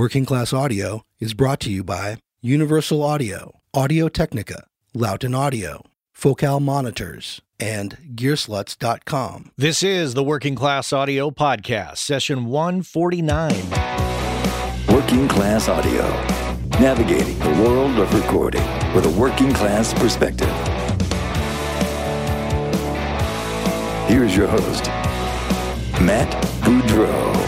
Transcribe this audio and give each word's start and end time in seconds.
Working 0.00 0.24
Class 0.24 0.54
Audio 0.54 1.02
is 1.18 1.34
brought 1.34 1.60
to 1.60 1.70
you 1.70 1.84
by 1.84 2.16
Universal 2.40 3.02
Audio, 3.02 3.60
Audio 3.74 4.08
Technica, 4.08 4.64
Lauten 4.96 5.36
Audio, 5.36 5.84
Focal 6.14 6.58
Monitors, 6.58 7.42
and 7.60 7.98
Gearslutz.com. 8.14 9.50
This 9.58 9.82
is 9.82 10.14
the 10.14 10.24
Working 10.24 10.54
Class 10.54 10.94
Audio 10.94 11.30
Podcast, 11.30 11.98
session 11.98 12.46
149. 12.46 13.50
Working 14.88 15.28
Class 15.28 15.68
Audio, 15.68 16.08
navigating 16.80 17.38
the 17.40 17.62
world 17.62 17.98
of 17.98 18.14
recording 18.14 18.64
with 18.94 19.04
a 19.04 19.14
working 19.20 19.52
class 19.52 19.92
perspective. 19.92 20.48
Here's 24.08 24.34
your 24.34 24.48
host, 24.48 24.86
Matt 26.00 26.32
Boudreau. 26.62 27.39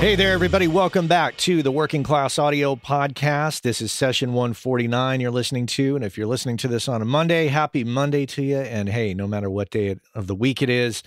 Hey 0.00 0.14
there, 0.14 0.32
everybody. 0.32 0.66
Welcome 0.66 1.08
back 1.08 1.36
to 1.36 1.62
the 1.62 1.70
Working 1.70 2.02
Class 2.02 2.38
Audio 2.38 2.74
Podcast. 2.74 3.60
This 3.60 3.82
is 3.82 3.92
session 3.92 4.32
149 4.32 5.20
you're 5.20 5.30
listening 5.30 5.66
to. 5.66 5.94
And 5.94 6.02
if 6.02 6.16
you're 6.16 6.26
listening 6.26 6.56
to 6.56 6.68
this 6.68 6.88
on 6.88 7.02
a 7.02 7.04
Monday, 7.04 7.48
happy 7.48 7.84
Monday 7.84 8.24
to 8.24 8.42
you. 8.42 8.56
And 8.56 8.88
hey, 8.88 9.12
no 9.12 9.26
matter 9.26 9.50
what 9.50 9.68
day 9.68 9.96
of 10.14 10.26
the 10.26 10.34
week 10.34 10.62
it 10.62 10.70
is, 10.70 11.02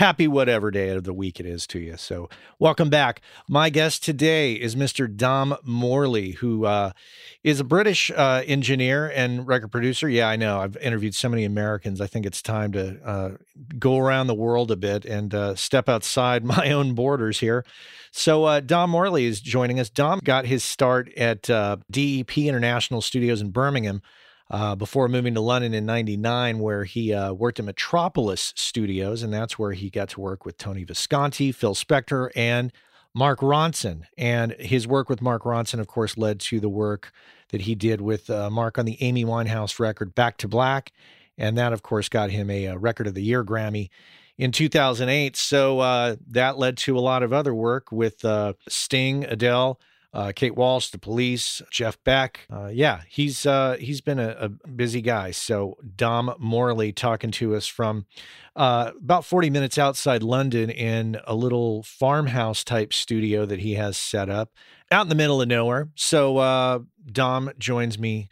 happy 0.00 0.26
whatever 0.26 0.70
day 0.70 0.88
of 0.88 1.04
the 1.04 1.12
week 1.12 1.38
it 1.38 1.44
is 1.44 1.66
to 1.66 1.78
you. 1.78 1.94
So, 1.98 2.30
welcome 2.58 2.88
back. 2.88 3.20
My 3.46 3.68
guest 3.68 4.02
today 4.02 4.54
is 4.54 4.74
Mr. 4.74 5.14
Dom 5.14 5.54
Morley, 5.62 6.30
who 6.30 6.64
uh, 6.64 6.92
is 7.44 7.60
a 7.60 7.64
British 7.64 8.10
uh, 8.10 8.42
engineer 8.46 9.12
and 9.14 9.46
record 9.46 9.70
producer. 9.70 10.08
Yeah, 10.08 10.30
I 10.30 10.36
know. 10.36 10.58
I've 10.58 10.78
interviewed 10.78 11.14
so 11.14 11.28
many 11.28 11.44
Americans. 11.44 12.00
I 12.00 12.06
think 12.06 12.24
it's 12.24 12.40
time 12.40 12.72
to 12.72 12.98
uh, 13.04 13.30
go 13.78 13.98
around 13.98 14.28
the 14.28 14.34
world 14.34 14.70
a 14.70 14.76
bit 14.76 15.04
and 15.04 15.34
uh, 15.34 15.54
step 15.54 15.86
outside 15.86 16.44
my 16.56 16.72
own 16.72 16.94
borders 16.94 17.40
here. 17.40 17.66
So, 18.10 18.44
uh, 18.44 18.60
Dom 18.60 18.88
Morley 18.88 19.26
is 19.26 19.42
joining 19.42 19.78
us. 19.78 19.90
Dom 19.90 20.20
got 20.24 20.46
his 20.46 20.64
start 20.64 21.12
at 21.18 21.50
uh, 21.50 21.76
DEP 21.90 22.38
International 22.38 23.02
Studios 23.02 23.42
in 23.42 23.50
Birmingham 23.50 24.00
uh, 24.50 24.74
before 24.74 25.08
moving 25.08 25.34
to 25.34 25.40
London 25.40 25.72
in 25.72 25.86
99, 25.86 26.58
where 26.58 26.84
he 26.84 27.14
uh, 27.14 27.32
worked 27.32 27.60
at 27.60 27.64
Metropolis 27.64 28.52
Studios. 28.56 29.22
And 29.22 29.32
that's 29.32 29.58
where 29.58 29.72
he 29.72 29.90
got 29.90 30.08
to 30.10 30.20
work 30.20 30.44
with 30.44 30.58
Tony 30.58 30.84
Visconti, 30.84 31.52
Phil 31.52 31.74
Spector, 31.74 32.30
and 32.34 32.72
Mark 33.14 33.40
Ronson. 33.40 34.02
And 34.18 34.52
his 34.58 34.88
work 34.88 35.08
with 35.08 35.22
Mark 35.22 35.44
Ronson, 35.44 35.78
of 35.78 35.86
course, 35.86 36.16
led 36.16 36.40
to 36.40 36.58
the 36.58 36.68
work 36.68 37.12
that 37.50 37.62
he 37.62 37.74
did 37.74 38.00
with 38.00 38.28
uh, 38.28 38.50
Mark 38.50 38.78
on 38.78 38.86
the 38.86 39.00
Amy 39.00 39.24
Winehouse 39.24 39.78
record 39.78 40.14
Back 40.14 40.36
to 40.38 40.48
Black. 40.48 40.92
And 41.38 41.56
that, 41.56 41.72
of 41.72 41.82
course, 41.82 42.08
got 42.08 42.30
him 42.30 42.50
a, 42.50 42.66
a 42.66 42.78
Record 42.78 43.06
of 43.06 43.14
the 43.14 43.22
Year 43.22 43.44
Grammy 43.44 43.88
in 44.36 44.52
2008. 44.52 45.36
So 45.36 45.78
uh, 45.78 46.16
that 46.28 46.58
led 46.58 46.76
to 46.78 46.98
a 46.98 47.00
lot 47.00 47.22
of 47.22 47.32
other 47.32 47.54
work 47.54 47.92
with 47.92 48.24
uh, 48.24 48.54
Sting, 48.68 49.24
Adele, 49.24 49.78
uh, 50.12 50.32
Kate 50.34 50.56
Walsh, 50.56 50.90
the 50.90 50.98
Police, 50.98 51.62
Jeff 51.70 52.02
Beck. 52.04 52.40
Uh, 52.52 52.66
yeah, 52.66 53.02
he's 53.08 53.46
uh, 53.46 53.76
he's 53.78 54.00
been 54.00 54.18
a, 54.18 54.36
a, 54.40 54.48
busy 54.48 55.00
guy. 55.00 55.30
So 55.30 55.76
Dom 55.96 56.34
Morley 56.38 56.92
talking 56.92 57.30
to 57.32 57.54
us 57.54 57.66
from 57.66 58.06
uh, 58.56 58.92
about 58.98 59.24
40 59.24 59.50
minutes 59.50 59.78
outside 59.78 60.22
London 60.22 60.68
in 60.68 61.18
a 61.26 61.34
little 61.34 61.84
farmhouse 61.84 62.64
type 62.64 62.92
studio 62.92 63.46
that 63.46 63.60
he 63.60 63.74
has 63.74 63.96
set 63.96 64.28
up 64.28 64.50
out 64.90 65.02
in 65.02 65.08
the 65.08 65.14
middle 65.14 65.40
of 65.40 65.48
nowhere. 65.48 65.88
So 65.94 66.38
uh, 66.38 66.80
Dom 67.06 67.52
joins 67.58 67.98
me 67.98 68.28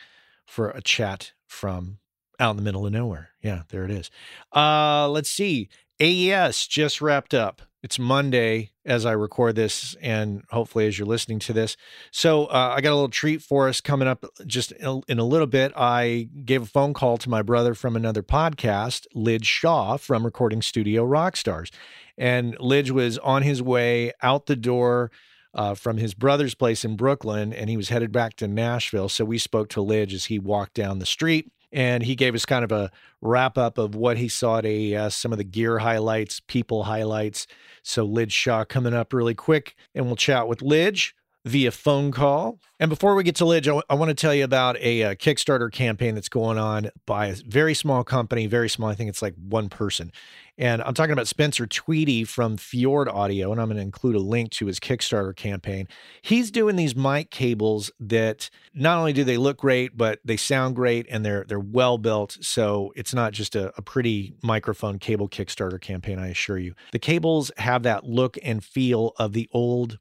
for 0.47 0.71
a 0.71 0.83
chat 0.83 1.33
from 1.47 1.99
out 2.41 2.51
in 2.51 2.57
the 2.57 2.63
middle 2.63 2.87
of 2.87 2.93
nowhere. 2.93 3.31
Yeah, 3.43 3.63
there 3.69 3.85
it 3.85 3.91
is. 3.91 4.11
Uh, 4.55 5.09
let's 5.09 5.31
see. 5.31 5.69
AES 6.01 6.67
just 6.67 7.01
wrapped 7.01 7.35
up 7.35 7.63
it's 7.89 7.99
Monday 7.99 8.71
as 8.85 9.07
I 9.07 9.13
record 9.13 9.57
this, 9.57 9.97
and 10.03 10.43
hopefully 10.51 10.87
as 10.87 10.99
you're 10.99 11.09
listening 11.09 11.39
to 11.39 11.55
this. 11.55 11.75
So 12.11 12.45
uh, 12.45 12.75
I 12.77 12.83
got 12.83 12.91
a 12.91 12.97
little 12.97 13.09
treat 13.09 13.41
for 13.41 13.67
us 13.67 13.81
coming 13.81 14.07
up 14.07 14.27
just 14.47 14.73
in 14.73 15.19
a 15.19 15.25
little 15.25 15.47
bit. 15.47 15.73
I 15.75 16.29
gave 16.45 16.61
a 16.65 16.67
phone 16.67 16.93
call 16.93 17.17
to 17.17 17.31
my 17.31 17.41
brother 17.41 17.73
from 17.73 17.97
another 17.97 18.23
podcast, 18.23 19.07
Lij 19.15 19.47
Shaw 19.47 19.97
from 19.97 20.27
Recording 20.27 20.61
Studio 20.61 21.07
Rockstars, 21.07 21.71
and 22.19 22.61
Lij 22.61 22.91
was 22.91 23.17
on 23.17 23.41
his 23.41 23.63
way 23.63 24.13
out 24.23 24.45
the 24.45 24.57
door. 24.57 25.11
Uh, 25.55 25.75
from 25.75 25.97
his 25.97 26.13
brother's 26.13 26.55
place 26.55 26.85
in 26.85 26.95
Brooklyn, 26.95 27.55
and 27.55 27.71
he 27.71 27.77
was 27.77 27.89
headed 27.89 28.13
back 28.13 28.37
to 28.37 28.47
Nashville. 28.47 29.09
So 29.09 29.25
we 29.25 29.39
spoke 29.39 29.71
to 29.71 29.81
Lij 29.81 30.13
as 30.13 30.27
he 30.27 30.39
walked 30.39 30.75
down 30.75 30.99
the 30.99 31.07
street 31.07 31.51
and 31.73 32.03
he 32.03 32.15
gave 32.15 32.35
us 32.35 32.47
kind 32.47 32.65
of 32.65 32.73
a 32.73 32.91
wrap 33.21 33.59
up 33.59 33.79
of 33.79 33.95
what 33.95 34.17
he 34.17 34.29
saw 34.29 34.59
at 34.59 34.67
AES, 34.67 34.95
uh, 34.95 35.11
some 35.11 35.33
of 35.33 35.39
the 35.39 35.45
gear 35.45 35.79
highlights, 35.79 36.41
people 36.41 36.85
highlights. 36.85 37.47
So 37.83 38.05
Lij 38.05 38.33
Shaw 38.33 38.65
coming 38.65 38.95
up 38.95 39.13
really 39.13 39.35
quick, 39.35 39.75
and 39.95 40.07
we'll 40.07 40.17
chat 40.17 40.49
with 40.49 40.63
Lij 40.63 41.13
via 41.49 41.71
phone 41.71 42.13
call. 42.13 42.61
And 42.81 42.89
before 42.89 43.15
we 43.15 43.25
get 43.25 43.35
to 43.37 43.45
Lij, 43.45 43.67
I, 43.67 43.71
w- 43.71 43.83
I 43.91 43.95
want 43.95 44.11
to 44.11 44.15
tell 44.15 44.35
you 44.35 44.45
about 44.45 44.77
a, 44.77 45.01
a, 45.01 45.11
uh, 45.11 45.15
Kickstarter 45.15 45.71
campaign 45.73 46.15
that's 46.15 46.29
going 46.29 46.59
on 46.59 46.91
by 47.07 47.27
a 47.27 47.35
very 47.35 47.75
small 47.75 48.05
company, 48.05 48.47
very 48.47 48.69
small. 48.69 48.89
I 48.89 48.95
think 48.95 49.11
it's 49.11 49.23
like 49.23 49.35
one 49.35 49.69
person. 49.69 50.13
And 50.57 50.83
I'm 50.83 50.95
talking 50.95 51.13
about 51.13 51.29
Spencer 51.29 51.67
Tweedy 51.67 52.25
from 52.25 52.57
Fjord 52.57 53.09
Audio, 53.09 53.53
and 53.53 53.61
I'm 53.61 53.69
going 53.69 53.77
to 53.77 53.83
include 53.83 54.17
a 54.17 54.21
link 54.21 54.51
to 54.53 54.67
his 54.67 54.81
Kickstarter 54.81 55.35
campaign. 55.35 55.87
He's 56.23 56.51
doing 56.51 56.75
these 56.75 56.97
mic 56.97 57.31
cables 57.31 57.93
that 58.01 58.51
not 58.75 58.99
only 58.99 59.13
do 59.13 59.23
they 59.23 59.37
look 59.37 59.59
great, 59.59 59.97
but 59.97 60.19
they 60.25 60.37
sound 60.37 60.75
great 60.75 61.07
and 61.09 61.25
they're 61.25 61.45
they're 61.47 61.61
well 61.61 61.97
built. 61.97 62.39
So 62.41 62.93
it's 62.97 63.15
not 63.15 63.33
just 63.33 63.55
a, 63.55 63.73
a 63.77 63.83
pretty 63.83 64.35
microphone 64.43 64.99
cable 64.99 65.29
Kickstarter 65.29 65.81
campaign, 65.81 66.19
I 66.19 66.29
assure 66.29 66.59
you. 66.59 66.75
The 66.91 66.99
cables 66.99 67.53
have 67.59 67.85
that 67.85 68.05
look 68.05 68.37
and 68.43 68.65
feel 68.65 69.13
of 69.17 69.35
the 69.35 69.49
old 69.53 69.99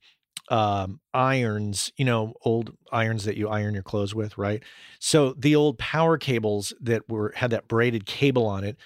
um, 0.49 0.99
irons, 1.13 1.91
you 1.97 2.05
know, 2.05 2.33
old 2.43 2.75
irons 2.91 3.25
that 3.25 3.37
you 3.37 3.49
iron 3.49 3.73
your 3.73 3.83
clothes 3.83 4.15
with, 4.15 4.37
right? 4.37 4.63
So 4.99 5.33
the 5.37 5.55
old 5.55 5.77
power 5.77 6.17
cables 6.17 6.73
that 6.79 7.09
were 7.09 7.33
had 7.35 7.51
that 7.51 7.67
braided 7.67 8.05
cable 8.05 8.45
on 8.45 8.63
it. 8.63 8.77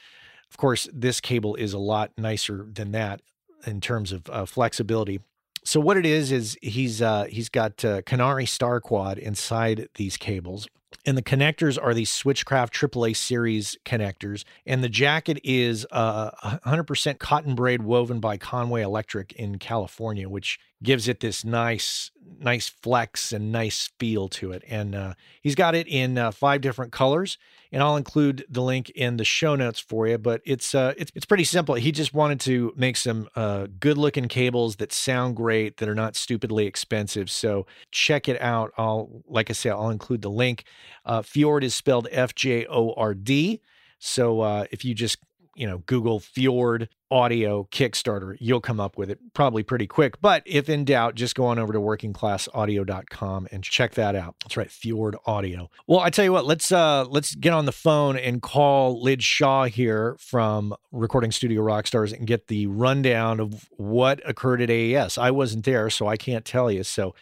Of 0.50 0.58
course, 0.58 0.90
this 0.92 1.22
cable 1.22 1.56
is 1.56 1.74
a 1.74 1.80
lot 1.80 2.12
nicer 2.18 2.68
than 2.72 2.92
that 2.92 3.22
in 3.66 3.80
terms 3.80 4.12
of 4.12 4.30
uh, 4.30 4.46
flexibility. 4.46 5.20
So 5.64 5.80
what 5.80 5.98
it 5.98 6.06
is 6.06 6.32
is 6.32 6.58
he's 6.62 7.02
uh, 7.02 7.26
he's 7.26 7.50
got 7.50 7.86
uh, 7.86 8.02
Canare 8.02 8.48
Star 8.48 8.82
Quad 8.82 9.18
inside 9.20 9.88
these 9.96 10.18
cables, 10.18 10.68
and 11.06 11.18
the 11.18 11.24
connectors 11.24 11.82
are 11.82 11.94
these 11.94 12.12
Switchcraft 12.12 12.72
AAA 12.72 13.16
series 13.16 13.78
connectors. 13.86 14.44
And 14.66 14.84
the 14.84 14.90
jacket 14.90 15.40
is 15.44 15.88
uh, 15.92 16.32
100% 16.66 17.20
cotton 17.20 17.56
braid 17.56 17.82
woven 17.82 18.20
by 18.20 18.38
Conway 18.38 18.82
Electric 18.82 19.32
in 19.34 19.58
California, 19.58 20.30
which 20.30 20.60
gives 20.84 21.08
it 21.08 21.20
this 21.20 21.44
nice, 21.44 22.12
nice 22.40 22.70
flex 22.70 23.32
and 23.32 23.52
nice 23.52 23.92
feel 24.00 24.28
to 24.30 24.52
it. 24.52 24.64
And 24.68 24.96
uh, 24.96 25.14
he's 25.42 25.56
got 25.56 25.76
it 25.76 25.88
in 25.88 26.18
uh, 26.18 26.32
five 26.32 26.62
different 26.62 26.92
colors. 26.92 27.38
And 27.72 27.82
I'll 27.82 27.96
include 27.96 28.46
the 28.50 28.62
link 28.62 28.90
in 28.90 29.18
the 29.18 29.24
show 29.24 29.56
notes 29.56 29.80
for 29.80 30.08
you. 30.08 30.18
But 30.18 30.42
it's 30.44 30.76
uh, 30.76 30.94
it's 30.98 31.12
it's 31.16 31.26
pretty 31.26 31.46
simple. 31.46 31.76
He 31.76 31.92
just 31.92 32.14
wanted 32.14 32.40
to 32.42 32.74
make 32.76 32.98
some 32.98 33.30
uh, 33.36 33.68
good 33.80 33.98
looking 33.98 34.28
cables 34.28 34.76
that 34.78 34.92
sound 34.92 35.38
great, 35.38 35.78
that 35.78 35.88
are 35.88 35.96
not 35.96 36.16
stupidly 36.16 36.66
expensive. 36.66 37.32
So 37.32 37.66
check 37.92 38.28
it 38.28 38.42
out. 38.42 38.72
I'll 38.78 39.24
like 39.26 39.50
I 39.50 39.54
say, 39.54 39.70
I'll 39.70 39.90
include 39.90 40.22
the 40.22 40.30
link. 40.30 40.66
Uh, 41.06 41.22
Fjord 41.22 41.64
is 41.64 41.74
spelled 41.74 42.08
F 42.12 42.36
J 42.36 42.66
O 42.68 42.94
R 42.98 43.14
D. 43.14 43.62
So 44.00 44.42
uh, 44.42 44.66
if 44.72 44.84
you 44.84 44.94
just 44.94 45.20
you 45.56 45.68
know 45.68 45.80
Google 45.80 46.20
Fjord 46.20 46.90
audio 47.10 47.68
Kickstarter, 47.72 48.38
you'll 48.40 48.62
come 48.62 48.80
up 48.80 48.98
with 48.98 49.10
it 49.10 49.20
probably 49.34 49.64
pretty 49.64 49.86
quick. 49.86 50.22
But 50.22 50.44
if 50.46 50.70
in 50.70 50.86
doubt, 50.86 51.16
just 51.16 51.36
go 51.36 51.46
on 51.46 51.60
over 51.60 51.74
to 51.74 51.80
workingclassaudio.com 51.80 53.48
and 53.52 53.64
check 53.64 53.96
that 53.96 54.16
out. 54.16 54.36
That's 54.44 54.56
right, 54.56 54.72
Fjord 54.72 55.18
Audio. 55.26 55.70
Well, 55.88 56.00
I 56.00 56.10
tell 56.10 56.26
you 56.26 56.32
what, 56.32 56.46
let's 56.46 56.72
uh 56.72 57.06
let's 57.06 57.36
get 57.36 57.54
on 57.54 57.66
the 57.66 57.72
phone 57.72 58.18
and 58.18 58.42
call 58.42 59.02
Lij 59.02 59.22
Shaw 59.22 59.66
here 59.66 60.16
from 60.20 60.74
Recording 60.92 61.32
Studio 61.32 61.62
Rockstars 61.62 62.14
and 62.14 62.26
get 62.26 62.48
the 62.48 62.68
rundown 62.68 63.40
of 63.40 63.70
what 63.72 64.22
occurred 64.28 64.62
at 64.62 64.70
AES. 64.70 65.18
I 65.18 65.32
wasn't 65.32 65.66
there, 65.66 65.90
so 65.90 66.08
I 66.08 66.18
can't 66.18 66.46
tell 66.46 66.72
you. 66.72 66.84
So 66.84 67.14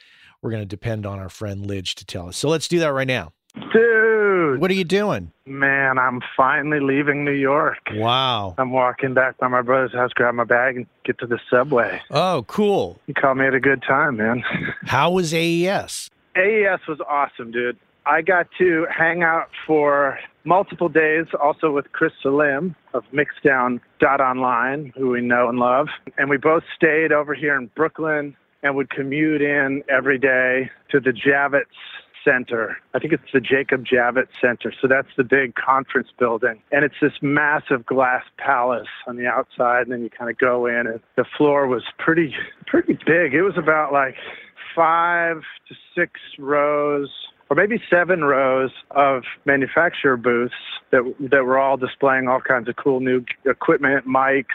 we're 0.41 0.51
going 0.51 0.61
to 0.61 0.67
depend 0.67 1.05
on 1.05 1.19
our 1.19 1.29
friend 1.29 1.65
Lij 1.65 1.95
to 1.95 2.05
tell 2.05 2.29
us. 2.29 2.37
So 2.37 2.47
let's 2.47 2.67
do 2.67 2.79
that 2.79 2.93
right 2.93 3.07
now. 3.07 3.33
Dude. 3.73 4.08
What 4.57 4.71
are 4.71 4.75
you 4.75 4.83
doing? 4.83 5.31
Man, 5.45 5.97
I'm 5.97 6.21
finally 6.35 6.79
leaving 6.79 7.25
New 7.25 7.31
York. 7.31 7.77
Wow. 7.93 8.55
I'm 8.57 8.71
walking 8.71 9.13
back 9.13 9.37
by 9.37 9.47
my 9.47 9.61
brother's 9.61 9.93
house, 9.93 10.11
grab 10.13 10.35
my 10.35 10.43
bag, 10.43 10.77
and 10.77 10.87
get 11.05 11.17
to 11.19 11.27
the 11.27 11.39
subway. 11.49 12.01
Oh, 12.11 12.45
cool. 12.47 12.99
You 13.07 13.13
caught 13.13 13.37
me 13.37 13.45
at 13.45 13.53
a 13.53 13.59
good 13.59 13.83
time, 13.83 14.17
man. 14.17 14.43
How 14.85 15.11
was 15.11 15.33
AES? 15.33 16.09
AES 16.35 16.79
was 16.87 16.99
awesome, 17.07 17.51
dude. 17.51 17.77
I 18.05 18.21
got 18.21 18.47
to 18.57 18.87
hang 18.95 19.23
out 19.23 19.49
for 19.67 20.19
multiple 20.43 20.89
days 20.89 21.25
also 21.39 21.71
with 21.71 21.91
Chris 21.91 22.13
Selim 22.21 22.75
of 22.93 23.03
Mixdown 23.13 23.79
Dot 23.99 24.19
Online, 24.19 24.91
who 24.95 25.09
we 25.09 25.21
know 25.21 25.49
and 25.49 25.59
love. 25.59 25.89
And 26.17 26.29
we 26.29 26.37
both 26.37 26.63
stayed 26.75 27.11
over 27.11 27.35
here 27.35 27.55
in 27.55 27.67
Brooklyn 27.75 28.35
and 28.63 28.75
would 28.75 28.89
commute 28.89 29.41
in 29.41 29.83
every 29.89 30.17
day 30.17 30.71
to 30.91 30.99
the 30.99 31.11
Javits 31.11 31.65
Center. 32.23 32.77
I 32.93 32.99
think 32.99 33.13
it's 33.13 33.31
the 33.33 33.41
Jacob 33.41 33.85
Javits 33.85 34.29
Center. 34.41 34.73
So 34.81 34.87
that's 34.87 35.07
the 35.17 35.23
big 35.23 35.55
conference 35.55 36.09
building. 36.17 36.61
And 36.71 36.83
it's 36.83 36.95
this 37.01 37.13
massive 37.21 37.85
glass 37.85 38.23
palace 38.37 38.87
on 39.07 39.17
the 39.17 39.27
outside. 39.27 39.83
And 39.83 39.91
then 39.91 40.01
you 40.01 40.09
kind 40.09 40.29
of 40.29 40.37
go 40.37 40.65
in 40.65 40.87
and 40.87 40.99
the 41.15 41.25
floor 41.37 41.67
was 41.67 41.83
pretty, 41.97 42.35
pretty 42.67 42.93
big. 42.93 43.33
It 43.33 43.43
was 43.43 43.57
about 43.57 43.91
like 43.93 44.15
five 44.75 45.41
to 45.67 45.75
six 45.95 46.19
rows 46.37 47.09
or 47.49 47.55
maybe 47.55 47.81
seven 47.89 48.23
rows 48.23 48.71
of 48.91 49.23
manufacturer 49.45 50.17
booths 50.17 50.53
that 50.91 51.01
that 51.31 51.45
were 51.45 51.57
all 51.57 51.77
displaying 51.77 52.27
all 52.27 52.41
kinds 52.41 52.69
of 52.69 52.75
cool 52.75 52.99
new 52.99 53.23
equipment, 53.45 54.07
mics, 54.07 54.45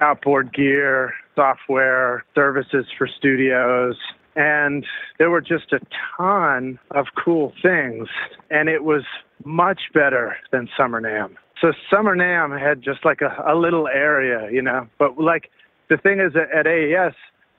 outboard 0.00 0.52
gear, 0.52 1.14
software, 1.36 2.24
services 2.34 2.86
for 2.98 3.06
studios. 3.06 3.96
And 4.40 4.86
there 5.18 5.28
were 5.28 5.42
just 5.42 5.70
a 5.72 5.80
ton 6.16 6.78
of 6.92 7.08
cool 7.22 7.52
things. 7.60 8.08
And 8.50 8.70
it 8.70 8.84
was 8.84 9.02
much 9.44 9.82
better 9.92 10.34
than 10.50 10.66
Summer 10.78 10.98
NAMM. 10.98 11.34
So 11.60 11.72
Summer 11.92 12.16
NAMM 12.16 12.58
had 12.58 12.80
just 12.80 13.04
like 13.04 13.20
a, 13.20 13.36
a 13.46 13.54
little 13.54 13.86
area, 13.86 14.50
you 14.50 14.62
know. 14.62 14.88
But 14.98 15.20
like 15.20 15.50
the 15.90 15.98
thing 15.98 16.20
is 16.20 16.32
at 16.36 16.66
AES, 16.66 17.12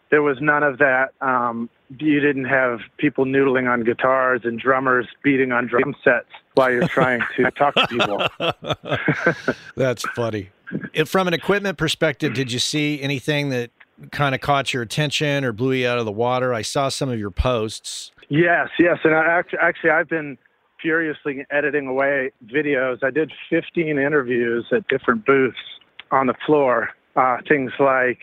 there 0.09 0.23
was 0.23 0.37
none 0.41 0.63
of 0.63 0.79
that. 0.79 1.13
Um, 1.21 1.69
you 1.99 2.19
didn't 2.19 2.45
have 2.45 2.79
people 2.97 3.25
noodling 3.25 3.71
on 3.71 3.83
guitars 3.83 4.41
and 4.43 4.59
drummers 4.59 5.05
beating 5.23 5.51
on 5.51 5.67
drum 5.67 5.95
sets 6.03 6.29
while 6.55 6.71
you're 6.71 6.87
trying 6.87 7.21
to 7.37 7.51
talk 7.57 7.75
to 7.75 7.87
people. 7.87 9.53
That's 9.75 10.01
funny. 10.15 10.49
If, 10.93 11.09
from 11.09 11.27
an 11.27 11.35
equipment 11.35 11.77
perspective, 11.77 12.33
did 12.33 12.51
you 12.51 12.59
see 12.59 12.99
anything 13.01 13.49
that 13.49 13.69
kind 14.11 14.35
of 14.35 14.41
caught 14.41 14.73
your 14.73 14.83
attention 14.83 15.43
or 15.43 15.51
blew 15.51 15.73
you 15.73 15.87
out 15.87 15.99
of 15.99 16.05
the 16.05 16.11
water? 16.11 16.53
I 16.53 16.61
saw 16.61 16.89
some 16.89 17.09
of 17.09 17.19
your 17.19 17.31
posts. 17.31 18.11
Yes, 18.29 18.69
yes, 18.79 18.97
and 19.03 19.13
I 19.13 19.25
actually, 19.25 19.59
actually, 19.61 19.89
I've 19.89 20.09
been 20.09 20.37
furiously 20.81 21.45
editing 21.51 21.87
away 21.87 22.31
videos. 22.45 23.03
I 23.03 23.11
did 23.11 23.31
15 23.49 23.99
interviews 23.99 24.65
at 24.71 24.87
different 24.87 25.25
booths 25.25 25.57
on 26.11 26.27
the 26.27 26.33
floor. 26.45 26.89
Uh, 27.15 27.37
things 27.47 27.71
like 27.79 28.19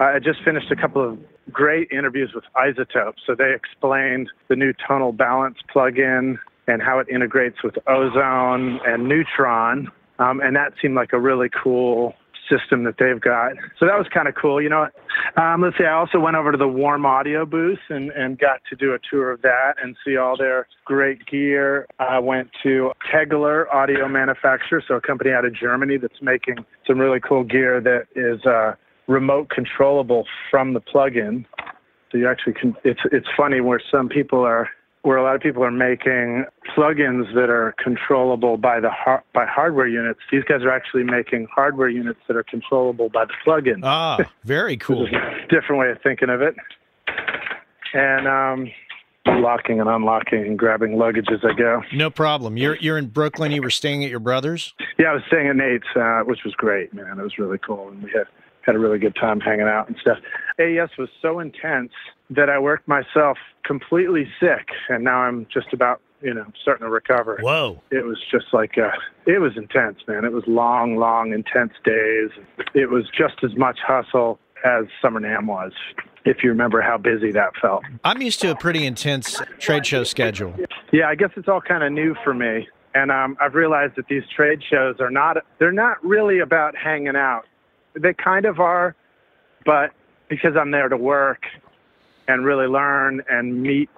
I 0.00 0.18
just 0.18 0.42
finished 0.44 0.70
a 0.70 0.76
couple 0.76 1.04
of 1.04 1.18
great 1.52 1.90
interviews 1.90 2.32
with 2.34 2.44
iZotope. 2.56 3.14
So 3.26 3.34
they 3.34 3.54
explained 3.54 4.30
the 4.48 4.56
new 4.56 4.72
tonal 4.86 5.12
balance 5.12 5.58
plugin 5.74 6.38
and 6.66 6.82
how 6.82 6.98
it 6.98 7.08
integrates 7.08 7.62
with 7.62 7.76
Ozone 7.86 8.80
and 8.86 9.08
Neutron. 9.08 9.90
Um, 10.18 10.40
and 10.40 10.56
that 10.56 10.72
seemed 10.80 10.94
like 10.94 11.12
a 11.12 11.20
really 11.20 11.48
cool 11.62 12.14
system 12.48 12.84
that 12.84 12.94
they've 12.98 13.20
got. 13.20 13.52
So 13.78 13.86
that 13.86 13.98
was 13.98 14.06
kind 14.12 14.28
of 14.28 14.34
cool. 14.34 14.60
You 14.62 14.68
know, 14.68 14.88
um, 15.36 15.62
let's 15.62 15.76
see, 15.78 15.84
I 15.84 15.92
also 15.92 16.18
went 16.18 16.36
over 16.36 16.52
to 16.52 16.58
the 16.58 16.68
Warm 16.68 17.06
Audio 17.06 17.44
booth 17.44 17.78
and, 17.88 18.10
and 18.10 18.38
got 18.38 18.60
to 18.70 18.76
do 18.76 18.94
a 18.94 18.98
tour 19.10 19.32
of 19.32 19.42
that 19.42 19.74
and 19.82 19.96
see 20.04 20.16
all 20.16 20.36
their 20.36 20.66
great 20.84 21.26
gear. 21.26 21.86
I 21.98 22.18
went 22.18 22.50
to 22.62 22.92
Tegeler 23.12 23.72
Audio 23.72 24.08
Manufacturer, 24.08 24.82
so 24.86 24.94
a 24.94 25.00
company 25.00 25.30
out 25.32 25.44
of 25.44 25.54
Germany 25.54 25.96
that's 25.96 26.22
making 26.22 26.56
some 26.86 26.98
really 26.98 27.20
cool 27.20 27.44
gear 27.44 27.80
that 27.80 28.06
is 28.14 28.44
uh, 28.46 28.74
remote 29.06 29.50
controllable 29.50 30.24
from 30.50 30.74
the 30.74 30.80
plugin. 30.80 31.44
So 32.12 32.18
you 32.18 32.28
actually 32.28 32.54
can. 32.54 32.76
It's 32.84 33.00
it's 33.10 33.26
funny 33.36 33.60
where 33.60 33.80
some 33.90 34.08
people 34.08 34.40
are 34.40 34.68
where 35.06 35.18
a 35.18 35.22
lot 35.22 35.36
of 35.36 35.40
people 35.40 35.62
are 35.62 35.70
making 35.70 36.44
plugins 36.76 37.32
that 37.32 37.48
are 37.48 37.76
controllable 37.78 38.56
by 38.56 38.80
the 38.80 38.90
har- 38.90 39.22
by 39.32 39.46
hardware 39.46 39.86
units. 39.86 40.18
These 40.32 40.42
guys 40.42 40.62
are 40.62 40.72
actually 40.72 41.04
making 41.04 41.46
hardware 41.54 41.88
units 41.88 42.18
that 42.26 42.36
are 42.36 42.42
controllable 42.42 43.08
by 43.08 43.26
the 43.26 43.32
plugin. 43.46 43.84
Ah, 43.84 44.18
very 44.42 44.76
cool. 44.76 45.06
different 45.48 45.78
way 45.78 45.90
of 45.92 46.02
thinking 46.02 46.28
of 46.28 46.42
it. 46.42 46.56
And 47.94 48.26
um, 48.26 48.72
locking 49.40 49.78
and 49.78 49.88
unlocking 49.88 50.40
and 50.40 50.58
grabbing 50.58 50.98
luggage 50.98 51.28
as 51.32 51.38
I 51.44 51.56
go. 51.56 51.82
No 51.92 52.10
problem. 52.10 52.56
You're 52.56 52.74
you're 52.74 52.98
in 52.98 53.06
Brooklyn. 53.06 53.52
You 53.52 53.62
were 53.62 53.70
staying 53.70 54.02
at 54.02 54.10
your 54.10 54.18
brother's. 54.18 54.74
Yeah, 54.98 55.10
I 55.10 55.12
was 55.12 55.22
staying 55.28 55.46
at 55.46 55.54
Nate's, 55.54 55.86
uh, 55.94 56.22
which 56.24 56.40
was 56.44 56.54
great, 56.54 56.92
man. 56.92 57.20
It 57.20 57.22
was 57.22 57.38
really 57.38 57.58
cool, 57.58 57.90
and 57.90 58.02
we 58.02 58.10
had 58.10 58.26
had 58.62 58.74
a 58.74 58.78
really 58.80 58.98
good 58.98 59.14
time 59.14 59.38
hanging 59.38 59.68
out 59.68 59.86
and 59.86 59.96
stuff. 60.00 60.18
AES 60.58 60.90
was 60.98 61.08
so 61.22 61.38
intense 61.38 61.92
that 62.30 62.50
I 62.50 62.58
worked 62.58 62.88
myself 62.88 63.38
completely 63.64 64.28
sick, 64.40 64.68
and 64.88 65.04
now 65.04 65.20
I'm 65.20 65.46
just 65.52 65.72
about 65.72 66.00
you 66.22 66.34
know 66.34 66.46
starting 66.60 66.84
to 66.84 66.90
recover. 66.90 67.38
Whoa! 67.40 67.82
It 67.90 68.04
was 68.04 68.18
just 68.30 68.46
like 68.52 68.78
uh, 68.78 68.90
it 69.26 69.40
was 69.40 69.56
intense, 69.56 69.98
man. 70.08 70.24
It 70.24 70.32
was 70.32 70.44
long, 70.46 70.96
long, 70.96 71.32
intense 71.32 71.72
days. 71.84 72.30
It 72.74 72.90
was 72.90 73.04
just 73.16 73.44
as 73.44 73.56
much 73.56 73.78
hustle 73.86 74.38
as 74.64 74.86
Summer 75.00 75.20
NAMM 75.20 75.46
was. 75.46 75.72
If 76.24 76.42
you 76.42 76.50
remember 76.50 76.82
how 76.82 76.98
busy 76.98 77.30
that 77.32 77.52
felt. 77.62 77.84
I'm 78.02 78.20
used 78.20 78.40
to 78.40 78.50
a 78.50 78.56
pretty 78.56 78.84
intense 78.84 79.40
trade 79.60 79.86
show 79.86 80.02
schedule. 80.02 80.56
Yeah, 80.92 81.08
I 81.08 81.14
guess 81.14 81.30
it's 81.36 81.46
all 81.46 81.60
kind 81.60 81.84
of 81.84 81.92
new 81.92 82.16
for 82.24 82.34
me. 82.34 82.66
And 82.96 83.12
um, 83.12 83.36
I've 83.40 83.54
realized 83.54 83.92
that 83.96 84.08
these 84.08 84.24
trade 84.34 84.60
shows 84.68 84.96
are 84.98 85.10
not, 85.10 85.36
they're 85.60 85.70
not 85.70 86.02
really 86.04 86.40
about 86.40 86.74
hanging 86.74 87.14
out 87.14 87.44
they 88.00 88.14
kind 88.14 88.44
of 88.44 88.60
are, 88.60 88.94
but 89.64 89.92
because 90.28 90.52
I'm 90.58 90.70
there 90.70 90.88
to 90.88 90.96
work 90.96 91.42
and 92.28 92.44
really 92.44 92.66
learn 92.66 93.22
and 93.28 93.62
meet 93.62 93.88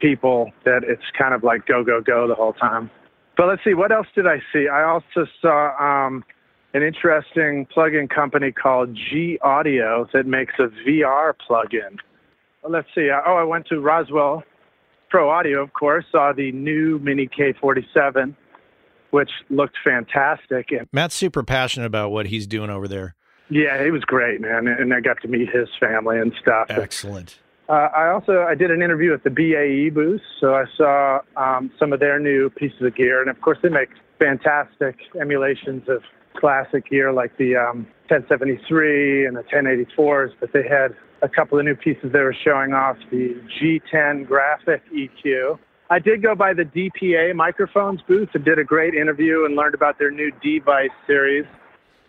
people, 0.00 0.52
that 0.64 0.82
it's 0.84 1.02
kind 1.18 1.34
of 1.34 1.42
like 1.42 1.66
go 1.66 1.82
go 1.82 2.00
go 2.00 2.28
the 2.28 2.34
whole 2.34 2.52
time. 2.52 2.90
But 3.36 3.48
let's 3.48 3.62
see, 3.64 3.74
what 3.74 3.92
else 3.92 4.06
did 4.14 4.26
I 4.26 4.38
see? 4.52 4.68
I 4.68 4.82
also 4.84 5.26
saw 5.40 5.70
um, 5.78 6.24
an 6.74 6.82
interesting 6.82 7.66
plugin 7.74 8.08
company 8.10 8.52
called 8.52 8.94
G 8.94 9.38
Audio 9.42 10.08
that 10.12 10.26
makes 10.26 10.54
a 10.58 10.68
VR 10.86 11.32
plugin. 11.48 11.98
Let's 12.68 12.88
see. 12.94 13.10
Oh, 13.10 13.36
I 13.36 13.44
went 13.44 13.66
to 13.68 13.80
Roswell 13.80 14.42
Pro 15.08 15.30
Audio, 15.30 15.62
of 15.62 15.72
course, 15.72 16.04
saw 16.10 16.32
the 16.32 16.52
new 16.52 16.98
Mini 16.98 17.28
K47 17.28 18.34
which 19.10 19.30
looked 19.50 19.76
fantastic. 19.82 20.70
And 20.70 20.88
Matt's 20.92 21.14
super 21.14 21.42
passionate 21.42 21.86
about 21.86 22.10
what 22.10 22.26
he's 22.26 22.46
doing 22.46 22.70
over 22.70 22.88
there. 22.88 23.14
Yeah, 23.50 23.80
it 23.82 23.92
was 23.92 24.02
great, 24.02 24.40
man, 24.40 24.66
and 24.66 24.92
I 24.92 25.00
got 25.00 25.20
to 25.22 25.28
meet 25.28 25.48
his 25.50 25.68
family 25.80 26.18
and 26.18 26.32
stuff. 26.40 26.66
Excellent. 26.68 27.38
Uh, 27.68 27.88
I 27.94 28.08
also 28.08 28.42
I 28.42 28.54
did 28.54 28.70
an 28.70 28.82
interview 28.82 29.12
at 29.12 29.24
the 29.24 29.30
BAE 29.30 29.94
booth, 29.94 30.22
so 30.40 30.54
I 30.54 30.64
saw 30.76 31.20
um, 31.36 31.70
some 31.78 31.92
of 31.92 32.00
their 32.00 32.18
new 32.18 32.50
pieces 32.50 32.80
of 32.80 32.94
gear, 32.94 33.20
and 33.20 33.30
of 33.30 33.40
course 33.40 33.58
they 33.62 33.68
make 33.68 33.90
fantastic 34.18 34.96
emulations 35.20 35.88
of 35.88 36.02
classic 36.38 36.88
gear 36.88 37.12
like 37.12 37.36
the 37.36 37.56
um, 37.56 37.86
1073 38.08 39.26
and 39.26 39.36
the 39.36 39.42
1084s. 39.42 40.32
But 40.40 40.52
they 40.52 40.62
had 40.62 40.94
a 41.22 41.28
couple 41.28 41.58
of 41.58 41.64
new 41.64 41.74
pieces 41.74 42.12
they 42.12 42.20
were 42.20 42.36
showing 42.44 42.72
off 42.72 42.96
the 43.10 43.36
G10 43.60 44.26
graphic 44.26 44.82
EQ, 44.92 45.58
I 45.90 45.98
did 45.98 46.22
go 46.22 46.34
by 46.34 46.52
the 46.52 46.64
DPA 46.64 47.34
microphones 47.34 48.00
booth 48.06 48.28
and 48.34 48.44
did 48.44 48.58
a 48.58 48.64
great 48.64 48.94
interview 48.94 49.46
and 49.46 49.56
learned 49.56 49.74
about 49.74 49.98
their 49.98 50.10
new 50.10 50.30
device 50.42 50.90
series, 51.06 51.46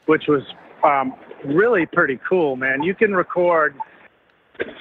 which 0.06 0.24
was 0.28 0.44
um, 0.84 1.14
really 1.46 1.86
pretty 1.86 2.20
cool, 2.28 2.56
man. 2.56 2.84
You 2.84 2.96
can 2.96 3.14
record 3.14 3.76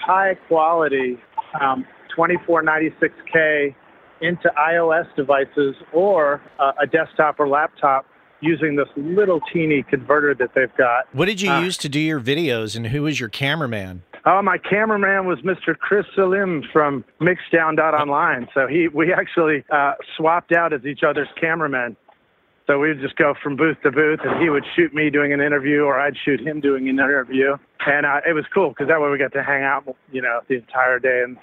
high 0.05 0.35
quality 0.49 1.19
um, 1.61 1.87
2496K 2.17 3.75
into 4.21 4.51
iOS 4.59 5.07
devices 5.15 5.77
or 5.93 6.41
uh, 6.59 6.73
a 6.81 6.87
desktop 6.87 7.39
or 7.39 7.49
laptop 7.49 8.07
using 8.41 8.77
this 8.77 8.89
little 8.97 9.41
teeny 9.53 9.83
converter 9.83 10.35
that 10.35 10.51
they've 10.55 10.75
got. 10.77 11.05
What 11.13 11.27
did 11.27 11.41
you 11.41 11.51
uh, 11.51 11.61
use 11.61 11.77
to 11.79 11.89
do 11.89 11.99
your 11.99 12.21
videos 12.21 12.77
and 12.77 12.87
who 12.87 13.03
was 13.03 13.19
your 13.19 13.29
cameraman? 13.29 14.03
Oh, 14.25 14.43
my 14.43 14.59
cameraman 14.59 15.27
was 15.27 15.39
Mr. 15.41 15.77
Chris 15.77 16.05
Selim 16.15 16.63
from 16.73 17.05
Mixdown.online. 17.21 18.49
So 18.53 18.67
he, 18.67 18.89
we 18.89 19.13
actually 19.13 19.65
uh, 19.71 19.93
swapped 20.17 20.53
out 20.53 20.73
as 20.73 20.85
each 20.85 21.01
other's 21.03 21.29
cameramen. 21.41 21.97
So 22.69 22.79
we 22.79 22.89
would 22.89 23.01
just 23.01 23.17
go 23.17 23.33
from 23.43 23.57
booth 23.57 23.79
to 23.83 23.91
booth, 23.91 24.21
and 24.25 24.43
he 24.43 24.51
would 24.51 24.65
shoot 24.77 24.93
me 24.93 25.09
doing 25.09 25.33
an 25.33 25.41
interview, 25.41 25.85
or 25.85 25.99
I'd 25.99 26.17
shoot 26.23 26.39
him 26.39 26.61
doing 26.61 26.87
an 26.89 26.97
interview. 26.97 27.57
And 27.87 28.05
uh, 28.05 28.21
it 28.29 28.35
was 28.35 28.45
cool 28.53 28.69
because 28.69 28.89
that 28.89 29.01
way 29.01 29.09
we 29.09 29.17
got 29.17 29.33
to 29.33 29.43
hang 29.43 29.63
out, 29.63 29.85
you 30.13 30.21
know, 30.21 30.41
the 30.49 30.57
entire 30.57 30.99
day 30.99 31.23
and 31.25 31.39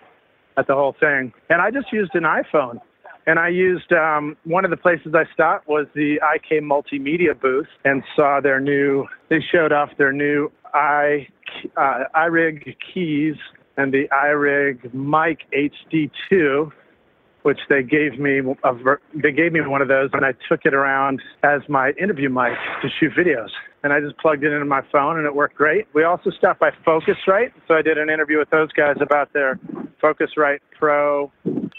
at 0.55 0.67
the 0.67 0.75
whole 0.75 0.95
thing. 0.99 1.33
And 1.49 1.61
I 1.61 1.71
just 1.71 1.91
used 1.91 2.13
an 2.13 2.23
iPhone. 2.23 2.79
And 3.27 3.39
I 3.39 3.47
used 3.47 3.91
um, 3.91 4.37
one 4.43 4.65
of 4.65 4.71
the 4.71 4.77
places 4.77 5.15
I 5.15 5.25
stopped 5.33 5.67
was 5.67 5.87
the 5.95 6.19
IK 6.35 6.61
Multimedia 6.61 7.39
booth 7.39 7.65
and 7.83 8.03
saw 8.15 8.39
their 8.39 8.59
new. 8.59 9.07
They 9.29 9.41
showed 9.41 9.71
off 9.71 9.89
their 9.97 10.13
new 10.13 10.51
i 10.75 11.25
uh, 11.77 12.03
iRig 12.15 12.75
keys 12.93 13.35
and 13.77 13.93
the 13.93 14.07
iRig 14.11 14.93
mic 14.93 15.39
HD2, 15.51 16.71
which 17.45 17.59
they 17.69 17.83
gave 17.83 18.17
me 18.17 18.39
a, 18.39 18.73
they 19.13 19.31
gave 19.31 19.53
me 19.53 19.61
one 19.61 19.79
of 19.79 19.87
those 19.87 20.09
and 20.13 20.25
I 20.25 20.33
took 20.49 20.61
it 20.65 20.73
around 20.73 21.21
as 21.43 21.61
my 21.69 21.91
interview 21.91 22.27
mic 22.27 22.57
to 22.81 22.89
shoot 22.99 23.13
videos. 23.13 23.49
And 23.83 23.93
I 23.93 23.99
just 23.99 24.17
plugged 24.17 24.43
it 24.43 24.51
into 24.51 24.65
my 24.65 24.81
phone 24.91 25.19
and 25.19 25.27
it 25.27 25.35
worked 25.35 25.53
great. 25.53 25.85
We 25.93 26.03
also 26.05 26.31
stopped 26.31 26.59
by 26.59 26.71
Focusrite, 26.83 27.51
so 27.67 27.75
I 27.75 27.83
did 27.83 27.99
an 27.99 28.09
interview 28.09 28.39
with 28.39 28.49
those 28.49 28.71
guys 28.71 28.95
about 28.99 29.31
their 29.33 29.59
Focusrite 30.01 30.57
Pro 30.75 31.31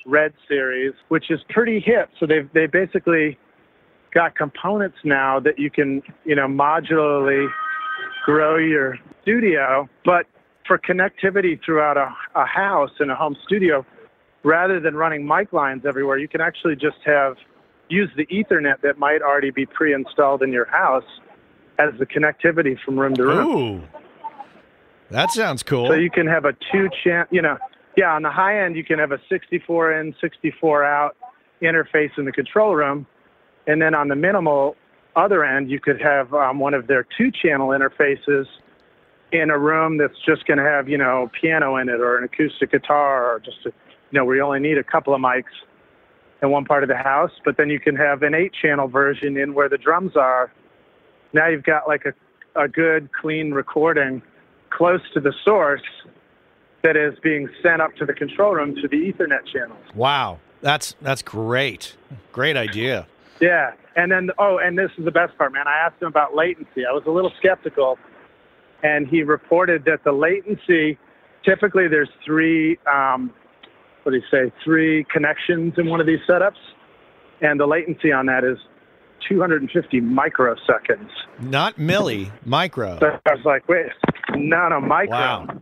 Red 0.06 0.34
series, 0.46 0.92
which 1.08 1.32
is 1.32 1.40
pretty 1.50 1.80
hip. 1.80 2.10
So 2.20 2.26
they've 2.26 2.48
they 2.52 2.66
basically 2.66 3.36
got 4.14 4.36
components 4.36 4.98
now 5.02 5.40
that 5.40 5.58
you 5.58 5.68
can 5.68 6.00
you 6.24 6.36
know 6.36 6.46
modularly 6.46 7.48
grow 8.24 8.56
your 8.56 9.00
studio, 9.22 9.88
but 10.04 10.26
for 10.64 10.78
connectivity 10.78 11.58
throughout 11.64 11.96
a, 11.96 12.14
a 12.36 12.46
house 12.46 12.90
and 13.00 13.10
a 13.10 13.16
home 13.16 13.36
studio, 13.44 13.84
rather 14.46 14.78
than 14.78 14.94
running 14.94 15.26
mic 15.26 15.52
lines 15.52 15.84
everywhere, 15.84 16.16
you 16.16 16.28
can 16.28 16.40
actually 16.40 16.76
just 16.76 16.98
have 17.04 17.36
use 17.88 18.08
the 18.16 18.26
Ethernet 18.26 18.80
that 18.82 18.96
might 18.98 19.20
already 19.20 19.50
be 19.50 19.66
pre-installed 19.66 20.42
in 20.42 20.52
your 20.52 20.66
house 20.66 21.04
as 21.78 21.90
the 21.98 22.06
connectivity 22.06 22.78
from 22.84 22.98
room 22.98 23.14
to 23.14 23.24
room. 23.24 23.48
Ooh, 23.48 23.82
that 25.10 25.30
sounds 25.32 25.62
cool. 25.62 25.88
So 25.88 25.94
you 25.94 26.10
can 26.10 26.26
have 26.26 26.44
a 26.44 26.52
two 26.72 26.88
channel, 27.02 27.26
you 27.30 27.42
know, 27.42 27.58
Yeah, 27.96 28.12
on 28.14 28.22
the 28.22 28.30
high 28.30 28.64
end, 28.64 28.76
you 28.76 28.84
can 28.84 28.98
have 28.98 29.12
a 29.12 29.18
64 29.28 30.00
in, 30.00 30.14
64 30.20 30.84
out 30.84 31.16
interface 31.60 32.10
in 32.16 32.24
the 32.24 32.32
control 32.32 32.74
room. 32.74 33.06
And 33.66 33.82
then 33.82 33.94
on 33.94 34.08
the 34.08 34.16
minimal 34.16 34.76
other 35.16 35.44
end, 35.44 35.70
you 35.70 35.80
could 35.80 36.00
have 36.00 36.32
um, 36.34 36.60
one 36.60 36.74
of 36.74 36.86
their 36.86 37.06
two 37.18 37.32
channel 37.32 37.68
interfaces 37.68 38.44
in 39.32 39.50
a 39.50 39.58
room 39.58 39.98
that's 39.98 40.18
just 40.24 40.46
going 40.46 40.58
to 40.58 40.64
have, 40.64 40.88
you 40.88 40.98
know, 40.98 41.30
piano 41.40 41.76
in 41.76 41.88
it 41.88 42.00
or 42.00 42.16
an 42.18 42.24
acoustic 42.24 42.70
guitar 42.70 43.34
or 43.34 43.40
just, 43.40 43.58
a, 43.66 43.72
you 44.10 44.18
know, 44.18 44.24
where 44.24 44.36
you 44.36 44.42
only 44.42 44.60
need 44.60 44.78
a 44.78 44.84
couple 44.84 45.14
of 45.14 45.20
mics 45.20 45.44
in 46.42 46.50
one 46.50 46.64
part 46.64 46.82
of 46.82 46.88
the 46.88 46.96
house. 46.96 47.32
But 47.44 47.56
then 47.56 47.70
you 47.70 47.80
can 47.80 47.96
have 47.96 48.22
an 48.22 48.34
eight 48.34 48.52
channel 48.52 48.88
version 48.88 49.36
in 49.36 49.54
where 49.54 49.68
the 49.68 49.78
drums 49.78 50.16
are. 50.16 50.52
Now 51.32 51.48
you've 51.48 51.64
got 51.64 51.88
like 51.88 52.04
a, 52.06 52.60
a 52.60 52.68
good, 52.68 53.10
clean 53.12 53.52
recording 53.52 54.22
close 54.70 55.00
to 55.14 55.20
the 55.20 55.32
source 55.44 55.82
that 56.82 56.96
is 56.96 57.18
being 57.22 57.48
sent 57.62 57.80
up 57.80 57.94
to 57.96 58.04
the 58.04 58.12
control 58.12 58.54
room 58.54 58.74
to 58.76 58.88
the 58.88 58.96
Ethernet 58.96 59.46
channels. 59.52 59.80
Wow. 59.94 60.38
That's 60.60 60.94
that's 61.02 61.22
great. 61.22 61.96
Great 62.32 62.56
idea. 62.56 63.06
Yeah. 63.40 63.72
And 63.96 64.10
then 64.10 64.30
oh, 64.38 64.58
and 64.58 64.78
this 64.78 64.90
is 64.98 65.04
the 65.04 65.10
best 65.10 65.36
part, 65.36 65.52
man. 65.52 65.66
I 65.68 65.78
asked 65.86 66.00
him 66.00 66.08
about 66.08 66.34
latency. 66.34 66.86
I 66.88 66.92
was 66.92 67.04
a 67.06 67.10
little 67.10 67.32
skeptical 67.38 67.98
and 68.82 69.06
he 69.06 69.22
reported 69.22 69.84
that 69.84 70.04
the 70.04 70.12
latency 70.12 70.98
typically 71.44 71.88
there's 71.88 72.08
three 72.24 72.78
um, 72.86 73.32
what 74.06 74.12
do 74.12 74.18
you 74.18 74.24
say 74.30 74.52
three 74.62 75.04
connections 75.12 75.74
in 75.76 75.88
one 75.88 76.00
of 76.00 76.06
these 76.06 76.20
setups? 76.30 76.62
And 77.40 77.58
the 77.58 77.66
latency 77.66 78.12
on 78.12 78.26
that 78.26 78.44
is 78.44 78.56
250 79.28 80.00
microseconds. 80.00 81.10
Not 81.40 81.76
milli 81.76 82.30
micro. 82.44 83.00
So 83.00 83.18
i 83.26 83.34
was 83.34 83.44
like 83.44 83.68
wait 83.68 83.86
not 84.36 84.70
a 84.70 84.80
micro. 84.80 85.16
Wow. 85.16 85.60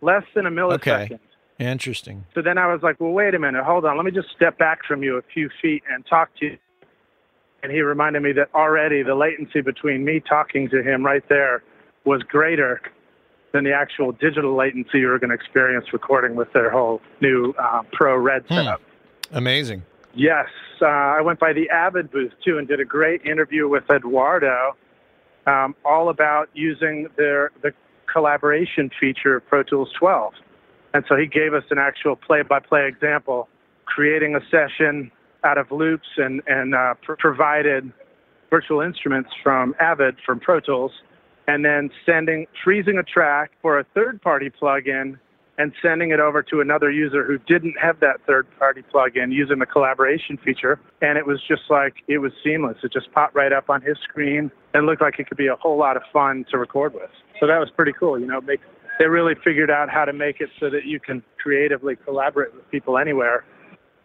less 0.00 0.22
than 0.36 0.46
a 0.46 0.50
millisecond. 0.50 1.04
Okay. 1.06 1.18
Interesting. 1.58 2.24
So 2.36 2.40
then 2.40 2.56
i 2.56 2.72
was 2.72 2.82
like 2.84 3.00
well 3.00 3.10
wait 3.10 3.34
a 3.34 3.38
minute. 3.40 3.64
Hold 3.64 3.84
on. 3.84 3.96
Let 3.96 4.06
me 4.06 4.12
just 4.12 4.28
step 4.36 4.56
back 4.58 4.78
from 4.86 5.02
you 5.02 5.16
a 5.16 5.22
few 5.34 5.50
feet 5.60 5.82
and 5.90 6.06
talk 6.06 6.28
to 6.38 6.46
you. 6.46 6.58
And 7.64 7.72
he 7.72 7.80
reminded 7.80 8.22
me 8.22 8.30
that 8.34 8.48
already 8.54 9.02
the 9.02 9.16
latency 9.16 9.60
between 9.60 10.04
me 10.04 10.20
talking 10.20 10.68
to 10.68 10.84
him 10.84 11.04
right 11.04 11.28
there 11.28 11.64
was 12.04 12.22
greater 12.22 12.80
than 13.52 13.64
the 13.64 13.72
actual 13.72 14.12
digital 14.12 14.54
latency 14.54 14.98
you're 15.00 15.18
going 15.18 15.30
to 15.30 15.34
experience 15.34 15.86
recording 15.92 16.36
with 16.36 16.52
their 16.52 16.70
whole 16.70 17.00
new 17.20 17.54
uh, 17.58 17.82
Pro 17.92 18.16
Red 18.16 18.44
Hmm. 18.48 18.54
setup. 18.56 18.80
amazing 19.32 19.82
Yes, 20.18 20.48
uh, 20.80 20.86
I 20.86 21.20
went 21.20 21.38
by 21.38 21.52
the 21.52 21.68
Avid 21.68 22.10
booth 22.10 22.32
too 22.42 22.56
and 22.56 22.66
did 22.66 22.80
a 22.80 22.86
great 22.86 23.22
interview 23.26 23.68
with 23.68 23.84
Eduardo, 23.90 24.74
um, 25.46 25.74
all 25.84 26.08
about 26.08 26.48
using 26.54 27.08
their 27.18 27.50
the 27.60 27.72
collaboration 28.10 28.90
feature 28.98 29.36
of 29.36 29.46
Pro 29.46 29.62
Tools 29.62 29.90
12. 29.98 30.32
And 30.94 31.04
so 31.06 31.16
he 31.16 31.26
gave 31.26 31.52
us 31.52 31.64
an 31.70 31.76
actual 31.76 32.16
play-by-play 32.16 32.86
example, 32.88 33.46
creating 33.84 34.34
a 34.36 34.40
session 34.50 35.10
out 35.44 35.58
of 35.58 35.70
loops 35.70 36.08
and 36.16 36.40
and 36.46 36.74
uh, 36.74 36.94
pr- 37.02 37.12
provided 37.18 37.92
virtual 38.48 38.80
instruments 38.80 39.28
from 39.42 39.74
Avid 39.80 40.16
from 40.24 40.40
Pro 40.40 40.60
Tools, 40.60 40.92
and 41.46 41.64
then 41.64 41.90
sending 42.04 42.46
freezing 42.62 42.98
a 42.98 43.02
track 43.02 43.52
for 43.62 43.78
a 43.78 43.84
third-party 43.94 44.50
plugin 44.60 45.18
and 45.58 45.72
sending 45.80 46.10
it 46.10 46.20
over 46.20 46.42
to 46.42 46.60
another 46.60 46.90
user 46.90 47.24
who 47.24 47.38
didn't 47.38 47.74
have 47.80 47.98
that 48.00 48.16
third 48.26 48.46
party 48.58 48.82
plugin 48.92 49.32
using 49.32 49.58
the 49.58 49.66
collaboration 49.66 50.36
feature. 50.44 50.78
And 51.00 51.16
it 51.16 51.26
was 51.26 51.40
just 51.48 51.62
like, 51.70 51.94
it 52.08 52.18
was 52.18 52.32
seamless. 52.44 52.76
It 52.82 52.92
just 52.92 53.10
popped 53.12 53.34
right 53.34 53.52
up 53.52 53.70
on 53.70 53.80
his 53.80 53.96
screen 54.02 54.50
and 54.74 54.84
looked 54.84 55.00
like 55.00 55.18
it 55.18 55.28
could 55.28 55.38
be 55.38 55.46
a 55.46 55.56
whole 55.56 55.78
lot 55.78 55.96
of 55.96 56.02
fun 56.12 56.44
to 56.50 56.58
record 56.58 56.92
with. 56.92 57.10
So 57.40 57.46
that 57.46 57.58
was 57.58 57.70
pretty 57.74 57.94
cool. 57.98 58.18
You 58.18 58.26
know, 58.26 58.42
make, 58.42 58.60
they 58.98 59.06
really 59.06 59.34
figured 59.42 59.70
out 59.70 59.88
how 59.88 60.04
to 60.04 60.12
make 60.12 60.40
it 60.40 60.50
so 60.60 60.68
that 60.68 60.84
you 60.84 61.00
can 61.00 61.22
creatively 61.38 61.96
collaborate 61.96 62.54
with 62.54 62.70
people 62.70 62.98
anywhere 62.98 63.44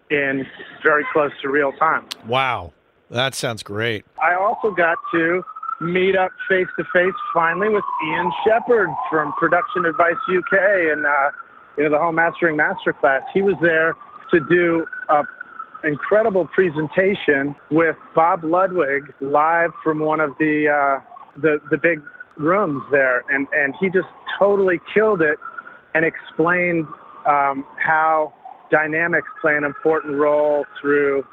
in 0.09 0.45
very 0.83 1.05
close 1.13 1.31
to 1.41 1.49
real 1.49 1.71
time. 1.73 2.05
wow 2.27 2.73
that 3.09 3.33
sounds 3.33 3.63
great 3.63 4.05
I 4.21 4.35
also 4.35 4.71
got 4.71 4.97
to 5.13 5.41
meet 5.81 6.15
up 6.15 6.31
face 6.47 6.67
to 6.77 6.85
face 6.93 7.13
finally 7.33 7.69
with 7.69 7.83
Ian 8.07 8.31
Shepherd 8.45 8.89
from 9.09 9.33
Production 9.33 9.85
Advice 9.85 10.15
UK 10.29 10.53
and 10.93 11.05
uh, 11.05 11.31
you 11.77 11.83
know 11.83 11.89
the 11.89 11.97
home 11.97 12.15
mastering 12.15 12.57
masterclass. 12.57 13.21
He 13.33 13.41
was 13.41 13.55
there 13.61 13.95
to 14.31 14.39
do 14.49 14.85
a 15.09 15.23
incredible 15.83 16.47
presentation 16.53 17.55
with 17.71 17.95
Bob 18.13 18.43
Ludwig 18.43 19.11
live 19.21 19.71
from 19.83 19.99
one 19.99 20.19
of 20.19 20.31
the 20.39 20.67
uh, 20.69 21.01
the 21.41 21.59
the 21.71 21.77
big 21.77 22.01
rooms 22.37 22.83
there, 22.91 23.23
and 23.29 23.47
and 23.53 23.73
he 23.79 23.87
just 23.89 24.07
totally 24.37 24.79
killed 24.93 25.21
it 25.21 25.37
and 25.95 26.05
explained 26.05 26.85
um, 27.27 27.65
how 27.77 28.33
dynamics 28.69 29.27
play 29.41 29.57
an 29.57 29.63
important 29.63 30.15
role 30.15 30.65
through 30.79 31.23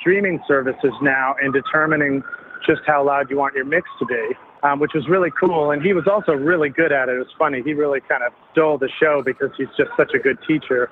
streaming 0.00 0.40
services 0.48 0.92
now 1.02 1.34
in 1.44 1.52
determining 1.52 2.22
just 2.66 2.82
how 2.86 3.04
loud 3.04 3.30
you 3.30 3.36
want 3.36 3.54
your 3.54 3.64
mix 3.64 3.88
to 3.98 4.06
be, 4.06 4.32
um, 4.62 4.78
which 4.78 4.92
was 4.94 5.08
really 5.08 5.30
cool. 5.38 5.70
And 5.70 5.82
he 5.82 5.92
was 5.92 6.06
also 6.06 6.32
really 6.32 6.68
good 6.68 6.92
at 6.92 7.08
it. 7.08 7.16
It 7.16 7.18
was 7.18 7.34
funny. 7.38 7.62
He 7.62 7.74
really 7.74 8.00
kind 8.00 8.22
of 8.22 8.32
stole 8.52 8.78
the 8.78 8.88
show 9.00 9.22
because 9.24 9.50
he's 9.56 9.68
just 9.76 9.90
such 9.96 10.12
a 10.14 10.18
good 10.18 10.38
teacher, 10.46 10.90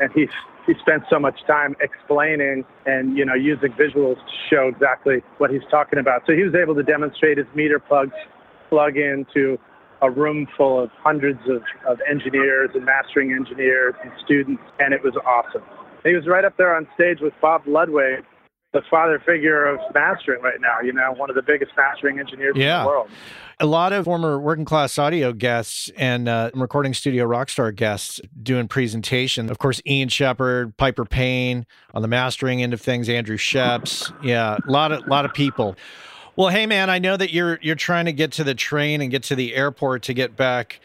and 0.00 0.10
he's 0.12 0.30
he 0.66 0.74
spent 0.80 1.04
so 1.08 1.18
much 1.18 1.38
time 1.46 1.76
explaining 1.80 2.64
and 2.86 3.16
you 3.16 3.24
know 3.24 3.34
using 3.34 3.72
visuals 3.72 4.16
to 4.16 4.32
show 4.50 4.68
exactly 4.68 5.22
what 5.38 5.50
he's 5.50 5.62
talking 5.70 5.98
about. 5.98 6.22
So 6.26 6.32
he 6.32 6.42
was 6.42 6.54
able 6.54 6.74
to 6.74 6.82
demonstrate 6.82 7.38
his 7.38 7.46
meter 7.54 7.78
plugs 7.78 8.14
plug 8.68 8.96
into 8.96 9.58
a 10.02 10.10
room 10.10 10.46
full 10.56 10.82
of 10.82 10.90
hundreds 11.02 11.40
of, 11.48 11.62
of 11.88 11.98
engineers 12.10 12.70
and 12.74 12.84
mastering 12.84 13.32
engineers 13.32 13.94
and 14.02 14.12
students, 14.24 14.62
and 14.78 14.92
it 14.92 15.02
was 15.02 15.14
awesome. 15.24 15.62
He 16.04 16.14
was 16.14 16.26
right 16.26 16.44
up 16.44 16.56
there 16.56 16.74
on 16.76 16.86
stage 16.94 17.20
with 17.20 17.32
Bob 17.40 17.62
Ludwig, 17.66 18.24
the 18.76 18.82
father 18.90 19.18
figure 19.24 19.64
of 19.64 19.80
mastering 19.94 20.42
right 20.42 20.60
now, 20.60 20.80
you 20.82 20.92
know, 20.92 21.12
one 21.16 21.30
of 21.30 21.36
the 21.36 21.42
biggest 21.42 21.72
mastering 21.76 22.18
engineers 22.18 22.54
in 22.54 22.60
the 22.60 22.86
world. 22.86 23.08
a 23.58 23.64
lot 23.64 23.92
of 23.94 24.04
former 24.04 24.38
working 24.38 24.66
class 24.66 24.98
audio 24.98 25.32
guests 25.32 25.90
and 25.96 26.28
uh, 26.28 26.50
recording 26.52 26.92
studio 26.92 27.26
rockstar 27.26 27.74
guests 27.74 28.20
doing 28.42 28.68
presentation. 28.68 29.50
Of 29.50 29.58
course, 29.58 29.80
Ian 29.86 30.10
Shepherd, 30.10 30.76
Piper 30.76 31.06
Payne 31.06 31.64
on 31.94 32.02
the 32.02 32.08
mastering 32.08 32.62
end 32.62 32.74
of 32.74 32.80
things, 32.82 33.08
Andrew 33.08 33.38
Scheps. 33.38 34.12
Yeah, 34.22 34.58
a 34.66 34.70
lot 34.70 34.92
of 34.92 35.06
a 35.06 35.08
lot 35.08 35.24
of 35.24 35.32
people. 35.32 35.74
Well, 36.36 36.48
hey 36.48 36.66
man, 36.66 36.90
I 36.90 36.98
know 36.98 37.16
that 37.16 37.32
you're 37.32 37.58
you're 37.62 37.76
trying 37.76 38.04
to 38.04 38.12
get 38.12 38.32
to 38.32 38.44
the 38.44 38.54
train 38.54 39.00
and 39.00 39.10
get 39.10 39.22
to 39.24 39.34
the 39.34 39.54
airport 39.54 40.02
to 40.02 40.12
get 40.12 40.36
back 40.36 40.80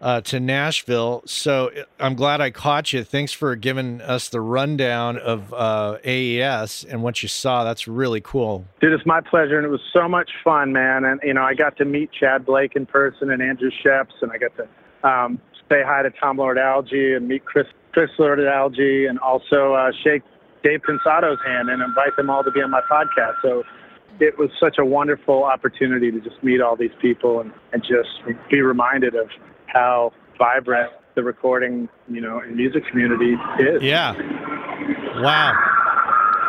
uh, 0.00 0.20
to 0.22 0.40
Nashville. 0.40 1.22
So 1.26 1.70
I'm 1.98 2.14
glad 2.14 2.40
I 2.40 2.50
caught 2.50 2.92
you. 2.92 3.04
Thanks 3.04 3.32
for 3.32 3.56
giving 3.56 4.00
us 4.00 4.28
the 4.28 4.40
rundown 4.40 5.18
of 5.18 5.52
uh, 5.54 5.98
AES 6.04 6.84
and 6.84 7.02
what 7.02 7.22
you 7.22 7.28
saw. 7.28 7.64
That's 7.64 7.88
really 7.88 8.20
cool. 8.20 8.66
Dude, 8.80 8.92
it's 8.92 9.06
my 9.06 9.20
pleasure, 9.20 9.56
and 9.56 9.66
it 9.66 9.70
was 9.70 9.80
so 9.92 10.08
much 10.08 10.30
fun, 10.44 10.72
man. 10.72 11.04
And 11.04 11.20
you 11.22 11.34
know, 11.34 11.42
I 11.42 11.54
got 11.54 11.76
to 11.78 11.84
meet 11.84 12.10
Tchad 12.12 12.44
Blake 12.44 12.76
in 12.76 12.86
person 12.86 13.30
and 13.30 13.42
Andrew 13.42 13.70
Scheps, 13.84 14.12
and 14.20 14.30
I 14.32 14.38
got 14.38 14.52
to 14.56 15.08
um, 15.08 15.40
say 15.70 15.82
hi 15.84 16.02
to 16.02 16.10
Tom 16.10 16.38
Lord-Alge 16.38 17.16
and 17.16 17.28
meet 17.28 17.44
Chris 17.44 17.66
Chris 17.92 18.10
Lord-Alge, 18.18 19.08
and 19.08 19.18
also 19.20 19.74
uh, 19.74 19.90
shake 20.04 20.22
Dave 20.62 20.80
Pensado's 20.82 21.38
hand 21.46 21.70
and 21.70 21.82
invite 21.82 22.14
them 22.16 22.28
all 22.28 22.44
to 22.44 22.50
be 22.50 22.60
on 22.60 22.70
my 22.70 22.82
podcast. 22.90 23.34
So 23.40 23.62
it 24.20 24.38
was 24.38 24.50
such 24.58 24.76
a 24.78 24.84
wonderful 24.84 25.44
opportunity 25.44 26.10
to 26.10 26.20
just 26.20 26.42
meet 26.42 26.60
all 26.60 26.76
these 26.76 26.94
people 27.00 27.40
and, 27.40 27.52
and 27.72 27.82
just 27.82 28.08
be 28.50 28.60
reminded 28.60 29.14
of 29.14 29.28
how 29.66 30.12
vibrant 30.38 30.92
the 31.14 31.22
recording, 31.22 31.88
you 32.08 32.20
know, 32.20 32.38
and 32.40 32.56
music 32.56 32.86
community 32.88 33.36
is. 33.58 33.82
Yeah. 33.82 34.12
Wow. 35.20 35.54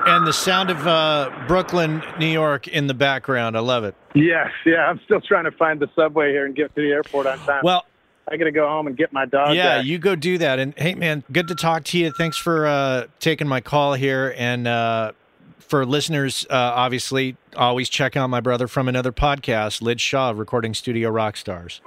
And 0.05 0.25
the 0.25 0.33
sound 0.33 0.69
of 0.69 0.87
uh, 0.87 1.31
Brooklyn, 1.47 2.01
New 2.19 2.27
York 2.27 2.67
in 2.67 2.87
the 2.87 2.93
background. 2.93 3.57
I 3.57 3.59
love 3.59 3.83
it. 3.83 3.95
Yes, 4.15 4.51
yeah. 4.65 4.87
I'm 4.87 5.01
still 5.05 5.19
trying 5.21 5.45
to 5.45 5.51
find 5.51 5.79
the 5.79 5.89
subway 5.95 6.31
here 6.31 6.45
and 6.45 6.55
get 6.55 6.73
to 6.75 6.81
the 6.81 6.91
airport 6.91 7.27
on 7.27 7.37
time. 7.39 7.61
Well, 7.63 7.85
I 8.29 8.37
got 8.37 8.45
to 8.45 8.51
go 8.51 8.67
home 8.67 8.87
and 8.87 8.97
get 8.97 9.13
my 9.13 9.25
dog. 9.25 9.55
yeah, 9.55 9.77
back. 9.77 9.85
you 9.85 9.97
go 9.99 10.15
do 10.15 10.37
that. 10.37 10.59
And 10.59 10.73
hey, 10.77 10.95
man, 10.95 11.23
good 11.31 11.47
to 11.47 11.55
talk 11.55 11.83
to 11.85 11.97
you. 11.97 12.11
Thanks 12.11 12.37
for 12.37 12.67
uh, 12.67 13.05
taking 13.19 13.47
my 13.47 13.61
call 13.61 13.93
here. 13.93 14.33
And 14.37 14.67
uh, 14.67 15.13
for 15.59 15.85
listeners, 15.85 16.45
uh, 16.49 16.55
obviously, 16.55 17.37
always 17.55 17.89
check 17.89 18.15
out 18.17 18.29
my 18.29 18.41
brother 18.41 18.67
from 18.67 18.87
another 18.87 19.11
podcast, 19.11 19.81
Lij 19.81 19.99
Shaw, 19.99 20.33
Recording 20.35 20.73
Studio 20.73 21.11
Rockstars. 21.11 21.79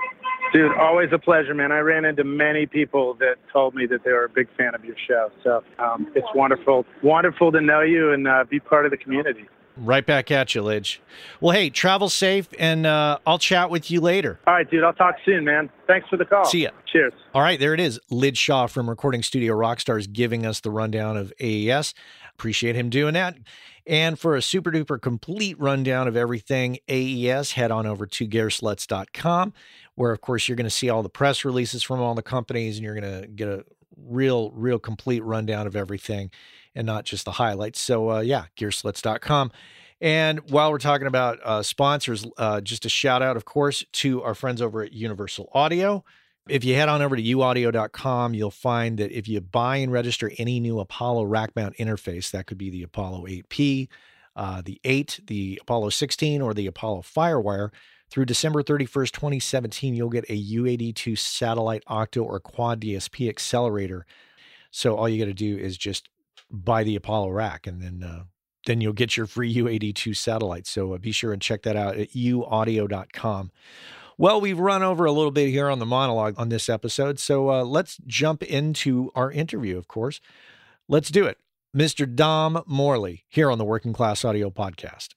Dude, 0.53 0.73
always 0.77 1.11
a 1.13 1.19
pleasure, 1.19 1.55
man. 1.55 1.71
I 1.71 1.79
ran 1.79 2.05
into 2.05 2.25
many 2.25 2.67
people 2.67 3.15
that 3.15 3.37
told 3.53 3.75
me 3.75 3.87
that 3.87 4.03
they 4.05 4.13
were 4.13 4.25
a 4.25 4.29
big 4.29 4.49
fan 4.57 4.75
of 4.75 4.85
your 4.85 4.97
show. 5.07 5.31
So 5.45 5.63
um, 5.79 6.11
it's 6.15 6.27
wonderful, 6.35 6.85
wonderful 7.03 7.53
to 7.53 7.61
know 7.61 7.83
you 7.83 8.13
and 8.13 8.27
uh, 8.27 8.45
be 8.49 8.59
part 8.59 8.85
of 8.85 8.91
the 8.91 8.97
community. 8.97 9.47
Right 9.77 10.05
back 10.05 10.31
at 10.31 10.55
you, 10.55 10.63
Lij. 10.63 10.99
Well, 11.41 11.53
hey, 11.57 11.71
travel 11.71 12.09
safe, 12.09 12.49
and 12.59 12.85
uh, 12.85 13.19
I'll 13.27 13.39
chat 13.39 13.71
with 13.71 13.91
you 13.91 14.01
later. 14.01 14.41
All 14.47 14.53
right, 14.53 14.69
dude. 14.69 14.83
I'll 14.83 14.93
talk 14.93 15.15
soon, 15.25 15.45
man. 15.45 15.71
Thanks 15.87 16.09
for 16.09 16.17
the 16.17 16.25
call. 16.25 16.45
See 16.45 16.65
ya. 16.65 16.71
Cheers. 16.93 17.13
All 17.33 17.41
right, 17.41 17.59
there 17.59 17.73
it 17.73 17.81
is. 17.81 18.01
Lij 18.11 18.37
Shaw 18.37 18.67
from 18.67 18.91
Recording 18.91 19.23
Studio 19.23 19.55
Rockstars 19.55 20.13
giving 20.13 20.45
us 20.45 20.61
the 20.61 20.71
rundown 20.71 21.17
of 21.17 21.33
AES. 21.41 21.95
Appreciate 22.35 22.75
him 22.75 22.91
doing 22.91 23.15
that. 23.15 23.37
And 23.87 24.19
for 24.19 24.37
a 24.37 24.43
super 24.43 24.71
duper 24.71 25.01
complete 25.01 25.59
rundown 25.59 26.07
of 26.09 26.17
everything 26.17 26.79
AES, 26.89 27.53
head 27.53 27.71
on 27.71 27.87
over 27.87 28.07
to 28.07 28.29
gearslutz.com, 28.29 29.53
where, 30.01 30.13
of 30.13 30.23
course, 30.23 30.49
you're 30.49 30.57
going 30.57 30.65
to 30.65 30.71
see 30.71 30.89
all 30.89 31.03
the 31.03 31.11
press 31.11 31.45
releases 31.45 31.83
from 31.83 32.01
all 32.01 32.15
the 32.15 32.23
companies 32.23 32.79
and 32.79 32.85
you're 32.87 32.99
going 32.99 33.21
to 33.21 33.29
get 33.29 33.49
a 33.49 33.67
real, 33.99 34.51
real 34.53 34.79
complete 34.79 35.23
rundown 35.23 35.67
of 35.67 35.77
everything 35.77 36.31
and 36.75 36.87
not 36.87 37.05
just 37.05 37.27
the 37.27 37.33
highlights. 37.33 37.79
So, 37.79 38.11
uh, 38.11 38.21
yeah, 38.21 38.47
gearslutz.com. 38.57 39.53
And 40.01 40.51
while 40.51 40.73
we're 40.73 40.79
talking 40.79 41.07
about 41.07 41.39
uh, 41.45 41.63
sponsors, 41.63 42.27
uh, 42.39 42.63
just 42.63 42.87
a 42.87 42.89
shout 42.89 43.21
out, 43.21 43.37
of 43.37 43.45
course, 43.45 43.85
to 43.93 44.23
our 44.23 44.35
friends 44.35 44.63
over 44.63 44.83
at 44.83 44.95
Universal 44.95 45.51
Audio. 45.53 46.03
If 46.49 46.65
you 46.65 46.77
head 46.77 46.89
on 46.89 47.03
over 47.03 47.15
to 47.15 47.23
uaudio.com, 47.23 48.33
you'll 48.33 48.51
find 48.51 48.97
that 48.97 49.13
if 49.13 49.29
you 49.29 49.43
buy 49.43 49.77
and 49.77 49.93
register 49.93 50.33
any 50.39 50.61
new 50.61 50.81
Apollo 50.81 51.25
rack 51.25 51.55
mount 51.55 51.77
interface, 51.77 52.31
that 52.31 52.47
could 52.47 52.57
be 52.57 52.71
the 52.71 52.85
Apollo 52.85 53.27
8P, 53.27 53.89
uh, 54.35 54.63
the 54.65 54.81
8, 54.83 55.21
the 55.27 55.59
Apollo 55.61 55.91
16, 55.91 56.41
or 56.41 56.55
the 56.55 56.67
Apollo 56.67 57.03
Firewire, 57.03 57.69
through 58.11 58.25
December 58.25 58.63
31st, 58.63 59.13
2017, 59.13 59.95
you'll 59.95 60.09
get 60.09 60.29
a 60.29 60.45
UAD-2 60.45 61.17
satellite 61.17 61.85
octo 61.87 62.23
or 62.23 62.41
quad 62.41 62.81
DSP 62.81 63.29
accelerator. 63.29 64.05
So 64.71 64.97
all 64.97 65.09
you 65.09 65.19
got 65.19 65.29
to 65.29 65.35
do 65.35 65.57
is 65.57 65.77
just 65.77 66.09
buy 66.51 66.83
the 66.83 66.97
Apollo 66.97 67.31
rack 67.31 67.67
and 67.67 67.81
then 67.81 68.03
uh, 68.03 68.25
then 68.67 68.81
you'll 68.81 68.93
get 68.93 69.17
your 69.17 69.27
free 69.27 69.55
UAD-2 69.55 70.17
satellite. 70.17 70.67
So 70.67 70.95
uh, 70.95 70.99
be 70.99 71.13
sure 71.13 71.33
and 71.33 71.41
check 71.41 71.63
that 71.63 71.77
out 71.77 71.97
at 71.97 72.11
uaudio.com. 72.11 73.53
Well, 74.19 74.41
we've 74.41 74.59
run 74.59 74.83
over 74.83 75.07
a 75.07 75.13
little 75.13 75.31
bit 75.31 75.49
here 75.49 75.71
on 75.71 75.79
the 75.79 75.87
monologue 75.87 76.35
on 76.37 76.51
this 76.51 76.69
episode. 76.69 77.19
So 77.19 77.51
uh, 77.51 77.65
let's 77.65 77.97
jump 78.07 78.43
into 78.43 79.11
our 79.15 79.33
interview, 79.33 79.79
of 79.79 79.89
course. 79.89 80.21
Let's 80.89 81.11
do 81.11 81.25
it. 81.25 81.39
Mr. 81.75 82.13
Dom 82.13 82.63
Morley 82.67 83.25
here 83.29 83.51
on 83.51 83.59
the 83.59 83.65
Working 83.65 83.93
Class 83.93 84.25
Audio 84.25 84.51
Podcast. 84.51 85.15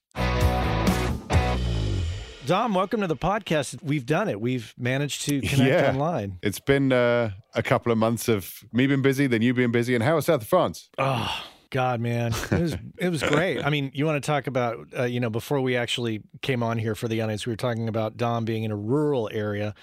Dom, 2.46 2.74
welcome 2.74 3.00
to 3.00 3.06
the 3.06 3.16
podcast. 3.16 3.82
We've 3.82 4.04
done 4.04 4.28
it. 4.28 4.38
We've 4.38 4.74
managed 4.76 5.22
to 5.22 5.40
connect 5.40 5.70
Yeah. 5.70 5.90
online. 5.92 6.38
It's 6.42 6.60
been 6.60 6.92
uh, 6.92 7.30
a 7.54 7.62
couple 7.62 7.90
of 7.90 7.96
months 7.96 8.28
of 8.28 8.62
me 8.70 8.86
being 8.86 9.00
busy, 9.00 9.26
then 9.26 9.40
you 9.40 9.54
being 9.54 9.72
busy, 9.72 9.94
and 9.94 10.04
how 10.04 10.18
is 10.18 10.26
South 10.26 10.42
of 10.42 10.48
France? 10.48 10.90
Oh 10.98 11.42
God, 11.70 12.00
man, 12.00 12.32
it 12.52 12.60
was 12.60 12.76
it 12.98 13.08
was 13.08 13.22
great. 13.22 13.64
I 13.64 13.70
mean, 13.70 13.90
you 13.94 14.04
want 14.04 14.22
to 14.22 14.26
talk 14.26 14.46
about 14.46 14.88
uh, 14.96 15.04
you 15.04 15.20
know 15.20 15.30
before 15.30 15.60
we 15.62 15.74
actually 15.76 16.22
came 16.42 16.62
on 16.62 16.76
here 16.78 16.94
for 16.94 17.08
the 17.08 17.22
audience, 17.22 17.46
we 17.46 17.52
were 17.52 17.56
talking 17.56 17.88
about 17.88 18.18
Dom 18.18 18.44
being 18.44 18.64
in 18.64 18.70
a 18.70 18.76
rural 18.76 19.30
area. 19.32 19.74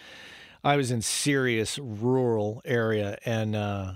I 0.64 0.76
was 0.76 0.92
in 0.92 1.02
serious 1.02 1.80
rural 1.80 2.62
area 2.64 3.18
and 3.26 3.56
uh, 3.56 3.94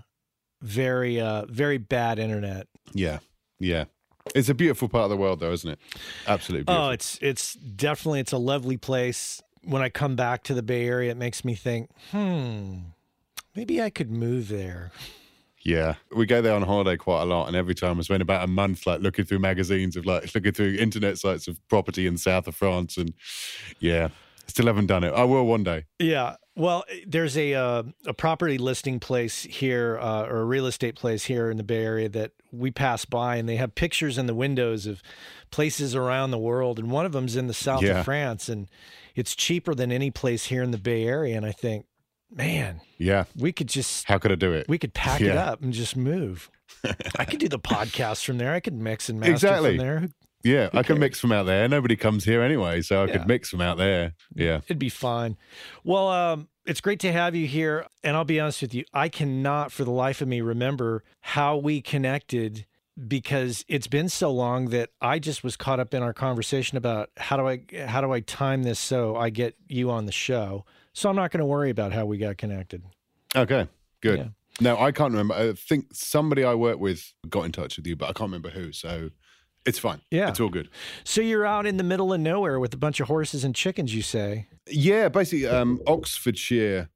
very 0.63 1.21
uh, 1.21 1.45
very 1.45 1.77
bad 1.77 2.17
internet. 2.17 2.65
Yeah, 2.93 3.19
yeah. 3.59 3.85
It's 4.33 4.49
a 4.49 4.53
beautiful 4.55 4.89
part 4.89 5.03
of 5.05 5.09
the 5.11 5.17
world, 5.17 5.39
though, 5.39 5.51
isn't 5.51 5.69
it? 5.69 5.79
Absolutely 6.27 6.63
beautiful. 6.63 6.87
Oh, 6.87 6.89
it's 6.91 7.19
it's 7.21 7.53
definitely 7.53 8.19
it's 8.21 8.31
a 8.31 8.37
lovely 8.37 8.77
place. 8.77 9.41
When 9.63 9.81
I 9.81 9.89
come 9.89 10.15
back 10.15 10.43
to 10.43 10.53
the 10.53 10.63
Bay 10.63 10.87
Area, 10.87 11.11
it 11.11 11.17
makes 11.17 11.43
me 11.45 11.55
think, 11.55 11.89
hmm, 12.11 12.77
maybe 13.55 13.81
I 13.81 13.89
could 13.89 14.11
move 14.11 14.47
there. 14.47 14.91
yeah, 15.63 15.95
we 16.15 16.25
go 16.25 16.41
there 16.41 16.53
on 16.55 16.61
holiday 16.63 16.97
quite 16.97 17.21
a 17.21 17.25
lot, 17.25 17.47
and 17.47 17.55
every 17.55 17.75
time 17.75 17.97
I 17.97 18.01
spend 18.01 18.21
about 18.21 18.43
a 18.43 18.47
month 18.47 18.85
like 18.85 19.01
looking 19.01 19.25
through 19.25 19.39
magazines 19.39 19.95
of 19.95 20.05
like 20.05 20.33
looking 20.35 20.51
through 20.53 20.75
internet 20.79 21.17
sites 21.17 21.47
of 21.47 21.59
property 21.67 22.07
in 22.07 22.17
south 22.17 22.47
of 22.47 22.55
France, 22.55 22.97
and 22.97 23.13
yeah, 23.79 24.09
still 24.47 24.65
haven't 24.67 24.87
done 24.87 25.03
it. 25.03 25.13
I 25.13 25.23
will 25.23 25.45
one 25.45 25.63
day. 25.63 25.85
Yeah. 25.99 26.35
Well, 26.55 26.85
there's 27.05 27.35
a 27.37 27.53
uh, 27.53 27.83
a 28.05 28.13
property 28.13 28.57
listing 28.57 28.99
place 29.01 29.43
here, 29.43 29.97
uh, 30.01 30.23
or 30.23 30.37
a 30.39 30.45
real 30.45 30.67
estate 30.67 30.95
place 30.95 31.25
here 31.25 31.49
in 31.51 31.57
the 31.57 31.63
Bay 31.63 31.83
Area 31.83 32.07
that 32.09 32.31
we 32.51 32.71
pass 32.71 33.03
by, 33.03 33.35
and 33.35 33.49
they 33.49 33.57
have 33.57 33.75
pictures 33.75 34.17
in 34.17 34.25
the 34.25 34.33
windows 34.33 34.85
of 34.87 35.01
places 35.51 35.95
around 35.95 36.31
the 36.31 36.37
world, 36.37 36.79
and 36.79 36.89
one 36.89 37.05
of 37.05 37.11
them's 37.11 37.35
in 37.35 37.47
the 37.47 37.53
south 37.53 37.83
Yeah. 37.83 37.99
of 37.99 38.05
France, 38.05 38.47
and 38.47 38.69
it's 39.15 39.35
cheaper 39.35 39.75
than 39.75 39.91
any 39.91 40.11
place 40.11 40.45
here 40.45 40.63
in 40.63 40.71
the 40.71 40.77
Bay 40.77 41.03
Area. 41.05 41.35
And 41.35 41.45
I 41.45 41.51
think, 41.51 41.87
man, 42.31 42.79
Yeah, 42.97 43.25
we 43.35 43.51
could 43.51 43.67
just 43.67 44.05
how 44.07 44.17
could 44.17 44.31
I 44.31 44.35
do 44.35 44.53
it? 44.53 44.67
we 44.69 44.77
could 44.77 44.93
pack 44.93 45.19
it 45.19 45.35
up 45.35 45.61
and 45.61 45.73
just 45.73 45.97
move. 45.97 46.49
I 47.19 47.25
could 47.25 47.39
do 47.39 47.49
the 47.49 47.59
podcast 47.59 48.23
from 48.23 48.37
there. 48.37 48.53
I 48.53 48.61
could 48.61 48.73
mix 48.75 49.09
and 49.09 49.19
master 49.19 49.33
Exactly. 49.33 49.69
from 49.71 49.85
there. 49.85 50.09
Yeah, 50.45 50.67
I 50.67 50.77
can 50.83 50.83
cares? 50.95 50.99
mix 50.99 51.19
from 51.19 51.31
out 51.33 51.45
there. 51.45 51.67
Nobody 51.67 51.95
comes 51.95 52.23
here 52.23 52.41
anyway, 52.41 52.81
so 52.81 53.03
I 53.03 53.07
Yeah. 53.07 53.17
could 53.17 53.27
mix 53.27 53.49
from 53.49 53.61
out 53.61 53.77
there. 53.77 54.13
Yeah, 54.33 54.61
It'd 54.65 54.79
be 54.79 54.89
fine. 54.89 55.35
Well, 55.83 56.07
um, 56.09 56.47
it's 56.65 56.79
great 56.81 56.99
to 57.01 57.11
have 57.11 57.35
you 57.35 57.47
here. 57.47 57.85
And 58.03 58.15
I'll 58.15 58.23
be 58.25 58.39
honest 58.39 58.61
with 58.61 58.73
you, 58.73 58.85
I 58.93 59.09
cannot 59.09 59.71
for 59.71 59.83
the 59.83 59.91
life 59.91 60.21
of 60.21 60.27
me 60.27 60.41
remember 60.41 61.03
how 61.21 61.57
we 61.57 61.81
connected 61.81 62.65
because 63.07 63.65
it's 63.67 63.87
been 63.87 64.07
so 64.07 64.31
long 64.31 64.69
that 64.69 64.89
I 65.01 65.19
just 65.19 65.43
was 65.43 65.57
caught 65.57 65.79
up 65.81 65.93
in 65.93 66.01
our 66.01 66.13
conversation 66.13 66.77
about 66.77 67.09
how 67.17 67.35
do 67.35 67.45
I 67.47 67.61
how 67.87 67.99
do 67.99 68.13
I 68.13 68.21
time 68.21 68.63
this 68.63 68.79
so 68.79 69.17
I 69.17 69.29
get 69.31 69.55
you 69.67 69.91
on 69.91 70.05
the 70.05 70.13
show. 70.13 70.63
So 70.93 71.09
I'm 71.09 71.15
not 71.17 71.31
going 71.31 71.41
to 71.41 71.45
worry 71.45 71.69
about 71.69 71.91
how 71.91 72.05
we 72.05 72.17
got 72.17 72.37
connected. 72.37 72.83
Okay, 73.35 73.67
good. 74.01 74.19
Yeah. 74.19 74.27
No, 74.61 74.79
I 74.79 74.93
can't 74.93 75.11
remember. 75.11 75.33
I 75.33 75.51
think 75.51 75.87
somebody 75.93 76.45
I 76.45 76.53
work 76.53 76.79
with 76.79 77.13
got 77.27 77.43
in 77.43 77.51
touch 77.51 77.75
with 77.75 77.85
you, 77.85 77.97
but 77.97 78.05
I 78.05 78.13
can't 78.13 78.29
remember 78.29 78.51
who. 78.51 78.71
So 78.71 79.09
it's 79.65 79.79
fine. 79.79 80.01
Yeah. 80.11 80.29
It's 80.29 80.39
all 80.39 80.49
good. 80.49 80.69
So 81.03 81.21
you're 81.21 81.45
out 81.45 81.65
in 81.65 81.77
the 81.77 81.83
middle 81.83 82.13
of 82.13 82.19
nowhere 82.19 82.59
with 82.59 82.73
a 82.73 82.77
bunch 82.77 82.99
of 82.99 83.07
horses 83.07 83.43
and 83.43 83.55
chickens, 83.55 83.95
you 83.95 84.01
say? 84.01 84.47
Yeah, 84.67 85.09
basically, 85.09 85.47
um, 85.47 85.81
Oxfordshire 85.87 86.89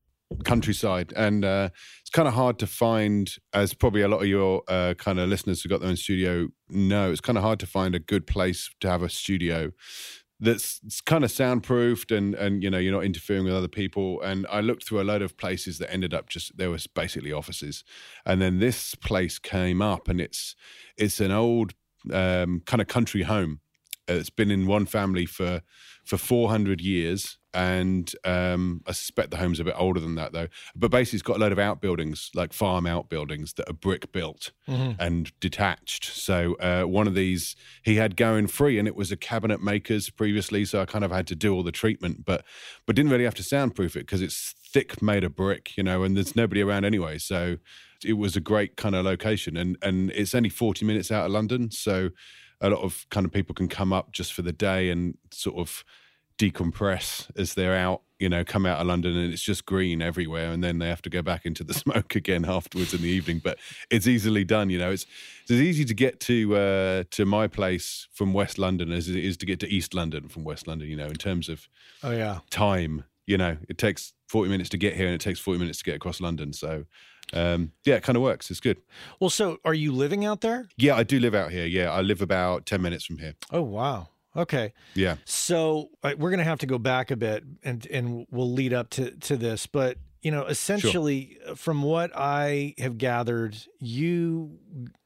countryside. 0.44 1.12
And 1.16 1.44
uh, 1.44 1.70
it's 2.02 2.12
kind 2.12 2.28
of 2.28 2.34
hard 2.34 2.60
to 2.60 2.68
find, 2.68 3.34
as 3.54 3.74
probably 3.74 4.02
a 4.02 4.08
lot 4.08 4.22
of 4.22 4.28
your 4.28 4.64
uh, 4.68 4.94
kind 4.98 5.20
of 5.20 5.30
listeners 5.30 5.62
who 5.62 5.70
got 5.70 5.82
their 5.82 5.90
own 5.90 5.96
studio 5.96 6.50
know, 6.70 7.12
it's 7.12 7.22
kind 7.22 7.38
of 7.38 7.44
hard 7.44 7.60
to 7.62 7.68
find 7.68 7.96
a 7.96 8.00
good 8.00 8.28
place 8.28 8.70
to 8.82 8.90
have 8.90 9.02
a 9.02 9.10
studio 9.10 9.72
that's 10.40 11.02
kind 11.02 11.24
of 11.24 11.32
soundproofed 11.32 12.16
and 12.16 12.34
and 12.36 12.64
you 12.64 12.70
know 12.70 12.78
you're 12.78 12.94
not 12.94 13.04
interfering 13.04 13.44
with 13.44 13.54
other 13.54 13.68
people 13.68 14.22
and 14.22 14.48
i 14.50 14.62
looked 14.62 14.88
through 14.88 15.02
a 15.02 15.04
load 15.04 15.22
of 15.22 15.36
places 15.36 15.80
that 15.80 15.92
ended 15.92 16.14
up 16.14 16.30
just 16.30 16.56
there 16.58 16.70
was 16.70 16.88
basically 16.88 17.34
offices 17.34 17.84
and 18.26 18.42
then 18.42 18.60
this 18.60 18.96
place 18.96 19.38
came 19.38 19.82
up 19.82 20.08
and 20.08 20.22
it's 20.22 20.56
it's 20.98 21.20
an 21.20 21.32
old 21.32 21.74
um, 22.12 22.62
kind 22.66 22.82
of 22.82 22.88
country 22.88 23.24
home. 23.24 23.60
It's 24.08 24.30
been 24.32 24.50
in 24.50 24.66
one 24.66 24.86
family 24.86 25.26
for 25.26 25.62
for 26.04 26.18
400 26.18 26.82
years 26.82 27.38
and 27.54 28.12
um, 28.26 28.82
i 28.88 28.92
suspect 28.92 29.30
the 29.30 29.38
home's 29.38 29.60
a 29.60 29.64
bit 29.64 29.76
older 29.78 30.00
than 30.00 30.16
that 30.16 30.34
though. 30.34 30.48
But 30.76 30.90
basically 30.90 31.18
it's 31.18 31.24
got 31.24 31.38
a 31.38 31.40
load 31.40 31.52
of 31.52 31.60
outbuildings 31.60 32.32
like 32.34 32.52
farm 32.54 32.88
outbuildings 32.88 33.54
that 33.54 33.70
are 33.70 33.74
brick 33.74 34.12
built 34.12 34.52
and 35.00 35.32
detached. 35.40 36.06
So 36.06 36.56
uh, 36.56 36.84
one 36.84 37.08
of 37.08 37.14
these 37.14 37.56
he 37.84 37.96
had 37.96 38.16
going 38.16 38.48
free 38.48 38.80
and 38.80 38.88
it 38.88 38.96
was 38.96 39.12
a 39.12 39.18
cabinet 39.18 39.62
makers 39.62 40.10
previously 40.10 40.66
so 40.66 40.82
i 40.82 40.86
kind 40.86 41.04
of 41.06 41.12
had 41.12 41.28
to 41.28 41.36
do 41.36 41.54
all 41.54 41.64
the 41.64 41.72
treatment 41.72 42.26
but 42.26 42.44
but 42.86 42.96
didn't 42.96 43.12
really 43.12 43.24
have 43.24 43.36
to 43.36 43.44
soundproof 43.44 43.96
it 43.96 44.02
because 44.02 44.22
it's 44.22 44.56
thick 44.72 45.02
made 45.02 45.24
of 45.24 45.36
brick 45.36 45.76
you 45.78 45.84
know 45.84 46.04
and 46.04 46.16
there's 46.16 46.36
nobody 46.36 46.62
around 46.62 46.86
anyway. 46.86 47.18
So 47.18 47.58
it 48.04 48.14
was 48.14 48.36
a 48.36 48.40
great 48.42 48.76
kind 48.78 48.96
of 48.96 49.06
location 49.06 49.58
and 49.58 49.78
and 49.82 50.12
it's 50.12 50.34
only 50.36 50.50
40 50.50 50.86
minutes 50.86 51.12
out 51.12 51.26
of 51.26 51.32
london 51.32 51.72
so 51.72 52.10
a 52.62 52.70
lot 52.70 52.82
of 52.82 53.06
kind 53.10 53.26
of 53.26 53.32
people 53.32 53.56
can 53.56 53.68
come 53.68 53.94
up 53.94 54.12
just 54.12 54.34
for 54.34 54.42
the 54.42 54.52
day 54.52 54.90
and 54.90 55.18
sort 55.32 55.58
of 55.58 55.84
decompress 56.38 57.30
as 57.38 57.54
they're 57.54 57.76
out 57.76 58.02
you 58.18 58.30
know 58.30 58.46
come 58.46 58.66
out 58.66 58.80
of 58.80 58.88
london 58.88 59.16
and 59.18 59.34
it's 59.34 59.42
just 59.42 59.66
green 59.66 60.02
everywhere 60.02 60.52
and 60.52 60.64
then 60.64 60.80
they 60.80 60.88
have 60.88 61.02
to 61.02 61.10
go 61.10 61.22
back 61.22 61.46
into 61.46 61.64
the 61.66 61.74
smoke 61.84 62.16
again 62.16 62.46
afterwards 62.46 62.94
in 62.94 63.02
the 63.02 63.10
evening 63.10 63.42
but 63.44 63.58
it's 63.90 64.08
easily 64.08 64.46
done 64.46 64.70
you 64.70 64.80
know 64.80 64.90
it's 64.92 65.06
it's 65.42 65.52
as 65.52 65.62
easy 65.62 65.84
to 65.84 65.94
get 65.94 66.20
to 66.22 66.56
uh 66.56 67.04
to 67.12 67.26
my 67.26 67.46
place 67.46 68.08
from 68.14 68.32
west 68.34 68.58
london 68.58 68.92
as 68.92 69.10
it 69.10 69.18
is 69.18 69.36
to 69.36 69.46
get 69.46 69.60
to 69.60 69.68
east 69.68 69.94
london 69.94 70.30
from 70.30 70.46
west 70.46 70.66
london 70.66 70.88
you 70.88 70.96
know 70.96 71.08
in 71.08 71.16
terms 71.16 71.50
of 71.50 71.68
Oh 72.04 72.12
yeah. 72.12 72.40
time 72.50 73.04
you 73.28 73.38
know 73.38 73.58
it 73.68 73.78
takes 73.78 74.14
40 74.30 74.50
minutes 74.50 74.70
to 74.70 74.78
get 74.78 74.96
here 74.96 75.08
and 75.08 75.16
it 75.16 75.22
takes 75.22 75.40
40 75.40 75.60
minutes 75.60 75.80
to 75.80 75.84
get 75.84 75.96
across 75.96 76.22
london 76.22 76.54
so 76.54 76.86
um 77.34 77.72
yeah 77.86 77.96
it 77.96 78.04
kind 78.04 78.16
of 78.16 78.24
works 78.24 78.50
it's 78.50 78.60
good 78.60 78.78
Well, 79.20 79.30
so 79.30 79.58
are 79.64 79.74
you 79.74 79.92
living 79.92 80.26
out 80.26 80.42
there? 80.42 80.68
yeah 80.78 80.96
i 80.96 81.04
do 81.04 81.20
live 81.20 81.36
out 81.36 81.52
here 81.52 81.66
yeah 81.66 81.92
i 81.92 82.02
live 82.02 82.22
about 82.22 82.66
10 82.66 82.82
minutes 82.82 83.06
from 83.06 83.18
here 83.20 83.34
Oh 83.52 83.62
wow. 83.62 84.10
Okay. 84.36 84.74
yeah 84.96 85.16
So 85.26 85.90
uh, 86.04 86.14
we're 86.18 86.30
going 86.30 86.38
to 86.40 86.44
have 86.46 86.60
to 86.60 86.68
go 86.68 86.78
back 86.78 87.10
a 87.12 87.16
bit, 87.16 87.44
and 87.64 87.86
and 87.88 88.28
we'll 88.30 88.52
lead 88.52 88.74
up 88.74 88.90
to 88.92 89.12
to 89.12 89.36
this. 89.38 89.66
But 89.66 89.98
you 90.22 90.32
know, 90.32 90.46
essentially, 90.46 91.38
uh, 91.48 91.56
from 91.56 91.82
what 91.82 92.12
I 92.16 92.74
have 92.78 92.98
gathered, 92.98 93.56
you 93.80 94.60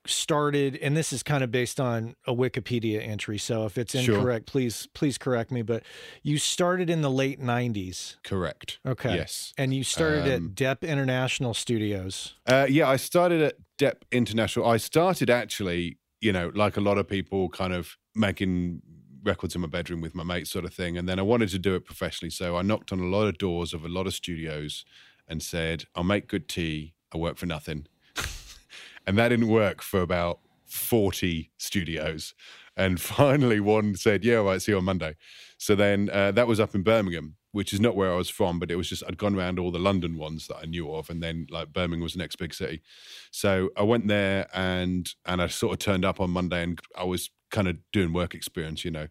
started, 0.06 0.76
and 0.82 0.98
this 0.98 1.14
is 1.14 1.24
kind 1.24 1.44
of 1.44 1.52
based 1.52 1.80
on 1.80 2.16
a 2.28 2.34
Wikipedia 2.34 3.06
entry. 3.08 3.38
So 3.38 3.66
if 3.66 3.78
it's 3.78 3.94
Sure. 3.94 4.16
incorrect, 4.16 4.48
please 4.48 4.88
please 4.94 5.18
correct 5.18 5.52
me. 5.52 5.62
But 5.62 5.84
you 6.24 6.38
started 6.38 6.90
in 6.90 7.02
the 7.02 7.12
late 7.12 7.40
'90s. 7.40 8.18
correct 8.24 8.80
Okay. 8.86 9.16
yes 9.16 9.54
And 9.58 9.74
you 9.74 9.84
started 9.84 10.24
Um, 10.26 10.48
at 10.50 10.56
DEP 10.56 10.84
International 10.84 11.54
Studios. 11.54 12.36
Uh, 12.48 12.66
yeah, 12.70 12.90
I 12.90 12.98
started 12.98 13.42
at 13.42 13.56
DEP 13.78 14.06
International. 14.12 14.66
I 14.68 14.78
started 14.78 15.30
actually, 15.30 15.98
you 16.22 16.32
know, 16.34 16.52
like 16.56 16.76
a 16.78 16.82
lot 16.82 16.98
of 16.98 17.08
people, 17.08 17.50
kind 17.50 17.74
of 17.74 17.98
making 18.16 18.82
records 19.24 19.56
in 19.56 19.62
my 19.62 19.68
bedroom 19.68 20.02
with 20.02 20.16
my 20.16 20.24
mates, 20.24 20.52
sort 20.52 20.66
of 20.66 20.74
thing. 20.74 20.98
And 20.98 21.08
then 21.08 21.20
I 21.20 21.24
wanted 21.24 21.50
to 21.50 21.60
do 21.60 21.76
it 21.76 21.86
professionally. 21.86 22.30
So 22.30 22.58
I 22.58 22.62
knocked 22.62 22.92
on 22.92 23.00
a 23.00 23.06
lot 23.06 23.28
of 23.28 23.38
doors 23.38 23.74
of 23.74 23.86
a 23.86 23.90
lot 23.90 24.08
of 24.08 24.14
studios 24.14 24.86
and 25.28 25.42
said, 25.42 25.86
I'll 25.96 26.04
make 26.04 26.28
good 26.28 26.50
tea. 26.50 26.94
I 27.14 27.18
work 27.18 27.38
for 27.38 27.46
nothing. 27.46 27.88
and 29.08 29.18
that 29.18 29.30
didn't 29.30 29.48
work 29.48 29.82
for 29.82 30.02
about 30.02 30.40
40 30.66 31.52
studios. 31.58 32.34
And 32.76 33.00
finally, 33.02 33.60
one 33.60 33.96
said, 33.96 34.24
Yeah, 34.24 34.38
all 34.38 34.46
right, 34.46 34.62
see 34.62 34.72
you 34.72 34.78
on 34.78 34.86
Monday. 34.86 35.16
So 35.58 35.76
then 35.76 36.10
uh, 36.12 36.32
that 36.32 36.48
was 36.48 36.60
up 36.60 36.76
in 36.76 36.84
Birmingham. 36.84 37.36
which 37.52 37.72
is 37.72 37.80
not 37.80 37.96
where 37.96 38.12
I 38.12 38.16
was 38.16 38.30
from, 38.30 38.58
but 38.60 38.72
it 38.72 38.76
was 38.76 38.90
just 38.90 39.04
I'd 39.08 39.18
gone 39.18 39.36
around 39.36 39.60
all 39.60 39.72
the 39.72 39.80
London 39.80 40.18
ones 40.18 40.48
that 40.48 40.58
I 40.58 40.66
knew 40.66 40.92
of, 40.92 41.10
and 41.10 41.22
then 41.22 41.48
like 41.52 41.72
Birmingham 41.72 42.02
was 42.02 42.14
the 42.14 42.20
next 42.20 42.38
big 42.38 42.54
city. 42.54 42.82
So 43.32 43.70
I 43.78 43.84
went 43.84 44.08
there 44.08 44.48
and 44.54 45.08
and 45.26 45.42
I 45.42 45.48
sort 45.48 45.74
of 45.74 45.80
turned 45.80 46.04
up 46.04 46.20
on 46.20 46.32
Monday, 46.32 46.64
and 46.64 46.80
I 46.98 47.04
was 47.04 47.30
kind 47.54 47.70
of 47.70 47.78
doing 47.94 48.12
work 48.12 48.36
experience, 48.36 48.84
you 48.84 48.92
know, 48.92 49.08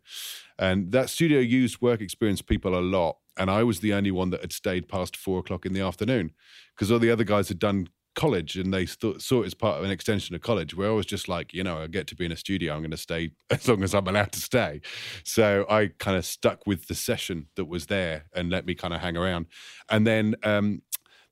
and 0.58 0.92
that 0.92 1.08
studio 1.08 1.40
used 1.40 1.80
work 1.80 2.02
experience 2.02 2.42
people 2.42 2.78
a 2.78 2.82
lot, 2.82 3.16
and 3.38 3.50
I 3.50 3.62
was 3.62 3.80
the 3.80 3.94
only 3.94 4.10
one 4.10 4.28
that 4.30 4.42
had 4.42 4.52
stayed 4.52 4.88
past 4.88 5.16
four 5.16 5.38
o'clock 5.38 5.64
in 5.64 5.72
the 5.72 5.80
afternoon 5.80 6.32
because 6.74 6.92
all 6.92 6.98
the 6.98 7.10
other 7.10 7.24
guys 7.24 7.48
had 7.48 7.58
done 7.58 7.88
college 8.14 8.56
and 8.56 8.74
they 8.74 8.84
th- 8.84 9.20
saw 9.20 9.42
it 9.42 9.46
as 9.46 9.54
part 9.54 9.78
of 9.78 9.84
an 9.84 9.90
extension 9.90 10.34
of 10.34 10.42
college 10.42 10.76
where 10.76 10.90
I 10.90 10.92
was 10.92 11.06
just 11.06 11.28
like, 11.28 11.54
you 11.54 11.64
know, 11.64 11.78
I 11.78 11.86
get 11.86 12.06
to 12.08 12.14
be 12.14 12.26
in 12.26 12.32
a 12.32 12.36
studio, 12.36 12.74
I'm 12.74 12.80
going 12.80 12.90
to 12.90 12.96
stay 12.96 13.30
as 13.50 13.66
long 13.66 13.82
as 13.82 13.94
I'm 13.94 14.06
allowed 14.06 14.32
to 14.32 14.40
stay. 14.40 14.80
So 15.24 15.64
I 15.70 15.88
kind 15.98 16.16
of 16.16 16.26
stuck 16.26 16.66
with 16.66 16.88
the 16.88 16.94
session 16.94 17.46
that 17.56 17.64
was 17.64 17.86
there 17.86 18.26
and 18.34 18.50
let 18.50 18.66
me 18.66 18.74
kind 18.74 18.92
of 18.92 19.00
hang 19.00 19.16
around. 19.16 19.46
And 19.88 20.06
then 20.06 20.34
um, 20.42 20.82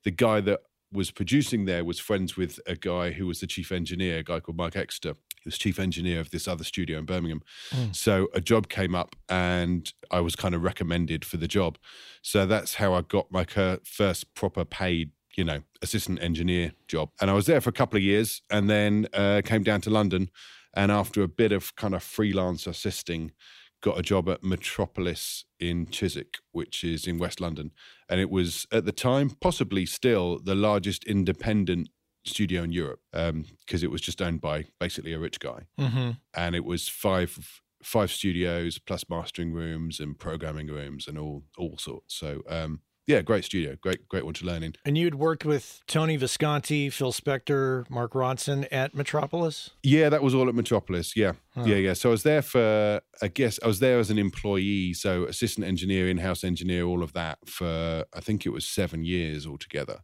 the 0.03 0.11
guy 0.11 0.41
that 0.41 0.61
was 0.91 1.11
producing 1.11 1.65
there 1.65 1.85
was 1.85 1.99
friends 1.99 2.35
with 2.35 2.59
a 2.65 2.75
guy 2.75 3.11
who 3.11 3.25
was 3.27 3.39
the 3.39 3.47
chief 3.47 3.71
engineer, 3.71 4.19
a 4.19 4.23
guy 4.23 4.39
called 4.39 4.57
Mike 4.57 4.75
Exeter. 4.75 5.13
He 5.13 5.47
was 5.47 5.57
chief 5.57 5.79
engineer 5.79 6.19
of 6.19 6.31
this 6.31 6.47
other 6.47 6.63
studio 6.63 6.99
in 6.99 7.05
Birmingham. 7.05 7.41
Mm. 7.71 7.95
So 7.95 8.27
a 8.33 8.41
job 8.41 8.69
came 8.69 8.93
up 8.93 9.15
and 9.29 9.91
I 10.11 10.19
was 10.19 10.35
kind 10.35 10.53
of 10.53 10.63
recommended 10.63 11.25
for 11.25 11.37
the 11.37 11.47
job. 11.47 11.77
So 12.21 12.45
that's 12.45 12.75
how 12.75 12.93
I 12.93 13.01
got 13.01 13.31
my 13.31 13.45
first 13.83 14.33
proper 14.35 14.65
paid 14.65 15.11
you 15.37 15.43
know, 15.43 15.61
assistant 15.81 16.21
engineer 16.21 16.73
job. 16.87 17.09
And 17.21 17.29
I 17.29 17.33
was 17.33 17.45
there 17.45 17.61
for 17.61 17.69
a 17.69 17.73
couple 17.73 17.97
of 17.97 18.03
years 18.03 18.41
and 18.49 18.69
then 18.69 19.07
uh, 19.13 19.41
came 19.43 19.63
down 19.63 19.81
to 19.81 19.89
London. 19.89 20.29
And 20.73 20.91
after 20.91 21.21
a 21.21 21.27
bit 21.27 21.51
of 21.51 21.75
kind 21.75 21.93
of 21.93 22.03
freelance 22.03 22.65
assisting, 22.65 23.31
got 23.81 23.99
a 23.99 24.03
job 24.03 24.29
at 24.29 24.43
Metropolis 24.43 25.45
in 25.59 25.87
Chiswick, 25.87 26.37
which 26.51 26.83
is 26.83 27.07
in 27.07 27.17
West 27.17 27.41
London. 27.41 27.71
And 28.07 28.19
it 28.19 28.29
was 28.29 28.65
at 28.71 28.85
the 28.85 28.91
time, 28.91 29.31
possibly 29.41 29.85
still, 29.85 30.39
the 30.39 30.55
largest 30.55 31.03
independent 31.03 31.89
studio 32.23 32.61
in 32.63 32.71
Europe 32.71 32.99
because 33.11 33.29
um, 33.29 33.83
it 33.83 33.89
was 33.89 34.01
just 34.01 34.21
owned 34.21 34.41
by 34.41 34.65
basically 34.79 35.13
a 35.13 35.19
rich 35.19 35.39
guy. 35.39 35.65
Mm-hmm. 35.79 36.11
And 36.35 36.55
it 36.55 36.65
was 36.65 36.87
five 36.87 37.61
five 37.83 38.11
studios 38.11 38.77
plus 38.77 39.05
mastering 39.09 39.51
rooms 39.51 39.99
and 39.99 40.17
programming 40.19 40.67
rooms 40.67 41.07
and 41.07 41.17
all 41.17 41.43
all 41.57 41.77
sorts. 41.77 42.15
So 42.15 42.41
um, 42.47 42.81
yeah, 43.07 43.21
great 43.21 43.43
studio, 43.43 43.75
great 43.81 44.07
great 44.07 44.25
one 44.25 44.33
to 44.35 44.45
learn 44.45 44.63
in. 44.63 44.75
And 44.85 44.97
you 44.97 45.05
had 45.05 45.15
worked 45.15 45.43
with 45.43 45.81
Tony 45.87 46.17
Visconti, 46.17 46.89
Phil 46.89 47.11
Spector, 47.11 47.89
Mark 47.89 48.13
Ronson 48.13 48.67
at 48.71 48.93
Metropolis. 48.93 49.71
Yeah, 49.83 50.09
that 50.09 50.21
was 50.21 50.35
all 50.35 50.47
at 50.47 50.55
Metropolis. 50.55 51.15
Yeah, 51.15 51.33
huh. 51.55 51.63
yeah, 51.65 51.77
yeah. 51.77 51.93
So 51.93 52.09
I 52.09 52.11
was 52.11 52.23
there 52.23 52.41
for, 52.41 53.01
I 53.21 53.27
guess, 53.27 53.59
I 53.63 53.67
was 53.67 53.79
there 53.79 53.99
as 53.99 54.09
an 54.11 54.19
employee, 54.19 54.93
so 54.93 55.25
assistant 55.25 55.65
engineer, 55.65 56.09
in-house 56.09 56.43
engineer, 56.43 56.83
all 56.85 57.01
of 57.03 57.13
that 57.13 57.39
for 57.47 58.05
I 58.13 58.19
think 58.19 58.45
it 58.45 58.49
was 58.49 58.67
seven 58.67 59.03
years 59.03 59.47
altogether, 59.47 60.01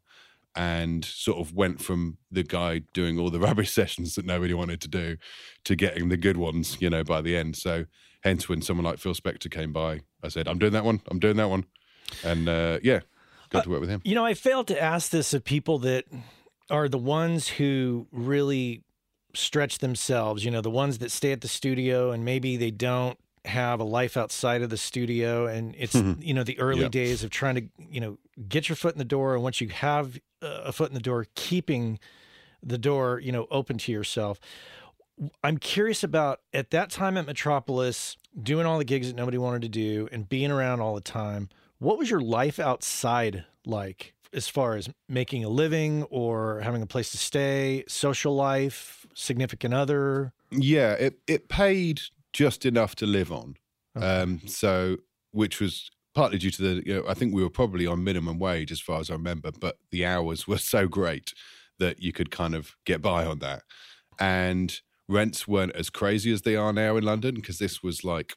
and 0.56 1.06
sort 1.06 1.38
of 1.38 1.54
went 1.54 1.80
from 1.80 2.18
the 2.32 2.44
guy 2.44 2.82
doing 2.94 3.20
all 3.20 3.30
the 3.30 3.40
rubbish 3.48 3.72
sessions 3.72 4.16
that 4.16 4.26
nobody 4.26 4.56
wanted 4.56 4.82
to 4.82 4.88
do 4.88 5.18
to 5.66 5.76
getting 5.76 6.10
the 6.10 6.18
good 6.18 6.38
ones, 6.38 6.78
you 6.80 6.90
know, 6.90 7.04
by 7.04 7.22
the 7.22 7.38
end. 7.38 7.58
So 7.58 7.86
hence 8.24 8.50
when 8.50 8.64
someone 8.64 8.86
like 8.86 8.98
Phil 8.98 9.14
Spector 9.14 9.52
came 9.52 9.72
by, 9.72 10.02
I 10.24 10.30
said, 10.30 10.48
"I'm 10.48 10.58
doing 10.58 10.74
that 10.74 10.84
one. 10.84 11.02
I'm 11.12 11.20
doing 11.20 11.38
that 11.38 11.50
one." 11.50 11.66
And 12.24 12.48
uh, 12.48 12.80
yeah, 12.84 13.02
got 13.50 13.64
to 13.64 13.70
work 13.70 13.82
with 13.82 13.90
him. 13.90 14.02
You 14.04 14.16
know, 14.16 14.26
I 14.26 14.34
failed 14.34 14.68
to 14.68 14.82
ask 14.82 15.10
this 15.12 15.34
of 15.34 15.44
people 15.44 15.80
that 15.80 16.06
are 16.70 16.90
the 16.90 16.98
ones 16.98 17.48
who 17.48 18.08
really 18.12 18.84
stretch 19.34 19.80
themselves. 19.80 20.44
You 20.44 20.52
know, 20.52 20.62
the 20.62 20.70
ones 20.70 20.98
that 21.00 21.12
stay 21.12 21.32
at 21.32 21.42
the 21.42 21.48
studio 21.48 22.12
and 22.12 22.26
maybe 22.26 22.58
they 22.58 22.72
don't 22.72 23.18
have 23.48 23.80
a 23.80 23.84
life 23.84 24.18
outside 24.18 24.62
of 24.62 24.70
the 24.70 24.78
studio 24.78 25.48
and 25.48 25.74
it's 25.78 25.96
mm-hmm. 25.96 26.22
you 26.22 26.34
know 26.34 26.44
the 26.44 26.60
early 26.60 26.82
yep. 26.82 26.92
days 26.92 27.24
of 27.24 27.30
trying 27.30 27.56
to 27.56 27.64
you 27.90 28.00
know 28.00 28.18
get 28.48 28.70
your 28.70 28.76
foot 28.76 28.94
in 28.94 29.00
the 29.00 29.06
door 29.06 29.34
and 29.34 29.44
once 29.44 29.62
you 29.62 29.70
have 29.70 30.20
a 30.42 30.72
foot 30.72 30.90
in 30.90 30.94
the 30.94 31.00
door 31.00 31.26
keeping 31.36 31.98
the 32.62 32.78
door 32.78 33.20
you 33.20 33.32
know 33.32 33.48
open 33.50 33.78
to 33.78 33.92
yourself 33.92 34.40
i'm 35.44 35.58
curious 35.58 36.04
about 36.04 36.42
at 36.54 36.72
that 36.72 36.90
time 36.90 37.18
at 37.18 37.26
metropolis 37.26 38.18
doing 38.42 38.66
all 38.66 38.78
the 38.78 38.86
gigs 38.86 39.08
that 39.08 39.16
nobody 39.16 39.38
wanted 39.38 39.62
to 39.62 39.70
do 39.70 40.08
and 40.12 40.28
being 40.30 40.52
around 40.52 40.82
all 40.82 40.94
the 40.94 41.02
time 41.02 41.50
what 41.80 41.98
was 41.98 42.10
your 42.10 42.22
life 42.22 42.60
outside 42.60 43.46
like 43.66 44.14
as 44.34 44.48
far 44.48 44.76
as 44.76 44.90
making 45.08 45.44
a 45.44 45.50
living 45.50 46.04
or 46.04 46.60
having 46.62 46.82
a 46.82 46.88
place 46.88 47.12
to 47.12 47.18
stay, 47.18 47.84
social 47.88 48.36
life, 48.36 49.06
significant 49.14 49.74
other? 49.74 50.34
Yeah, 50.52 50.94
it, 50.94 51.20
it 51.28 51.50
paid 51.50 52.02
just 52.34 52.66
enough 52.66 52.96
to 52.98 53.06
live 53.06 53.32
on. 53.32 53.56
Okay. 53.96 54.06
Um, 54.06 54.42
so, 54.46 54.98
which 55.32 55.60
was 55.60 55.90
partly 56.14 56.38
due 56.38 56.52
to 56.52 56.62
the, 56.62 56.84
you 56.86 56.96
know, 56.96 57.04
I 57.08 57.14
think 57.14 57.34
we 57.34 57.44
were 57.44 57.50
probably 57.50 57.86
on 57.86 58.04
minimum 58.04 58.40
wage 58.40 58.72
as 58.72 58.82
far 58.82 59.00
as 59.00 59.10
I 59.10 59.14
remember, 59.14 59.52
but 59.52 59.78
the 59.92 60.06
hours 60.06 60.48
were 60.48 60.58
so 60.58 60.88
great 60.88 61.34
that 61.80 62.02
you 62.02 62.12
could 62.12 62.32
kind 62.32 62.56
of 62.56 62.76
get 62.86 63.02
by 63.02 63.26
on 63.26 63.40
that. 63.40 63.64
And 64.20 64.80
rents 65.08 65.48
weren't 65.48 65.76
as 65.76 65.90
crazy 65.90 66.32
as 66.34 66.42
they 66.42 66.56
are 66.56 66.74
now 66.74 66.98
in 66.98 67.04
London 67.04 67.36
because 67.36 67.60
this 67.60 67.84
was 67.84 68.04
like 68.04 68.36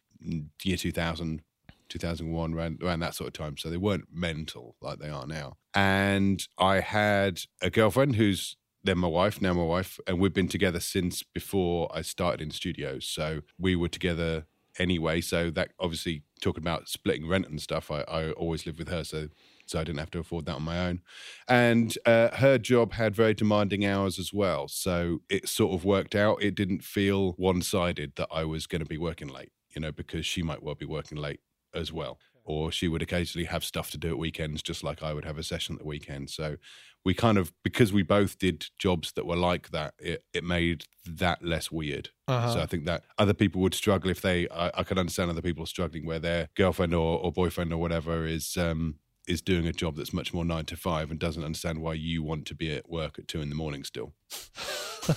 year 0.62 0.76
2000 0.76 1.42
2001, 1.90 2.54
around, 2.54 2.82
around 2.82 3.00
that 3.00 3.14
sort 3.14 3.28
of 3.28 3.34
time. 3.34 3.56
So 3.58 3.68
they 3.68 3.76
weren't 3.76 4.08
mental 4.12 4.76
like 4.80 4.98
they 4.98 5.10
are 5.10 5.26
now. 5.26 5.56
And 5.74 6.42
I 6.58 6.80
had 6.80 7.40
a 7.60 7.70
girlfriend 7.70 8.16
who's 8.16 8.56
then 8.82 8.98
my 8.98 9.08
wife, 9.08 9.42
now 9.42 9.52
my 9.52 9.62
wife, 9.62 10.00
and 10.06 10.18
we've 10.18 10.32
been 10.32 10.48
together 10.48 10.80
since 10.80 11.22
before 11.22 11.90
I 11.94 12.00
started 12.00 12.40
in 12.40 12.50
studios. 12.50 13.06
So 13.06 13.42
we 13.58 13.76
were 13.76 13.88
together 13.88 14.46
anyway. 14.78 15.20
So 15.20 15.50
that 15.50 15.72
obviously 15.78 16.22
talking 16.40 16.62
about 16.62 16.88
splitting 16.88 17.28
rent 17.28 17.48
and 17.48 17.60
stuff, 17.60 17.90
I, 17.90 18.00
I 18.02 18.30
always 18.32 18.64
lived 18.64 18.78
with 18.78 18.88
her. 18.88 19.04
So 19.04 19.28
so 19.66 19.78
I 19.78 19.84
didn't 19.84 20.00
have 20.00 20.10
to 20.12 20.18
afford 20.18 20.46
that 20.46 20.56
on 20.56 20.62
my 20.62 20.88
own. 20.88 21.00
And 21.46 21.96
uh, 22.04 22.36
her 22.36 22.58
job 22.58 22.94
had 22.94 23.14
very 23.14 23.34
demanding 23.34 23.86
hours 23.86 24.18
as 24.18 24.32
well. 24.32 24.66
So 24.66 25.20
it 25.28 25.48
sort 25.48 25.72
of 25.74 25.84
worked 25.84 26.16
out. 26.16 26.42
It 26.42 26.56
didn't 26.56 26.82
feel 26.82 27.32
one 27.32 27.62
sided 27.62 28.14
that 28.16 28.26
I 28.32 28.44
was 28.44 28.66
going 28.66 28.80
to 28.80 28.88
be 28.88 28.98
working 28.98 29.28
late, 29.28 29.52
you 29.70 29.80
know, 29.80 29.92
because 29.92 30.26
she 30.26 30.42
might 30.42 30.64
well 30.64 30.74
be 30.74 30.86
working 30.86 31.18
late 31.18 31.38
as 31.74 31.92
well. 31.92 32.18
Or 32.44 32.72
she 32.72 32.88
would 32.88 33.02
occasionally 33.02 33.46
have 33.46 33.64
stuff 33.64 33.90
to 33.92 33.98
do 33.98 34.10
at 34.10 34.18
weekends, 34.18 34.62
just 34.62 34.82
like 34.82 35.02
I 35.02 35.12
would 35.12 35.24
have 35.24 35.38
a 35.38 35.42
session 35.42 35.74
at 35.74 35.80
the 35.80 35.86
weekend. 35.86 36.30
So 36.30 36.56
we 37.04 37.14
kind 37.14 37.38
of, 37.38 37.52
because 37.62 37.92
we 37.92 38.02
both 38.02 38.38
did 38.38 38.66
jobs 38.78 39.12
that 39.12 39.26
were 39.26 39.36
like 39.36 39.70
that, 39.70 39.94
it, 39.98 40.24
it 40.32 40.42
made 40.42 40.84
that 41.06 41.44
less 41.44 41.70
weird. 41.70 42.10
Uh-huh. 42.28 42.54
So 42.54 42.60
I 42.60 42.66
think 42.66 42.86
that 42.86 43.04
other 43.18 43.34
people 43.34 43.60
would 43.60 43.74
struggle 43.74 44.10
if 44.10 44.20
they, 44.20 44.48
I, 44.48 44.70
I 44.74 44.82
could 44.82 44.98
understand 44.98 45.30
other 45.30 45.42
people 45.42 45.66
struggling 45.66 46.06
where 46.06 46.18
their 46.18 46.48
girlfriend 46.56 46.94
or, 46.94 47.20
or 47.20 47.30
boyfriend 47.30 47.72
or 47.72 47.78
whatever 47.78 48.26
is, 48.26 48.56
um, 48.56 48.96
is 49.28 49.42
doing 49.42 49.66
a 49.66 49.72
job 49.72 49.96
that's 49.96 50.12
much 50.12 50.34
more 50.34 50.44
nine 50.44 50.64
to 50.64 50.76
five 50.76 51.10
and 51.10 51.20
doesn't 51.20 51.44
understand 51.44 51.80
why 51.80 51.94
you 51.94 52.22
want 52.22 52.46
to 52.46 52.54
be 52.54 52.74
at 52.74 52.88
work 52.88 53.18
at 53.18 53.28
two 53.28 53.40
in 53.40 53.48
the 53.48 53.54
morning 53.54 53.84
still. 53.84 54.12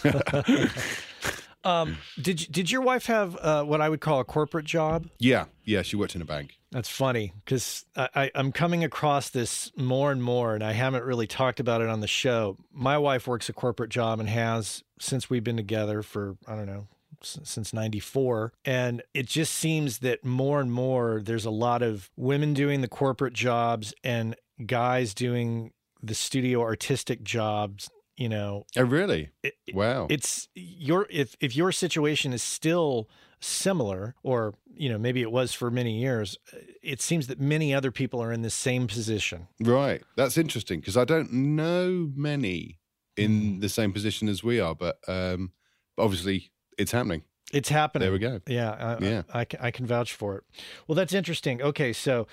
Um, 1.63 1.97
did 2.21 2.47
did 2.52 2.71
your 2.71 2.82
wife 2.82 3.06
have 3.06 3.36
uh, 3.38 3.63
what 3.63 3.82
I 3.82 3.89
would 3.89 4.02
call 4.02 4.19
a 4.19 4.26
corporate 4.26 4.65
job? 4.65 5.08
Yeah, 5.19 5.45
yeah, 5.63 5.82
she 5.82 5.95
worked 5.95 6.15
in 6.15 6.21
a 6.21 6.26
bank. 6.26 6.58
That's 6.71 6.89
funny 6.89 7.34
because 7.45 7.86
I, 7.95 8.32
I'm 8.34 8.52
coming 8.52 8.84
across 8.84 9.30
this 9.30 9.71
more 9.78 10.12
and 10.12 10.23
more, 10.23 10.56
and 10.56 10.63
I 10.63 10.73
haven't 10.73 11.04
really 11.04 11.28
talked 11.28 11.60
about 11.60 11.82
it 11.82 11.89
on 11.89 11.99
the 11.99 12.08
show. 12.08 12.58
My 12.71 12.97
wife 12.97 13.28
works 13.28 13.47
a 13.47 13.54
corporate 13.54 13.91
job 13.91 14.19
and 14.19 14.28
has 14.28 14.84
since 14.99 15.30
we've 15.30 15.43
been 15.43 15.58
together 15.58 16.02
for 16.02 16.36
I 16.47 16.56
don't 16.56 16.65
know 16.65 16.88
since 17.21 17.73
94 17.73 18.52
and 18.65 19.02
it 19.13 19.28
just 19.28 19.54
seems 19.54 19.99
that 19.99 20.26
more 20.26 20.60
and 20.60 20.69
more 20.69 21.21
there's 21.23 21.45
a 21.45 21.52
lot 21.52 21.82
of 21.82 22.10
women 22.17 22.54
doing 22.54 22.82
the 22.82 22.88
corporate 22.89 23.34
jobs 23.34 23.93
and 24.04 24.36
guys 24.65 25.13
doing 25.13 25.71
the 26.02 26.15
studio 26.15 26.62
artistic 26.62 27.23
jobs 27.23 27.89
you 28.17 28.30
know 28.30 28.65
oh 28.78 28.84
really? 28.84 29.30
it, 29.43 29.56
wow. 29.73 30.08
it's 30.10 30.47
your 30.56 31.08
if 31.10 31.36
if 31.39 31.56
your 31.56 31.71
situation 31.71 32.34
is 32.34 32.43
still 32.43 33.10
similar 33.39 34.15
or 34.23 34.54
you 34.73 34.89
know 34.89 34.97
maybe 34.97 35.21
it 35.21 35.32
was 35.32 35.54
for 35.54 35.69
many 35.69 35.99
years 35.99 36.38
it 36.82 37.02
seems 37.02 37.28
that 37.28 37.39
many 37.39 37.73
other 37.73 37.91
people 37.91 38.21
are 38.21 38.32
in 38.32 38.41
the 38.41 38.49
same 38.49 38.88
position. 38.88 39.47
Right. 39.60 40.02
That's 40.15 40.38
interesting 40.38 40.80
because 40.80 40.97
i 40.97 41.06
don't 41.06 41.32
know 41.32 42.12
many 42.15 42.80
in 43.17 43.32
mm. 43.32 43.62
the 43.62 43.69
same 43.69 43.91
position 43.91 44.28
as 44.28 44.43
we 44.43 44.60
are 44.60 44.76
but 44.76 44.97
um 45.08 45.52
obviously 45.97 46.52
it's 46.78 46.91
happening. 46.91 47.23
It's 47.52 47.69
happening. 47.69 48.08
There 48.08 48.12
we 48.12 48.19
go. 48.19 48.39
Yeah 48.47 48.71
I, 48.71 49.04
yeah. 49.04 49.21
I, 49.32 49.41
I, 49.41 49.47
I 49.67 49.71
can 49.71 49.86
vouch 49.86 50.13
for 50.13 50.38
it. 50.38 50.43
Well 50.88 50.95
that's 50.95 51.13
interesting. 51.13 51.62
Okay 51.62 51.93
so 51.93 52.28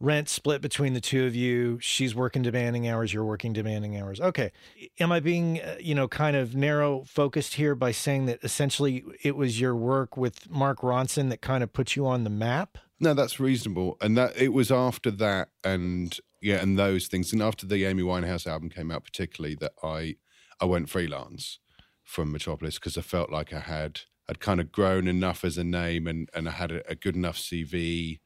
rent 0.00 0.28
split 0.28 0.60
between 0.60 0.92
the 0.92 1.00
two 1.00 1.26
of 1.26 1.34
you. 1.34 1.78
She's 1.80 2.14
working 2.14 2.42
demanding 2.42 2.88
hours, 2.88 3.12
you're 3.12 3.24
working 3.24 3.52
demanding 3.52 4.00
hours. 4.00 4.20
Okay. 4.20 4.52
Am 5.00 5.10
I 5.10 5.20
being, 5.20 5.60
uh, 5.60 5.76
you 5.80 5.94
know, 5.94 6.06
kind 6.06 6.36
of 6.36 6.54
narrow 6.54 7.02
focused 7.04 7.54
here 7.54 7.74
by 7.74 7.90
saying 7.90 8.26
that 8.26 8.38
essentially 8.42 9.04
it 9.22 9.36
was 9.36 9.60
your 9.60 9.74
work 9.74 10.16
with 10.16 10.48
Mark 10.48 10.80
Ronson 10.80 11.30
that 11.30 11.40
kind 11.40 11.62
of 11.62 11.72
put 11.72 11.96
you 11.96 12.06
on 12.06 12.24
the 12.24 12.30
map? 12.30 12.78
No, 13.00 13.14
that's 13.14 13.40
reasonable. 13.40 13.96
And 14.00 14.16
that 14.16 14.36
it 14.36 14.52
was 14.52 14.70
after 14.70 15.10
that 15.12 15.48
and 15.64 16.16
yeah, 16.40 16.62
and 16.62 16.78
those 16.78 17.08
things 17.08 17.32
and 17.32 17.42
after 17.42 17.66
the 17.66 17.84
Amy 17.84 18.02
Winehouse 18.02 18.46
album 18.46 18.70
came 18.70 18.90
out 18.90 19.04
particularly 19.04 19.56
that 19.56 19.72
I 19.82 20.16
I 20.60 20.66
went 20.66 20.88
freelance 20.88 21.58
from 22.04 22.32
Metropolis 22.32 22.76
because 22.76 22.96
I 22.96 23.02
felt 23.02 23.30
like 23.30 23.52
I 23.52 23.60
had 23.60 24.02
I'd 24.28 24.40
kind 24.40 24.60
of 24.60 24.70
grown 24.70 25.08
enough 25.08 25.44
as 25.44 25.58
a 25.58 25.64
name 25.64 26.06
and 26.06 26.28
and 26.34 26.48
I 26.48 26.52
had 26.52 26.70
a, 26.70 26.88
a 26.90 26.94
good 26.94 27.16
enough 27.16 27.36
CV 27.36 28.20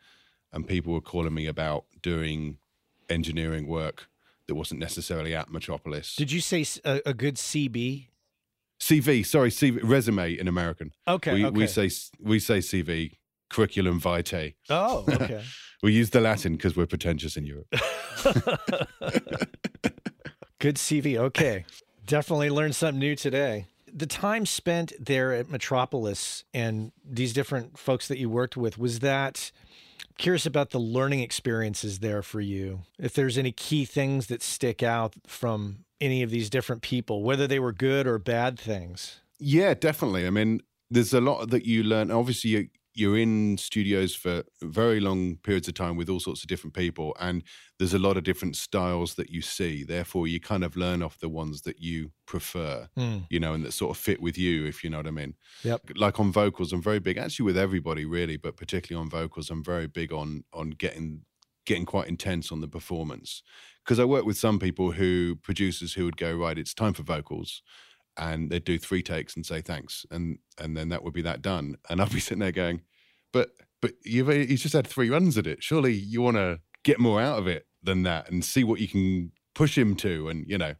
and 0.53 0.67
people 0.67 0.93
were 0.93 1.01
calling 1.01 1.35
me 1.35 1.47
about 1.47 1.85
doing 2.03 2.59
engineering 3.09 3.67
work 3.67 4.09
that 4.47 4.55
wasn't 4.55 4.81
necessarily 4.81 5.35
at 5.35 5.51
Metropolis. 5.51 6.17
Did 6.17 6.33
you 6.33 6.41
say 6.41 6.65
a 6.85 7.15
good 7.15 7.37
CB? 7.37 8.09
CV, 8.81 9.25
sorry, 9.25 9.51
CV, 9.51 9.79
resume 9.83 10.37
in 10.37 10.49
American. 10.49 10.93
Okay. 11.07 11.35
we, 11.35 11.45
okay. 11.47 11.57
we 11.57 11.67
say 11.69 11.89
we 12.21 12.41
say 12.41 12.59
CV, 12.59 13.13
curriculum 13.49 14.01
vitae. 14.01 14.55
Oh, 14.69 15.05
okay. 15.09 15.45
We 15.83 15.93
use 15.93 16.11
the 16.11 16.21
Latin 16.21 16.55
because 16.55 16.77
we're 16.77 16.87
pretentious 16.87 17.37
in 17.37 17.47
Europe. 17.47 17.69
Good 20.59 20.77
CV. 20.77 21.17
Okay. 21.17 21.65
Definitely 22.07 22.51
learned 22.51 22.75
something 22.75 22.99
new 22.99 23.15
today. 23.15 23.67
The 23.93 24.07
time 24.07 24.47
spent 24.47 24.93
there 24.99 25.33
at 25.33 25.51
Metropolis 25.51 26.45
and 26.53 26.93
these 27.05 27.33
different 27.33 27.79
folks 27.79 28.09
that 28.09 28.19
you 28.19 28.29
worked 28.31 28.57
with, 28.57 28.79
was 28.79 28.99
that 29.01 29.53
curious 30.19 30.47
about 30.47 30.71
the 30.71 30.79
learning 30.79 31.21
experiences 31.21 31.99
there 31.99 32.23
for 32.23 32.41
you? 32.41 32.83
If 32.99 33.15
there's 33.15 33.39
any 33.39 33.53
key 33.53 33.85
things 33.85 34.27
that 34.27 34.43
stick 34.43 34.83
out 34.83 35.15
from 35.27 35.85
any 36.01 36.23
of 36.23 36.31
these 36.31 36.51
different 36.51 36.83
people, 36.83 37.23
whether 37.23 37.47
they 37.47 37.59
were 37.59 37.73
good 37.73 38.07
or 38.07 38.19
bad 38.19 38.59
things. 38.59 39.21
Yeah, 39.39 39.75
definitely. 39.75 40.27
I 40.27 40.31
mean, 40.31 40.61
there's 40.91 41.15
a 41.15 41.21
lot 41.21 41.51
that 41.51 41.65
you 41.65 41.83
learn. 41.83 42.11
Obviously, 42.11 42.51
you, 42.51 42.69
you're 42.95 43.19
in 43.19 43.57
studios 43.59 44.15
for 44.15 44.45
very 44.63 45.01
long 45.01 45.37
periods 45.39 45.69
of 45.69 45.75
time 45.75 45.97
with 45.97 46.09
all 46.09 46.21
sorts 46.21 46.43
of 46.43 46.49
different 46.49 46.75
people, 46.75 47.15
and 47.21 47.43
there's 47.79 47.95
a 47.95 47.99
lot 47.99 48.17
of 48.17 48.25
different 48.25 48.57
styles 48.57 49.15
that 49.15 49.31
you 49.31 49.43
see. 49.43 49.85
Therefore, 49.85 50.27
you 50.27 50.41
kind 50.41 50.65
of 50.65 50.77
learn 50.77 51.03
off 51.03 51.19
the 51.19 51.29
ones 51.29 51.63
that 51.63 51.79
you 51.81 52.13
prefer, 52.27 52.89
Mm. 52.99 53.27
you 53.31 53.41
know, 53.41 53.55
and 53.55 53.65
that 53.65 53.73
sort 53.73 53.91
of 53.97 54.03
fit 54.03 54.21
with 54.21 54.37
you, 54.39 54.67
if 54.67 54.83
you 54.85 54.91
know 54.91 54.99
what 54.99 55.07
I 55.07 55.11
mean. 55.13 55.35
Yep. 55.65 55.93
Like 55.97 56.21
on 56.21 56.33
vocals, 56.33 56.73
I'm 56.73 56.83
very 56.83 57.01
big, 57.01 57.19
actually, 57.19 57.45
with 57.47 57.57
everybody 57.59 58.05
really, 58.05 58.37
but 58.37 58.57
particularly 58.57 59.03
on 59.03 59.11
vocals, 59.11 59.51
I'm 59.51 59.65
very 59.65 59.87
big 59.87 60.13
on 60.13 60.45
on 60.53 60.71
getting 60.71 61.25
getting 61.65 61.87
quite 61.87 62.09
intense 62.09 62.51
on 62.51 62.61
the 62.61 62.67
performance 62.69 63.41
because 63.85 64.01
I 64.01 64.05
work 64.05 64.25
with 64.25 64.37
some 64.37 64.59
people 64.59 64.91
who 64.93 65.37
producers 65.37 65.95
who 65.95 66.05
would 66.05 66.17
go 66.17 66.35
right, 66.35 66.59
it's 66.59 66.75
time 66.75 66.93
for 66.93 67.05
vocals 67.05 67.63
and 68.17 68.51
they'd 68.51 68.65
do 68.65 68.79
three 68.79 69.03
takes 69.03 69.35
and 69.37 69.45
say 69.45 69.61
thanks, 69.61 70.05
and 70.11 70.39
and 70.59 70.77
then 70.77 70.89
that 70.91 71.03
would 71.03 71.15
be 71.15 71.23
that 71.23 71.43
done. 71.43 71.77
And 71.89 72.01
I'd 72.01 72.13
be 72.13 72.21
sitting 72.21 72.41
there 72.41 72.53
going, 72.53 72.83
but 73.33 73.51
but 73.81 73.93
you've 74.05 74.29
you 74.29 74.57
just 74.57 74.75
had 74.75 74.87
three 74.87 75.11
runs 75.11 75.39
at 75.39 75.47
it. 75.47 75.63
Surely 75.63 75.93
you 75.93 76.23
want 76.23 76.37
to 76.37 76.61
get 76.85 76.99
more 76.99 77.21
out 77.21 77.39
of 77.39 77.47
it 77.47 77.67
than 77.83 78.03
that, 78.05 78.31
and 78.31 78.45
see 78.45 78.65
what 78.65 78.81
you 78.81 78.89
can 78.89 79.33
push 79.55 79.77
him 79.77 79.95
to, 79.97 80.29
and 80.29 80.45
you 80.49 80.59
know, 80.59 80.75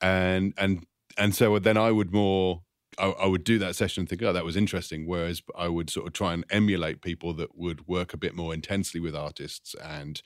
and 0.00 0.54
and 0.56 0.86
and 1.18 1.34
so 1.34 1.58
then 1.58 1.76
I 1.76 1.90
would 1.90 2.12
more. 2.12 2.62
I, 2.98 3.08
I 3.08 3.26
would 3.26 3.44
do 3.44 3.58
that 3.58 3.76
session 3.76 4.02
and 4.02 4.08
think, 4.08 4.22
oh, 4.22 4.32
that 4.32 4.44
was 4.44 4.56
interesting. 4.56 5.06
Whereas 5.06 5.42
I 5.54 5.68
would 5.68 5.90
sort 5.90 6.06
of 6.06 6.14
try 6.14 6.32
and 6.32 6.46
emulate 6.48 7.02
people 7.02 7.34
that 7.34 7.54
would 7.54 7.86
work 7.86 8.14
a 8.14 8.16
bit 8.16 8.34
more 8.34 8.54
intensely 8.54 9.00
with 9.00 9.14
artists 9.14 9.74
and 9.84 10.22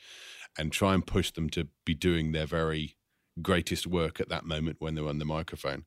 and 0.57 0.71
try 0.71 0.95
and 0.95 1.07
push 1.07 1.33
them 1.33 1.51
to 1.51 1.69
be 1.85 1.95
doing 1.95 2.31
their 2.31 2.47
very 2.47 2.97
greatest 3.43 3.87
work 3.87 4.21
at 4.21 4.29
that 4.29 4.45
moment 4.45 4.77
when 4.79 4.95
they're 4.95 5.09
on 5.09 5.19
the 5.19 5.25
microphone. 5.25 5.85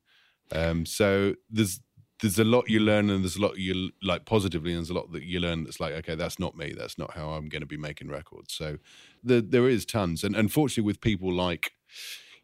Um, 0.54 0.86
so 0.86 1.34
there's 1.50 1.80
there's 2.20 2.38
a 2.38 2.44
lot 2.44 2.70
you 2.70 2.80
learn 2.80 3.10
and 3.10 3.24
there's 3.24 3.36
a 3.36 3.42
lot 3.42 3.58
you 3.58 3.90
like 4.02 4.24
positively 4.24 4.70
and 4.70 4.78
there's 4.78 4.90
a 4.90 4.94
lot 4.94 5.12
that 5.12 5.24
you 5.24 5.40
learn 5.40 5.64
that's 5.64 5.80
like 5.80 5.92
okay 5.94 6.14
that's 6.14 6.38
not 6.38 6.56
me 6.56 6.72
that's 6.72 6.96
not 6.96 7.12
how 7.14 7.30
I'm 7.30 7.48
going 7.48 7.60
to 7.60 7.66
be 7.66 7.76
making 7.76 8.08
records. 8.08 8.54
So 8.54 8.78
the, 9.22 9.42
there 9.42 9.68
is 9.68 9.84
tons 9.84 10.22
and 10.24 10.36
unfortunately 10.36 10.84
with 10.86 11.00
people 11.00 11.32
like 11.32 11.72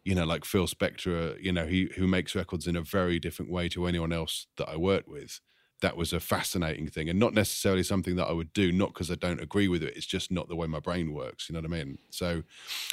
you 0.05 0.15
know 0.15 0.25
like 0.25 0.45
Phil 0.45 0.67
Spector 0.67 1.41
you 1.41 1.53
know 1.53 1.67
he 1.67 1.91
who 1.97 2.07
makes 2.07 2.35
records 2.35 2.67
in 2.67 2.77
a 2.77 2.83
very 2.83 3.19
different 3.19 3.51
way 3.51 3.69
to 3.71 3.87
anyone 3.87 4.13
else 4.13 4.47
that 4.57 4.69
I 4.69 4.77
worked 4.77 5.09
with. 5.09 5.41
That 5.83 5.97
was 5.97 6.13
a 6.13 6.21
fascinating 6.21 6.89
thing 6.89 7.09
and 7.09 7.19
not 7.19 7.33
necessarily 7.33 7.83
something 7.83 8.17
that 8.17 8.27
I 8.27 8.33
would 8.33 8.53
do 8.53 8.73
not 8.73 8.93
because 8.93 9.11
I 9.11 9.15
don't 9.15 9.41
agree 9.41 9.69
with 9.69 9.83
it 9.83 9.97
it's 9.97 10.05
just 10.05 10.31
not 10.31 10.49
the 10.49 10.57
way 10.57 10.67
my 10.67 10.81
brain 10.81 11.13
works 11.15 11.49
you 11.49 11.55
know 11.55 11.61
what 11.61 11.73
I 11.73 11.85
mean. 11.85 11.99
So 12.11 12.43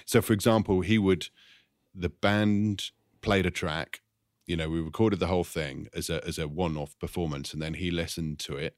so 0.06 0.22
for 0.22 0.34
example 0.34 0.82
he 0.82 0.98
would 0.98 1.28
the 1.96 2.10
band 2.10 2.92
played 3.22 3.46
a 3.46 3.52
track 3.52 4.02
you 4.48 4.56
know 4.56 4.70
we 4.70 4.82
recorded 4.82 5.20
the 5.20 5.28
whole 5.28 5.44
thing 5.44 5.88
as 5.94 6.10
a 6.10 6.26
as 6.26 6.40
a 6.40 6.48
one-off 6.48 6.98
performance 7.00 7.54
and 7.54 7.62
then 7.62 7.76
he 7.76 7.92
listened 7.92 8.40
to 8.40 8.56
it 8.56 8.76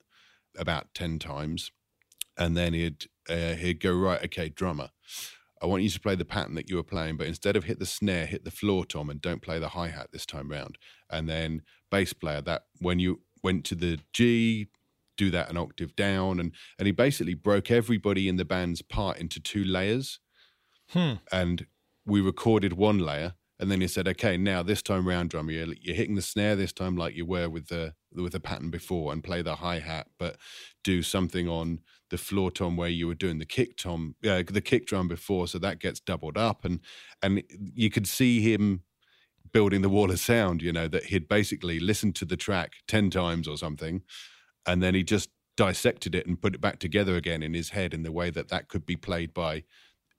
about 0.58 0.94
10 0.94 1.20
times 1.20 1.72
and 2.38 2.58
then 2.58 2.74
he'd 2.74 3.06
uh, 3.30 3.54
he'd 3.54 3.80
go 3.80 3.94
right 3.94 4.24
okay 4.26 4.50
drummer 4.50 4.90
I 5.62 5.66
want 5.66 5.84
you 5.84 5.90
to 5.90 6.00
play 6.00 6.16
the 6.16 6.24
pattern 6.26 6.56
that 6.56 6.70
you 6.70 6.78
were 6.78 6.84
playing 6.84 7.18
but 7.18 7.28
instead 7.28 7.56
of 7.56 7.66
hit 7.66 7.80
the 7.80 7.86
snare 7.86 8.26
hit 8.26 8.44
the 8.44 8.52
floor 8.52 8.86
tom 8.86 9.10
and 9.10 9.22
don't 9.22 9.42
play 9.42 9.60
the 9.60 9.70
hi-hat 9.70 10.08
this 10.12 10.26
time 10.26 10.50
round 10.50 10.78
and 11.10 11.30
then 11.30 11.62
bass 11.92 12.14
player 12.14 12.42
that 12.42 12.64
when 12.80 13.00
you 13.00 13.22
went 13.44 13.64
to 13.66 13.76
the 13.76 14.00
G 14.14 14.68
do 15.18 15.30
that 15.32 15.50
an 15.50 15.58
octave 15.58 15.96
down 15.96 16.40
and 16.40 16.54
and 16.78 16.86
he 16.88 16.92
basically 16.92 17.34
broke 17.36 17.70
everybody 17.70 18.28
in 18.28 18.38
the 18.38 18.46
band's 18.46 18.82
part 18.82 19.18
into 19.18 19.40
two 19.40 19.64
layers 19.64 20.20
Hmm. 20.92 21.16
and 21.32 21.68
we 22.06 22.20
recorded 22.20 22.74
one 22.74 22.98
layer 22.98 23.36
and 23.60 23.70
then 23.70 23.82
he 23.82 23.88
said 23.88 24.08
okay 24.08 24.38
now 24.38 24.64
this 24.64 24.82
time 24.82 25.08
round 25.08 25.30
drummer 25.30 25.52
you're, 25.52 25.74
you're 25.82 25.96
hitting 25.96 26.16
the 26.16 26.22
snare 26.22 26.56
this 26.56 26.74
time 26.74 26.96
like 26.96 27.16
you 27.16 27.26
were 27.26 27.50
with 27.50 27.68
the 27.68 27.94
with 28.14 28.34
the 28.34 28.40
pattern 28.40 28.70
before 28.70 29.12
and 29.12 29.24
play 29.24 29.42
the 29.42 29.56
hi-hat 29.56 30.08
but 30.18 30.38
do 30.84 31.02
something 31.02 31.48
on 31.48 31.80
the 32.10 32.18
floor 32.18 32.50
tom 32.50 32.76
where 32.76 32.90
you 32.90 33.08
were 33.08 33.16
doing 33.16 33.40
the 33.40 33.46
kick 33.46 33.78
tom 33.78 34.16
uh, 34.28 34.44
the 34.48 34.62
kick 34.62 34.86
drum 34.86 35.08
before 35.08 35.48
so 35.48 35.60
that 35.60 35.80
gets 35.80 36.00
doubled 36.00 36.38
up 36.38 36.66
and 36.66 36.80
and 37.22 37.44
you 37.74 37.90
could 37.90 38.08
see 38.08 38.42
him 38.42 38.82
building 39.52 39.82
the 39.82 39.90
wall 39.90 40.12
of 40.12 40.20
sound 40.20 40.62
you 40.62 40.72
know 40.72 40.88
that 40.88 41.06
he'd 41.06 41.28
basically 41.28 41.80
listened 41.80 42.16
to 42.16 42.26
the 42.26 42.38
track 42.38 42.74
10 42.88 43.10
times 43.10 43.48
or 43.48 43.58
something 43.58 44.02
and 44.66 44.84
then 44.84 44.94
he 44.94 45.04
just 45.04 45.30
dissected 45.60 46.16
it 46.16 46.26
and 46.26 46.42
put 46.42 46.56
it 46.56 46.62
back 46.62 46.80
together 46.80 47.18
again 47.18 47.44
in 47.44 47.54
his 47.54 47.72
head 47.72 47.94
in 47.94 48.04
the 48.04 48.14
way 48.14 48.30
that 48.30 48.48
that 48.48 48.70
could 48.70 48.86
be 48.86 48.96
played 48.96 49.34
by 49.34 49.64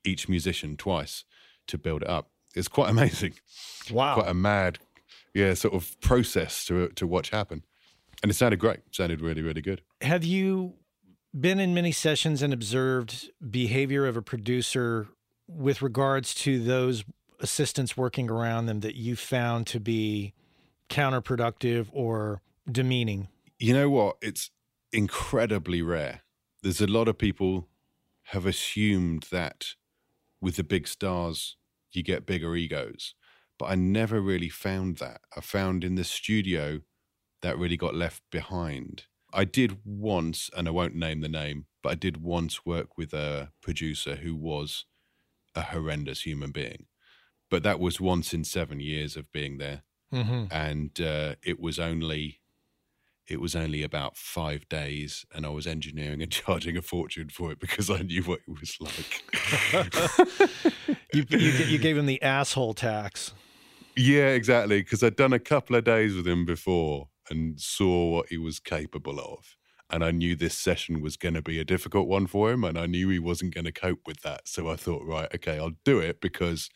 each 0.05 0.29
musician 0.29 0.77
twice 0.77 1.25
to 1.67 1.79
build 1.79 2.03
it 2.03 2.11
up. 2.11 2.31
It's 2.55 2.69
quite 2.69 2.91
amazing, 2.97 3.35
Wow. 3.91 4.15
quite 4.15 4.29
a 4.29 4.35
mad, 4.35 4.79
yeah, 5.35 5.55
sort 5.55 5.75
of 5.75 6.01
process 6.01 6.65
to 6.67 6.89
to 6.89 7.07
watch 7.07 7.31
happen. 7.31 7.65
And 8.23 8.31
it 8.31 8.35
sounded 8.35 8.59
great. 8.61 8.79
It 8.87 8.95
sounded 8.95 9.21
really, 9.21 9.43
really 9.43 9.63
good. 9.63 9.81
Have 10.03 10.25
you 10.25 10.75
been 11.39 11.59
in 11.61 11.73
many 11.73 11.93
sessions 11.93 12.43
and 12.43 12.53
observed 12.53 13.31
behavior 13.51 14.05
of 14.07 14.17
a 14.17 14.23
producer 14.23 15.09
with 15.47 15.81
regards 15.81 16.35
to 16.35 16.63
those 16.63 17.05
assistants 17.39 17.97
working 17.97 18.31
around 18.31 18.67
them 18.67 18.81
that 18.81 18.95
you 18.97 19.17
found 19.17 19.67
to 19.69 19.81
be 19.81 20.35
counterproductive 20.91 21.87
or 21.93 22.43
demeaning? 22.71 23.29
You 23.59 23.73
know 23.75 23.89
what? 23.89 24.17
It's 24.21 24.51
incredibly 24.93 25.81
rare. 25.83 26.21
There's 26.63 26.81
a 26.81 26.87
lot 26.87 27.09
of 27.09 27.17
people 27.17 27.69
have 28.25 28.45
assumed 28.45 29.27
that 29.31 29.75
with 30.41 30.57
the 30.57 30.65
big 30.65 30.87
stars 30.87 31.57
you 31.97 32.03
get 32.03 32.27
bigger 32.27 32.55
egos, 32.57 33.15
but 33.59 33.67
I 33.67 33.75
never 33.75 34.21
really 34.21 34.49
found 34.49 34.99
that. 34.99 35.23
I 35.37 35.41
found 35.41 35.85
in 35.85 35.95
the 35.97 36.05
studio 36.05 36.83
that 37.43 37.59
really 37.59 37.77
got 37.77 37.95
left 37.95 38.23
behind. 38.31 39.07
I 39.33 39.45
did 39.45 39.81
once, 39.85 40.51
and 40.57 40.69
I 40.69 40.73
won't 40.73 40.95
name 40.97 41.21
the 41.21 41.29
name, 41.29 41.67
but 41.83 41.91
I 41.91 41.95
did 41.97 42.19
once 42.19 42.67
work 42.67 42.99
with 42.99 43.15
a 43.15 43.53
producer 43.63 44.17
who 44.17 44.37
was 44.37 44.87
a 45.55 45.63
horrendous 45.63 46.23
human 46.23 46.53
being. 46.53 46.87
But 47.51 47.63
that 47.65 47.81
was 47.81 48.01
once 48.01 48.35
in 48.35 48.45
seven 48.45 48.81
years 48.81 49.17
of 49.17 49.33
being 49.33 49.59
there 49.59 49.85
Mm-hmm. 50.13 50.51
and 50.51 51.01
uh, 51.01 51.37
it 51.43 51.61
was 51.61 51.79
only 51.79 52.40
it 53.31 53.41
was 53.41 53.55
only 53.55 53.83
about 53.83 54.17
five 54.17 54.69
days 54.69 55.25
and 55.35 55.47
i 55.47 55.49
was 55.49 55.67
engineering 55.67 56.21
and 56.23 56.33
charging 56.43 56.77
a 56.77 56.83
fortune 56.83 57.29
for 57.29 57.53
it 57.53 57.59
because 57.61 57.89
i 57.91 57.99
knew 58.03 58.23
what 58.23 58.41
it 58.47 58.61
was 58.61 58.77
like 58.81 59.23
You, 61.13 61.25
you, 61.31 61.39
you 61.39 61.79
gave 61.79 61.97
him 61.97 62.07
the 62.07 62.21
asshole 62.23 62.75
tax. 62.75 63.33
yeah 63.97 64.29
exactly 64.29 64.81
because 64.81 65.03
i'd 65.03 65.17
done 65.17 65.33
a 65.33 65.39
couple 65.39 65.77
of 65.77 65.85
days 65.85 66.15
with 66.15 66.27
him 66.27 66.45
before 66.45 67.09
and 67.31 67.61
saw 67.61 68.11
what 68.11 68.29
he 68.29 68.39
was 68.39 68.59
capable 68.61 69.19
of 69.21 69.57
and 69.91 70.05
i 70.05 70.11
knew 70.11 70.35
this 70.37 70.57
session 70.57 71.01
was 71.01 71.17
going 71.17 71.35
to 71.35 71.43
be 71.43 71.59
a 71.59 71.65
difficult 71.65 72.07
one 72.09 72.27
for 72.27 72.51
him 72.51 72.65
and 72.65 72.79
i 72.79 72.87
knew 72.87 73.09
he 73.09 73.19
wasn't 73.19 73.53
going 73.55 73.65
to 73.65 73.73
cope 73.73 74.01
with 74.07 74.23
that 74.23 74.47
so 74.47 74.69
i 74.69 74.77
thought 74.77 75.05
right 75.05 75.33
okay 75.35 75.59
i'll 75.59 75.73
do 75.85 75.99
it 75.99 76.21
because 76.21 76.69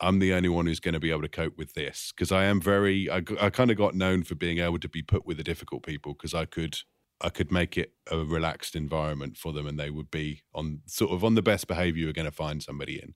I'm 0.00 0.18
the 0.18 0.34
only 0.34 0.48
one 0.48 0.66
who's 0.66 0.80
going 0.80 0.94
to 0.94 1.00
be 1.00 1.10
able 1.10 1.22
to 1.22 1.28
cope 1.28 1.56
with 1.56 1.74
this 1.74 2.12
because 2.14 2.30
I 2.30 2.44
am 2.44 2.60
very. 2.60 3.10
I, 3.10 3.22
I 3.40 3.50
kind 3.50 3.70
of 3.70 3.76
got 3.76 3.94
known 3.94 4.22
for 4.24 4.34
being 4.34 4.58
able 4.58 4.78
to 4.78 4.88
be 4.88 5.02
put 5.02 5.26
with 5.26 5.38
the 5.38 5.44
difficult 5.44 5.82
people 5.84 6.14
because 6.14 6.34
I 6.34 6.44
could. 6.44 6.78
I 7.18 7.30
could 7.30 7.50
make 7.50 7.78
it 7.78 7.92
a 8.10 8.18
relaxed 8.18 8.76
environment 8.76 9.38
for 9.38 9.54
them, 9.54 9.66
and 9.66 9.80
they 9.80 9.88
would 9.88 10.10
be 10.10 10.42
on 10.54 10.82
sort 10.86 11.12
of 11.12 11.24
on 11.24 11.34
the 11.34 11.40
best 11.40 11.66
behavior 11.66 12.04
you're 12.04 12.12
going 12.12 12.26
to 12.26 12.30
find 12.30 12.62
somebody 12.62 13.00
in. 13.00 13.14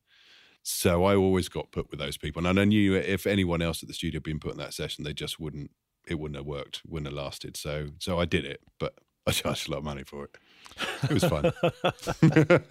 So 0.62 1.04
I 1.04 1.16
always 1.16 1.50
got 1.50 1.70
put 1.70 1.90
with 1.90 2.00
those 2.00 2.16
people, 2.16 2.46
and 2.46 2.58
I 2.58 2.64
knew 2.64 2.94
if 2.94 3.26
anyone 3.26 3.60
else 3.60 3.82
at 3.82 3.88
the 3.88 3.94
studio 3.94 4.16
had 4.16 4.22
been 4.22 4.40
put 4.40 4.52
in 4.52 4.58
that 4.58 4.72
session, 4.72 5.04
they 5.04 5.12
just 5.12 5.38
wouldn't. 5.38 5.70
It 6.08 6.18
wouldn't 6.18 6.38
have 6.38 6.46
worked. 6.46 6.80
Wouldn't 6.86 7.08
have 7.08 7.24
lasted. 7.24 7.58
So 7.58 7.88
so 7.98 8.18
I 8.18 8.24
did 8.24 8.46
it, 8.46 8.60
but 8.78 8.94
I 9.26 9.32
charged 9.32 9.68
a 9.68 9.72
lot 9.72 9.78
of 9.78 9.84
money 9.84 10.04
for 10.04 10.24
it. 10.24 10.36
It 11.02 11.10
was 11.10 11.24
fun. 11.24 11.52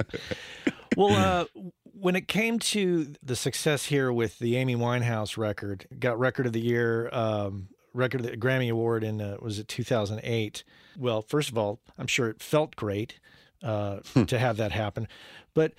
Well, 0.98 1.14
uh, 1.14 1.46
when 1.94 2.16
it 2.16 2.28
came 2.28 2.60
to 2.60 3.14
the 3.24 3.36
success 3.36 3.86
here 3.86 4.12
with 4.12 4.40
the 4.40 4.58
Amy 4.58 4.76
Winehouse 4.76 5.38
record, 5.38 5.88
got 5.98 6.20
record 6.20 6.46
of 6.46 6.52
the 6.52 6.60
year, 6.60 7.10
um, 7.14 7.70
record 7.94 8.22
of 8.22 8.28
the 8.28 8.38
Grammy 8.38 8.70
Award 8.70 9.04
in 9.04 9.22
uh, 9.22 9.38
was 9.40 9.60
it 9.60 9.68
2008. 9.68 10.64
Well, 10.98 11.22
first 11.22 11.50
of 11.50 11.58
all, 11.58 11.80
I'm 11.98 12.08
sure 12.08 12.28
it 12.30 12.42
felt 12.42 12.76
great, 12.76 13.20
uh, 13.64 14.00
to 14.28 14.40
have 14.40 14.58
that 14.58 14.72
happen. 14.72 15.08
But 15.54 15.74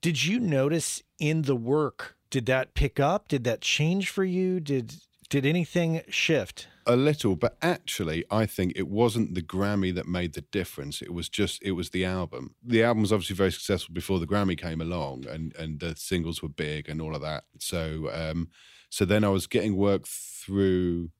did 0.00 0.24
you 0.24 0.38
notice 0.40 1.02
in 1.18 1.42
the 1.42 1.56
work? 1.56 2.16
Did 2.30 2.46
that 2.46 2.74
pick 2.74 2.98
up? 2.98 3.28
Did 3.28 3.44
that 3.44 3.60
change 3.60 4.08
for 4.08 4.24
you? 4.24 4.60
Did 4.60 4.94
did 5.28 5.46
anything 5.46 6.02
shift? 6.08 6.68
A 6.86 6.96
little, 6.96 7.34
but 7.34 7.56
actually, 7.62 8.24
I 8.30 8.44
think 8.44 8.72
it 8.76 8.88
wasn't 8.88 9.34
the 9.34 9.42
Grammy 9.42 9.94
that 9.94 10.06
made 10.06 10.34
the 10.34 10.42
difference. 10.42 11.00
It 11.00 11.14
was 11.14 11.30
just 11.30 11.62
it 11.62 11.72
was 11.72 11.90
the 11.90 12.04
album. 12.04 12.54
The 12.62 12.82
album 12.82 13.02
was 13.02 13.12
obviously 13.12 13.36
very 13.36 13.52
successful 13.52 13.94
before 13.94 14.18
the 14.18 14.26
Grammy 14.26 14.58
came 14.58 14.82
along, 14.82 15.26
and 15.26 15.54
and 15.56 15.80
the 15.80 15.96
singles 15.96 16.42
were 16.42 16.48
big 16.50 16.88
and 16.88 17.00
all 17.00 17.14
of 17.14 17.22
that. 17.22 17.44
So 17.58 18.10
um, 18.12 18.48
so 18.90 19.04
then 19.04 19.24
I 19.24 19.30
was 19.30 19.46
getting 19.46 19.76
work 19.76 20.06
through 20.06 21.10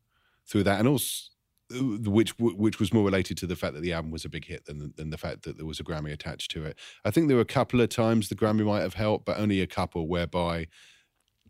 through 0.46 0.64
that, 0.64 0.80
and 0.80 0.88
also 0.88 1.30
which 1.70 2.38
which 2.38 2.78
was 2.78 2.92
more 2.92 3.04
related 3.04 3.38
to 3.38 3.46
the 3.46 3.56
fact 3.56 3.74
that 3.74 3.80
the 3.80 3.92
album 3.94 4.10
was 4.10 4.24
a 4.24 4.28
big 4.28 4.44
hit 4.44 4.66
than 4.66 4.92
than 4.96 5.10
the 5.10 5.18
fact 5.18 5.44
that 5.44 5.56
there 5.56 5.66
was 5.66 5.80
a 5.80 5.84
Grammy 5.84 6.12
attached 6.12 6.50
to 6.50 6.64
it. 6.64 6.78
I 7.04 7.10
think 7.10 7.28
there 7.28 7.36
were 7.36 7.42
a 7.42 7.46
couple 7.46 7.80
of 7.80 7.88
times 7.88 8.28
the 8.28 8.34
Grammy 8.34 8.64
might 8.66 8.82
have 8.82 8.94
helped, 8.94 9.24
but 9.24 9.38
only 9.38 9.60
a 9.60 9.66
couple 9.66 10.06
whereby 10.06 10.68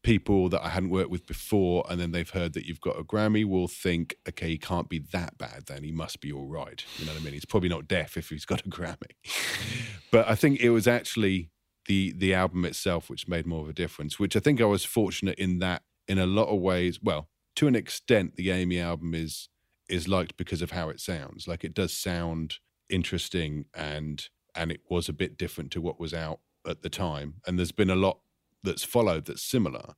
people 0.04 0.48
that 0.50 0.64
I 0.64 0.68
hadn't 0.68 0.90
worked 0.90 1.10
with 1.10 1.26
before, 1.26 1.84
and 1.88 2.00
then 2.00 2.12
they've 2.12 2.28
heard 2.28 2.52
that 2.52 2.66
you've 2.66 2.80
got 2.80 2.98
a 2.98 3.02
Grammy, 3.02 3.44
will 3.44 3.66
think, 3.66 4.14
okay, 4.28 4.48
he 4.48 4.58
can't 4.58 4.88
be 4.88 5.00
that 5.12 5.36
bad. 5.38 5.64
Then 5.66 5.82
he 5.82 5.90
must 5.90 6.20
be 6.20 6.30
all 6.30 6.46
right. 6.46 6.84
You 6.98 7.06
know 7.06 7.12
what 7.12 7.22
I 7.22 7.24
mean? 7.24 7.32
He's 7.32 7.44
probably 7.44 7.70
not 7.70 7.88
deaf 7.88 8.16
if 8.16 8.28
he's 8.28 8.44
got 8.44 8.60
a 8.64 8.68
Grammy. 8.68 9.10
but 10.12 10.28
I 10.28 10.36
think 10.36 10.60
it 10.60 10.70
was 10.70 10.86
actually 10.86 11.50
the 11.86 12.14
the 12.16 12.32
album 12.32 12.64
itself 12.64 13.10
which 13.10 13.28
made 13.28 13.46
more 13.46 13.62
of 13.62 13.68
a 13.68 13.72
difference. 13.72 14.18
Which 14.18 14.36
I 14.36 14.40
think 14.40 14.60
I 14.60 14.66
was 14.66 14.84
fortunate 14.84 15.38
in 15.38 15.58
that, 15.58 15.82
in 16.06 16.18
a 16.18 16.26
lot 16.26 16.48
of 16.48 16.60
ways. 16.60 17.00
Well, 17.02 17.28
to 17.56 17.66
an 17.66 17.74
extent, 17.74 18.36
the 18.36 18.50
Amy 18.50 18.78
album 18.78 19.14
is 19.14 19.48
is 19.88 20.06
liked 20.06 20.36
because 20.36 20.62
of 20.62 20.70
how 20.70 20.90
it 20.90 21.00
sounds. 21.00 21.48
Like 21.48 21.64
it 21.64 21.74
does 21.74 21.92
sound 21.92 22.56
interesting 22.90 23.64
and 23.74 24.28
and 24.54 24.70
it 24.70 24.82
was 24.88 25.08
a 25.08 25.12
bit 25.12 25.36
different 25.36 25.70
to 25.72 25.80
what 25.80 25.98
was 25.98 26.14
out 26.14 26.40
at 26.66 26.82
the 26.82 26.90
time. 26.90 27.34
And 27.46 27.58
there's 27.58 27.72
been 27.72 27.90
a 27.90 27.96
lot 27.96 28.18
that's 28.64 28.84
followed 28.84 29.26
that's 29.26 29.42
similar. 29.42 29.94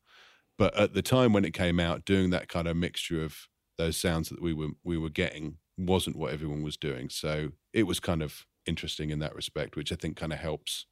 But 0.59 0.77
at 0.77 0.95
the 0.95 1.03
time 1.03 1.33
when 1.33 1.45
it 1.45 1.55
came 1.55 1.79
out, 1.81 2.05
doing 2.05 2.31
that 2.31 2.49
kind 2.49 2.67
of 2.69 2.77
mixture 2.77 3.23
of 3.23 3.49
those 3.79 3.97
sounds 3.97 4.29
that 4.29 4.43
we 4.43 4.53
were 4.53 4.71
we 4.85 4.99
were 4.99 5.11
getting 5.11 5.59
wasn't 5.79 6.17
what 6.17 6.33
everyone 6.33 6.63
was 6.63 6.77
doing. 6.77 7.09
So 7.09 7.53
it 7.73 7.85
was 7.85 8.01
kind 8.01 8.23
of 8.23 8.47
interesting 8.67 9.11
in 9.11 9.19
that 9.21 9.35
respect, 9.35 9.77
which 9.77 9.93
I 9.93 9.97
think 9.97 10.17
kind 10.17 10.33
of 10.33 10.39
helps 10.39 10.87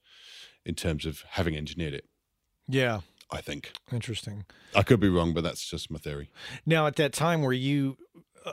in 0.65 0.75
terms 0.75 1.07
of 1.07 1.25
having 1.31 1.57
engineered 1.57 1.95
it. 1.95 2.07
Yeah. 2.69 3.01
I 3.31 3.41
think. 3.41 3.73
Interesting. 3.91 4.45
I 4.75 4.83
could 4.83 5.01
be 5.01 5.09
wrong, 5.09 5.33
but 5.33 5.43
that's 5.43 5.69
just 5.69 5.91
my 5.91 5.99
theory. 5.99 6.31
Now, 6.67 6.87
at 6.87 6.97
that 6.97 7.13
time, 7.13 7.43
were 7.43 7.55
you 7.55 7.97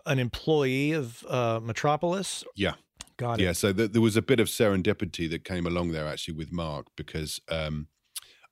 an 0.06 0.18
employee 0.18 0.94
of 0.94 1.26
uh, 1.28 1.60
Metropolis? 1.62 2.44
Yeah. 2.56 2.74
Got 3.18 3.40
it. 3.40 3.44
Yeah. 3.44 3.52
So 3.52 3.74
th- 3.74 3.92
there 3.92 4.02
was 4.02 4.16
a 4.16 4.22
bit 4.22 4.40
of 4.40 4.48
serendipity 4.48 5.30
that 5.30 5.44
came 5.44 5.68
along 5.68 5.92
there 5.92 6.08
actually 6.08 6.36
with 6.36 6.52
Mark 6.52 6.88
because 6.96 7.40
um, 7.50 7.88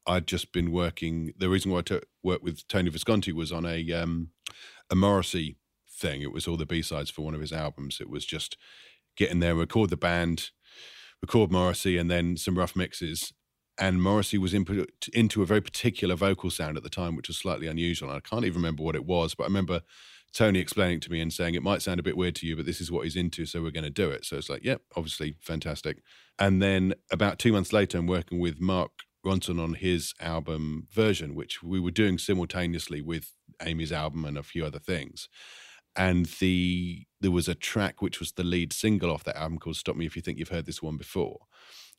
I'd 0.05 0.27
just 0.27 0.51
been 0.51 0.71
working. 0.71 1.33
The 1.37 1.49
reason 1.49 1.71
why 1.71 1.79
I 1.79 1.83
took, 1.83 2.05
worked 2.23 2.43
with 2.43 2.67
Tony 2.67 2.89
Visconti 2.89 3.31
was 3.31 3.51
on 3.51 3.65
a 3.65 3.91
um, 3.91 4.29
a 4.89 4.95
Morrissey 4.95 5.57
thing. 5.89 6.21
It 6.21 6.31
was 6.31 6.47
all 6.47 6.57
the 6.57 6.65
B 6.65 6.81
sides 6.81 7.09
for 7.09 7.23
one 7.23 7.35
of 7.35 7.41
his 7.41 7.51
albums. 7.51 7.99
It 7.99 8.09
was 8.09 8.25
just 8.25 8.57
get 9.15 9.31
in 9.31 9.39
there, 9.39 9.55
record 9.55 9.89
the 9.89 9.97
band, 9.97 10.49
record 11.21 11.51
Morrissey, 11.51 11.97
and 11.97 12.09
then 12.09 12.37
some 12.37 12.57
rough 12.57 12.75
mixes. 12.75 13.33
And 13.77 14.01
Morrissey 14.01 14.37
was 14.37 14.53
into 14.53 15.41
a 15.41 15.45
very 15.45 15.61
particular 15.61 16.15
vocal 16.15 16.49
sound 16.49 16.75
at 16.75 16.83
the 16.83 16.89
time, 16.89 17.15
which 17.15 17.29
was 17.29 17.37
slightly 17.37 17.67
unusual. 17.67 18.09
I 18.09 18.19
can't 18.19 18.43
even 18.43 18.57
remember 18.57 18.83
what 18.83 18.95
it 18.95 19.05
was, 19.05 19.35
but 19.35 19.43
I 19.43 19.47
remember 19.47 19.81
Tony 20.33 20.59
explaining 20.59 20.99
to 21.01 21.11
me 21.11 21.21
and 21.21 21.31
saying 21.31 21.55
it 21.55 21.63
might 21.63 21.81
sound 21.81 21.99
a 21.99 22.03
bit 22.03 22.17
weird 22.17 22.35
to 22.35 22.45
you, 22.45 22.55
but 22.55 22.65
this 22.65 22.81
is 22.81 22.91
what 22.91 23.05
he's 23.05 23.15
into, 23.15 23.45
so 23.45 23.61
we're 23.61 23.71
going 23.71 23.85
to 23.85 23.89
do 23.89 24.09
it. 24.09 24.25
So 24.25 24.37
it's 24.37 24.49
like, 24.49 24.63
yep, 24.63 24.81
obviously 24.95 25.35
fantastic. 25.41 26.03
And 26.37 26.61
then 26.61 26.93
about 27.11 27.39
two 27.39 27.53
months 27.53 27.73
later, 27.73 27.97
I'm 27.97 28.07
working 28.07 28.39
with 28.39 28.59
Mark 28.59 28.91
Ronson 29.25 29.61
on 29.61 29.73
his 29.75 30.13
album 30.19 30.87
version, 30.91 31.35
which 31.35 31.61
we 31.61 31.79
were 31.79 31.91
doing 31.91 32.17
simultaneously 32.17 33.01
with 33.01 33.33
Amy's 33.61 33.91
album 33.91 34.25
and 34.25 34.37
a 34.37 34.43
few 34.43 34.65
other 34.65 34.79
things. 34.79 35.27
And 35.95 36.25
the 36.39 37.05
there 37.19 37.31
was 37.31 37.47
a 37.47 37.55
track 37.55 38.01
which 38.01 38.19
was 38.19 38.33
the 38.33 38.43
lead 38.43 38.71
single 38.71 39.11
off 39.11 39.23
that 39.25 39.37
album 39.37 39.59
called 39.59 39.75
"Stop 39.75 39.95
Me 39.95 40.05
If 40.05 40.15
You 40.15 40.21
Think 40.21 40.37
You've 40.37 40.49
Heard 40.49 40.65
This 40.65 40.81
One 40.81 40.97
Before," 40.97 41.39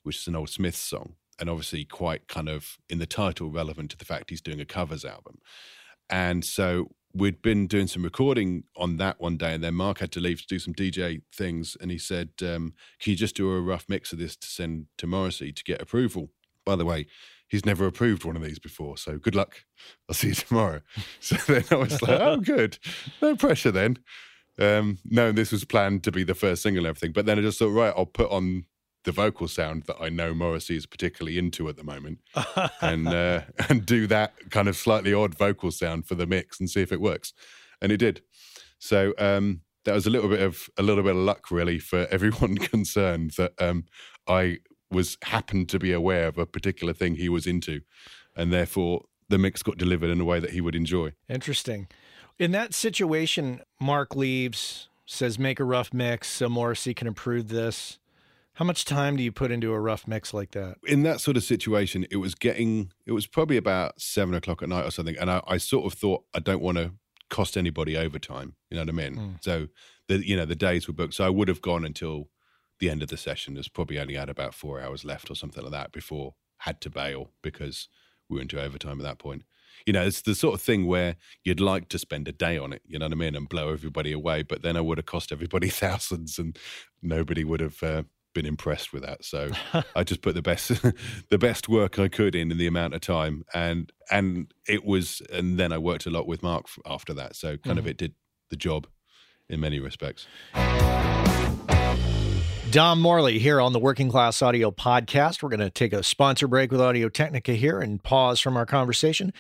which 0.03 0.19
is 0.19 0.27
an 0.27 0.37
old 0.37 0.49
Smiths 0.49 0.79
song, 0.79 1.17
and 1.39 1.51
obviously 1.51 1.85
quite 1.85 2.29
kind 2.29 2.49
of 2.49 2.79
in 2.89 2.99
the 2.99 3.07
title 3.07 3.51
relevant 3.51 3.91
to 3.91 3.97
the 3.99 4.05
fact 4.05 4.31
he's 4.31 4.41
doing 4.41 4.61
a 4.61 4.65
covers 4.65 5.05
album. 5.05 5.39
And 6.09 6.45
so 6.45 6.93
we'd 7.13 7.43
been 7.43 7.67
doing 7.67 7.89
some 7.89 8.05
recording 8.05 8.65
on 8.77 8.97
that 8.99 9.21
one 9.21 9.37
day, 9.37 9.53
and 9.55 9.63
then 9.63 9.75
Mark 9.75 9.99
had 9.99 10.13
to 10.13 10.21
leave 10.21 10.41
to 10.41 10.47
do 10.47 10.59
some 10.59 10.75
DJ 10.75 11.21
things, 11.35 11.77
and 11.81 11.91
he 11.91 11.99
said, 11.99 12.31
um, 12.43 12.75
"Can 13.01 13.11
you 13.11 13.17
just 13.17 13.37
do 13.37 13.51
a 13.51 13.61
rough 13.61 13.87
mix 13.89 14.13
of 14.13 14.19
this 14.19 14.37
to 14.37 14.47
send 14.47 14.87
to 14.99 15.07
Morrissey 15.07 15.53
to 15.53 15.65
get 15.65 15.83
approval?" 15.83 16.33
By 16.65 16.77
the 16.77 16.85
way, 16.85 17.07
he's 17.49 17.67
never 17.67 17.87
approved 17.87 18.25
one 18.25 18.37
of 18.37 18.43
these 18.43 18.59
before, 18.59 18.97
so 18.97 19.19
good 19.19 19.35
luck. 19.35 19.65
I'll 20.09 20.15
see 20.15 20.29
you 20.29 20.35
tomorrow. 20.35 20.81
so 21.21 21.37
then 21.47 21.65
I 21.71 21.77
was 21.77 22.01
like, 22.03 22.21
"Oh, 22.21 22.37
good, 22.39 22.79
no 23.21 23.37
pressure 23.37 23.71
then." 23.71 23.99
Um, 24.59 24.99
no, 25.05 25.33
this 25.33 25.53
was 25.53 25.65
planned 25.65 26.05
to 26.05 26.13
be 26.13 26.23
the 26.23 26.35
first 26.35 26.63
single 26.63 26.85
and 26.85 26.89
everything, 26.89 27.13
but 27.13 27.27
then 27.27 27.39
I 27.39 27.43
just 27.43 27.59
thought, 27.59 27.69
right, 27.71 27.95
I'll 27.97 28.07
put 28.07 28.31
on 28.31 28.67
the 29.05 29.13
vocal 29.13 29.49
sound 29.49 29.85
that 29.85 29.97
I 30.01 30.11
know 30.11 30.35
Morrissey 30.35 30.77
is 30.77 30.85
particularly 30.87 31.39
into 31.39 31.69
at 31.69 31.77
the 31.77 31.85
moment, 31.85 32.19
and 32.83 33.09
uh, 33.09 33.43
and 33.69 33.85
do 33.85 34.07
that 34.07 34.51
kind 34.51 34.69
of 34.69 34.77
slightly 34.77 35.13
odd 35.13 35.37
vocal 35.37 35.71
sound 35.71 36.07
for 36.07 36.15
the 36.15 36.27
mix 36.27 36.61
and 36.61 36.69
see 36.69 36.83
if 36.83 36.93
it 36.93 37.01
works, 37.01 37.33
and 37.81 37.91
it 37.91 37.99
did. 37.99 38.23
So 38.79 39.15
um, 39.19 39.63
that 39.85 39.95
was 39.95 40.07
a 40.07 40.11
little 40.11 40.29
bit 40.29 40.43
of 40.43 40.69
a 40.77 40.83
little 40.83 41.03
bit 41.03 41.17
of 41.17 41.23
luck, 41.23 41.51
really, 41.51 41.79
for 41.79 42.07
everyone 42.11 42.57
concerned 42.59 43.33
that 43.39 43.53
um, 43.61 43.85
I 44.27 44.59
was 44.91 45.17
happened 45.23 45.69
to 45.71 45.79
be 45.79 45.93
aware 45.93 46.27
of 46.27 46.39
a 46.39 46.47
particular 46.47 46.93
thing 46.93 47.15
he 47.15 47.29
was 47.29 47.47
into, 47.47 47.81
and 48.37 48.53
therefore 48.53 49.05
the 49.29 49.39
mix 49.39 49.63
got 49.63 49.79
delivered 49.79 50.11
in 50.11 50.21
a 50.21 50.25
way 50.25 50.41
that 50.41 50.51
he 50.51 50.61
would 50.61 50.75
enjoy. 50.75 51.13
Interesting. 51.29 51.89
In 52.39 52.53
that 52.53 52.75
situation, 52.75 53.61
Mark 53.81 54.17
leaves, 54.17 54.89
says 55.07 55.39
make 55.39 55.61
a 55.61 55.65
rough 55.65 55.93
mix 55.93 56.29
so 56.29 56.49
Morrissey 56.49 56.95
can 56.95 57.07
improve 57.07 57.49
this. 57.49 57.99
How 58.55 58.65
much 58.65 58.85
time 58.85 59.17
do 59.17 59.23
you 59.23 59.33
put 59.33 59.51
into 59.51 59.73
a 59.73 59.81
rough 59.81 60.07
mix 60.07 60.35
like 60.35 60.51
that? 60.51 60.77
In 60.87 61.03
that 61.05 61.21
sort 61.21 61.37
of 61.37 61.45
situation, 61.45 62.07
it 62.11 62.17
was 62.17 62.35
getting, 62.35 62.93
it 63.07 63.13
was 63.13 63.27
probably 63.27 63.57
about 63.57 64.01
seven 64.01 64.35
o'clock 64.35 64.63
at 64.63 64.69
night 64.69 64.85
or 64.85 64.91
something. 64.91 65.17
And 65.19 65.31
I, 65.31 65.41
I 65.47 65.57
sort 65.57 65.91
of 65.91 65.99
thought, 65.99 66.25
I 66.35 66.41
don't 66.41 66.61
want 66.61 66.79
to 66.79 66.93
cost 67.31 67.57
anybody 67.57 67.97
overtime. 67.97 68.55
You 68.69 68.77
know 68.77 68.83
what 68.83 68.89
I 68.91 68.93
mean? 68.93 69.17
Mm. 69.17 69.45
So 69.45 69.69
the, 70.09 70.27
you 70.27 70.37
know, 70.37 70.45
the 70.45 70.57
days 70.57 70.89
were 70.89 70.95
booked. 70.95 71.15
So 71.15 71.25
I 71.25 71.31
would 71.31 71.49
have 71.49 71.63
gone 71.63 71.85
until 71.85 72.29
the 72.81 72.91
end 72.91 73.03
of 73.03 73.09
the 73.09 73.17
session. 73.17 73.55
There's 73.55 73.69
probably 73.69 73.99
only 73.99 74.15
had 74.15 74.29
about 74.29 74.55
four 74.55 74.81
hours 74.81 75.05
left 75.05 75.31
or 75.31 75.35
something 75.35 75.63
like 75.63 75.73
that 75.73 75.93
before 75.93 76.35
had 76.59 76.81
to 76.83 76.91
bail 76.91 77.31
because 77.43 77.89
we 78.29 78.37
were 78.37 78.43
into 78.43 78.61
overtime 78.61 78.99
at 78.99 79.05
that 79.05 79.19
point. 79.19 79.45
You 79.87 79.93
know, 79.93 80.03
it's 80.03 80.23
the 80.23 80.35
sort 80.35 80.55
of 80.55 80.61
thing 80.61 80.87
where 80.87 81.17
you'd 81.45 81.61
like 81.61 81.89
to 81.89 81.99
spend 81.99 82.29
a 82.29 82.33
day 82.33 82.59
on 82.59 82.73
it, 82.73 82.83
you 82.87 82.99
know 82.99 83.07
what 83.07 83.13
I 83.13 83.17
mean, 83.17 83.35
and 83.35 83.49
blow 83.49 83.73
everybody 83.73 84.13
away, 84.13 84.43
but 84.43 84.63
then 84.63 84.77
I 84.77 84.81
would 84.81 84.99
have 84.99 85.07
cost 85.07 85.33
everybody 85.33 85.69
thousands 85.71 86.39
and 86.39 86.59
nobody 87.03 87.45
would 87.45 87.61
have 87.61 87.83
uh, 87.83 88.03
been 88.35 88.47
impressed 88.47 88.93
with 88.93 89.03
that. 89.03 89.25
So 89.25 89.51
I 89.97 90.05
just 90.05 90.23
put 90.23 90.35
the 90.35 90.43
best 90.43 90.69
the 91.31 91.39
best 91.39 91.69
work 91.69 91.99
I 91.99 92.09
could 92.09 92.35
in 92.35 92.51
in 92.51 92.59
the 92.59 92.67
amount 92.67 92.95
of 92.95 93.01
time, 93.01 93.45
and 93.55 93.91
and 94.11 94.53
it 94.69 94.85
was, 94.85 95.23
and 95.33 95.59
then 95.59 95.73
I 95.73 95.79
worked 95.79 96.07
a 96.07 96.11
lot 96.11 96.27
with 96.27 96.43
Mark 96.43 96.67
after 96.87 97.15
that. 97.15 97.37
So 97.37 97.57
kind 97.57 97.77
mm. 97.77 97.81
of 97.81 97.87
it 97.87 97.97
did 97.97 98.15
the 98.51 98.57
job 98.57 98.87
in 99.49 99.61
many 99.61 99.81
respects. 99.81 100.27
Dom 102.71 103.01
Morley 103.01 103.41
here 103.41 103.61
on 103.61 103.73
the 103.73 103.81
Working 103.81 104.09
Class 104.09 104.41
Audio 104.43 104.71
Podcast. 104.71 105.43
We're 105.43 105.49
going 105.49 105.59
to 105.59 105.71
take 105.71 105.93
a 105.93 106.05
sponsor 106.05 106.47
break 106.47 106.71
with 106.71 106.81
Audio 106.81 107.09
Technica 107.09 107.55
here 107.55 107.81
and 107.81 108.01
pause 108.01 108.39
from 108.39 108.57
our 108.57 108.65
conversation. 108.65 109.33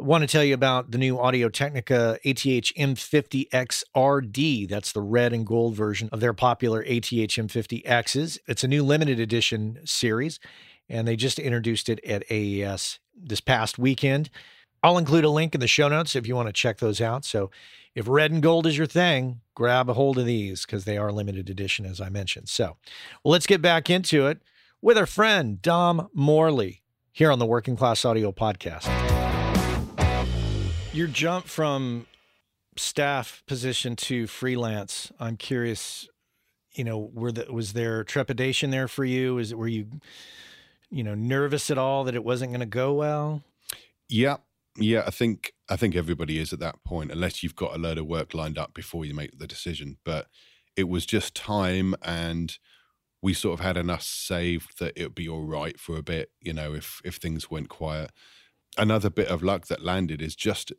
I 0.00 0.02
want 0.02 0.22
to 0.22 0.26
tell 0.26 0.42
you 0.42 0.54
about 0.54 0.90
the 0.90 0.98
new 0.98 1.16
Audio 1.20 1.48
Technica 1.48 2.18
ATH 2.24 2.42
M50XRD. 2.76 4.68
That's 4.68 4.90
the 4.90 5.02
red 5.02 5.32
and 5.32 5.46
gold 5.46 5.76
version 5.76 6.08
of 6.10 6.18
their 6.18 6.32
popular 6.32 6.80
ATH 6.80 7.10
M50Xs. 7.10 8.38
It's 8.48 8.64
a 8.64 8.68
new 8.68 8.82
limited 8.82 9.20
edition 9.20 9.78
series, 9.84 10.40
and 10.88 11.06
they 11.06 11.14
just 11.14 11.38
introduced 11.38 11.88
it 11.88 12.04
at 12.04 12.24
AES 12.28 12.98
this 13.16 13.40
past 13.40 13.78
weekend. 13.78 14.30
I'll 14.82 14.98
include 14.98 15.24
a 15.24 15.30
link 15.30 15.54
in 15.54 15.60
the 15.60 15.68
show 15.68 15.86
notes 15.86 16.16
if 16.16 16.26
you 16.26 16.34
want 16.34 16.48
to 16.48 16.52
check 16.52 16.78
those 16.78 17.00
out. 17.00 17.24
So 17.24 17.52
if 17.94 18.08
red 18.08 18.32
and 18.32 18.42
gold 18.42 18.66
is 18.66 18.76
your 18.76 18.86
thing, 18.86 19.40
grab 19.54 19.88
a 19.88 19.94
hold 19.94 20.18
of 20.18 20.26
these 20.26 20.66
because 20.66 20.84
they 20.84 20.98
are 20.98 21.12
limited 21.12 21.48
edition, 21.48 21.86
as 21.86 22.00
I 22.00 22.08
mentioned. 22.08 22.48
So 22.48 22.76
well, 23.22 23.32
let's 23.32 23.46
get 23.46 23.62
back 23.62 23.88
into 23.88 24.26
it 24.26 24.40
with 24.82 24.98
our 24.98 25.06
friend 25.06 25.62
Dom 25.62 26.08
Morley 26.12 26.82
here 27.12 27.30
on 27.30 27.38
the 27.38 27.46
Working 27.46 27.76
Class 27.76 28.04
Audio 28.04 28.32
Podcast. 28.32 28.88
Your 30.92 31.06
jump 31.06 31.46
from 31.46 32.06
staff 32.76 33.42
position 33.46 33.96
to 33.96 34.26
freelance, 34.26 35.12
I'm 35.20 35.36
curious, 35.36 36.08
you 36.72 36.84
know, 36.84 37.10
were 37.14 37.32
the, 37.32 37.46
was 37.52 37.72
there 37.72 38.02
trepidation 38.04 38.70
there 38.70 38.88
for 38.88 39.04
you? 39.04 39.38
Is 39.38 39.52
it, 39.52 39.58
were 39.58 39.68
you, 39.68 39.86
you 40.90 41.04
know, 41.04 41.14
nervous 41.14 41.70
at 41.70 41.78
all 41.78 42.04
that 42.04 42.14
it 42.14 42.24
wasn't 42.24 42.50
going 42.50 42.60
to 42.60 42.66
go 42.66 42.92
well? 42.94 43.42
Yeah. 44.08 44.36
Yeah. 44.76 45.04
I 45.06 45.10
think, 45.10 45.53
I 45.68 45.76
think 45.76 45.96
everybody 45.96 46.38
is 46.38 46.52
at 46.52 46.58
that 46.60 46.84
point, 46.84 47.10
unless 47.10 47.42
you've 47.42 47.56
got 47.56 47.74
a 47.74 47.78
load 47.78 47.98
of 47.98 48.06
work 48.06 48.34
lined 48.34 48.58
up 48.58 48.74
before 48.74 49.04
you 49.04 49.14
make 49.14 49.38
the 49.38 49.46
decision. 49.46 49.96
But 50.04 50.26
it 50.76 50.88
was 50.88 51.06
just 51.06 51.34
time 51.34 51.94
and 52.02 52.58
we 53.22 53.32
sort 53.32 53.58
of 53.58 53.64
had 53.64 53.78
enough 53.78 54.02
saved 54.02 54.78
that 54.78 54.92
it 54.96 55.04
would 55.04 55.14
be 55.14 55.28
all 55.28 55.44
right 55.44 55.80
for 55.80 55.96
a 55.96 56.02
bit, 56.02 56.30
you 56.40 56.52
know, 56.52 56.74
if 56.74 57.00
if 57.04 57.16
things 57.16 57.50
went 57.50 57.70
quiet. 57.70 58.10
Another 58.76 59.08
bit 59.08 59.28
of 59.28 59.42
luck 59.42 59.66
that 59.68 59.82
landed 59.82 60.20
is 60.20 60.36
just 60.36 60.72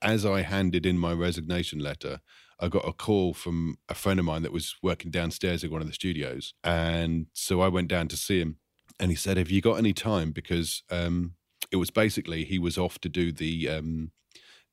as 0.00 0.24
I 0.24 0.42
handed 0.42 0.86
in 0.86 0.98
my 0.98 1.12
resignation 1.12 1.78
letter, 1.78 2.20
I 2.58 2.68
got 2.68 2.88
a 2.88 2.92
call 2.92 3.34
from 3.34 3.76
a 3.88 3.94
friend 3.94 4.18
of 4.18 4.24
mine 4.24 4.42
that 4.42 4.52
was 4.52 4.74
working 4.82 5.10
downstairs 5.10 5.62
in 5.62 5.70
one 5.70 5.80
of 5.80 5.86
the 5.86 5.92
studios. 5.92 6.54
And 6.64 7.26
so 7.32 7.60
I 7.60 7.68
went 7.68 7.88
down 7.88 8.08
to 8.08 8.16
see 8.16 8.40
him 8.40 8.56
and 8.98 9.10
he 9.10 9.16
said, 9.16 9.36
Have 9.36 9.50
you 9.50 9.60
got 9.60 9.74
any 9.74 9.92
time? 9.92 10.32
Because 10.32 10.82
um, 10.90 11.34
it 11.70 11.76
was 11.76 11.90
basically 11.90 12.44
he 12.44 12.58
was 12.58 12.78
off 12.78 12.98
to 13.00 13.08
do 13.08 13.32
the 13.32 13.68
um, 13.68 14.12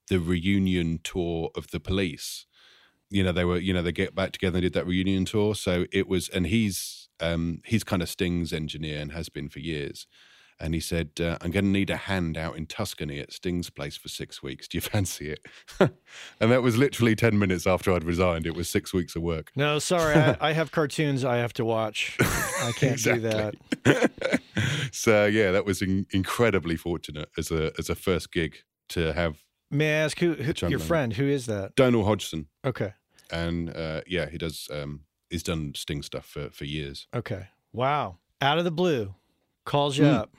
the 0.09 0.19
reunion 0.19 0.99
tour 1.03 1.49
of 1.55 1.71
the 1.71 1.79
police. 1.79 2.45
You 3.09 3.23
know, 3.23 3.31
they 3.31 3.45
were, 3.45 3.57
you 3.57 3.73
know, 3.73 3.81
they 3.81 3.91
get 3.91 4.13
back 4.13 4.33
together 4.33 4.57
and 4.57 4.63
did 4.63 4.73
that 4.73 4.85
reunion 4.85 5.25
tour. 5.25 5.55
So 5.55 5.85
it 5.91 6.07
was, 6.07 6.29
and 6.29 6.45
he's 6.45 7.09
um, 7.19 7.61
he's 7.65 7.83
kind 7.83 8.01
of 8.01 8.09
Sting's 8.09 8.53
engineer 8.53 8.99
and 8.99 9.11
has 9.11 9.29
been 9.29 9.49
for 9.49 9.59
years 9.59 10.05
and 10.59 10.73
he 10.73 10.79
said, 10.79 11.11
uh, 11.19 11.37
"I'm 11.41 11.51
going 11.51 11.65
to 11.65 11.71
need 11.71 11.89
a 11.89 11.95
hand 11.95 12.37
out 12.37 12.57
in 12.57 12.65
Tuscany 12.65 13.19
at 13.19 13.31
Sting's 13.31 13.69
place 13.69 13.95
for 13.95 14.09
six 14.09 14.43
weeks. 14.43 14.67
Do 14.67 14.77
you 14.77 14.81
fancy 14.93 15.31
it?" 15.31 15.45
and 15.79 16.51
that 16.51 16.61
was 16.61 16.77
literally 16.77 17.15
ten 17.15 17.39
minutes 17.39 17.65
after 17.65 17.93
I'd 17.93 18.03
resigned. 18.03 18.45
It 18.45 18.55
was 18.55 18.69
six 18.69 18.93
weeks 18.93 19.15
of 19.15 19.21
work. 19.21 19.51
No, 19.55 19.79
sorry, 19.79 20.15
I, 20.15 20.37
I 20.49 20.51
have 20.53 20.71
cartoons 20.71 21.23
I 21.23 21.37
have 21.37 21.53
to 21.53 21.65
watch. 21.65 22.17
I 22.19 22.71
can't 22.75 23.01
do 23.01 23.19
that. 23.21 23.55
so 24.91 25.25
yeah, 25.25 25.51
that 25.51 25.65
was 25.65 25.81
in- 25.81 26.07
incredibly 26.11 26.75
fortunate 26.75 27.29
as 27.37 27.51
a 27.51 27.71
as 27.79 27.89
a 27.89 27.95
first 27.95 28.31
gig 28.31 28.57
to 28.89 29.13
have. 29.13 29.37
May 29.71 29.89
I 29.89 30.03
ask 30.05 30.19
who, 30.19 30.33
who 30.33 30.67
your 30.67 30.79
friend? 30.79 31.13
Who 31.13 31.25
is 31.25 31.45
that? 31.45 31.75
Donal 31.75 32.05
Hodgson. 32.05 32.47
Okay. 32.65 32.93
And 33.31 33.75
uh, 33.75 34.01
yeah, 34.07 34.27
he 34.27 34.37
does. 34.37 34.67
Um, 34.71 35.01
he's 35.29 35.43
done 35.43 35.73
Sting 35.75 36.01
stuff 36.01 36.25
for 36.25 36.49
for 36.49 36.65
years. 36.65 37.07
Okay. 37.15 37.47
Wow. 37.71 38.17
Out 38.41 38.57
of 38.57 38.63
the 38.63 38.71
blue, 38.71 39.13
calls 39.65 39.97
you 39.97 40.05
mm. 40.05 40.13
up 40.13 40.33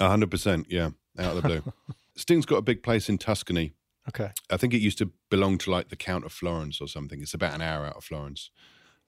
hundred 0.00 0.30
percent, 0.30 0.66
yeah, 0.68 0.90
out 1.18 1.36
of 1.36 1.42
the 1.42 1.48
blue. 1.48 1.72
Sting's 2.16 2.46
got 2.46 2.56
a 2.56 2.62
big 2.62 2.82
place 2.82 3.08
in 3.08 3.18
Tuscany. 3.18 3.74
Okay. 4.08 4.32
I 4.50 4.56
think 4.56 4.74
it 4.74 4.80
used 4.80 4.98
to 4.98 5.10
belong 5.30 5.58
to 5.58 5.70
like 5.70 5.88
the 5.88 5.96
Count 5.96 6.24
of 6.24 6.32
Florence 6.32 6.80
or 6.80 6.88
something. 6.88 7.20
It's 7.22 7.34
about 7.34 7.54
an 7.54 7.62
hour 7.62 7.86
out 7.86 7.96
of 7.96 8.04
Florence. 8.04 8.50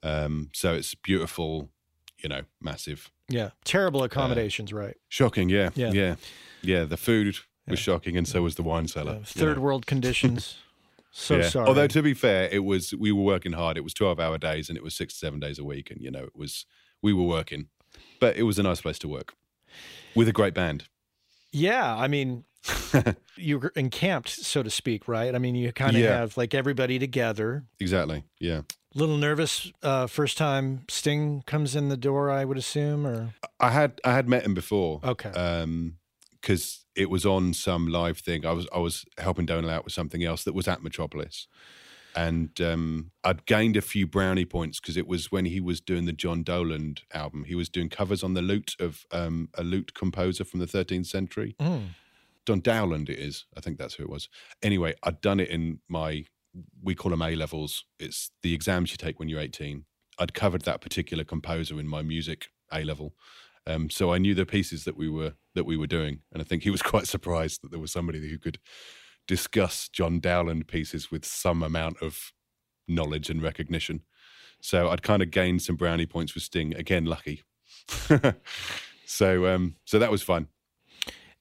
Um, 0.01 0.49
so 0.53 0.73
it's 0.73 0.95
beautiful, 0.95 1.69
you 2.17 2.29
know, 2.29 2.41
massive. 2.61 3.11
Yeah. 3.27 3.49
Terrible 3.65 4.01
uh, 4.01 4.05
accommodations, 4.05 4.71
uh, 4.71 4.77
right? 4.77 4.95
Shocking, 5.09 5.49
yeah. 5.49 5.71
Yeah. 5.75 5.91
Yeah. 5.91 6.15
Yeah. 6.61 6.85
The 6.85 6.97
food 6.97 7.37
was 7.67 7.79
shocking 7.79 8.17
and 8.17 8.27
so 8.27 8.41
was 8.41 8.55
the 8.55 8.63
wine 8.63 8.87
cellar. 8.87 9.21
Third 9.23 9.59
world 9.59 9.85
conditions. 9.87 10.57
So 11.11 11.37
yeah. 11.37 11.49
sorry. 11.49 11.67
Although 11.67 11.87
to 11.87 12.01
be 12.01 12.13
fair, 12.13 12.49
it 12.51 12.63
was 12.63 12.93
we 12.93 13.11
were 13.11 13.23
working 13.23 13.53
hard. 13.53 13.77
It 13.77 13.83
was 13.83 13.93
twelve 13.93 14.19
hour 14.19 14.37
days 14.37 14.69
and 14.69 14.77
it 14.77 14.83
was 14.83 14.95
six 14.95 15.13
to 15.13 15.19
seven 15.19 15.39
days 15.39 15.57
a 15.57 15.63
week. 15.63 15.89
And 15.89 16.01
you 16.01 16.11
know, 16.11 16.23
it 16.23 16.35
was 16.35 16.65
we 17.01 17.13
were 17.13 17.23
working. 17.23 17.69
But 18.19 18.35
it 18.35 18.43
was 18.43 18.59
a 18.59 18.63
nice 18.63 18.81
place 18.81 18.99
to 18.99 19.07
work 19.07 19.33
with 20.13 20.27
a 20.27 20.33
great 20.33 20.53
band. 20.53 20.85
Yeah, 21.51 21.95
I 21.95 22.07
mean, 22.07 22.43
you're 23.37 23.71
encamped, 23.75 24.29
so 24.29 24.63
to 24.63 24.69
speak, 24.69 25.07
right? 25.07 25.33
I 25.33 25.37
mean, 25.37 25.55
you 25.55 25.71
kind 25.71 25.95
of 25.95 26.01
yeah. 26.01 26.17
have 26.17 26.37
like 26.37 26.53
everybody 26.53 26.99
together. 26.99 27.63
Exactly. 27.79 28.23
Yeah. 28.39 28.61
Little 28.93 29.17
nervous 29.17 29.71
uh, 29.83 30.07
first 30.07 30.37
time 30.37 30.85
Sting 30.89 31.43
comes 31.45 31.75
in 31.75 31.89
the 31.89 31.97
door, 31.97 32.29
I 32.29 32.45
would 32.45 32.57
assume, 32.57 33.05
or 33.05 33.33
I 33.59 33.71
had 33.71 33.99
I 34.03 34.13
had 34.13 34.29
met 34.29 34.43
him 34.43 34.53
before. 34.53 35.01
Okay. 35.03 35.29
Um, 35.29 35.97
because 36.45 36.85
it 36.95 37.09
was 37.09 37.25
on 37.25 37.53
some 37.53 37.87
live 37.87 38.19
thing. 38.19 38.45
I 38.45 38.51
was 38.51 38.67
I 38.73 38.77
was 38.77 39.03
helping 39.17 39.47
Donal 39.47 39.71
out 39.71 39.83
with 39.83 39.93
something 39.93 40.23
else 40.23 40.43
that 40.43 40.53
was 40.53 40.67
at 40.67 40.83
Metropolis, 40.83 41.47
and 42.15 42.61
um, 42.61 43.11
I'd 43.23 43.47
gained 43.47 43.75
a 43.75 43.81
few 43.81 44.05
brownie 44.05 44.45
points 44.45 44.79
because 44.79 44.95
it 44.95 45.07
was 45.07 45.31
when 45.31 45.45
he 45.45 45.59
was 45.59 45.81
doing 45.81 46.05
the 46.05 46.13
John 46.13 46.43
Dowland 46.43 47.01
album. 47.13 47.45
He 47.45 47.55
was 47.55 47.67
doing 47.67 47.89
covers 47.89 48.23
on 48.23 48.35
the 48.35 48.43
lute 48.43 48.75
of 48.79 49.05
um, 49.11 49.49
a 49.55 49.63
lute 49.63 49.95
composer 49.95 50.45
from 50.45 50.59
the 50.59 50.67
13th 50.67 51.07
century. 51.07 51.55
Mm. 51.59 51.87
John 52.45 52.61
Dowland, 52.61 53.09
it 53.09 53.17
is. 53.17 53.45
I 53.57 53.59
think 53.59 53.79
that's 53.79 53.95
who 53.95 54.03
it 54.03 54.09
was. 54.09 54.29
Anyway, 54.61 54.93
I'd 55.01 55.19
done 55.19 55.39
it 55.39 55.49
in 55.49 55.79
my, 55.89 56.25
we 56.79 56.93
call 56.93 57.09
them 57.09 57.23
A 57.23 57.35
levels. 57.35 57.85
It's 57.99 58.29
the 58.43 58.53
exams 58.53 58.91
you 58.91 58.97
take 58.97 59.17
when 59.17 59.29
you're 59.29 59.39
18. 59.39 59.85
I'd 60.19 60.35
covered 60.35 60.61
that 60.61 60.79
particular 60.79 61.23
composer 61.23 61.79
in 61.79 61.87
my 61.87 62.03
music 62.03 62.49
A 62.71 62.83
level. 62.83 63.15
Um, 63.67 63.89
so 63.89 64.13
I 64.13 64.17
knew 64.17 64.35
the 64.35 64.45
pieces 64.45 64.83
that 64.83 64.95
we 64.95 65.09
were 65.09 65.33
that 65.55 65.65
we 65.65 65.77
were 65.77 65.87
doing, 65.87 66.19
and 66.31 66.41
I 66.41 66.45
think 66.45 66.63
he 66.63 66.69
was 66.69 66.81
quite 66.93 67.07
surprised 67.07 67.61
that 67.63 67.71
there 67.71 67.79
was 67.79 67.91
somebody 67.91 68.29
who 68.29 68.37
could 68.37 68.59
discuss 69.27 69.89
John 69.89 70.19
Dowland 70.19 70.67
pieces 70.67 71.09
with 71.09 71.25
some 71.25 71.63
amount 71.63 71.97
of 72.01 72.31
knowledge 72.87 73.29
and 73.29 73.41
recognition. 73.41 74.01
So 74.61 74.89
I'd 74.89 75.03
kind 75.03 75.21
of 75.21 75.31
gained 75.31 75.61
some 75.61 75.75
brownie 75.75 76.05
points 76.05 76.33
with 76.33 76.43
Sting. 76.43 76.75
Again, 76.75 77.05
lucky. 77.05 77.43
so 79.05 79.47
um, 79.47 79.75
so 79.85 79.99
that 79.99 80.11
was 80.11 80.23
fun. 80.23 80.47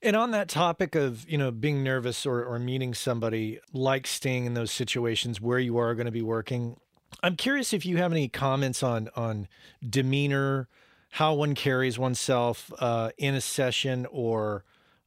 And 0.02 0.16
on 0.16 0.32
that 0.32 0.48
topic 0.48 0.94
of 0.94 1.28
you 1.28 1.38
know 1.38 1.50
being 1.50 1.82
nervous 1.82 2.26
or, 2.26 2.44
or 2.44 2.58
meeting 2.58 2.94
somebody 2.94 3.60
like 3.72 4.06
Sting 4.06 4.44
in 4.44 4.54
those 4.54 4.70
situations 4.70 5.40
where 5.40 5.58
you 5.58 5.78
are 5.78 5.94
going 5.94 6.06
to 6.06 6.12
be 6.12 6.22
working, 6.22 6.76
I'm 7.22 7.36
curious 7.36 7.72
if 7.72 7.86
you 7.86 7.96
have 7.96 8.12
any 8.12 8.28
comments 8.28 8.82
on 8.82 9.08
on 9.16 9.48
demeanor, 9.88 10.68
how 11.14 11.32
one 11.32 11.54
carries 11.54 11.96
oneself 11.96 12.72
uh, 12.80 13.08
in 13.18 13.36
a 13.36 13.40
session 13.40 14.04
or 14.10 14.64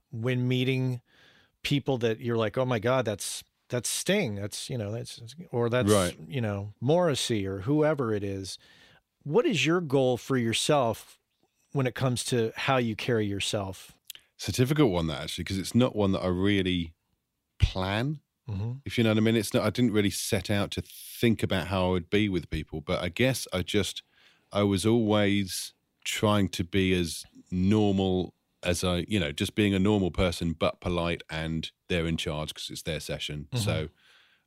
when 0.10 0.48
meeting 0.48 1.02
people 1.64 1.98
that 1.98 2.22
you're 2.22 2.38
like, 2.38 2.58
oh 2.58 2.64
my 2.64 2.80
god, 2.80 3.04
that's 3.04 3.44
that's 3.68 3.90
Sting, 3.90 4.36
that's 4.36 4.70
you 4.70 4.78
know 4.78 4.94
that's 4.94 5.20
or 5.52 5.70
that's 5.70 5.92
right. 5.92 6.16
you 6.26 6.40
know 6.40 6.72
Morrissey 6.80 7.46
or 7.46 7.60
whoever 7.60 8.14
it 8.14 8.24
is. 8.24 8.58
What 9.24 9.46
is 9.46 9.66
your 9.66 9.82
goal 9.82 10.16
for 10.16 10.38
yourself 10.38 11.20
when 11.74 11.86
it 11.86 11.94
comes 11.94 12.24
to 12.26 12.54
how 12.56 12.78
you 12.78 12.96
carry 12.96 13.26
yourself? 13.26 13.92
It's 14.38 14.48
a 14.48 14.54
difficult 14.54 14.92
one 14.92 15.08
that 15.08 15.22
actually 15.22 15.44
because 15.44 15.58
it's 15.58 15.76
not 15.76 15.94
one 15.94 16.14
that 16.14 16.22
I 16.24 16.28
really 16.28 16.94
plan. 17.60 18.22
Mm-hmm. 18.50 18.72
If 18.86 18.98
you 18.98 19.04
know 19.04 19.10
what 19.10 19.18
I 19.18 19.22
mean, 19.22 19.36
it's 19.36 19.54
not. 19.54 19.64
I 19.66 19.72
didn't 19.72 19.92
really 19.92 20.10
set 20.10 20.50
out 20.50 20.72
to 20.72 20.82
think 20.82 21.44
about 21.44 21.68
how 21.68 21.88
I 21.88 21.90
would 21.90 22.10
be 22.10 22.30
with 22.30 22.50
people, 22.50 22.80
but 22.80 23.04
I 23.04 23.10
guess 23.10 23.46
I 23.52 23.62
just 23.62 24.04
I 24.54 24.64
was 24.64 24.86
always 24.86 25.74
trying 26.08 26.48
to 26.48 26.64
be 26.64 26.94
as 26.98 27.26
normal 27.52 28.34
as 28.64 28.84
I, 28.84 29.06
you 29.08 29.20
know, 29.20 29.32
just 29.32 29.56
being 29.56 29.74
a 29.74 29.80
normal 29.80 30.10
person, 30.10 30.56
but 30.58 30.80
polite 30.80 31.22
and 31.30 31.70
they're 31.90 32.08
in 32.08 32.18
charge 32.18 32.50
because 32.50 32.70
it's 32.70 32.82
their 32.82 33.00
session. 33.00 33.48
Mm-hmm. 33.52 33.64
So 33.64 33.90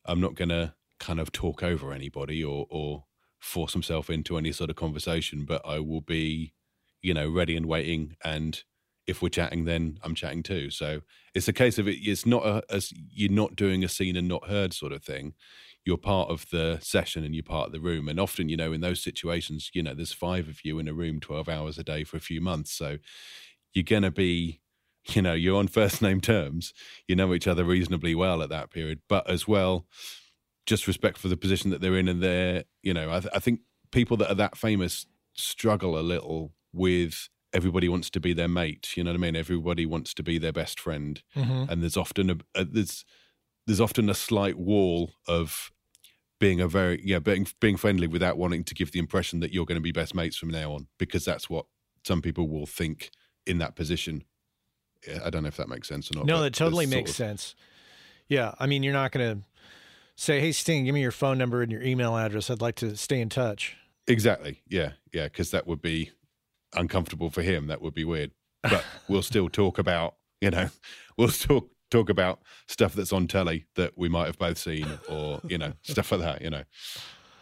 I'm 0.07 0.21
not 0.21 0.35
going 0.35 0.49
to 0.49 0.75
kind 0.99 1.21
of 1.21 1.33
talk 1.33 1.63
over 1.63 1.93
anybody 1.93 2.43
or, 2.43 2.67
or 2.71 3.05
force 3.39 3.77
myself 3.77 4.11
into 4.11 4.37
any 4.37 4.53
sort 4.53 4.71
of 4.71 4.77
conversation, 4.77 5.45
but 5.45 5.61
I 5.65 5.81
will 5.81 6.01
be, 6.01 6.55
you 7.03 7.15
know, 7.15 7.31
ready 7.31 7.57
and 7.57 7.67
waiting. 7.67 8.17
And 8.25 8.63
if 9.07 9.21
we're 9.21 9.29
chatting, 9.29 9.65
then 9.67 9.99
I'm 10.03 10.15
chatting 10.15 10.43
too. 10.43 10.71
So 10.71 11.03
it's 11.35 11.49
a 11.49 11.53
case 11.53 11.79
of 11.79 11.87
it. 11.87 11.99
It's 12.01 12.27
not 12.27 12.45
a, 12.45 12.63
as 12.71 12.93
you're 12.95 13.31
not 13.31 13.55
doing 13.55 13.85
a 13.85 13.89
seen 13.89 14.17
and 14.17 14.29
not 14.29 14.49
heard 14.49 14.73
sort 14.73 14.93
of 14.93 15.05
thing. 15.05 15.35
You're 15.85 15.97
part 15.97 16.31
of 16.31 16.47
the 16.51 16.79
session 16.83 17.25
and 17.25 17.35
you're 17.35 17.43
part 17.43 17.69
of 17.69 17.73
the 17.73 17.81
room. 17.81 18.09
And 18.09 18.21
often, 18.21 18.49
you 18.49 18.57
know, 18.57 18.73
in 18.73 18.81
those 18.81 19.03
situations, 19.03 19.71
you 19.73 19.83
know, 19.83 19.95
there's 19.95 20.13
five 20.13 20.49
of 20.49 20.65
you 20.65 20.79
in 20.79 20.89
a 20.89 20.93
room, 20.93 21.21
12 21.21 21.49
hours 21.49 21.79
a 21.79 21.85
day 21.85 22.05
for 22.05 22.17
a 22.17 22.21
few 22.21 22.41
months. 22.41 22.73
So 22.73 22.99
you're 23.73 23.85
going 23.85 24.03
to 24.03 24.11
be, 24.11 24.61
you 25.09 25.23
know, 25.23 25.33
you're 25.33 25.59
on 25.59 25.69
first 25.69 26.03
name 26.03 26.21
terms. 26.21 26.75
You 27.09 27.17
know 27.17 27.33
each 27.35 27.47
other 27.47 27.65
reasonably 27.65 28.15
well 28.15 28.43
at 28.43 28.51
that 28.51 28.71
period, 28.71 29.01
but 29.09 29.29
as 29.29 29.49
well, 29.49 29.87
just 30.67 30.87
respect 30.87 31.19
for 31.19 31.29
the 31.29 31.37
position 31.37 31.71
that 31.71 31.81
they're 31.81 31.97
in. 31.97 32.09
And 32.09 32.23
they're, 32.23 32.65
you 32.83 32.95
know, 32.95 33.11
I, 33.11 33.21
th- 33.21 33.33
I 33.35 33.39
think 33.39 33.61
people 33.91 34.17
that 34.19 34.31
are 34.31 34.37
that 34.37 34.57
famous 34.57 35.07
struggle 35.35 35.99
a 35.99 36.01
little 36.01 36.53
with 36.73 37.29
everybody 37.53 37.89
wants 37.89 38.11
to 38.11 38.21
be 38.21 38.33
their 38.33 38.49
mate. 38.49 38.97
You 38.97 39.05
know 39.05 39.11
what 39.11 39.17
I 39.17 39.21
mean? 39.21 39.37
Everybody 39.37 39.87
wants 39.87 40.15
to 40.15 40.23
be 40.23 40.39
their 40.39 40.53
best 40.53 40.79
friend, 40.79 41.23
mm-hmm. 41.37 41.71
and 41.71 41.83
there's 41.83 41.97
often 41.97 42.31
a, 42.31 42.37
a, 42.55 42.65
there's 42.65 43.05
there's 43.71 43.81
often 43.81 44.11
a 44.11 44.15
slight 44.15 44.59
wall 44.59 45.13
of 45.29 45.71
being 46.41 46.61
a 46.61 46.67
very 46.67 47.01
yeah 47.05 47.21
being 47.21 47.47
being 47.61 47.77
friendly 47.77 48.09
without 48.09 48.37
wanting 48.37 48.65
to 48.65 48.75
give 48.75 48.91
the 48.91 48.99
impression 48.99 49.39
that 49.39 49.53
you're 49.53 49.65
going 49.65 49.77
to 49.77 49.83
be 49.83 49.93
best 49.93 50.13
mates 50.13 50.37
from 50.37 50.49
now 50.49 50.73
on 50.73 50.89
because 50.99 51.25
that's 51.25 51.49
what 51.49 51.67
some 52.05 52.21
people 52.21 52.49
will 52.49 52.67
think 52.67 53.11
in 53.47 53.59
that 53.59 53.77
position. 53.77 54.25
I 55.25 55.31
don't 55.31 55.43
know 55.43 55.49
if 55.49 55.57
that 55.57 55.69
makes 55.69 55.87
sense 55.87 56.11
or 56.11 56.17
not. 56.17 56.27
No, 56.27 56.43
that 56.43 56.53
totally 56.53 56.87
makes 56.87 57.11
of... 57.11 57.17
sense. 57.17 57.55
Yeah, 58.29 58.55
I 58.59 58.67
mean, 58.67 58.83
you're 58.83 58.93
not 58.93 59.13
going 59.13 59.39
to 59.39 59.47
say, 60.17 60.41
"Hey, 60.41 60.51
Sting, 60.51 60.85
give 60.85 60.95
me 60.95 61.01
your 61.01 61.13
phone 61.13 61.39
number 61.39 61.63
and 61.63 61.71
your 61.71 61.83
email 61.83 62.17
address. 62.17 62.51
I'd 62.51 62.61
like 62.61 62.75
to 62.77 62.97
stay 62.97 63.21
in 63.21 63.29
touch." 63.29 63.77
Exactly. 64.09 64.63
Yeah, 64.67 64.93
yeah, 65.13 65.25
because 65.25 65.53
that 65.53 65.69
would 65.69 65.81
be 65.81 66.11
uncomfortable 66.75 67.31
for 67.31 67.43
him. 67.43 67.69
That 67.69 67.81
would 67.83 67.95
be 67.95 68.05
weird. 68.05 68.33
But 68.65 68.85
we'll 69.09 69.23
still 69.23 69.49
talk 69.49 69.79
about, 69.79 70.17
you 70.41 70.51
know, 70.51 70.71
we'll 71.17 71.29
still 71.29 71.69
talk 71.91 72.09
about 72.09 72.41
stuff 72.67 72.95
that's 72.95 73.13
on 73.13 73.27
telly 73.27 73.67
that 73.77 73.93
we 73.97 74.09
might 74.09 74.27
have 74.27 74.39
both 74.39 74.59
seen, 74.59 74.87
or 75.09 75.41
you 75.49 75.59
know, 75.59 75.73
stuff 75.83 76.13
like 76.13 76.21
that. 76.21 76.43
You 76.43 76.51
know, 76.51 76.63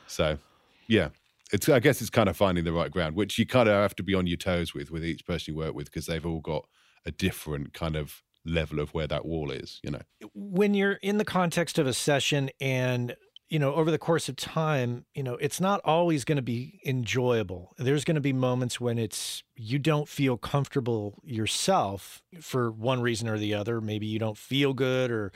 so 0.06 0.38
yeah, 0.86 1.08
it's 1.52 1.68
I 1.68 1.80
guess 1.80 2.00
it's 2.00 2.10
kind 2.10 2.28
of 2.28 2.36
finding 2.36 2.64
the 2.64 2.72
right 2.72 2.90
ground, 2.90 3.16
which 3.16 3.38
you 3.38 3.46
kind 3.46 3.68
of 3.68 3.74
have 3.74 3.96
to 3.96 4.02
be 4.02 4.14
on 4.14 4.26
your 4.26 4.36
toes 4.36 4.74
with 4.74 4.90
with 4.90 5.04
each 5.04 5.24
person 5.26 5.54
you 5.54 5.58
work 5.58 5.74
with 5.74 5.86
because 5.86 6.06
they've 6.06 6.26
all 6.26 6.40
got 6.40 6.66
a 7.06 7.10
different 7.10 7.72
kind 7.72 7.96
of 7.96 8.22
level 8.44 8.80
of 8.80 8.94
where 8.94 9.06
that 9.06 9.24
wall 9.24 9.50
is. 9.50 9.80
You 9.82 9.92
know, 9.92 10.00
when 10.34 10.74
you're 10.74 10.98
in 11.02 11.18
the 11.18 11.24
context 11.24 11.78
of 11.78 11.86
a 11.86 11.94
session 11.94 12.50
and 12.60 13.14
you 13.48 13.58
know, 13.58 13.74
over 13.74 13.90
the 13.90 13.98
course 13.98 14.28
of 14.28 14.36
time, 14.36 15.06
you 15.14 15.22
know, 15.22 15.34
it's 15.34 15.60
not 15.60 15.80
always 15.84 16.24
going 16.24 16.36
to 16.36 16.42
be 16.42 16.80
enjoyable. 16.84 17.74
There's 17.78 18.04
going 18.04 18.16
to 18.16 18.20
be 18.20 18.32
moments 18.32 18.80
when 18.80 18.98
it's 18.98 19.42
you 19.56 19.78
don't 19.78 20.08
feel 20.08 20.36
comfortable 20.36 21.20
yourself 21.24 22.22
for 22.40 22.70
one 22.70 23.00
reason 23.00 23.28
or 23.28 23.38
the 23.38 23.54
other. 23.54 23.80
Maybe 23.80 24.06
you 24.06 24.18
don't 24.18 24.36
feel 24.36 24.74
good 24.74 25.10
or 25.10 25.32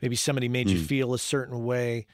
maybe 0.00 0.16
somebody 0.16 0.48
made 0.48 0.68
mm. 0.68 0.72
you 0.72 0.78
hmm. 0.78 0.84
feel 0.84 1.14
a 1.14 1.18
certain 1.18 1.64
way. 1.64 2.06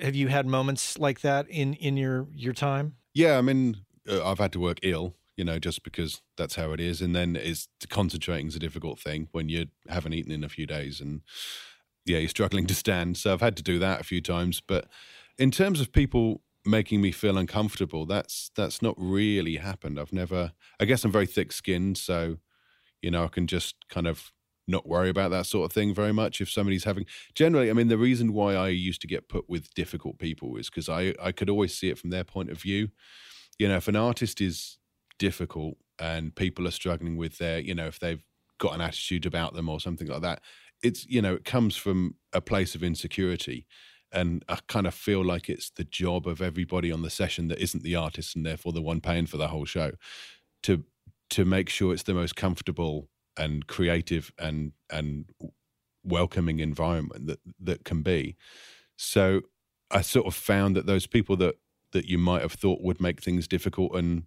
Have 0.00 0.14
you 0.14 0.28
had 0.28 0.46
moments 0.46 0.98
like 0.98 1.20
that 1.20 1.48
in 1.48 1.74
in 1.74 1.96
your 1.96 2.26
your 2.34 2.52
time? 2.52 2.96
Yeah, 3.14 3.38
I 3.38 3.42
mean, 3.42 3.76
uh, 4.08 4.28
I've 4.28 4.38
had 4.38 4.52
to 4.52 4.60
work 4.60 4.80
ill 4.82 5.14
you 5.36 5.44
know, 5.44 5.58
just 5.58 5.82
because 5.82 6.22
that's 6.36 6.54
how 6.54 6.72
it 6.72 6.80
is. 6.80 7.00
And 7.00 7.14
then 7.14 7.36
is 7.36 7.68
concentrating 7.88 8.46
is 8.46 8.56
a 8.56 8.60
difficult 8.60 9.00
thing 9.00 9.28
when 9.32 9.48
you 9.48 9.66
haven't 9.88 10.14
eaten 10.14 10.30
in 10.30 10.44
a 10.44 10.48
few 10.48 10.66
days 10.66 11.00
and 11.00 11.22
yeah, 12.04 12.18
you're 12.18 12.28
struggling 12.28 12.66
to 12.66 12.74
stand. 12.74 13.16
So 13.16 13.32
I've 13.32 13.40
had 13.40 13.56
to 13.56 13.62
do 13.62 13.78
that 13.78 14.00
a 14.00 14.04
few 14.04 14.20
times. 14.20 14.60
But 14.60 14.88
in 15.38 15.50
terms 15.50 15.80
of 15.80 15.92
people 15.92 16.42
making 16.64 17.00
me 17.00 17.12
feel 17.12 17.36
uncomfortable, 17.38 18.06
that's 18.06 18.50
that's 18.56 18.82
not 18.82 18.94
really 18.98 19.56
happened. 19.56 19.98
I've 19.98 20.12
never. 20.12 20.52
I 20.80 20.84
guess 20.84 21.04
I'm 21.04 21.12
very 21.12 21.26
thick-skinned, 21.26 21.98
so 21.98 22.38
you 23.02 23.10
know 23.10 23.24
I 23.24 23.28
can 23.28 23.46
just 23.46 23.88
kind 23.88 24.06
of 24.06 24.32
not 24.66 24.88
worry 24.88 25.10
about 25.10 25.30
that 25.30 25.46
sort 25.46 25.66
of 25.66 25.72
thing 25.72 25.94
very 25.94 26.12
much. 26.12 26.40
If 26.40 26.50
somebody's 26.50 26.84
having 26.84 27.06
generally, 27.34 27.70
I 27.70 27.74
mean, 27.74 27.88
the 27.88 27.98
reason 27.98 28.32
why 28.32 28.54
I 28.54 28.68
used 28.68 29.00
to 29.02 29.06
get 29.06 29.28
put 29.28 29.48
with 29.48 29.74
difficult 29.74 30.18
people 30.18 30.56
is 30.56 30.70
because 30.70 30.88
I 30.88 31.14
I 31.22 31.32
could 31.32 31.50
always 31.50 31.76
see 31.76 31.90
it 31.90 31.98
from 31.98 32.10
their 32.10 32.24
point 32.24 32.50
of 32.50 32.60
view. 32.60 32.88
You 33.58 33.68
know, 33.68 33.76
if 33.76 33.88
an 33.88 33.96
artist 33.96 34.40
is 34.40 34.78
difficult 35.18 35.76
and 35.98 36.34
people 36.34 36.66
are 36.66 36.72
struggling 36.72 37.16
with 37.16 37.38
their, 37.38 37.60
you 37.60 37.74
know, 37.74 37.86
if 37.86 38.00
they've 38.00 38.24
got 38.58 38.74
an 38.74 38.80
attitude 38.80 39.26
about 39.26 39.54
them 39.54 39.68
or 39.68 39.80
something 39.80 40.08
like 40.08 40.22
that, 40.22 40.40
it's 40.84 41.06
you 41.06 41.20
know 41.20 41.34
it 41.34 41.44
comes 41.44 41.76
from 41.76 42.14
a 42.32 42.40
place 42.40 42.74
of 42.74 42.84
insecurity 42.84 43.66
and 44.12 44.44
I 44.48 44.58
kind 44.68 44.86
of 44.86 44.94
feel 44.94 45.24
like 45.24 45.48
it's 45.48 45.70
the 45.70 45.82
job 45.84 46.28
of 46.28 46.40
everybody 46.40 46.92
on 46.92 47.02
the 47.02 47.10
session 47.10 47.48
that 47.48 47.58
isn't 47.58 47.82
the 47.82 47.96
artist 47.96 48.36
and 48.36 48.46
therefore 48.46 48.72
the 48.72 48.80
one 48.80 49.00
paying 49.00 49.26
for 49.26 49.36
the 49.36 49.48
whole 49.48 49.64
show 49.64 49.92
to 50.62 50.84
to 51.30 51.44
make 51.44 51.68
sure 51.68 51.92
it's 51.92 52.04
the 52.04 52.14
most 52.14 52.36
comfortable 52.36 53.08
and 53.36 53.66
creative 53.66 54.32
and 54.38 54.72
and 54.90 55.26
welcoming 56.04 56.60
environment 56.60 57.26
that 57.26 57.40
that 57.58 57.84
can 57.84 58.02
be. 58.02 58.36
So 58.96 59.40
I 59.90 60.02
sort 60.02 60.26
of 60.26 60.34
found 60.34 60.76
that 60.76 60.86
those 60.86 61.06
people 61.06 61.36
that 61.38 61.56
that 61.92 62.06
you 62.06 62.18
might 62.18 62.42
have 62.42 62.52
thought 62.52 62.82
would 62.82 63.00
make 63.00 63.22
things 63.22 63.48
difficult 63.48 63.96
and 63.96 64.24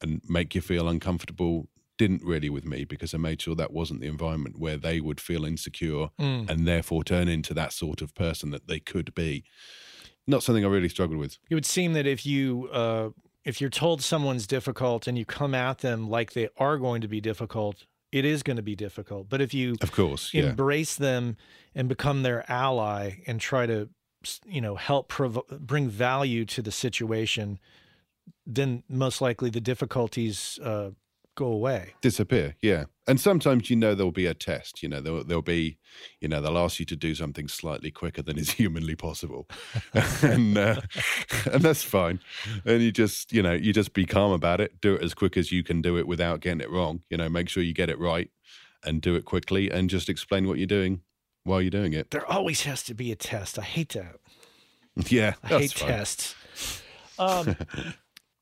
and 0.00 0.20
make 0.28 0.54
you 0.54 0.60
feel 0.60 0.88
uncomfortable 0.88 1.68
didn't 1.98 2.22
really 2.24 2.50
with 2.50 2.64
me 2.64 2.84
because 2.84 3.14
I 3.14 3.18
made 3.18 3.40
sure 3.40 3.54
that 3.54 3.72
wasn't 3.72 4.00
the 4.00 4.06
environment 4.06 4.58
where 4.58 4.76
they 4.76 5.00
would 5.00 5.20
feel 5.20 5.44
insecure 5.44 6.10
mm. 6.20 6.48
and 6.48 6.66
therefore 6.66 7.04
turn 7.04 7.28
into 7.28 7.54
that 7.54 7.72
sort 7.72 8.02
of 8.02 8.14
person 8.14 8.50
that 8.50 8.68
they 8.68 8.80
could 8.80 9.14
be. 9.14 9.44
Not 10.26 10.42
something 10.42 10.64
I 10.64 10.68
really 10.68 10.88
struggled 10.88 11.18
with. 11.18 11.38
It 11.48 11.54
would 11.54 11.66
seem 11.66 11.92
that 11.92 12.06
if 12.06 12.26
you 12.26 12.68
uh, 12.72 13.10
if 13.44 13.60
you're 13.60 13.70
told 13.70 14.02
someone's 14.02 14.46
difficult 14.46 15.06
and 15.06 15.16
you 15.16 15.24
come 15.24 15.54
at 15.54 15.78
them 15.78 16.10
like 16.10 16.32
they 16.32 16.48
are 16.56 16.78
going 16.78 17.00
to 17.00 17.08
be 17.08 17.20
difficult, 17.20 17.86
it 18.10 18.24
is 18.24 18.42
going 18.42 18.56
to 18.56 18.62
be 18.62 18.74
difficult. 18.74 19.28
But 19.28 19.40
if 19.40 19.54
you 19.54 19.76
of 19.80 19.92
course 19.92 20.34
yeah. 20.34 20.50
embrace 20.50 20.96
them 20.96 21.36
and 21.74 21.88
become 21.88 22.22
their 22.22 22.50
ally 22.50 23.18
and 23.26 23.40
try 23.40 23.66
to 23.66 23.88
you 24.44 24.60
know 24.60 24.74
help 24.74 25.08
prov- 25.08 25.46
bring 25.60 25.88
value 25.88 26.44
to 26.46 26.62
the 26.62 26.72
situation, 26.72 27.60
then 28.44 28.82
most 28.88 29.20
likely 29.20 29.50
the 29.50 29.60
difficulties 29.60 30.58
uh, 30.62 30.90
go 31.36 31.46
away. 31.46 31.94
Disappear 32.00 32.56
yeah. 32.60 32.84
And 33.06 33.20
sometimes 33.20 33.70
you 33.70 33.76
know 33.76 33.94
there'll 33.94 34.10
be 34.10 34.26
a 34.26 34.34
test 34.34 34.82
you 34.82 34.88
know 34.88 35.00
there'll, 35.00 35.22
there'll 35.22 35.42
be 35.42 35.78
you 36.20 36.26
know 36.26 36.40
they'll 36.40 36.58
ask 36.58 36.80
you 36.80 36.86
to 36.86 36.96
do 36.96 37.14
something 37.14 37.46
slightly 37.46 37.92
quicker 37.92 38.22
than 38.22 38.36
is 38.36 38.50
humanly 38.62 38.96
possible. 38.96 39.46
And 40.22 40.58
uh, 40.58 40.80
and 41.52 41.62
that's 41.62 41.84
fine. 41.84 42.20
And 42.64 42.82
you 42.82 42.90
just 42.90 43.32
you 43.32 43.42
know 43.42 43.52
you 43.52 43.72
just 43.72 43.92
be 43.92 44.04
calm 44.04 44.32
about 44.32 44.60
it. 44.60 44.80
Do 44.80 44.94
it 44.94 45.02
as 45.02 45.14
quick 45.14 45.36
as 45.36 45.52
you 45.52 45.62
can 45.62 45.80
do 45.80 45.96
it 45.96 46.08
without 46.08 46.40
getting 46.40 46.60
it 46.60 46.70
wrong. 46.70 47.02
You 47.10 47.18
know 47.18 47.28
make 47.28 47.48
sure 47.48 47.62
you 47.62 47.72
get 47.72 47.90
it 47.90 47.98
right 47.98 48.30
and 48.84 49.00
do 49.00 49.14
it 49.14 49.24
quickly 49.24 49.70
and 49.70 49.88
just 49.88 50.08
explain 50.08 50.48
what 50.48 50.58
you're 50.58 50.66
doing 50.66 51.02
while 51.44 51.60
you're 51.60 51.70
doing 51.70 51.92
it. 51.92 52.10
There 52.10 52.26
always 52.26 52.62
has 52.62 52.82
to 52.84 52.94
be 52.94 53.12
a 53.12 53.16
test. 53.16 53.58
I 53.58 53.62
hate 53.62 53.90
that. 53.90 54.16
Yeah 55.08 55.34
i 55.42 55.48
hate 55.48 55.72
fine. 55.72 55.88
tests. 55.88 56.34
Um, 57.18 57.56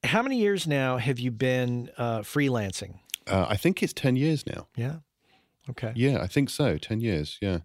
how 0.04 0.22
many 0.22 0.38
years 0.38 0.66
now 0.66 0.98
have 0.98 1.18
you 1.18 1.30
been 1.30 1.90
uh, 1.96 2.20
freelancing? 2.20 2.98
Uh, 3.26 3.46
I 3.48 3.56
think 3.56 3.82
it's 3.82 3.92
10 3.92 4.16
years 4.16 4.46
now. 4.46 4.68
Yeah. 4.76 4.96
Okay. 5.70 5.92
Yeah, 5.94 6.20
I 6.20 6.26
think 6.26 6.50
so. 6.50 6.76
10 6.76 7.00
years. 7.00 7.38
Yeah. 7.40 7.60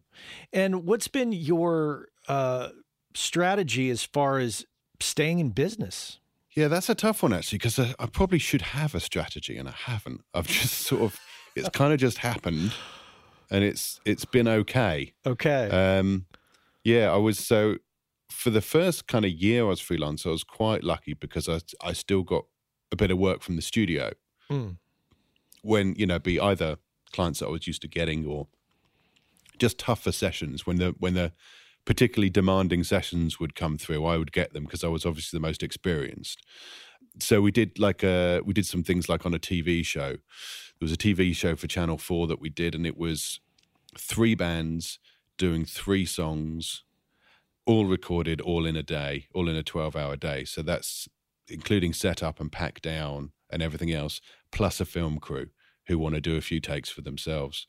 And 0.53 0.85
what's 0.85 1.07
been 1.07 1.33
your 1.33 2.07
uh, 2.27 2.69
strategy 3.13 3.89
as 3.89 4.03
far 4.03 4.39
as 4.39 4.65
staying 4.99 5.39
in 5.39 5.49
business? 5.49 6.19
Yeah, 6.55 6.67
that's 6.67 6.89
a 6.89 6.95
tough 6.95 7.23
one 7.23 7.33
actually, 7.33 7.57
because 7.57 7.77
I, 7.77 7.93
I, 7.99 8.05
probably 8.05 8.39
should 8.39 8.61
have 8.61 8.95
a 8.95 8.99
strategy 8.99 9.57
and 9.57 9.67
I 9.67 9.73
haven't. 9.73 10.21
I've 10.33 10.47
just 10.61 10.75
sort 10.75 11.01
of, 11.01 11.19
it's 11.55 11.69
kind 11.69 11.93
of 11.93 11.99
just 11.99 12.19
happened 12.19 12.73
and 13.51 13.63
it's, 13.63 13.99
it's 14.05 14.25
been 14.25 14.47
okay. 14.47 15.13
Okay. 15.25 15.69
Um, 15.69 16.25
yeah, 16.83 17.11
I 17.11 17.17
was 17.17 17.37
so 17.37 17.75
for 18.30 18.49
the 18.49 18.61
first 18.61 19.07
kind 19.07 19.25
of 19.25 19.32
year 19.32 19.65
I 19.65 19.69
was 19.69 19.82
freelance, 19.82 20.25
I 20.25 20.30
was 20.30 20.43
quite 20.43 20.84
lucky 20.84 21.13
because 21.13 21.49
I 21.49 21.59
I 21.84 21.93
still 21.93 22.23
got 22.23 22.45
a 22.91 22.95
bit 22.95 23.11
of 23.11 23.17
work 23.17 23.41
from 23.41 23.55
the 23.55 23.61
studio. 23.61 24.11
Mm. 24.49 24.77
When 25.61 25.95
you 25.95 26.05
know, 26.05 26.19
be 26.19 26.39
either 26.39 26.77
clients 27.11 27.39
that 27.39 27.47
I 27.47 27.51
was 27.51 27.67
used 27.67 27.82
to 27.82 27.88
getting 27.88 28.25
or 28.25 28.47
just 29.57 29.77
tougher 29.77 30.11
sessions 30.11 30.65
when 30.65 30.77
the 30.77 30.95
when 30.99 31.13
the 31.13 31.34
particularly 31.86 32.30
demanding 32.30 32.84
sessions 32.84 33.39
would 33.39 33.55
come 33.55 33.77
through, 33.77 34.05
I 34.05 34.17
would 34.17 34.32
get 34.32 34.53
them 34.53 34.63
because 34.63 34.84
I 34.84 34.88
was 34.88 35.05
obviously 35.05 35.38
the 35.38 35.41
most 35.41 35.63
experienced. 35.63 36.39
So 37.19 37.41
we 37.41 37.51
did 37.51 37.80
like 37.80 38.03
a 38.03 38.38
uh, 38.38 38.41
we 38.45 38.53
did 38.53 38.65
some 38.65 38.84
things 38.84 39.09
like 39.09 39.25
on 39.25 39.34
a 39.34 39.39
TV 39.39 39.84
show. 39.86 40.11
There 40.11 40.86
was 40.86 40.93
a 40.93 40.97
TV 40.97 41.36
show 41.36 41.55
for 41.55 41.67
Channel 41.67 41.97
Four 41.97 42.27
that 42.27 42.39
we 42.39 42.49
did, 42.49 42.75
and 42.75 42.86
it 42.86 42.97
was 42.97 43.39
three 43.97 44.36
bands 44.36 44.99
doing 45.38 45.65
three 45.65 46.05
songs 46.05 46.84
all 47.70 47.86
recorded 47.86 48.41
all 48.41 48.65
in 48.65 48.76
a 48.76 48.82
day, 48.82 49.28
all 49.32 49.47
in 49.47 49.55
a 49.55 49.61
12 49.61 49.95
hour 49.95 50.15
day. 50.15 50.43
So 50.43 50.63
that's 50.63 51.07
including 51.47 51.93
setup 51.93 52.39
and 52.39 52.51
pack 52.51 52.82
down 52.82 53.32
and 53.51 53.61
everything 53.61 53.91
else, 53.91 54.20
plus 54.51 54.82
a 54.82 54.86
film 54.86 55.20
crew 55.20 55.49
who 55.86 55.99
want 55.99 56.15
to 56.15 56.22
do 56.22 56.36
a 56.36 56.41
few 56.41 56.59
takes 56.59 56.89
for 56.89 57.01
themselves. 57.01 57.67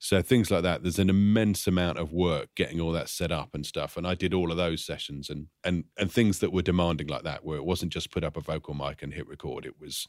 So 0.00 0.20
things 0.20 0.50
like 0.50 0.64
that. 0.64 0.82
There's 0.82 0.98
an 0.98 1.08
immense 1.08 1.68
amount 1.68 1.98
of 1.98 2.12
work 2.12 2.48
getting 2.56 2.80
all 2.80 2.90
that 2.92 3.08
set 3.08 3.30
up 3.30 3.54
and 3.54 3.64
stuff. 3.64 3.96
And 3.96 4.04
I 4.04 4.16
did 4.16 4.34
all 4.34 4.50
of 4.50 4.56
those 4.56 4.84
sessions 4.84 5.30
and 5.30 5.46
and 5.62 5.84
and 5.96 6.10
things 6.10 6.40
that 6.40 6.52
were 6.52 6.62
demanding 6.62 7.06
like 7.06 7.22
that, 7.22 7.44
where 7.44 7.56
it 7.56 7.64
wasn't 7.64 7.92
just 7.92 8.10
put 8.10 8.24
up 8.24 8.36
a 8.36 8.40
vocal 8.40 8.74
mic 8.74 9.00
and 9.00 9.14
hit 9.14 9.28
record. 9.28 9.64
It 9.64 9.80
was 9.80 10.08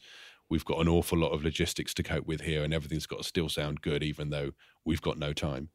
we've 0.50 0.64
got 0.64 0.80
an 0.80 0.88
awful 0.88 1.16
lot 1.18 1.30
of 1.32 1.44
logistics 1.44 1.94
to 1.94 2.02
cope 2.02 2.26
with 2.26 2.40
here, 2.40 2.64
and 2.64 2.74
everything's 2.74 3.06
got 3.06 3.18
to 3.18 3.24
still 3.24 3.48
sound 3.48 3.82
good, 3.82 4.02
even 4.02 4.30
though 4.30 4.50
we've 4.84 5.02
got 5.02 5.16
no 5.16 5.32
time. 5.32 5.68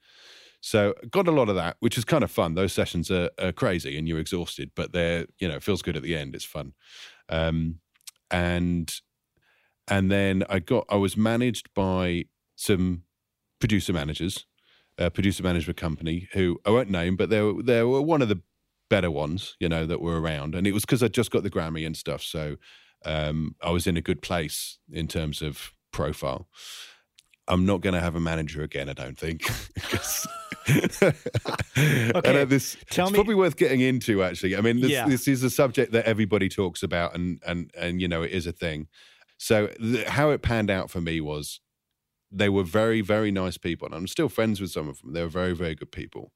So 0.66 0.94
got 1.12 1.28
a 1.28 1.32
lot 1.32 1.50
of 1.50 1.56
that, 1.56 1.76
which 1.82 1.98
is 1.98 2.06
kind 2.06 2.24
of 2.24 2.32
fun. 2.32 2.56
Those 2.56 2.72
sessions 2.72 3.12
are, 3.12 3.30
are 3.38 3.52
crazy 3.52 3.98
and 3.98 4.08
you're 4.08 4.20
exhausted, 4.20 4.72
but 4.76 4.94
they're 4.94 5.26
you 5.38 5.50
know 5.50 5.56
it 5.56 5.64
feels 5.64 5.82
good 5.82 5.98
at 5.98 6.04
the 6.04 6.16
end. 6.16 6.34
It's 6.36 6.46
fun, 6.46 6.72
um, 7.28 7.80
and 8.32 8.90
and 9.90 10.10
then 10.10 10.46
I 10.50 10.60
got 10.60 10.86
I 10.88 10.96
was 10.96 11.18
managed 11.18 11.68
by 11.74 12.26
some 12.56 13.04
producer 13.60 13.92
managers, 13.92 14.46
a 14.98 15.12
producer 15.12 15.44
management 15.44 15.76
company 15.76 16.30
who 16.32 16.62
I 16.66 16.70
won't 16.70 16.90
name, 16.90 17.18
but 17.18 17.30
they 17.30 17.42
were 17.42 17.62
they 17.62 17.84
were 17.84 18.02
one 18.02 18.22
of 18.22 18.30
the 18.30 18.42
better 18.90 19.12
ones, 19.12 19.58
you 19.60 19.68
know, 19.68 19.86
that 19.86 20.00
were 20.00 20.22
around, 20.22 20.56
and 20.56 20.66
it 20.66 20.72
was 20.72 20.86
because 20.86 21.04
I 21.04 21.10
just 21.10 21.30
got 21.30 21.44
the 21.44 21.52
Grammy 21.52 21.86
and 21.86 21.98
stuff, 21.98 22.24
so 22.24 22.56
um, 23.04 23.56
I 23.62 23.72
was 23.72 23.86
in 23.86 23.98
a 23.98 24.02
good 24.02 24.22
place 24.22 24.80
in 24.90 25.10
terms 25.10 25.42
of 25.42 25.74
profile. 25.92 26.48
I'm 27.48 27.66
not 27.66 27.82
going 27.82 27.94
to 27.94 28.00
have 28.00 28.16
a 28.16 28.20
manager 28.20 28.64
again. 28.64 28.90
I 28.90 28.94
don't 28.94 29.18
think. 29.18 29.44
okay. 32.16 32.46
this 32.46 32.78
Tell 32.90 33.08
it's 33.08 33.12
me. 33.12 33.18
probably 33.18 33.36
worth 33.36 33.58
getting 33.58 33.82
into. 33.82 34.24
Actually, 34.24 34.56
I 34.56 34.62
mean, 34.62 34.80
this, 34.80 34.92
yeah. 34.92 35.08
this 35.08 35.28
is 35.28 35.44
a 35.44 35.50
subject 35.50 35.92
that 35.92 36.06
everybody 36.06 36.48
talks 36.48 36.84
about, 36.84 37.16
and 37.16 37.42
and 37.46 37.70
and 37.78 38.02
you 38.02 38.08
know, 38.08 38.22
it 38.22 38.32
is 38.32 38.48
a 38.48 38.54
thing. 38.54 38.88
So 39.38 39.70
the, 39.80 40.06
how 40.08 40.30
it 40.30 40.42
panned 40.42 40.70
out 40.70 40.90
for 40.90 41.02
me 41.02 41.20
was 41.20 41.60
they 42.32 42.48
were 42.48 42.64
very 42.64 43.02
very 43.02 43.32
nice 43.32 43.58
people, 43.58 43.88
and 43.88 43.96
I'm 43.96 44.08
still 44.08 44.30
friends 44.30 44.62
with 44.62 44.72
some 44.72 44.88
of 44.88 45.02
them. 45.02 45.12
They 45.12 45.22
were 45.22 45.28
very 45.28 45.54
very 45.54 45.76
good 45.76 45.92
people. 45.92 46.32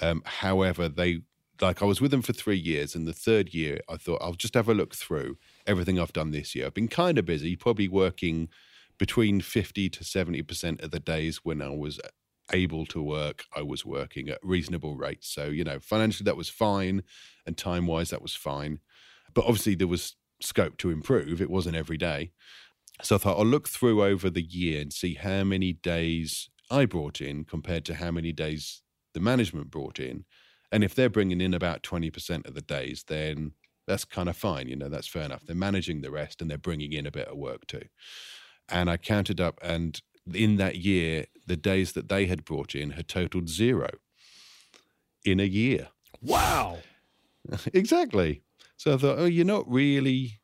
Um, 0.00 0.22
however, 0.24 0.88
they 0.88 1.22
like 1.60 1.82
I 1.82 1.84
was 1.84 2.00
with 2.00 2.12
them 2.12 2.22
for 2.22 2.32
three 2.32 2.58
years, 2.58 2.94
and 2.94 3.08
the 3.08 3.12
third 3.12 3.52
year 3.52 3.80
I 3.88 3.96
thought 3.96 4.22
I'll 4.22 4.34
just 4.34 4.54
have 4.54 4.68
a 4.68 4.74
look 4.74 4.94
through 4.94 5.38
everything 5.66 5.98
I've 5.98 6.12
done 6.12 6.30
this 6.30 6.54
year. 6.54 6.66
I've 6.66 6.74
been 6.74 6.88
kind 6.88 7.18
of 7.18 7.24
busy, 7.24 7.56
probably 7.56 7.88
working 7.88 8.48
between 9.02 9.40
50 9.40 9.88
to 9.90 10.04
70% 10.04 10.82
of 10.84 10.90
the 10.92 11.00
days 11.00 11.40
when 11.42 11.60
I 11.60 11.70
was 11.70 11.98
able 12.52 12.86
to 12.86 13.02
work, 13.02 13.44
I 13.56 13.62
was 13.62 13.84
working 13.84 14.28
at 14.28 14.38
reasonable 14.42 14.96
rates. 14.96 15.28
So, 15.34 15.46
you 15.46 15.64
know, 15.64 15.78
financially 15.80 16.26
that 16.26 16.36
was 16.36 16.48
fine 16.48 17.02
and 17.46 17.56
time 17.56 17.86
wise 17.86 18.10
that 18.10 18.22
was 18.22 18.36
fine. 18.36 18.80
But 19.34 19.44
obviously 19.46 19.74
there 19.74 19.88
was 19.88 20.16
scope 20.40 20.76
to 20.78 20.90
improve. 20.90 21.40
It 21.42 21.50
wasn't 21.50 21.76
every 21.76 21.96
day. 21.98 22.32
So 23.02 23.16
I 23.16 23.18
thought 23.18 23.38
I'll 23.38 23.46
look 23.46 23.68
through 23.68 24.04
over 24.04 24.30
the 24.30 24.42
year 24.42 24.80
and 24.82 24.92
see 24.92 25.14
how 25.14 25.44
many 25.44 25.72
days 25.72 26.50
I 26.70 26.86
brought 26.86 27.20
in 27.20 27.44
compared 27.44 27.84
to 27.86 27.94
how 27.96 28.10
many 28.12 28.32
days 28.32 28.82
the 29.14 29.20
management 29.20 29.70
brought 29.70 30.00
in 30.00 30.24
And 30.72 30.84
if 30.84 30.94
they're 30.94 31.10
bringing 31.10 31.40
in 31.40 31.54
about 31.54 31.82
20% 31.82 32.46
of 32.48 32.54
the 32.54 32.62
days, 32.62 33.04
then 33.08 33.52
that's 33.86 34.04
kind 34.04 34.28
of 34.28 34.36
fine. 34.36 34.68
You 34.68 34.76
know, 34.76 34.88
that's 34.90 35.08
fair 35.08 35.24
enough. 35.24 35.44
They're 35.46 35.56
managing 35.56 36.02
the 36.02 36.10
rest 36.10 36.40
and 36.40 36.50
they're 36.50 36.58
bringing 36.58 36.92
in 36.92 37.06
a 37.06 37.10
bit 37.12 37.28
of 37.28 37.36
work 37.38 37.66
too. 37.66 37.84
And 38.68 38.88
I 38.88 38.96
counted 38.96 39.40
up, 39.40 39.58
and 39.62 40.00
in 40.32 40.56
that 40.56 40.76
year, 40.76 41.26
the 41.46 41.56
days 41.56 41.92
that 41.92 42.08
they 42.08 42.26
had 42.26 42.44
brought 42.44 42.74
in 42.74 42.90
had 42.90 43.08
totaled 43.08 43.48
zero 43.48 43.88
in 45.24 45.40
a 45.40 45.44
year. 45.44 45.88
Wow. 46.20 46.78
exactly. 47.72 48.42
So 48.76 48.94
I 48.94 48.96
thought, 48.96 49.18
oh, 49.18 49.26
you're 49.26 49.44
not 49.44 49.70
really, 49.70 50.40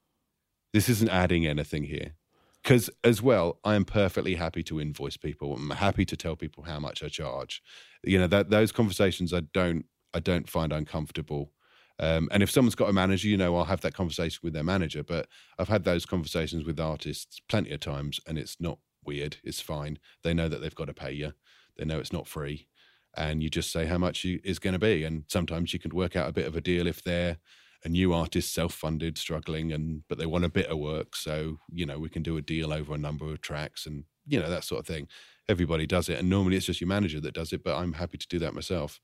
this 0.72 0.88
isn't 0.88 1.10
adding 1.10 1.46
anything 1.46 1.84
here. 1.84 2.14
Because 2.62 2.90
as 3.02 3.22
well, 3.22 3.60
I 3.64 3.76
am 3.76 3.84
perfectly 3.84 4.34
happy 4.34 4.62
to 4.64 4.80
invoice 4.80 5.16
people. 5.16 5.54
I'm 5.54 5.70
happy 5.70 6.04
to 6.04 6.16
tell 6.16 6.36
people 6.36 6.64
how 6.64 6.78
much 6.78 7.02
I 7.02 7.08
charge. 7.08 7.62
You 8.04 8.18
know, 8.18 8.26
that 8.26 8.50
those 8.50 8.72
conversations 8.72 9.32
I 9.32 9.40
don't, 9.40 9.86
I 10.12 10.20
don't 10.20 10.48
find 10.48 10.72
uncomfortable. 10.72 11.52
Um, 12.00 12.28
and 12.30 12.42
if 12.42 12.50
someone's 12.50 12.74
got 12.74 12.88
a 12.88 12.92
manager, 12.92 13.28
you 13.28 13.36
know, 13.36 13.56
I'll 13.56 13.64
have 13.64 13.80
that 13.80 13.94
conversation 13.94 14.40
with 14.42 14.52
their 14.52 14.64
manager. 14.64 15.02
But 15.02 15.28
I've 15.58 15.68
had 15.68 15.84
those 15.84 16.06
conversations 16.06 16.64
with 16.64 16.78
artists 16.78 17.40
plenty 17.48 17.72
of 17.72 17.80
times, 17.80 18.20
and 18.26 18.38
it's 18.38 18.56
not 18.60 18.78
weird. 19.04 19.38
It's 19.42 19.60
fine. 19.60 19.98
They 20.22 20.34
know 20.34 20.48
that 20.48 20.60
they've 20.60 20.74
got 20.74 20.86
to 20.86 20.94
pay 20.94 21.12
you. 21.12 21.32
They 21.76 21.84
know 21.84 21.98
it's 21.98 22.12
not 22.12 22.28
free, 22.28 22.68
and 23.16 23.42
you 23.42 23.50
just 23.50 23.72
say 23.72 23.86
how 23.86 23.98
much 23.98 24.24
you, 24.24 24.40
is 24.44 24.58
going 24.58 24.74
to 24.74 24.78
be. 24.78 25.04
And 25.04 25.24
sometimes 25.28 25.72
you 25.72 25.78
can 25.78 25.94
work 25.94 26.16
out 26.16 26.28
a 26.28 26.32
bit 26.32 26.46
of 26.46 26.56
a 26.56 26.60
deal 26.60 26.86
if 26.86 27.02
they're 27.02 27.38
a 27.84 27.88
new 27.88 28.12
artist, 28.12 28.52
self-funded, 28.52 29.16
struggling, 29.16 29.72
and 29.72 30.02
but 30.08 30.18
they 30.18 30.26
want 30.26 30.44
a 30.44 30.48
bit 30.48 30.66
of 30.66 30.78
work. 30.78 31.16
So 31.16 31.58
you 31.72 31.86
know, 31.86 31.98
we 31.98 32.08
can 32.08 32.22
do 32.22 32.36
a 32.36 32.42
deal 32.42 32.72
over 32.72 32.94
a 32.94 32.98
number 32.98 33.26
of 33.26 33.40
tracks, 33.40 33.86
and 33.86 34.04
you 34.26 34.38
know 34.40 34.50
that 34.50 34.64
sort 34.64 34.80
of 34.80 34.86
thing. 34.86 35.08
Everybody 35.48 35.86
does 35.86 36.08
it, 36.08 36.18
and 36.18 36.28
normally 36.28 36.56
it's 36.56 36.66
just 36.66 36.80
your 36.80 36.88
manager 36.88 37.20
that 37.20 37.34
does 37.34 37.52
it. 37.52 37.64
But 37.64 37.76
I'm 37.76 37.94
happy 37.94 38.18
to 38.18 38.28
do 38.28 38.38
that 38.40 38.54
myself. 38.54 39.00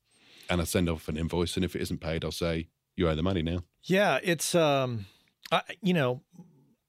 And 0.47 0.61
I 0.61 0.63
send 0.65 0.89
off 0.89 1.07
an 1.07 1.17
invoice, 1.17 1.55
and 1.55 1.65
if 1.65 1.75
it 1.75 1.81
isn't 1.81 2.01
paid, 2.01 2.23
I'll 2.23 2.31
say 2.31 2.67
you 2.95 3.09
owe 3.09 3.15
the 3.15 3.23
money 3.23 3.43
now. 3.43 3.63
Yeah, 3.83 4.19
it's 4.23 4.55
um, 4.55 5.05
I, 5.51 5.61
you 5.81 5.93
know, 5.93 6.21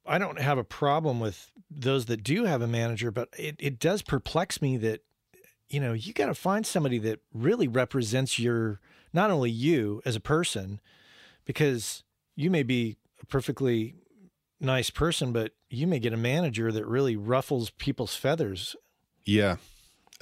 I 0.07 0.19
don't 0.19 0.41
have 0.41 0.59
a 0.59 0.65
problem 0.65 1.21
with 1.21 1.51
those 1.71 2.07
that 2.07 2.23
do 2.23 2.45
have 2.45 2.63
a 2.63 2.67
manager, 2.67 3.11
but 3.11 3.29
it 3.39 3.57
it 3.59 3.79
does 3.79 4.03
perplex 4.03 4.63
me 4.63 4.77
that 4.79 5.01
you 5.69 5.81
know 5.81 5.93
you 5.93 6.13
got 6.13 6.27
to 6.27 6.35
find 6.35 6.67
somebody 6.67 6.99
that 6.99 7.21
really 7.33 7.69
represents 7.69 8.39
your 8.39 8.81
not 9.13 9.31
only 9.31 9.51
you 9.51 10.03
as 10.05 10.17
a 10.17 10.21
person, 10.21 10.81
because 11.45 12.03
you 12.35 12.51
may 12.51 12.63
be 12.63 12.97
a 13.23 13.27
perfectly 13.27 13.95
nice 14.61 14.91
person, 14.91 15.33
but 15.33 15.53
you 15.69 15.87
may 15.87 15.99
get 15.99 16.13
a 16.13 16.19
manager 16.19 16.71
that 16.71 16.87
really 16.87 17.17
ruffles 17.17 17.71
people's 17.71 18.15
feathers. 18.15 18.77
Yeah, 19.25 19.57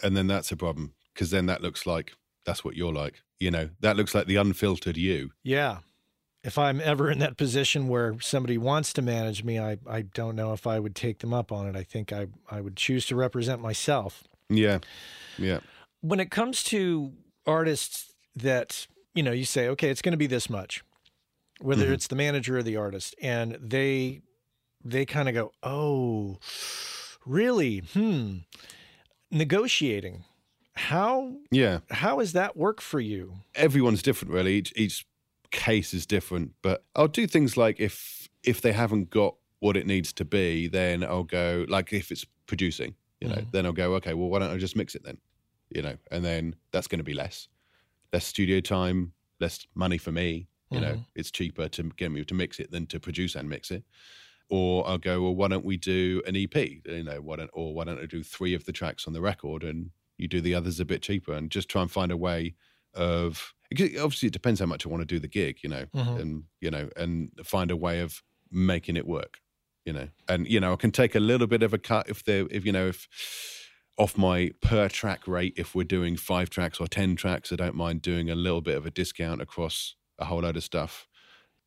and 0.03 0.17
then 0.17 0.27
that's 0.27 0.51
a 0.51 0.57
problem 0.57 0.95
because 1.13 1.31
then 1.31 1.47
that 1.47 1.63
looks 1.63 1.87
like 1.87 2.13
that's 2.45 2.65
what 2.65 2.77
you're 2.77 2.93
like. 2.93 3.23
You 3.41 3.51
know, 3.51 3.71
that 3.81 3.97
looks 3.97 4.15
like 4.15 4.27
the 4.27 4.37
unfiltered 4.37 4.97
you. 4.97 5.31
Yeah. 5.43 5.79
If 6.43 6.59
I'm 6.59 6.81
ever 6.81 7.11
in 7.11 7.19
that 7.21 7.37
position 7.39 7.89
where 7.89 8.17
somebody 8.21 8.59
wants 8.59 8.93
to 8.95 9.03
manage 9.03 9.43
me, 9.45 9.59
I, 9.59 9.79
I 9.89 10.03
don't 10.03 10.37
know 10.37 10.53
if 10.53 10.67
I 10.67 10.79
would 10.79 10.95
take 10.95 11.21
them 11.21 11.33
up 11.33 11.51
on 11.51 11.67
it. 11.67 11.75
I 11.75 11.83
think 11.83 12.13
I, 12.13 12.27
I 12.51 12.61
would 12.61 12.77
choose 12.77 13.07
to 13.07 13.17
represent 13.17 13.61
myself. 13.63 14.25
Yeah. 14.51 14.79
Yeah. 15.39 15.61
When 16.03 16.21
it 16.21 16.31
comes 16.31 16.63
to 16.65 17.13
artists 17.47 18.13
that, 18.37 18.87
you 19.15 19.23
know, 19.23 19.33
you 19.33 19.47
say, 19.47 19.69
okay, 19.69 19.89
it's 19.89 20.03
going 20.03 20.13
to 20.13 20.19
be 20.19 20.27
this 20.27 20.51
much, 20.51 20.85
whether 21.61 21.87
Mhm. 21.87 21.93
it's 21.93 22.09
the 22.09 22.17
manager 22.17 22.59
or 22.59 22.63
the 22.63 22.77
artist, 22.77 23.15
and 23.23 23.57
they 23.61 24.21
they 24.87 25.07
kind 25.07 25.31
of 25.31 25.35
go, 25.35 25.51
oh, 25.63 26.39
really? 27.25 27.79
Hmm. 27.79 28.41
Negotiating. 29.31 30.25
How 30.77 31.37
Yeah. 31.51 31.81
how 31.91 32.19
does 32.19 32.33
that 32.33 32.57
work 32.57 32.81
for 32.81 33.01
you? 33.01 33.35
everyone's 33.55 34.03
different 34.03 34.35
really 34.35 34.55
each 34.55 34.73
each 34.77 35.07
case 35.53 35.95
is 35.95 36.05
different 36.07 36.53
but 36.63 36.85
i'll 36.97 37.07
do 37.07 37.29
things 37.29 37.57
like 37.57 37.79
if 37.79 38.29
if 38.43 38.61
they 38.63 38.73
haven't 38.73 39.09
got 39.11 39.37
what 39.61 39.77
it 39.77 39.87
needs 39.87 40.13
to 40.13 40.25
be 40.25 40.67
then 40.67 41.05
i'll 41.05 41.23
go 41.23 41.65
like 41.69 41.93
if 41.93 42.11
it's 42.11 42.27
producing 42.47 42.97
you 43.21 43.29
know 43.29 43.37
Mhm. 43.37 43.53
then 43.53 43.65
i'll 43.65 43.73
go 43.73 43.95
okay 43.95 44.15
well 44.15 44.29
why 44.29 44.41
don't 44.41 44.51
i 44.51 44.57
just 44.57 44.75
mix 44.75 44.97
it 44.97 45.05
then 45.05 45.17
you 45.71 45.81
know 45.81 45.97
and 46.11 46.25
then 46.25 46.57
that's 46.73 46.89
going 46.89 46.99
to 46.99 47.05
be 47.05 47.15
less 47.15 47.47
less 48.13 48.27
studio 48.27 48.61
time 48.61 49.13
less 49.41 49.67
money 49.75 49.99
for 49.99 50.13
me 50.13 50.49
you 50.73 50.81
know 50.81 50.97
Mhm. 50.97 51.07
it's 51.15 51.31
cheaper 51.31 51.69
to 51.69 51.85
get 51.97 52.11
me 52.11 52.25
to 52.25 52.35
mix 52.35 52.59
it 52.61 52.71
than 52.73 52.87
to 52.87 52.99
produce 53.01 53.37
and 53.37 53.49
mix 53.49 53.71
it 53.71 53.85
or 54.51 54.87
i'll 54.89 54.99
go 54.99 55.23
well 55.23 55.35
why 55.37 55.49
don't 55.49 55.65
we 55.65 55.77
do 55.77 56.23
an 56.27 56.37
ep 56.37 56.57
you 56.57 57.05
know 57.05 57.21
why 57.21 57.37
don't 57.37 57.51
or 57.55 57.75
why 57.75 57.85
don't 57.85 58.01
i 58.01 58.07
do 58.07 58.23
three 58.23 58.55
of 58.55 58.65
the 58.65 58.73
tracks 58.73 59.07
on 59.07 59.13
the 59.13 59.21
record 59.21 59.65
and 59.65 59.91
you 60.19 60.29
do 60.29 60.41
the 60.41 60.55
others 60.55 60.81
a 60.81 60.85
bit 60.85 61.03
cheaper 61.03 61.33
and 61.33 61.51
just 61.51 61.69
try 61.69 61.83
and 61.83 61.91
find 61.91 62.13
a 62.13 62.17
way 62.17 62.55
of 62.95 63.55
obviously 63.99 64.29
it 64.29 64.33
depends 64.33 64.61
how 64.61 64.67
much 64.67 64.87
I 64.87 64.89
want 64.89 65.01
to 65.03 65.07
do 65.07 65.19
the 65.19 65.29
gig, 65.29 65.59
you 65.63 65.69
know, 65.69 65.87
Mhm. 65.95 66.21
and 66.21 66.45
you 66.61 66.71
know, 66.71 66.91
and 66.97 67.31
find 67.45 67.71
a 67.71 67.77
way 67.77 68.01
of 68.01 68.23
making 68.51 68.97
it 68.97 69.07
work, 69.07 69.41
you 69.85 69.93
know, 69.93 70.09
and 70.29 70.47
you 70.49 70.61
know, 70.61 70.73
I 70.73 70.77
can 70.77 70.93
take 70.93 71.15
a 71.15 71.21
little 71.21 71.47
bit 71.49 71.63
of 71.63 71.75
a 71.75 71.79
cut 71.79 72.09
if 72.09 72.25
they 72.25 72.41
if 72.43 72.65
you 72.65 72.73
know 72.73 72.89
if 72.89 73.09
off 73.97 74.17
my 74.19 74.51
per 74.61 74.89
track 74.89 75.27
rate 75.29 75.55
if 75.57 75.75
we're 75.75 75.85
doing 75.85 76.17
five 76.17 76.51
tracks 76.51 76.81
or 76.81 76.87
ten 76.87 77.17
tracks, 77.17 77.53
I 77.53 77.57
don't 77.57 77.77
mind 77.77 78.03
doing 78.03 78.31
a 78.31 78.35
little 78.35 78.61
bit 78.61 78.77
of 78.77 78.87
a 78.87 78.91
discount 78.91 79.41
across 79.41 79.95
a 80.19 80.25
whole 80.27 80.41
load 80.43 80.57
of 80.57 80.65
stuff, 80.65 81.09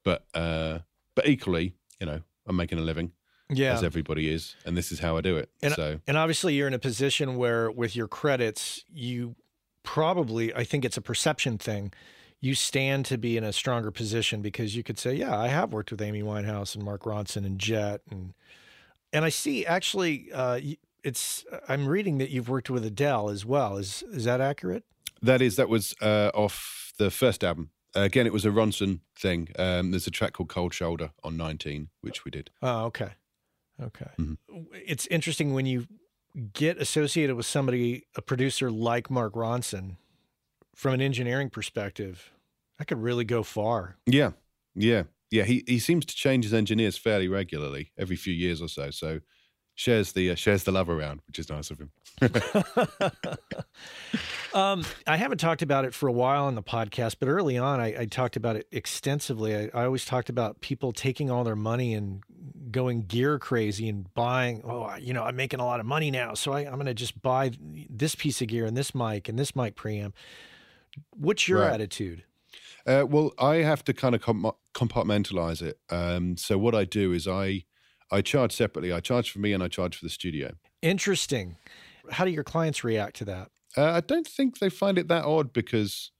but 0.04 0.28
uh, 0.34 0.80
but 1.16 1.28
equally, 1.28 1.74
you 2.00 2.06
know, 2.08 2.22
I'm 2.48 2.56
making 2.56 2.80
a 2.80 2.84
living 2.84 3.14
Yeah. 3.50 3.74
as 3.74 3.84
everybody 3.84 4.30
is, 4.30 4.56
and 4.66 4.76
this 4.76 4.91
is 4.91 5.00
how 5.00 5.16
I 5.18 5.22
do 5.22 5.38
it. 5.38 5.50
And- 5.62 5.74
so 5.74 6.00
And 6.08 6.18
obviously, 6.18 6.56
you're 6.56 6.68
in 6.68 6.74
a 6.74 6.80
position 6.80 7.38
where, 7.38 7.72
with 7.72 7.95
your 7.95 8.08
credits, 8.08 8.84
you 8.93 9.36
probably, 9.84 10.54
I 10.54 10.64
think 10.64 10.84
it's 10.84 10.98
a 10.98 11.02
perception 11.02 11.58
thing. 11.58 11.93
You 12.41 12.54
stand 12.56 13.06
to 13.06 13.18
be 13.18 13.38
in 13.38 13.43
a 13.43 13.54
stronger 13.54 13.89
position 13.89 14.41
because 14.41 14.76
you 14.76 14.84
could 14.84 15.00
say, 15.00 15.16
"Yeah, 15.16 15.36
I 15.39 15.48
have 15.48 15.74
worked 15.74 15.91
with 15.91 16.02
Amy 16.02 16.22
Winehouse 16.22 16.76
and 16.76 16.84
Mark 16.84 17.04
Ronson 17.04 17.45
and 17.45 17.58
Jet," 17.58 18.02
and 18.12 18.34
and 19.14 19.26
I 19.26 19.30
see 19.30 19.66
actually, 19.66 20.32
uh, 20.32 20.60
it's. 21.04 21.45
I'm 21.68 21.88
reading 21.88 22.18
that 22.20 22.30
you've 22.30 22.50
worked 22.50 22.70
with 22.70 22.86
Adele 22.86 23.30
as 23.30 23.43
well. 23.45 23.78
Is 23.78 24.04
is 24.12 24.26
that 24.26 24.39
accurate? 24.41 24.84
That 25.22 25.41
is, 25.41 25.56
that 25.56 25.68
was 25.70 25.95
uh, 26.00 26.30
off 26.36 26.93
the 27.00 27.10
first 27.10 27.43
album. 27.43 27.72
Uh, 27.95 28.02
again, 28.02 28.28
it 28.28 28.34
was 28.34 28.45
a 28.45 28.50
Ronson 28.52 29.00
thing. 29.16 29.48
Um, 29.58 29.89
there's 29.89 30.06
a 30.06 30.12
track 30.12 30.34
called 30.34 30.50
Cold 30.50 30.76
Shoulder 30.76 31.10
on 31.24 31.38
19, 31.38 31.89
which 32.02 32.24
we 32.24 32.30
did. 32.30 32.52
Oh, 32.62 32.86
okay, 32.86 33.12
okay. 33.82 34.11
Mhm. 34.19 34.38
It's 34.86 35.07
interesting 35.07 35.53
when 35.53 35.65
you 35.65 35.88
get 36.53 36.78
associated 36.78 37.36
with 37.36 37.45
somebody, 37.45 38.03
a 38.15 38.21
producer 38.21 38.69
like 38.71 39.09
Mark 39.09 39.34
Ronson, 39.34 39.97
from 40.75 40.93
an 40.95 41.01
engineering 41.01 41.49
perspective. 41.49 42.32
That 42.78 42.86
could 42.88 43.01
really 43.01 43.25
go 43.25 43.41
far. 43.43 43.97
Yeah, 44.05 44.32
yeah, 44.75 45.03
yeah. 45.32 45.45
He 45.45 45.63
he 45.67 45.80
seems 45.80 46.05
to 46.05 46.15
change 46.15 46.45
his 46.45 46.53
engineers 46.53 46.97
fairly 46.97 47.28
regularly, 47.28 47.91
every 47.97 48.15
few 48.15 48.34
years 48.34 48.61
or 48.61 48.67
so. 48.69 48.91
So 48.91 49.21
shares 49.78 50.11
the 50.11 50.32
uh, 50.32 50.36
shares 50.36 50.63
the 50.63 50.71
love 50.73 50.89
around, 50.89 51.21
which 51.28 51.39
is 51.39 51.49
nice 51.49 51.71
of 51.71 51.80
him. 51.80 51.91
um, 54.53 54.84
I 55.05 55.17
haven't 55.17 55.38
talked 55.38 55.61
about 55.61 55.86
it 55.86 55.93
for 55.93 56.07
a 56.07 56.11
while 56.11 56.45
on 56.45 56.55
the 56.55 56.63
podcast, 56.63 57.17
but 57.19 57.30
early 57.30 57.57
on, 57.57 57.80
I, 57.80 58.01
I 58.01 58.05
talked 58.05 58.36
about 58.36 58.55
it 58.55 58.67
extensively. 58.71 59.55
I, 59.55 59.69
I 59.73 59.86
always 59.86 60.03
talked 60.03 60.30
about 60.30 60.59
people 60.61 60.91
taking 60.91 61.30
all 61.30 61.43
their 61.43 61.55
money 61.55 61.93
and 61.93 62.23
going 62.71 63.03
gear 63.03 63.38
crazy 63.39 63.88
and 63.88 64.11
buying. 64.15 64.61
Oh, 64.65 64.95
you 64.95 65.13
know, 65.13 65.23
I'm 65.23 65.36
making 65.36 65.59
a 65.59 65.65
lot 65.65 65.80
of 65.80 65.86
money 65.86 66.09
now, 66.11 66.34
so 66.34 66.53
I, 66.53 66.61
I'm 66.61 66.73
going 66.73 66.88
to 66.88 66.93
just 66.95 67.21
buy 67.21 67.51
this 67.89 68.15
piece 68.15 68.41
of 68.41 68.47
gear 68.47 68.65
and 68.65 68.75
this 68.75 68.95
mic 68.95 69.30
and 69.30 69.38
this 69.38 69.55
mic 69.55 69.75
preamp. 69.75 70.13
What's 71.15 71.47
your 71.47 71.59
Right. 71.61 71.73
attitude? 71.73 72.23
Uh, 72.88 73.05
well, 73.07 73.32
I 73.38 73.57
have 73.57 73.84
to 73.84 73.93
kind 73.93 74.15
of 74.15 74.21
com- 74.21 74.51
compartmentalize 74.73 75.61
it. 75.61 75.78
Um, 75.91 76.36
so 76.38 76.57
what 76.57 76.73
I 76.73 76.84
do 76.86 77.11
is 77.13 77.28
I 77.28 77.65
I 78.12 78.22
charge 78.22 78.53
separately. 78.53 78.91
I 78.91 78.99
charge 78.99 79.32
for 79.32 79.39
me 79.39 79.53
and 79.53 79.62
I 79.64 79.68
charge 79.68 79.97
for 79.97 80.05
the 80.05 80.10
studio. 80.10 80.53
Interesting. 80.82 81.58
How 82.12 82.26
do 82.26 82.32
your 82.32 82.43
clients 82.43 82.84
react 82.84 83.18
to 83.18 83.26
that? 83.26 83.51
Uh, 83.76 83.91
I 83.91 83.99
don't 84.01 84.28
think 84.28 84.60
they 84.60 84.70
find 84.70 84.97
it 84.97 85.08
that 85.10 85.26
odd 85.26 85.53
because 85.53 86.12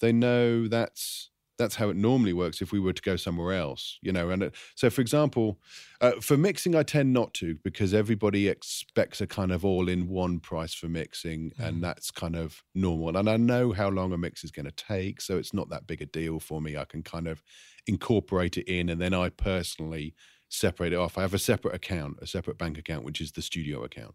they 0.00 0.12
know 0.12 0.68
that's 0.68 1.30
that's 1.56 1.76
how 1.76 1.88
it 1.88 1.94
normally 1.96 2.32
works 2.32 2.60
if 2.60 2.72
we 2.72 2.80
were 2.80 2.92
to 2.92 3.00
go 3.02 3.14
somewhere 3.14 3.52
else, 3.52 3.96
you 4.02 4.10
know. 4.10 4.28
And 4.30 4.42
uh, 4.42 4.50
so, 4.74 4.90
for 4.90 5.00
example, 5.00 5.60
uh, 6.00 6.20
for 6.20 6.36
mixing, 6.36 6.74
I 6.74 6.82
tend 6.82 7.12
not 7.12 7.32
to 7.34 7.54
because 7.62 7.94
everybody 7.94 8.48
expects 8.48 9.20
a 9.20 9.26
kind 9.28 9.52
of 9.52 9.64
all-in-one 9.64 10.40
price 10.40 10.74
for 10.74 10.88
mixing, 10.88 11.52
Mhm. 11.52 11.64
and 11.64 11.84
that's 11.84 12.10
kind 12.10 12.34
of 12.34 12.64
normal. 12.74 13.16
And 13.16 13.30
I 13.30 13.36
know 13.36 13.70
how 13.70 13.88
long 13.88 14.12
a 14.12 14.18
mix 14.18 14.42
is 14.42 14.50
going 14.50 14.66
to 14.66 14.72
take, 14.72 15.20
so 15.20 15.38
it's 15.38 15.54
not 15.54 15.68
that 15.68 15.86
big 15.86 16.02
a 16.02 16.06
deal 16.06 16.40
for 16.40 16.60
me. 16.60 16.76
I 16.76 16.86
can 16.86 17.04
kind 17.04 17.28
of 17.28 17.40
incorporate 17.86 18.56
it 18.58 18.66
in, 18.66 18.88
and 18.88 19.00
then 19.00 19.14
I 19.14 19.28
personally 19.28 20.16
separate 20.54 20.92
it 20.92 20.96
off. 20.96 21.18
I 21.18 21.22
have 21.22 21.34
a 21.34 21.38
separate 21.38 21.74
account, 21.74 22.18
a 22.22 22.26
separate 22.26 22.58
bank 22.58 22.78
account, 22.78 23.04
which 23.04 23.20
is 23.20 23.32
the 23.32 23.42
studio 23.42 23.84
account. 23.84 24.14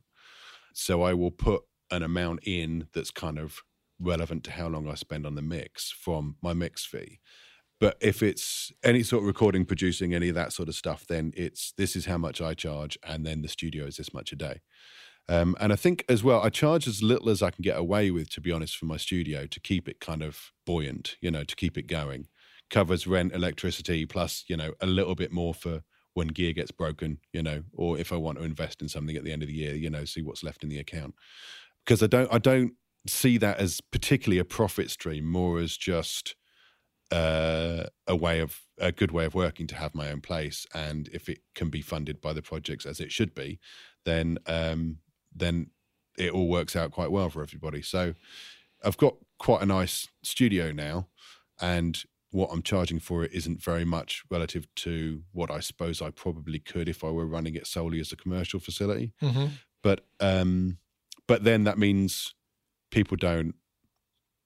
So 0.73 1.01
I 1.01 1.13
will 1.13 1.31
put 1.31 1.63
an 1.91 2.03
amount 2.03 2.41
in 2.45 2.87
that's 2.93 3.11
kind 3.11 3.39
of 3.39 3.61
relevant 3.99 4.43
to 4.45 4.51
how 4.51 4.67
long 4.67 4.87
I 4.87 4.95
spend 4.95 5.25
on 5.25 5.35
the 5.35 5.41
mix 5.41 5.91
from 5.91 6.35
my 6.41 6.53
mix 6.53 6.85
fee. 6.85 7.19
But 7.79 7.97
if 8.01 8.21
it's 8.21 8.71
any 8.83 9.03
sort 9.03 9.23
of 9.23 9.27
recording, 9.27 9.65
producing, 9.65 10.13
any 10.13 10.29
of 10.29 10.35
that 10.35 10.51
sort 10.51 10.67
of 10.67 10.75
stuff, 10.75 11.05
then 11.07 11.31
it's 11.35 11.73
this 11.77 11.95
is 11.95 12.05
how 12.05 12.17
much 12.17 12.41
I 12.41 12.53
charge, 12.53 12.97
and 13.03 13.25
then 13.25 13.41
the 13.41 13.47
studio 13.47 13.85
is 13.85 13.97
this 13.97 14.13
much 14.13 14.31
a 14.31 14.35
day. 14.35 14.61
Um, 15.29 15.55
and 15.59 15.71
I 15.71 15.75
think 15.75 16.03
as 16.09 16.23
well, 16.23 16.41
I 16.41 16.49
charge 16.49 16.87
as 16.87 17.03
little 17.03 17.29
as 17.29 17.41
I 17.41 17.51
can 17.51 17.61
get 17.61 17.77
away 17.77 18.09
with, 18.11 18.29
to 18.31 18.41
be 18.41 18.51
honest, 18.51 18.75
for 18.75 18.85
my 18.85 18.97
studio 18.97 19.45
to 19.45 19.59
keep 19.59 19.87
it 19.87 19.99
kind 19.99 20.23
of 20.23 20.51
buoyant, 20.65 21.17
you 21.21 21.31
know, 21.31 21.43
to 21.43 21.55
keep 21.55 21.77
it 21.77 21.87
going. 21.87 22.27
Covers 22.69 23.07
rent, 23.07 23.33
electricity, 23.33 24.05
plus, 24.05 24.43
you 24.47 24.57
know, 24.57 24.73
a 24.81 24.87
little 24.87 25.15
bit 25.15 25.31
more 25.31 25.53
for 25.53 25.83
when 26.13 26.27
gear 26.27 26.53
gets 26.53 26.71
broken, 26.71 27.19
you 27.33 27.43
know, 27.43 27.63
or 27.73 27.97
if 27.97 28.11
I 28.11 28.15
want 28.15 28.37
to 28.37 28.43
invest 28.43 28.81
in 28.81 28.89
something 28.89 29.15
at 29.15 29.23
the 29.23 29.31
end 29.31 29.43
of 29.43 29.47
the 29.47 29.55
year, 29.55 29.75
you 29.75 29.89
know, 29.89 30.05
see 30.05 30.21
what's 30.21 30.43
left 30.43 30.63
in 30.63 30.69
the 30.69 30.79
account. 30.79 31.15
Because 31.85 32.03
I 32.03 32.07
don't, 32.07 32.31
I 32.33 32.37
don't 32.37 32.73
see 33.07 33.37
that 33.37 33.59
as 33.59 33.81
particularly 33.81 34.39
a 34.39 34.45
profit 34.45 34.89
stream, 34.89 35.25
more 35.25 35.59
as 35.59 35.77
just 35.77 36.35
uh, 37.11 37.85
a 38.07 38.15
way 38.15 38.39
of 38.39 38.59
a 38.77 38.91
good 38.91 39.11
way 39.11 39.25
of 39.25 39.35
working 39.35 39.67
to 39.67 39.75
have 39.75 39.95
my 39.95 40.11
own 40.11 40.21
place. 40.21 40.65
And 40.73 41.07
if 41.09 41.29
it 41.29 41.39
can 41.55 41.69
be 41.69 41.81
funded 41.81 42.21
by 42.21 42.33
the 42.33 42.41
projects 42.41 42.85
as 42.85 42.99
it 42.99 43.11
should 43.11 43.33
be, 43.33 43.59
then 44.05 44.37
um, 44.45 44.97
then 45.35 45.71
it 46.17 46.33
all 46.33 46.47
works 46.47 46.75
out 46.75 46.91
quite 46.91 47.11
well 47.11 47.29
for 47.29 47.41
everybody. 47.41 47.81
So 47.81 48.13
I've 48.83 48.97
got 48.97 49.15
quite 49.37 49.61
a 49.61 49.65
nice 49.65 50.07
studio 50.23 50.71
now, 50.71 51.07
and 51.61 52.01
what 52.31 52.49
I'm 52.51 52.61
charging 52.61 52.99
for 52.99 53.23
it 53.23 53.31
isn't 53.33 53.63
very 53.63 53.85
much 53.85 54.23
relative 54.29 54.67
to 54.75 55.23
what 55.31 55.49
I 55.49 55.59
suppose 55.59 56.01
I 56.01 56.11
probably 56.11 56.59
could 56.59 56.87
if 56.87 57.03
I 57.03 57.09
were 57.09 57.25
running 57.25 57.55
it 57.55 57.65
solely 57.65 57.99
as 57.99 58.11
a 58.11 58.15
commercial 58.15 58.59
facility. 58.59 59.13
Mm-hmm. 59.21 59.47
But 59.81 60.05
um, 60.19 60.77
but 61.27 61.43
then 61.43 61.63
that 61.63 61.77
means 61.77 62.35
people 62.91 63.17
don't 63.17 63.55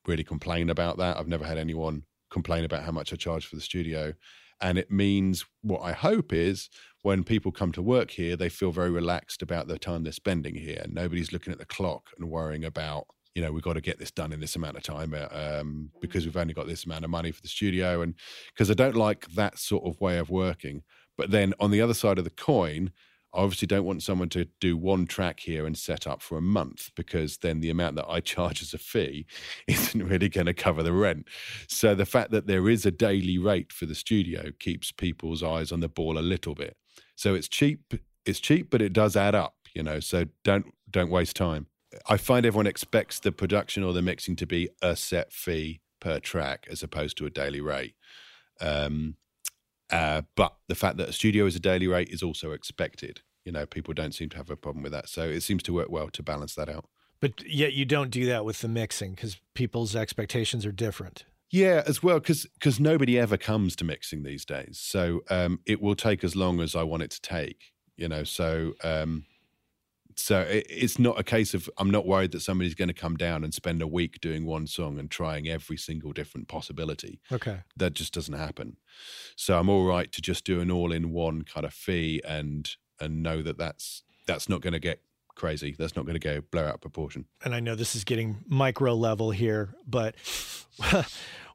really 0.08 0.24
complain 0.24 0.70
about 0.70 0.98
that. 0.98 1.18
I've 1.18 1.28
never 1.28 1.46
had 1.46 1.58
anyone 1.58 2.04
complain 2.30 2.66
about 2.66 2.84
how 2.84 2.92
much 2.92 3.14
I 3.14 3.16
charge 3.16 3.46
for 3.46 3.56
the 3.56 3.62
studio. 3.62 4.14
And 4.62 4.78
it 4.78 4.92
means 4.92 5.46
what 5.62 5.82
I 5.82 5.92
hope 5.92 6.32
is 6.32 6.70
when 7.02 7.24
people 7.24 7.52
come 7.52 7.72
to 7.74 7.82
work 7.82 8.12
here, 8.12 8.36
they 8.36 8.50
feel 8.50 8.72
very 8.72 8.92
relaxed 8.92 9.42
about 9.42 9.68
the 9.68 9.78
time 9.78 10.04
they're 10.04 10.14
spending 10.14 10.56
here. 10.56 10.86
Nobody's 10.88 11.34
looking 11.34 11.52
at 11.52 11.60
the 11.60 11.66
clock 11.66 12.12
and 12.18 12.30
worrying 12.30 12.64
about, 12.64 13.08
you 13.36 13.42
know, 13.42 13.52
we've 13.52 13.64
got 13.64 13.74
to 13.74 13.82
get 13.82 14.00
this 14.00 14.12
done 14.12 14.32
in 14.32 14.40
this 14.40 14.56
amount 14.56 14.78
of 14.78 14.84
time 14.84 15.14
uh, 15.14 15.28
um, 15.32 15.90
because 16.02 16.26
we've 16.26 16.38
only 16.38 16.54
got 16.54 16.68
this 16.68 16.86
amount 16.86 17.04
of 17.04 17.10
money 17.10 17.32
for 17.32 17.42
the 17.42 17.48
studio. 17.48 18.02
And 18.02 18.16
because 18.54 18.70
I 18.70 18.76
don't 18.76 18.96
like 18.96 19.28
that 19.36 19.58
sort 19.58 19.86
of 19.86 20.00
way 20.00 20.18
of 20.18 20.30
working. 20.30 20.84
But 21.18 21.32
then 21.32 21.54
on 21.60 21.72
the 21.72 21.82
other 21.82 21.94
side 21.94 22.18
of 22.18 22.24
the 22.24 22.30
coin, 22.30 22.92
I 23.34 23.40
obviously 23.40 23.68
don't 23.68 23.86
want 23.86 24.04
someone 24.04 24.30
to 24.30 24.46
do 24.62 24.78
one 24.78 25.08
track 25.08 25.40
here 25.40 25.66
and 25.66 25.76
set 25.76 26.06
up 26.06 26.22
for 26.22 26.38
a 26.38 26.42
month 26.42 26.92
because 26.96 27.38
then 27.38 27.62
the 27.62 27.72
amount 27.72 27.96
that 27.96 28.06
I 28.08 28.20
charge 28.22 28.62
as 28.62 28.74
a 28.74 28.78
fee 28.78 29.26
isn't 29.68 30.08
really 30.08 30.30
going 30.30 30.46
to 30.46 30.54
cover 30.54 30.84
the 30.84 30.94
rent. 30.94 31.28
So 31.68 31.96
the 31.96 32.06
fact 32.06 32.32
that 32.32 32.46
there 32.46 32.70
is 32.70 32.86
a 32.86 32.92
daily 32.92 33.40
rate 33.40 33.72
for 33.72 33.88
the 33.88 33.96
studio 33.96 34.52
keeps 34.60 34.92
people's 34.92 35.42
eyes 35.42 35.72
on 35.72 35.80
the 35.80 35.90
ball 35.90 36.20
a 36.20 36.22
little 36.22 36.54
bit. 36.54 36.78
So 37.16 37.34
it's 37.34 37.48
cheap, 37.48 37.94
it's 38.26 38.40
cheap, 38.40 38.70
but 38.70 38.82
it 38.82 38.94
does 38.94 39.16
add 39.16 39.34
up, 39.34 39.56
you 39.74 39.82
know. 39.82 40.00
So 40.00 40.26
don't 40.44 40.68
don't 40.90 41.10
waste 41.10 41.36
time. 41.36 41.68
I 42.08 42.18
find 42.18 42.46
everyone 42.46 42.68
expects 42.68 43.20
the 43.20 43.32
production 43.32 43.84
or 43.84 43.94
the 43.94 44.02
mixing 44.02 44.36
to 44.38 44.46
be 44.46 44.70
a 44.82 44.96
set 44.96 45.32
fee 45.32 45.82
per 46.00 46.20
track 46.20 46.68
as 46.70 46.84
opposed 46.84 47.18
to 47.18 47.26
a 47.26 47.30
daily 47.30 47.62
rate. 47.62 47.96
Um, 48.60 49.16
uh, 49.90 50.24
but 50.36 50.56
the 50.68 50.76
fact 50.76 50.98
that 50.98 51.10
a 51.10 51.14
studio 51.14 51.46
is 51.46 51.56
a 51.56 51.60
daily 51.60 51.88
rate 51.88 52.10
is 52.10 52.24
also 52.24 52.52
expected. 52.52 53.22
You 53.46 53.52
know, 53.52 53.66
people 53.66 53.94
don't 53.94 54.14
seem 54.14 54.30
to 54.30 54.38
have 54.38 54.50
a 54.50 54.56
problem 54.56 54.84
with 54.84 54.92
that. 54.92 55.10
So 55.10 55.24
it 55.24 55.42
seems 55.42 55.64
to 55.64 55.74
work 55.74 55.90
well 55.90 56.10
to 56.10 56.24
balance 56.24 56.56
that 56.56 56.70
out. 56.70 56.86
But 57.20 57.46
yet 57.46 57.74
you 57.74 57.86
don't 57.86 58.10
do 58.10 58.26
that 58.26 58.44
with 58.44 58.60
the 58.60 58.68
mixing 58.68 59.12
because 59.12 59.40
people's 59.54 59.96
expectations 59.96 60.66
are 60.66 60.72
different. 60.72 61.26
Yeah, 61.52 61.84
as 61.86 62.02
well, 62.02 62.20
because 62.20 62.80
nobody 62.80 63.20
ever 63.20 63.38
comes 63.38 63.76
to 63.76 63.86
mixing 63.86 64.24
these 64.24 64.44
days. 64.44 64.80
So 64.82 65.22
um, 65.30 65.60
it 65.68 65.82
will 65.82 65.96
take 65.96 66.24
as 66.24 66.36
long 66.36 66.60
as 66.60 66.76
I 66.76 66.82
want 66.84 67.04
it 67.04 67.12
to 67.12 67.22
take. 67.22 67.72
You 67.96 68.10
know, 68.10 68.24
so 68.24 68.74
um, 68.84 69.26
so 70.16 70.42
it, 70.42 70.66
it's 70.70 71.00
not 71.00 71.20
a 71.20 71.24
case 71.24 71.54
of 71.54 71.70
I'm 71.78 71.90
not 71.90 72.06
worried 72.06 72.32
that 72.32 72.42
somebody's 72.42 72.76
going 72.76 72.88
to 72.88 72.94
come 72.94 73.16
down 73.16 73.44
and 73.44 73.54
spend 73.54 73.82
a 73.82 73.88
week 73.88 74.22
doing 74.22 74.46
one 74.46 74.68
song 74.68 75.00
and 75.00 75.10
trying 75.10 75.48
every 75.48 75.78
single 75.78 76.12
different 76.14 76.48
possibility. 76.48 77.20
Okay. 77.32 77.60
That 77.78 77.94
just 77.94 78.14
doesn't 78.14 78.34
happen. 78.34 78.78
So 79.36 79.60
I'm 79.60 79.70
all 79.70 79.86
right 79.86 80.12
to 80.12 80.22
just 80.22 80.46
do 80.46 80.62
an 80.62 80.72
all-in-one 80.72 81.44
kind 81.44 81.66
of 81.66 81.74
fee 81.74 82.22
and 82.28 82.70
and 83.00 83.24
know 83.24 83.42
that 83.42 83.58
that's 83.58 84.04
that's 84.26 84.48
not 84.48 84.62
going 84.62 84.74
to 84.74 84.80
get 84.80 85.02
crazy. 85.36 85.76
That's 85.78 85.96
not 85.96 86.06
going 86.06 86.20
to 86.20 86.20
go 86.20 86.42
blow 86.52 86.66
out 86.66 86.82
proportion. 86.82 87.26
And 87.44 87.54
I 87.56 87.60
know 87.60 87.76
this 87.76 87.96
is 87.96 88.04
getting 88.04 88.44
micro 88.48 88.94
level 88.94 89.32
here, 89.32 89.74
but 89.88 90.16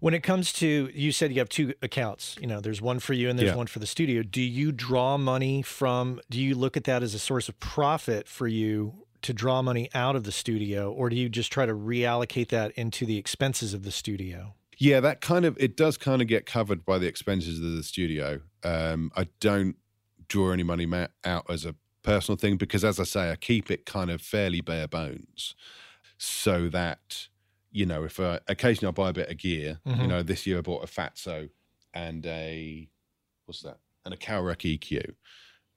when 0.00 0.14
it 0.14 0.22
comes 0.22 0.52
to 0.54 0.90
you 0.94 1.12
said 1.12 1.32
you 1.32 1.38
have 1.38 1.48
two 1.48 1.74
accounts, 1.82 2.36
you 2.40 2.46
know, 2.46 2.60
there's 2.60 2.80
one 2.80 2.98
for 2.98 3.12
you 3.12 3.28
and 3.28 3.38
there's 3.38 3.50
Yeah. 3.50 3.56
one 3.56 3.66
for 3.66 3.78
the 3.78 3.86
studio. 3.86 4.22
Do 4.22 4.40
you 4.42 4.72
draw 4.72 5.18
money 5.18 5.62
from 5.62 6.20
do 6.30 6.40
you 6.40 6.54
look 6.54 6.76
at 6.76 6.84
that 6.84 7.02
as 7.02 7.14
a 7.14 7.18
source 7.18 7.48
of 7.48 7.58
profit 7.60 8.28
for 8.28 8.46
you 8.46 9.04
to 9.22 9.32
draw 9.32 9.62
money 9.62 9.90
out 9.94 10.14
of 10.14 10.22
the 10.24 10.30
studio 10.32 10.92
or 10.92 11.08
do 11.10 11.16
you 11.16 11.28
just 11.28 11.50
try 11.50 11.66
to 11.66 11.74
reallocate 11.74 12.48
that 12.48 12.70
into 12.72 13.04
the 13.04 13.16
expenses 13.18 13.74
of 13.74 13.82
the 13.82 13.90
studio? 13.90 14.54
Yeah, 14.80 15.00
that 15.00 15.20
kind 15.20 15.44
of 15.44 15.56
it 15.58 15.76
does 15.76 15.96
kind 15.96 16.22
of 16.22 16.28
get 16.28 16.46
covered 16.46 16.84
by 16.84 16.98
the 16.98 17.06
expenses 17.08 17.58
of 17.60 17.72
the 17.72 17.82
studio. 17.82 18.40
Um, 18.62 19.10
I 19.16 19.26
don't 19.40 19.76
draw 20.28 20.52
any 20.52 20.62
money 20.62 20.86
out 21.24 21.46
as 21.48 21.64
a 21.64 21.74
personal 22.02 22.36
thing 22.36 22.56
because, 22.56 22.84
as 22.84 22.98
I 23.00 23.04
say, 23.04 23.30
I 23.30 23.36
keep 23.36 23.70
it 23.70 23.86
kind 23.86 24.10
of 24.10 24.20
fairly 24.20 24.60
bare 24.60 24.88
bones, 24.88 25.54
so 26.16 26.68
that 26.68 27.28
you 27.70 27.86
know 27.86 28.04
if 28.04 28.18
I, 28.20 28.40
occasionally 28.48 28.88
I 28.88 28.92
buy 28.92 29.10
a 29.10 29.12
bit 29.12 29.30
of 29.30 29.36
gear. 29.38 29.80
You 29.84 29.92
Mhm. 29.92 30.08
know, 30.08 30.22
this 30.22 30.46
year 30.46 30.58
I 30.58 30.60
bought 30.62 30.84
a 30.84 30.86
Fatso 30.86 31.50
and 31.94 32.24
a 32.26 32.88
what's 33.46 33.62
that 33.62 33.78
and 34.04 34.14
a 34.14 34.16
Cowrec 34.16 34.78
EQ. 34.78 35.14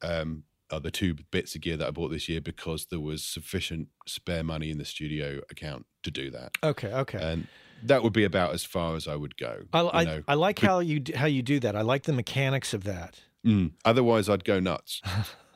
Um, 0.02 0.44
are 0.72 0.80
the 0.80 0.90
two 0.90 1.16
bits 1.32 1.54
of 1.54 1.60
gear 1.60 1.76
that 1.76 1.86
I 1.90 1.92
bought 1.92 2.12
this 2.12 2.30
year 2.30 2.40
because 2.40 2.86
there 2.86 3.02
was 3.02 3.26
sufficient 3.26 3.90
spare 4.08 4.42
money 4.42 4.72
in 4.72 4.78
the 4.78 4.86
studio 4.86 5.42
account 5.50 5.86
to 6.04 6.10
do 6.12 6.32
that 6.32 6.54
Okay, 6.64 6.88
okay. 6.94 7.20
and 7.22 7.48
that 7.84 8.02
would 8.04 8.14
be 8.14 8.24
about 8.24 8.54
as 8.54 8.64
far 8.64 8.96
as 8.96 9.06
I 9.06 9.18
would 9.18 9.36
go. 9.36 9.64
I, 9.74 9.82
you 9.82 9.90
I, 9.94 10.04
know. 10.06 10.24
I 10.30 10.34
like 10.36 10.60
how 10.60 10.80
you 10.80 11.04
how 11.14 11.26
you 11.26 11.42
do 11.42 11.60
that. 11.60 11.76
I 11.76 11.82
like 11.82 12.04
the 12.04 12.14
mechanics 12.14 12.74
of 12.74 12.86
that. 12.86 13.20
Mm. 13.46 13.74
Otherwise, 13.84 14.30
I'd 14.30 14.46
go 14.46 14.62
nuts. 14.62 15.02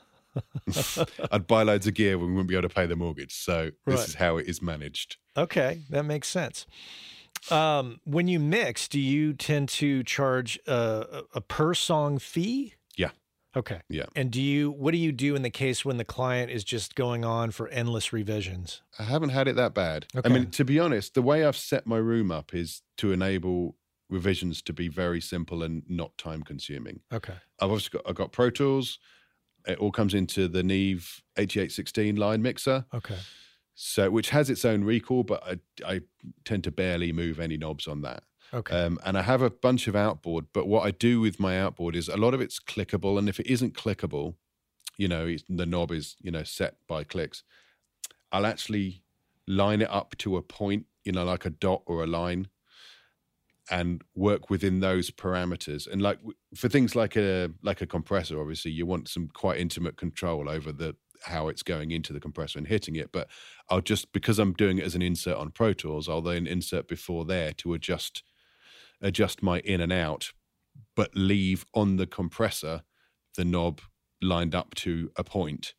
I'd 1.32 1.48
buy 1.48 1.64
loads 1.64 1.88
of 1.88 1.94
gear 1.94 2.18
when 2.18 2.28
we 2.28 2.34
wouldn't 2.34 2.50
be 2.50 2.56
able 2.56 2.68
to 2.70 2.74
pay 2.76 2.86
the 2.86 2.96
mortgage. 2.96 3.34
So 3.34 3.72
this 3.86 4.00
Right. 4.00 4.08
is 4.08 4.16
how 4.16 4.38
it 4.38 4.48
is 4.48 4.62
managed. 4.62 5.18
Okay, 5.38 5.82
that 5.90 6.04
makes 6.06 6.28
sense. 6.28 6.66
Um, 7.52 8.00
when 8.06 8.28
you 8.28 8.40
mix, 8.40 8.88
do 8.88 9.00
you 9.00 9.34
tend 9.34 9.70
to 9.70 10.04
charge 10.04 10.58
a, 10.68 11.24
a 11.34 11.42
per 11.42 11.74
song 11.74 12.18
fee? 12.18 12.74
Yeah. 12.96 13.12
Okay. 13.56 13.82
Yeah. 13.88 14.06
And 14.16 14.32
do 14.32 14.42
you 14.42 14.72
what 14.72 14.92
do 14.92 14.98
you 14.98 15.12
do 15.12 15.36
in 15.36 15.42
the 15.44 15.50
case 15.50 15.86
when 15.86 15.98
the 15.98 16.06
client 16.06 16.50
is 16.52 16.64
just 16.64 16.96
going 16.96 17.24
on 17.24 17.52
for 17.52 17.68
endless 17.68 18.12
revisions? 18.12 18.82
I 18.98 19.04
haven't 19.04 19.30
had 19.30 19.48
it 19.48 19.56
that 19.58 19.74
bad. 19.74 20.08
Okay. 20.16 20.28
I 20.28 20.34
mean, 20.34 20.50
to 20.52 20.66
be 20.66 20.80
honest, 20.80 21.14
the 21.14 21.22
way 21.22 21.46
I've 21.46 21.58
set 21.58 21.86
my 21.86 21.98
room 21.98 22.32
up 22.32 22.54
is 22.56 22.82
to 22.98 23.12
enable 23.12 23.76
revisions 24.10 24.62
to 24.64 24.74
be 24.74 24.88
very 24.88 25.22
simple 25.22 25.62
and 25.64 25.84
not 25.88 26.18
time 26.18 26.42
consuming. 26.44 27.02
Okay. 27.14 27.36
I've 27.60 27.70
also 27.72 27.90
got 27.92 28.02
I've 28.10 28.16
got 28.16 28.32
Pro 28.32 28.50
Tools. 28.50 28.98
It 29.68 29.78
all 29.80 29.92
comes 29.92 30.14
into 30.14 30.48
the 30.48 30.64
Neve 30.64 31.22
8816 31.38 32.16
line 32.16 32.42
mixer. 32.42 32.86
Okay. 32.94 33.18
So, 33.74 34.10
which 34.10 34.30
has 34.30 34.50
its 34.50 34.64
own 34.64 34.84
recall, 34.84 35.24
but 35.24 35.44
I, 35.46 35.60
I 35.86 36.02
tend 36.46 36.64
to 36.64 36.72
barely 36.72 37.12
move 37.12 37.40
any 37.40 37.58
knobs 37.58 37.88
on 37.88 38.02
that. 38.04 38.24
Okay. 38.54 38.76
Um, 38.76 39.00
and 39.06 39.18
I 39.18 39.22
have 39.22 39.42
a 39.42 39.50
bunch 39.50 39.88
of 39.88 39.96
outboard, 39.96 40.46
but 40.54 40.68
what 40.68 40.86
I 40.86 40.92
do 40.92 41.20
with 41.20 41.40
my 41.40 41.60
outboard 41.60 41.96
is 41.96 42.08
a 42.08 42.16
lot 42.16 42.34
of 42.34 42.40
it's 42.40 42.60
clickable. 42.60 43.18
And 43.20 43.28
if 43.28 43.40
it 43.40 43.48
isn't 43.48 43.74
clickable, 43.74 44.36
you 44.98 45.10
know, 45.10 45.26
it's, 45.26 45.44
the 45.50 45.66
knob 45.66 45.92
is, 45.92 46.16
you 46.22 46.32
know, 46.32 46.44
set 46.44 46.76
by 46.88 47.04
clicks, 47.04 47.44
I'll 48.32 48.46
actually 48.46 49.04
line 49.48 49.82
it 49.82 49.90
up 49.90 50.16
to 50.20 50.38
a 50.38 50.42
point, 50.42 50.86
you 51.04 51.12
know, 51.12 51.26
like 51.26 51.46
a 51.46 51.50
dot 51.50 51.82
or 51.86 52.04
a 52.04 52.08
line 52.08 52.48
and 53.70 54.04
work 54.14 54.50
within 54.50 54.80
those 54.80 55.10
parameters. 55.12 55.92
And 55.92 56.02
like 56.02 56.20
for 56.56 56.70
things 56.70 56.96
like 56.96 57.16
a 57.16 57.50
like 57.64 57.82
a 57.82 57.88
compressor, 57.88 58.40
obviously 58.40 58.72
you 58.72 58.86
want 58.86 59.08
some 59.08 59.28
quite 59.34 59.60
intimate 59.60 59.98
control 59.98 60.50
over 60.50 60.72
the 60.72 60.96
how 61.24 61.48
it's 61.48 61.64
going 61.64 61.92
into 61.92 62.14
the 62.14 62.20
compressor 62.20 62.60
and 62.60 62.68
hitting 62.68 62.96
it. 62.96 63.12
But 63.12 63.28
I'll 63.70 63.82
just 63.82 64.12
because 64.12 64.40
I'm 64.40 64.54
doing 64.54 64.78
it 64.78 64.86
as 64.86 64.96
an 64.96 65.02
insert 65.02 65.38
on 65.38 65.52
Pro 65.52 65.74
Tools, 65.74 66.08
I'll 66.08 66.22
then 66.22 66.48
insert 66.48 66.88
before 66.88 67.26
there 67.26 67.52
to 67.54 67.74
adjust 67.74 68.24
adjust 69.02 69.44
my 69.44 69.60
in 69.60 69.82
and 69.82 69.92
out, 69.92 70.32
but 70.96 71.16
leave 71.16 71.66
on 71.74 71.98
the 71.98 72.08
compressor 72.08 72.84
the 73.36 73.46
knob 73.46 73.82
lined 74.22 74.56
up 74.56 74.74
to 74.76 75.12
a 75.16 75.24
point. 75.24 75.74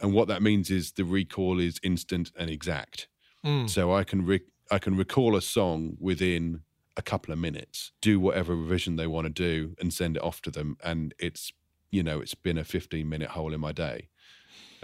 And 0.00 0.12
what 0.12 0.28
that 0.28 0.42
means 0.42 0.70
is 0.70 0.92
the 0.92 1.04
recall 1.04 1.60
is 1.60 1.78
instant 1.82 2.30
and 2.36 2.50
exact. 2.50 3.08
Mm. 3.44 3.68
So 3.68 3.92
I 3.92 4.04
can 4.04 4.24
re- 4.24 4.40
I 4.70 4.78
can 4.78 4.96
recall 4.96 5.36
a 5.36 5.42
song 5.42 5.96
within 5.98 6.62
a 7.00 7.02
couple 7.10 7.32
of 7.32 7.38
minutes, 7.38 7.92
do 8.00 8.20
whatever 8.20 8.54
revision 8.54 8.96
they 8.96 9.06
want 9.06 9.26
to 9.26 9.32
do, 9.32 9.74
and 9.80 9.92
send 9.92 10.16
it 10.18 10.22
off 10.22 10.40
to 10.42 10.50
them. 10.50 10.76
And 10.84 11.14
it's 11.18 11.52
you 11.90 12.02
know 12.02 12.20
it's 12.20 12.34
been 12.36 12.58
a 12.58 12.64
15 12.64 13.08
minute 13.08 13.30
hole 13.30 13.52
in 13.54 13.60
my 13.60 13.72
day, 13.72 14.08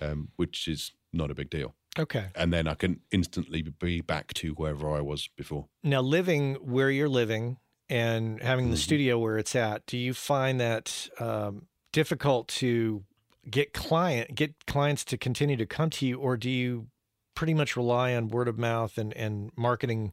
um, 0.01 0.29
which 0.37 0.67
is 0.67 0.93
not 1.13 1.31
a 1.31 1.35
big 1.35 1.51
deal. 1.51 1.75
Okay. 1.99 2.27
And 2.35 2.53
then 2.53 2.67
I 2.69 2.75
can 2.75 3.01
instantly 3.11 3.63
be 3.63 4.01
back 4.03 4.35
to 4.35 4.53
wherever 4.55 4.95
I 4.95 5.01
was 5.01 5.29
before. 5.37 5.67
Now, 5.83 6.03
living 6.03 6.55
where 6.57 6.91
you're 6.91 7.09
living 7.09 7.57
and 7.89 8.43
having 8.43 8.71
the 8.71 8.77
Mhm. 8.77 8.81
studio 8.89 9.19
where 9.19 9.39
it's 9.39 9.55
at, 9.55 9.87
do 9.87 9.97
you 9.97 10.13
find 10.13 10.61
that 10.61 11.09
um, 11.19 11.69
difficult 11.93 12.49
to 12.49 13.05
get 13.49 13.73
client 13.73 14.35
get 14.35 14.67
clients 14.67 15.05
to 15.05 15.17
continue 15.17 15.57
to 15.57 15.67
come 15.67 15.89
to 15.91 16.05
you, 16.07 16.19
or 16.19 16.37
do 16.37 16.51
you 16.51 16.89
pretty 17.35 17.55
much 17.55 17.77
rely 17.77 18.15
on 18.15 18.29
word 18.29 18.49
of 18.49 18.59
mouth 18.59 18.99
and 18.99 19.13
and 19.15 19.53
marketing 19.57 20.13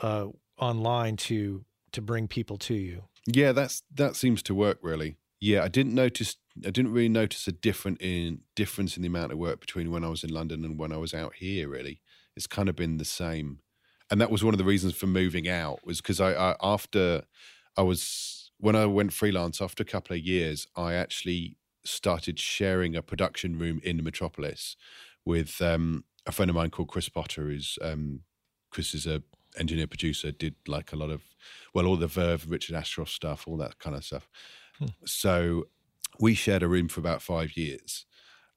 uh, 0.00 0.28
online 0.62 1.16
to 1.16 1.64
to 1.92 2.00
bring 2.00 2.28
people 2.28 2.56
to 2.56 2.74
you? 2.74 3.04
Yeah, 3.26 3.52
that's 3.52 3.82
that 3.94 4.16
seems 4.16 4.42
to 4.44 4.54
work 4.54 4.78
really. 4.82 5.16
Yeah, 5.40 5.64
I 5.64 5.68
didn't 5.68 5.94
notice. 5.94 6.36
I 6.64 6.70
didn't 6.70 6.92
really 6.92 7.08
notice 7.08 7.46
a 7.48 7.52
different 7.52 8.00
in 8.00 8.42
difference 8.54 8.96
in 8.96 9.02
the 9.02 9.08
amount 9.08 9.32
of 9.32 9.38
work 9.38 9.60
between 9.60 9.90
when 9.90 10.04
I 10.04 10.08
was 10.08 10.22
in 10.22 10.30
London 10.30 10.64
and 10.64 10.78
when 10.78 10.92
I 10.92 10.98
was 10.98 11.14
out 11.14 11.34
here. 11.34 11.68
Really, 11.68 12.00
it's 12.36 12.46
kind 12.46 12.68
of 12.68 12.76
been 12.76 12.98
the 12.98 13.04
same, 13.04 13.58
and 14.10 14.20
that 14.20 14.30
was 14.30 14.44
one 14.44 14.54
of 14.54 14.58
the 14.58 14.64
reasons 14.64 14.94
for 14.94 15.06
moving 15.06 15.48
out 15.48 15.84
was 15.84 16.00
because 16.00 16.20
I, 16.20 16.32
I 16.32 16.56
after 16.62 17.24
I 17.76 17.82
was 17.82 18.52
when 18.58 18.76
I 18.76 18.86
went 18.86 19.12
freelance 19.12 19.60
after 19.60 19.82
a 19.82 19.86
couple 19.86 20.14
of 20.14 20.22
years, 20.22 20.68
I 20.76 20.94
actually 20.94 21.56
started 21.84 22.38
sharing 22.38 22.94
a 22.94 23.02
production 23.02 23.58
room 23.58 23.80
in 23.82 24.04
Metropolis 24.04 24.76
with 25.24 25.60
um, 25.60 26.04
a 26.24 26.30
friend 26.30 26.48
of 26.48 26.54
mine 26.54 26.70
called 26.70 26.88
Chris 26.88 27.08
Potter. 27.08 27.42
Who's 27.42 27.78
um, 27.82 28.20
Chris 28.70 28.94
is 28.94 29.06
a 29.06 29.22
engineer 29.58 29.86
producer, 29.86 30.32
did 30.32 30.54
like 30.66 30.92
a 30.92 30.96
lot 30.96 31.10
of 31.10 31.22
well, 31.74 31.86
all 31.86 31.96
the 31.96 32.06
Verve, 32.06 32.50
Richard 32.50 32.76
Ashcroft 32.76 33.10
stuff, 33.10 33.46
all 33.46 33.56
that 33.58 33.78
kind 33.78 33.96
of 33.96 34.04
stuff. 34.04 34.28
Hmm. 34.78 34.86
So 35.04 35.64
we 36.20 36.34
shared 36.34 36.62
a 36.62 36.68
room 36.68 36.88
for 36.88 37.00
about 37.00 37.22
five 37.22 37.56
years, 37.56 38.06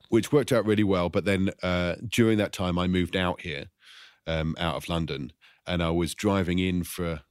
which 0.10 0.32
worked 0.32 0.52
out 0.52 0.66
really 0.66 0.84
well. 0.84 1.10
But 1.10 1.26
then 1.26 1.52
uh, 1.64 1.96
during 2.08 2.38
that 2.38 2.54
time, 2.54 2.78
I 2.78 2.88
moved 2.88 3.16
out 3.16 3.42
here, 3.42 3.66
um, 4.28 4.56
out 4.60 4.76
of 4.76 4.90
London, 4.90 5.32
and 5.66 5.82
I 5.82 5.90
was 5.90 6.14
driving 6.14 6.60
in 6.60 6.84
for 6.84 7.22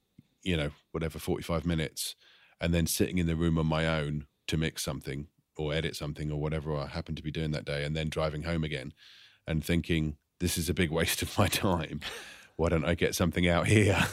you 0.43 0.57
know 0.57 0.71
whatever 0.93 1.19
forty 1.19 1.43
five 1.43 1.65
minutes 1.65 2.15
and 2.61 2.73
then 2.73 2.87
sitting 2.87 3.19
in 3.19 3.27
the 3.27 3.37
room 3.37 3.59
on 3.59 3.67
my 3.67 3.87
own 3.87 4.27
to 4.47 4.57
mix 4.57 4.83
something 4.83 5.27
or 5.57 5.75
edit 5.75 5.95
something 5.95 6.31
or 6.31 6.41
whatever 6.41 6.77
I 6.77 6.87
happened 6.87 7.17
to 7.19 7.23
be 7.23 7.31
doing 7.31 7.51
that 7.53 7.65
day, 7.65 7.85
and 7.85 7.95
then 7.97 8.09
driving 8.09 8.43
home 8.43 8.65
again 8.65 8.93
and 9.47 9.65
thinking, 9.65 10.17
this 10.41 10.59
is 10.59 10.69
a 10.69 10.75
big 10.75 10.91
waste 10.99 11.23
of 11.23 11.37
my 11.39 11.47
time. 11.47 12.01
Why 12.57 12.69
don't 12.69 12.85
I 12.85 12.95
get 12.95 13.15
something 13.15 13.49
out 13.49 13.67
here? 13.67 14.05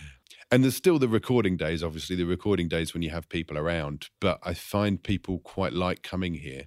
and 0.50 0.62
there's 0.62 0.76
still 0.76 0.98
the 0.98 1.08
recording 1.08 1.56
days, 1.56 1.82
obviously, 1.82 2.16
the 2.16 2.24
recording 2.24 2.68
days 2.68 2.94
when 2.94 3.02
you 3.02 3.10
have 3.10 3.28
people 3.28 3.58
around, 3.58 4.08
but 4.20 4.38
I 4.42 4.54
find 4.54 5.02
people 5.02 5.38
quite 5.40 5.72
like 5.72 6.02
coming 6.02 6.34
here. 6.34 6.64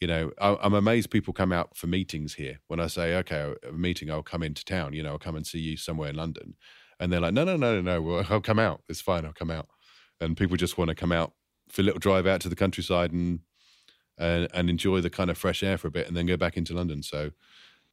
You 0.00 0.08
know, 0.08 0.32
I'm 0.38 0.74
amazed 0.74 1.10
people 1.10 1.32
come 1.32 1.52
out 1.52 1.74
for 1.74 1.86
meetings 1.86 2.34
here. 2.34 2.60
When 2.66 2.80
I 2.80 2.86
say, 2.86 3.16
okay, 3.16 3.54
a 3.66 3.72
meeting, 3.72 4.10
I'll 4.10 4.22
come 4.22 4.42
into 4.42 4.62
town, 4.62 4.92
you 4.92 5.02
know, 5.02 5.12
I'll 5.12 5.18
come 5.18 5.36
and 5.36 5.46
see 5.46 5.58
you 5.58 5.78
somewhere 5.78 6.10
in 6.10 6.16
London. 6.16 6.56
And 7.00 7.10
they're 7.10 7.20
like, 7.20 7.32
no, 7.32 7.44
no, 7.44 7.56
no, 7.56 7.80
no, 7.80 8.00
no, 8.00 8.24
I'll 8.28 8.42
come 8.42 8.58
out. 8.58 8.82
It's 8.88 9.00
fine, 9.00 9.24
I'll 9.24 9.32
come 9.32 9.50
out 9.50 9.68
and 10.20 10.36
people 10.36 10.56
just 10.56 10.78
want 10.78 10.88
to 10.88 10.94
come 10.94 11.12
out 11.12 11.32
for 11.68 11.82
a 11.82 11.84
little 11.84 12.00
drive 12.00 12.26
out 12.26 12.40
to 12.42 12.48
the 12.48 12.56
countryside 12.56 13.12
and 13.12 13.40
and, 14.18 14.48
and 14.54 14.70
enjoy 14.70 15.02
the 15.02 15.10
kind 15.10 15.28
of 15.28 15.36
fresh 15.36 15.62
air 15.62 15.76
for 15.76 15.88
a 15.88 15.90
bit, 15.90 16.08
and 16.08 16.16
then 16.16 16.24
go 16.24 16.38
back 16.38 16.56
into 16.56 16.72
London. 16.72 17.02
So, 17.02 17.32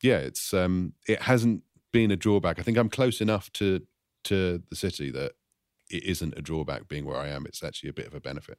yeah, 0.02 0.20
it's 0.20 0.54
um, 0.54 0.94
it 1.06 1.24
hasn't 1.24 1.64
been 1.94 2.12
a 2.12 2.18
drawback. 2.18 2.60
I 2.60 2.64
think 2.64 2.78
I'm 2.78 2.90
close 2.90 3.22
enough 3.22 3.50
to 3.54 3.82
to 4.26 4.62
the 4.70 4.76
city 4.76 5.12
that 5.12 5.34
it 5.90 6.04
isn't 6.04 6.34
a 6.38 6.42
drawback 6.42 6.88
being 6.88 7.06
where 7.06 7.18
I 7.18 7.30
am. 7.30 7.46
It's 7.46 7.64
actually 7.64 7.90
a 7.90 7.94
bit 7.94 8.08
of 8.08 8.14
a 8.14 8.20
benefit. 8.20 8.58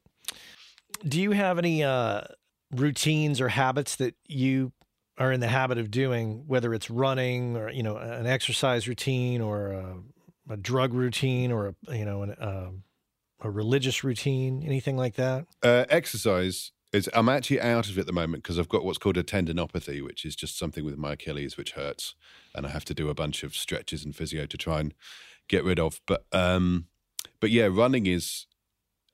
Do 1.07 1.21
you 1.21 1.31
have 1.31 1.57
any 1.59 1.83
uh, 1.83 2.21
routines 2.71 3.41
or 3.41 3.49
habits 3.49 3.95
that 3.97 4.15
you 4.27 4.71
are 5.17 5.31
in 5.31 5.39
the 5.39 5.47
habit 5.47 5.77
of 5.77 5.91
doing, 5.91 6.43
whether 6.47 6.73
it's 6.73 6.89
running 6.89 7.55
or 7.55 7.69
you 7.69 7.83
know 7.83 7.97
an 7.97 8.25
exercise 8.25 8.87
routine 8.87 9.41
or 9.41 9.71
a, 9.71 9.97
a 10.49 10.57
drug 10.57 10.93
routine 10.93 11.51
or 11.51 11.67
a 11.67 11.95
you 11.95 12.05
know 12.05 12.23
an, 12.23 12.35
um, 12.39 12.83
a 13.41 13.49
religious 13.49 14.03
routine, 14.03 14.63
anything 14.65 14.97
like 14.97 15.15
that? 15.15 15.45
Uh, 15.61 15.85
exercise 15.89 16.71
I'm 17.13 17.29
actually 17.29 17.61
out 17.61 17.89
of 17.89 17.97
it 17.97 18.01
at 18.01 18.07
the 18.07 18.13
moment 18.13 18.43
because 18.43 18.59
I've 18.59 18.69
got 18.69 18.83
what's 18.83 18.97
called 18.97 19.17
a 19.17 19.23
tendinopathy, 19.23 20.03
which 20.03 20.25
is 20.25 20.35
just 20.35 20.57
something 20.57 20.85
with 20.85 20.97
my 20.97 21.13
Achilles 21.13 21.57
which 21.57 21.71
hurts, 21.71 22.15
and 22.53 22.65
I 22.65 22.69
have 22.69 22.85
to 22.85 22.93
do 22.93 23.09
a 23.09 23.13
bunch 23.13 23.43
of 23.43 23.55
stretches 23.55 24.05
and 24.05 24.15
physio 24.15 24.45
to 24.45 24.57
try 24.57 24.79
and 24.79 24.93
get 25.47 25.63
rid 25.63 25.79
of. 25.79 25.99
But 26.07 26.25
um, 26.31 26.87
but 27.39 27.51
yeah, 27.51 27.67
running 27.71 28.05
is. 28.05 28.45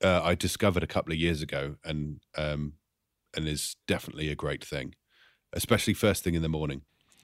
Uh, 0.04 0.20
I 0.24 0.34
discovered 0.34 0.82
a 0.82 0.88
couple 0.88 1.14
of 1.14 1.20
years 1.20 1.44
ago, 1.44 1.76
and 1.84 2.22
um, 2.36 2.74
and 3.36 3.48
is 3.48 3.76
definitely 3.88 4.30
a 4.30 4.36
great 4.36 4.64
thing, 4.64 4.96
especially 5.54 5.94
first 5.94 6.24
thing 6.24 6.34
in 6.34 6.42
the 6.42 6.50
morning. 6.50 6.82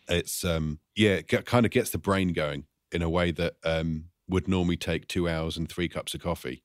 It's 0.08 0.46
um, 0.46 0.80
yeah, 0.96 1.16
it 1.16 1.46
kind 1.46 1.66
of 1.66 1.72
gets 1.72 1.90
the 1.90 1.98
brain 1.98 2.34
going 2.34 2.66
in 2.92 3.02
a 3.02 3.10
way 3.10 3.32
that 3.32 3.56
um, 3.64 4.06
would 4.30 4.48
normally 4.48 4.78
take 4.78 5.08
two 5.08 5.28
hours 5.28 5.58
and 5.58 5.68
three 5.68 5.90
cups 5.90 6.14
of 6.14 6.22
coffee 6.22 6.64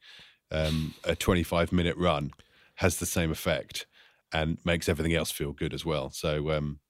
um, 0.53 0.95
a 1.05 1.16
25 1.16 1.72
minute 1.72 1.97
run 1.97 2.32
has 2.83 2.99
the 2.99 3.07
same 3.07 3.30
effect 3.30 3.87
and 4.33 4.59
makes 4.64 4.89
everything 4.89 5.14
else 5.14 5.30
feel 5.30 5.53
good 5.53 5.72
as 5.72 5.85
well. 5.85 6.11
So, 6.11 6.51
um, 6.51 6.80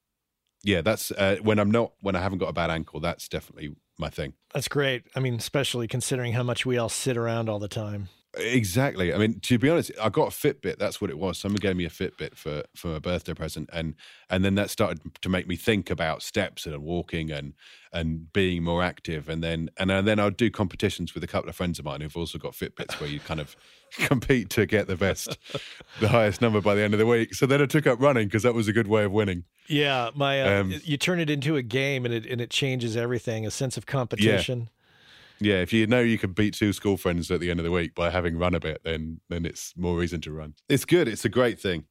yeah, 0.63 0.81
that's 0.81 1.11
uh, 1.11 1.37
when 1.41 1.59
I'm 1.59 1.71
not, 1.71 1.93
when 2.01 2.15
I 2.15 2.21
haven't 2.21 2.39
got 2.39 2.49
a 2.49 2.53
bad 2.53 2.69
ankle, 2.69 2.99
that's 2.99 3.27
definitely 3.27 3.75
my 3.99 4.09
thing. 4.09 4.33
That's 4.53 4.67
great. 4.67 5.03
I 5.15 5.19
mean, 5.19 5.35
especially 5.35 5.87
considering 5.87 6.33
how 6.33 6.43
much 6.43 6.65
we 6.65 6.77
all 6.77 6.89
sit 6.89 7.15
around 7.15 7.47
all 7.47 7.59
the 7.59 7.67
time. 7.67 8.09
Exactly. 8.35 9.13
I 9.13 9.17
mean, 9.19 9.39
to 9.41 9.59
be 9.59 9.69
honest, 9.69 9.91
I 10.01 10.09
got 10.09 10.27
a 10.27 10.31
Fitbit. 10.31 10.79
That's 10.79 10.99
what 10.99 11.11
it 11.11 11.19
was. 11.19 11.37
Someone 11.37 11.57
gave 11.57 11.75
me 11.75 11.85
a 11.85 11.89
Fitbit 11.89 12.35
for 12.35 12.63
for 12.75 12.95
a 12.95 12.99
birthday 12.99 13.35
present, 13.35 13.69
and 13.71 13.93
and 14.27 14.43
then 14.43 14.55
that 14.55 14.71
started 14.71 15.01
to 15.21 15.29
make 15.29 15.47
me 15.47 15.55
think 15.55 15.91
about 15.91 16.23
steps 16.23 16.65
and 16.65 16.75
walking 16.81 17.31
and 17.31 17.53
and 17.91 18.33
being 18.33 18.63
more 18.63 18.81
active. 18.81 19.29
And 19.29 19.43
then 19.43 19.69
and 19.77 19.91
then 19.91 20.19
I'd 20.19 20.35
do 20.35 20.49
competitions 20.49 21.13
with 21.13 21.23
a 21.23 21.27
couple 21.27 21.47
of 21.47 21.55
friends 21.55 21.77
of 21.77 21.85
mine 21.85 22.01
who've 22.01 22.17
also 22.17 22.39
got 22.39 22.53
Fitbits, 22.53 22.99
where 22.99 23.09
you 23.09 23.19
kind 23.19 23.39
of 23.39 23.55
compete 23.91 24.49
to 24.51 24.65
get 24.65 24.87
the 24.87 24.95
best, 24.95 25.37
the 25.99 26.07
highest 26.07 26.41
number 26.41 26.59
by 26.59 26.73
the 26.73 26.81
end 26.81 26.95
of 26.95 26.99
the 26.99 27.05
week. 27.05 27.35
So 27.35 27.45
then 27.45 27.61
I 27.61 27.67
took 27.67 27.85
up 27.85 28.01
running 28.01 28.27
because 28.27 28.41
that 28.43 28.55
was 28.55 28.67
a 28.67 28.73
good 28.73 28.87
way 28.87 29.03
of 29.03 29.11
winning. 29.11 29.43
Yeah, 29.67 30.09
my 30.15 30.41
uh, 30.41 30.61
um, 30.61 30.73
you 30.83 30.97
turn 30.97 31.19
it 31.19 31.29
into 31.29 31.55
a 31.55 31.61
game, 31.61 32.03
and 32.03 32.13
it 32.13 32.25
and 32.25 32.41
it 32.41 32.49
changes 32.49 32.97
everything. 32.97 33.45
A 33.45 33.51
sense 33.51 33.77
of 33.77 33.85
competition. 33.85 34.59
Yeah 34.61 34.65
yeah, 35.45 35.61
if 35.61 35.73
you 35.73 35.87
know 35.87 35.99
you 35.99 36.17
can 36.17 36.33
beat 36.33 36.53
two 36.53 36.73
school 36.73 36.97
friends 36.97 37.29
at 37.31 37.39
the 37.39 37.49
end 37.49 37.59
of 37.59 37.63
the 37.63 37.71
week 37.71 37.95
by 37.95 38.09
having 38.09 38.37
run 38.37 38.55
a 38.55 38.59
bit, 38.59 38.81
then 38.83 39.19
then 39.29 39.45
it's 39.45 39.73
more 39.77 39.97
reason 39.97 40.21
to 40.21 40.31
run. 40.31 40.55
It's 40.69 40.85
good. 40.85 41.07
It's 41.07 41.25
a 41.25 41.29
great 41.29 41.59
thing. 41.59 41.85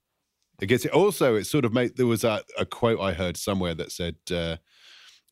It 0.61 0.67
gets 0.67 0.85
it. 0.85 0.93
Also, 0.93 1.35
it 1.35 1.45
sort 1.45 1.65
of 1.65 1.73
made 1.73 1.97
there 1.97 2.07
was 2.07 2.25
a, 2.25 2.43
a 2.59 2.65
quote 2.65 3.01
I 3.01 3.13
heard 3.13 3.37
somewhere 3.37 3.75
that 3.75 3.93
said, 3.93 4.17
uh, 4.31 4.57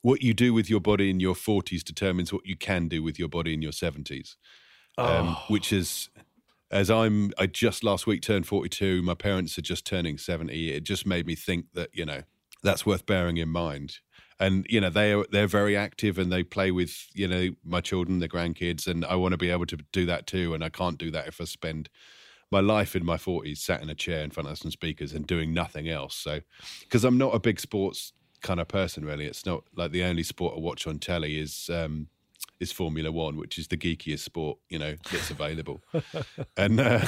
"What 0.02 0.22
you 0.22 0.34
do 0.34 0.52
with 0.52 0.68
your 0.68 0.80
body 0.80 1.10
in 1.10 1.20
your 1.20 1.34
forties 1.34 1.84
determines 1.84 2.32
what 2.32 2.46
you 2.46 2.56
can 2.56 2.88
do 2.88 3.02
with 3.02 3.18
your 3.18 3.28
body 3.28 3.54
in 3.54 3.62
your 3.62 3.72
70s. 3.72 4.36
Um, 4.98 5.28
oh. 5.28 5.44
which 5.48 5.72
is 5.72 6.10
as 6.70 6.90
I'm 6.90 7.32
I 7.38 7.46
just 7.46 7.84
last 7.84 8.06
week 8.06 8.22
turned 8.22 8.46
42 8.46 9.02
my 9.02 9.14
parents 9.14 9.56
are 9.56 9.62
just 9.62 9.86
turning 9.86 10.18
70 10.18 10.72
it 10.72 10.84
just 10.84 11.06
made 11.06 11.26
me 11.26 11.34
think 11.34 11.66
that 11.74 11.90
you 11.92 12.04
know 12.04 12.22
that's 12.62 12.84
worth 12.84 13.06
bearing 13.06 13.36
in 13.36 13.48
mind 13.48 13.98
and 14.40 14.66
you 14.68 14.80
know 14.80 14.90
they 14.90 15.12
are 15.12 15.24
they're 15.30 15.46
very 15.46 15.76
active 15.76 16.18
and 16.18 16.32
they 16.32 16.42
play 16.42 16.70
with 16.70 17.06
you 17.12 17.28
know 17.28 17.50
my 17.62 17.80
children, 17.80 18.18
their 18.18 18.28
grandkids, 18.28 18.86
and 18.86 19.04
I 19.04 19.14
want 19.14 19.32
to 19.32 19.38
be 19.38 19.50
able 19.50 19.66
to 19.66 19.76
do 19.92 20.06
that 20.06 20.26
too. 20.26 20.54
And 20.54 20.64
I 20.64 20.70
can't 20.70 20.98
do 20.98 21.10
that 21.12 21.28
if 21.28 21.40
I 21.40 21.44
spend 21.44 21.90
my 22.50 22.60
life 22.60 22.96
in 22.96 23.04
my 23.04 23.18
forties 23.18 23.60
sat 23.60 23.82
in 23.82 23.90
a 23.90 23.94
chair 23.94 24.24
in 24.24 24.30
front 24.30 24.48
of 24.48 24.58
some 24.58 24.70
speakers 24.70 25.12
and 25.12 25.26
doing 25.26 25.52
nothing 25.52 25.88
else. 25.88 26.16
So 26.16 26.40
because 26.80 27.04
I'm 27.04 27.18
not 27.18 27.34
a 27.34 27.38
big 27.38 27.60
sports 27.60 28.12
kind 28.40 28.58
of 28.58 28.66
person, 28.66 29.04
really, 29.04 29.26
it's 29.26 29.44
not 29.44 29.64
like 29.76 29.92
the 29.92 30.04
only 30.04 30.22
sport 30.22 30.54
I 30.56 30.60
watch 30.60 30.86
on 30.86 30.98
telly 30.98 31.38
is. 31.38 31.70
Um, 31.72 32.08
is 32.58 32.72
Formula 32.72 33.10
One, 33.10 33.38
which 33.38 33.58
is 33.58 33.68
the 33.68 33.76
geekiest 33.78 34.18
sport 34.20 34.58
you 34.68 34.78
know 34.78 34.94
that's 35.10 35.30
available, 35.30 35.82
and 36.58 36.78
uh, 36.78 37.06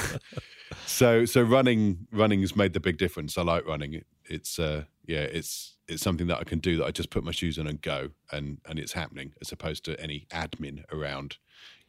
so 0.87 1.25
so 1.25 1.43
running 1.43 2.07
running 2.11 2.41
has 2.41 2.55
made 2.55 2.73
the 2.73 2.79
big 2.79 2.97
difference. 2.97 3.37
I 3.37 3.43
like 3.43 3.67
running. 3.67 3.93
It, 3.93 4.07
it's 4.25 4.57
uh, 4.57 4.85
yeah, 5.05 5.21
it's 5.21 5.77
it's 5.87 6.01
something 6.01 6.27
that 6.27 6.39
I 6.39 6.43
can 6.43 6.59
do 6.59 6.77
that 6.77 6.85
I 6.85 6.91
just 6.91 7.09
put 7.09 7.23
my 7.23 7.31
shoes 7.31 7.59
on 7.59 7.67
and 7.67 7.81
go 7.81 8.11
and 8.31 8.59
and 8.65 8.79
it's 8.79 8.93
happening 8.93 9.33
as 9.41 9.51
opposed 9.51 9.83
to 9.85 9.99
any 9.99 10.27
admin 10.31 10.83
around 10.91 11.37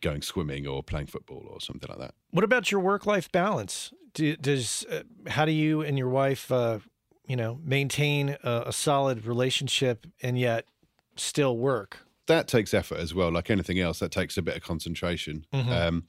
going 0.01 0.23
swimming 0.23 0.67
or 0.67 0.83
playing 0.83 1.07
football 1.07 1.47
or 1.49 1.61
something 1.61 1.89
like 1.89 1.99
that. 1.99 2.15
What 2.31 2.45
about 2.45 2.71
your 2.71 2.81
work 2.81 3.07
life 3.07 3.31
balance? 3.31 3.93
Do, 4.13 4.37
does 4.37 4.85
uh, 4.91 5.03
how 5.29 5.45
do 5.45 5.53
you 5.53 5.81
and 5.81 5.97
your 5.97 6.09
wife 6.09 6.51
uh, 6.51 6.81
you 7.27 7.37
know 7.37 7.59
maintain 7.65 8.37
a, 8.43 8.65
a 8.67 8.73
solid 8.73 9.27
relationship 9.27 10.07
and 10.23 10.39
yet 10.39 10.67
still 11.17 11.57
work? 11.57 11.99
That 12.27 12.49
takes 12.49 12.75
effort 12.75 12.99
as 12.99 13.15
well. 13.15 13.31
Like 13.31 13.51
anything 13.51 13.79
else, 13.79 13.99
that 13.99 14.11
takes 14.11 14.37
a 14.37 14.43
bit 14.43 14.57
of 14.57 14.63
concentration. 14.63 15.47
Mm-hmm. 15.53 15.71
Um, 15.71 16.05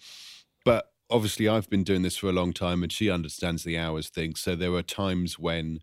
but 0.64 0.91
obviously, 1.10 1.47
I've 1.47 1.70
been 1.70 1.84
doing 1.84 2.01
this 2.01 2.18
for 2.18 2.28
a 2.28 2.34
long 2.34 2.53
time, 2.53 2.84
and 2.84 2.91
she 2.91 3.10
understands 3.10 3.64
the 3.64 3.78
hours 3.78 4.10
thing. 4.10 4.36
So 4.36 4.56
there 4.56 4.74
are 4.74 4.82
times 4.82 5.38
when 5.38 5.80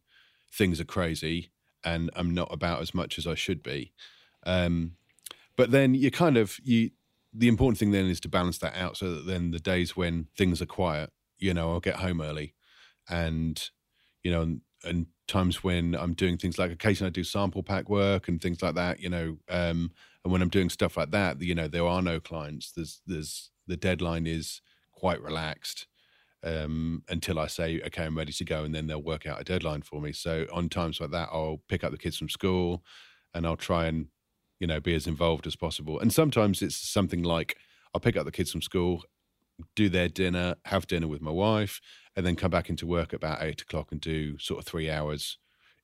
things 0.53 0.81
are 0.81 0.85
crazy 0.85 1.51
and 1.85 2.11
I'm 2.15 2.35
not 2.35 2.49
about 2.53 2.81
as 2.81 2.95
much 2.95 3.19
as 3.19 3.27
I 3.27 3.35
should 3.35 3.63
be. 3.63 3.93
Um, 4.45 4.93
but 5.57 5.71
then 5.71 5.95
you 5.95 6.11
kind 6.11 6.37
of 6.37 6.59
you 6.63 6.91
the 7.35 7.49
important 7.49 7.79
thing 7.79 7.93
then 7.93 8.07
is 8.07 8.21
to 8.21 8.29
balance 8.29 8.59
that 8.59 8.77
out 8.77 8.97
so 8.97 9.15
that 9.15 9.27
then 9.27 9.51
the 9.51 9.59
days 9.59 9.97
when 9.97 10.29
things 10.37 10.61
are 10.61 10.67
quiet, 10.67 11.11
you 11.39 11.55
know, 11.55 11.73
I'll 11.73 11.81
get 11.81 11.97
home 11.97 12.21
early, 12.21 12.55
and 13.09 13.71
you 14.23 14.31
know, 14.31 14.43
and, 14.43 14.61
and 14.85 15.07
times 15.29 15.65
when 15.65 15.95
I'm 15.95 16.15
doing 16.15 16.37
things 16.37 16.59
like 16.59 16.71
occasionally 16.71 17.09
I 17.09 17.13
do 17.13 17.25
sample 17.25 17.63
pack 17.63 17.89
work 17.89 18.29
and 18.29 18.41
things 18.41 18.63
like 18.63 18.75
that, 18.75 19.01
you 19.01 19.09
know, 19.09 19.39
um, 19.49 19.93
and 20.25 20.33
when 20.33 20.43
I'm 20.43 20.49
doing 20.49 20.71
stuff 20.71 20.97
like 20.97 21.11
that, 21.13 21.41
you 21.41 21.55
know, 21.55 21.69
there 21.69 21.87
are 21.87 22.03
no 22.03 22.21
clients. 22.21 22.73
There's 22.73 23.01
there's 23.07 23.51
the 23.67 23.77
deadline 23.77 24.27
is 24.27 24.61
quite 24.93 25.23
relaxed, 25.23 25.87
um, 26.45 27.03
until 27.09 27.39
I 27.39 27.47
say, 27.47 27.81
okay, 27.87 28.05
I'm 28.05 28.17
ready 28.17 28.33
to 28.33 28.45
go. 28.45 28.65
And 28.65 28.75
then 28.75 28.87
they'll 28.87 29.03
work 29.03 29.27
out 29.27 29.41
a 29.41 29.45
deadline 29.45 29.83
for 29.83 30.01
me. 30.01 30.13
So 30.13 30.47
on 30.53 30.69
times 30.69 31.01
like 31.01 31.11
that, 31.11 31.29
I'll 31.33 31.63
pick 31.69 31.85
up 31.85 31.93
the 31.93 31.99
kids 31.99 32.17
from 32.17 32.29
school 32.29 32.83
and 33.35 33.47
I'll 33.47 33.57
try 33.57 33.87
and, 33.87 34.07
you 34.61 34.67
know, 34.67 34.81
be 34.81 34.95
as 34.95 35.07
involved 35.07 35.47
as 35.47 35.57
possible. 35.57 35.99
And 35.99 36.13
sometimes 36.13 36.63
it's 36.63 36.77
something 36.77 37.23
like 37.23 37.57
I'll 37.95 38.01
pick 38.01 38.17
up 38.17 38.25
the 38.25 38.33
kids 38.33 38.51
from 38.51 38.63
school, 38.63 39.05
do 39.77 39.89
their 39.89 40.09
dinner, 40.09 40.57
have 40.67 40.87
dinner 40.87 41.09
with 41.09 41.23
my 41.23 41.31
wife, 41.31 41.81
and 42.17 42.27
then 42.27 42.37
come 42.37 42.51
back 42.51 42.69
into 42.69 42.87
work 42.87 43.13
about 43.13 43.43
eight 43.43 43.63
o'clock 43.63 43.93
and 43.93 44.01
do 44.01 44.39
sort 44.39 44.61
of 44.61 44.67
three 44.67 44.91
hours 44.91 45.39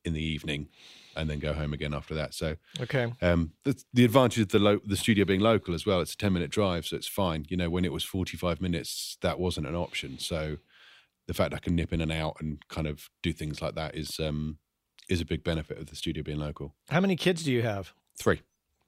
in 0.04 0.12
the 0.12 0.22
evening 0.22 0.68
and 1.16 1.28
then 1.28 1.38
go 1.38 1.52
home 1.52 1.72
again 1.72 1.92
after 1.94 2.14
that. 2.14 2.34
So 2.34 2.56
Okay. 2.80 3.12
um, 3.22 3.52
the, 3.64 3.80
the 3.92 4.04
advantage 4.04 4.40
of 4.42 4.48
the 4.48 4.58
lo- 4.58 4.80
the 4.84 4.96
studio 4.96 5.24
being 5.24 5.40
local 5.40 5.74
as 5.74 5.84
well. 5.86 6.00
It's 6.00 6.14
a 6.14 6.16
ten 6.16 6.32
minute 6.32 6.50
drive, 6.50 6.86
so 6.86 6.96
it's 6.96 7.08
fine. 7.08 7.46
You 7.48 7.56
know, 7.56 7.70
when 7.70 7.84
it 7.84 7.92
was 7.92 8.04
forty 8.04 8.36
five 8.36 8.60
minutes, 8.60 9.16
that 9.22 9.38
wasn't 9.38 9.66
an 9.66 9.74
option. 9.74 10.18
So 10.18 10.58
the 11.26 11.34
fact 11.34 11.52
I 11.54 11.58
can 11.58 11.74
nip 11.76 11.92
in 11.92 12.00
and 12.00 12.12
out 12.12 12.36
and 12.40 12.66
kind 12.68 12.86
of 12.86 13.10
do 13.22 13.32
things 13.32 13.60
like 13.60 13.74
that 13.74 13.94
is 13.94 14.18
um, 14.20 14.58
is 15.08 15.20
a 15.20 15.24
big 15.24 15.42
benefit 15.44 15.78
of 15.78 15.86
the 15.86 15.96
studio 15.96 16.22
being 16.22 16.38
local. 16.38 16.74
How 16.90 17.00
many 17.00 17.16
kids 17.16 17.42
do 17.42 17.52
you 17.52 17.62
have? 17.62 17.92
Three. 18.18 18.42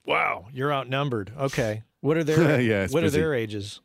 Wow, 0.07 0.47
you're 0.53 0.73
outnumbered. 0.73 1.33
Okay. 1.39 1.83
What 2.01 2.17
are 2.17 2.25
their 2.31 2.61
Yeah, 2.61 2.87
What 2.89 3.03
busy. 3.03 3.19
are 3.19 3.21
their 3.23 3.35
ages? 3.35 3.81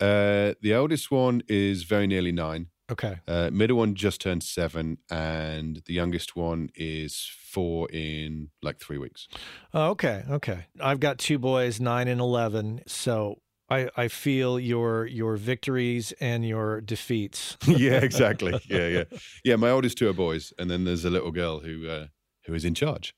Uh, 0.00 0.54
the 0.62 0.72
eldest 0.72 1.10
one 1.10 1.42
is 1.46 1.82
very 1.82 2.06
nearly 2.06 2.32
nine. 2.32 2.68
Okay. 2.90 3.18
Uh, 3.28 3.50
middle 3.52 3.76
one 3.76 3.94
just 3.94 4.20
turned 4.20 4.42
seven, 4.42 4.98
and 5.10 5.82
the 5.86 5.94
youngest 5.94 6.34
one 6.36 6.70
is 6.74 7.30
four 7.42 7.88
in 7.90 8.50
like 8.62 8.78
three 8.78 8.98
weeks. 8.98 9.28
Oh, 9.72 9.90
okay. 9.90 10.24
Okay. 10.30 10.66
I've 10.80 11.00
got 11.00 11.18
two 11.18 11.38
boys, 11.38 11.80
nine 11.80 12.08
and 12.08 12.20
eleven. 12.20 12.82
So 12.86 13.40
I, 13.68 13.88
I 13.96 14.08
feel 14.08 14.58
your 14.58 15.06
your 15.06 15.36
victories 15.36 16.12
and 16.20 16.46
your 16.46 16.80
defeats. 16.80 17.56
yeah, 17.66 18.00
exactly. 18.02 18.60
Yeah, 18.68 18.88
yeah, 18.88 19.04
yeah. 19.44 19.56
My 19.56 19.70
oldest 19.70 19.98
two 19.98 20.08
are 20.08 20.12
boys, 20.12 20.52
and 20.58 20.70
then 20.70 20.84
there's 20.84 21.04
a 21.04 21.10
little 21.10 21.30
girl 21.30 21.60
who 21.60 21.88
uh, 21.88 22.06
who 22.46 22.54
is 22.54 22.64
in 22.64 22.74
charge. 22.74 23.14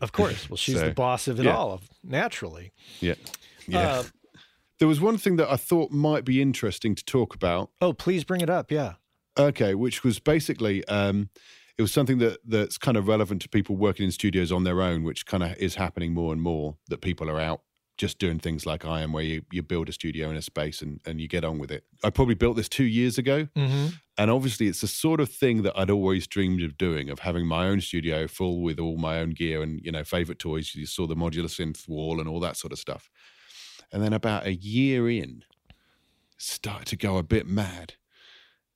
Of 0.00 0.12
course. 0.12 0.48
Well, 0.48 0.56
she's 0.64 0.78
So, 0.78 0.86
the 0.86 0.94
boss 0.94 1.26
of 1.26 1.40
it 1.40 1.46
yeah. 1.46 1.56
all, 1.56 1.80
naturally. 2.04 2.72
Yeah, 3.00 3.14
yeah. 3.66 3.88
Uh, 3.88 4.02
there 4.80 4.88
was 4.88 5.00
one 5.00 5.16
thing 5.18 5.36
that 5.36 5.48
I 5.50 5.56
thought 5.56 5.92
might 5.92 6.24
be 6.24 6.42
interesting 6.42 6.94
to 6.96 7.04
talk 7.04 7.34
about. 7.34 7.70
oh, 7.80 7.92
please 7.92 8.24
bring 8.24 8.40
it 8.40 8.50
up. 8.50 8.70
Yeah. 8.72 8.94
Okay, 9.38 9.74
which 9.76 10.02
was 10.02 10.18
basically 10.18 10.84
um, 10.86 11.28
it 11.78 11.82
was 11.82 11.92
something 11.92 12.18
that 12.18 12.38
that's 12.44 12.76
kind 12.78 12.96
of 12.96 13.06
relevant 13.06 13.40
to 13.42 13.48
people 13.48 13.76
working 13.76 14.04
in 14.06 14.10
studios 14.10 14.50
on 14.50 14.64
their 14.64 14.82
own, 14.82 15.04
which 15.04 15.24
kind 15.24 15.42
of 15.44 15.56
is 15.56 15.76
happening 15.76 16.12
more 16.12 16.32
and 16.32 16.42
more. 16.42 16.76
That 16.88 17.00
people 17.00 17.30
are 17.30 17.38
out 17.40 17.62
just 17.96 18.18
doing 18.18 18.38
things 18.38 18.64
like 18.64 18.84
I 18.84 19.02
am, 19.02 19.12
where 19.12 19.22
you, 19.22 19.42
you 19.52 19.62
build 19.62 19.88
a 19.90 19.92
studio 19.92 20.30
in 20.30 20.36
a 20.36 20.40
space 20.42 20.80
and, 20.80 21.00
and 21.04 21.20
you 21.20 21.28
get 21.28 21.44
on 21.44 21.58
with 21.58 21.70
it. 21.70 21.84
I 22.02 22.08
probably 22.08 22.34
built 22.34 22.56
this 22.56 22.68
two 22.68 22.84
years 22.84 23.18
ago, 23.18 23.46
Mm-hmm. 23.54 23.88
and 24.16 24.30
obviously 24.30 24.68
it's 24.68 24.80
the 24.80 24.86
sort 24.88 25.20
of 25.20 25.28
thing 25.30 25.62
that 25.62 25.78
I'd 25.78 25.90
always 25.90 26.26
dreamed 26.26 26.62
of 26.62 26.78
doing, 26.78 27.10
of 27.10 27.18
having 27.20 27.46
my 27.46 27.66
own 27.68 27.80
studio 27.82 28.26
full 28.26 28.62
with 28.62 28.78
all 28.80 28.96
my 28.96 29.20
own 29.20 29.30
gear 29.30 29.62
and 29.62 29.80
you 29.84 29.92
know 29.92 30.02
favorite 30.02 30.38
toys. 30.38 30.74
You 30.74 30.86
saw 30.86 31.06
the 31.06 31.14
modular 31.14 31.44
synth 31.50 31.86
wall 31.88 32.18
and 32.20 32.28
all 32.28 32.40
that 32.40 32.56
sort 32.56 32.72
of 32.72 32.78
stuff. 32.78 33.10
And 33.92 34.02
then 34.02 34.12
about 34.12 34.46
a 34.46 34.54
year 34.54 35.10
in, 35.10 35.44
started 36.38 36.86
to 36.86 36.96
go 36.96 37.16
a 37.16 37.22
bit 37.22 37.46
mad, 37.46 37.94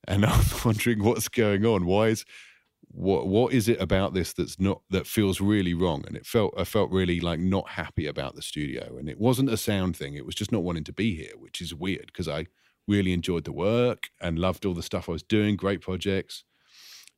and 0.07 0.25
I 0.25 0.37
was 0.37 0.65
wondering 0.65 1.03
what's 1.03 1.27
going 1.27 1.65
on. 1.65 1.85
Why 1.85 2.07
is 2.07 2.25
what 2.89 3.27
what 3.27 3.53
is 3.53 3.67
it 3.67 3.81
about 3.81 4.13
this 4.13 4.33
that's 4.33 4.59
not 4.59 4.81
that 4.89 5.07
feels 5.07 5.41
really 5.41 5.73
wrong? 5.73 6.03
And 6.07 6.15
it 6.15 6.25
felt 6.25 6.53
I 6.57 6.63
felt 6.63 6.91
really 6.91 7.19
like 7.19 7.39
not 7.39 7.69
happy 7.69 8.07
about 8.07 8.35
the 8.35 8.41
studio, 8.41 8.97
and 8.97 9.09
it 9.09 9.19
wasn't 9.19 9.49
a 9.49 9.57
sound 9.57 9.97
thing. 9.97 10.15
It 10.15 10.25
was 10.25 10.35
just 10.35 10.51
not 10.51 10.63
wanting 10.63 10.83
to 10.85 10.93
be 10.93 11.15
here, 11.15 11.33
which 11.37 11.61
is 11.61 11.73
weird 11.73 12.07
because 12.07 12.27
I 12.27 12.47
really 12.87 13.13
enjoyed 13.13 13.45
the 13.45 13.51
work 13.51 14.09
and 14.21 14.37
loved 14.37 14.65
all 14.65 14.75
the 14.75 14.83
stuff 14.83 15.09
I 15.09 15.13
was 15.13 15.23
doing, 15.23 15.55
great 15.55 15.81
projects. 15.81 16.43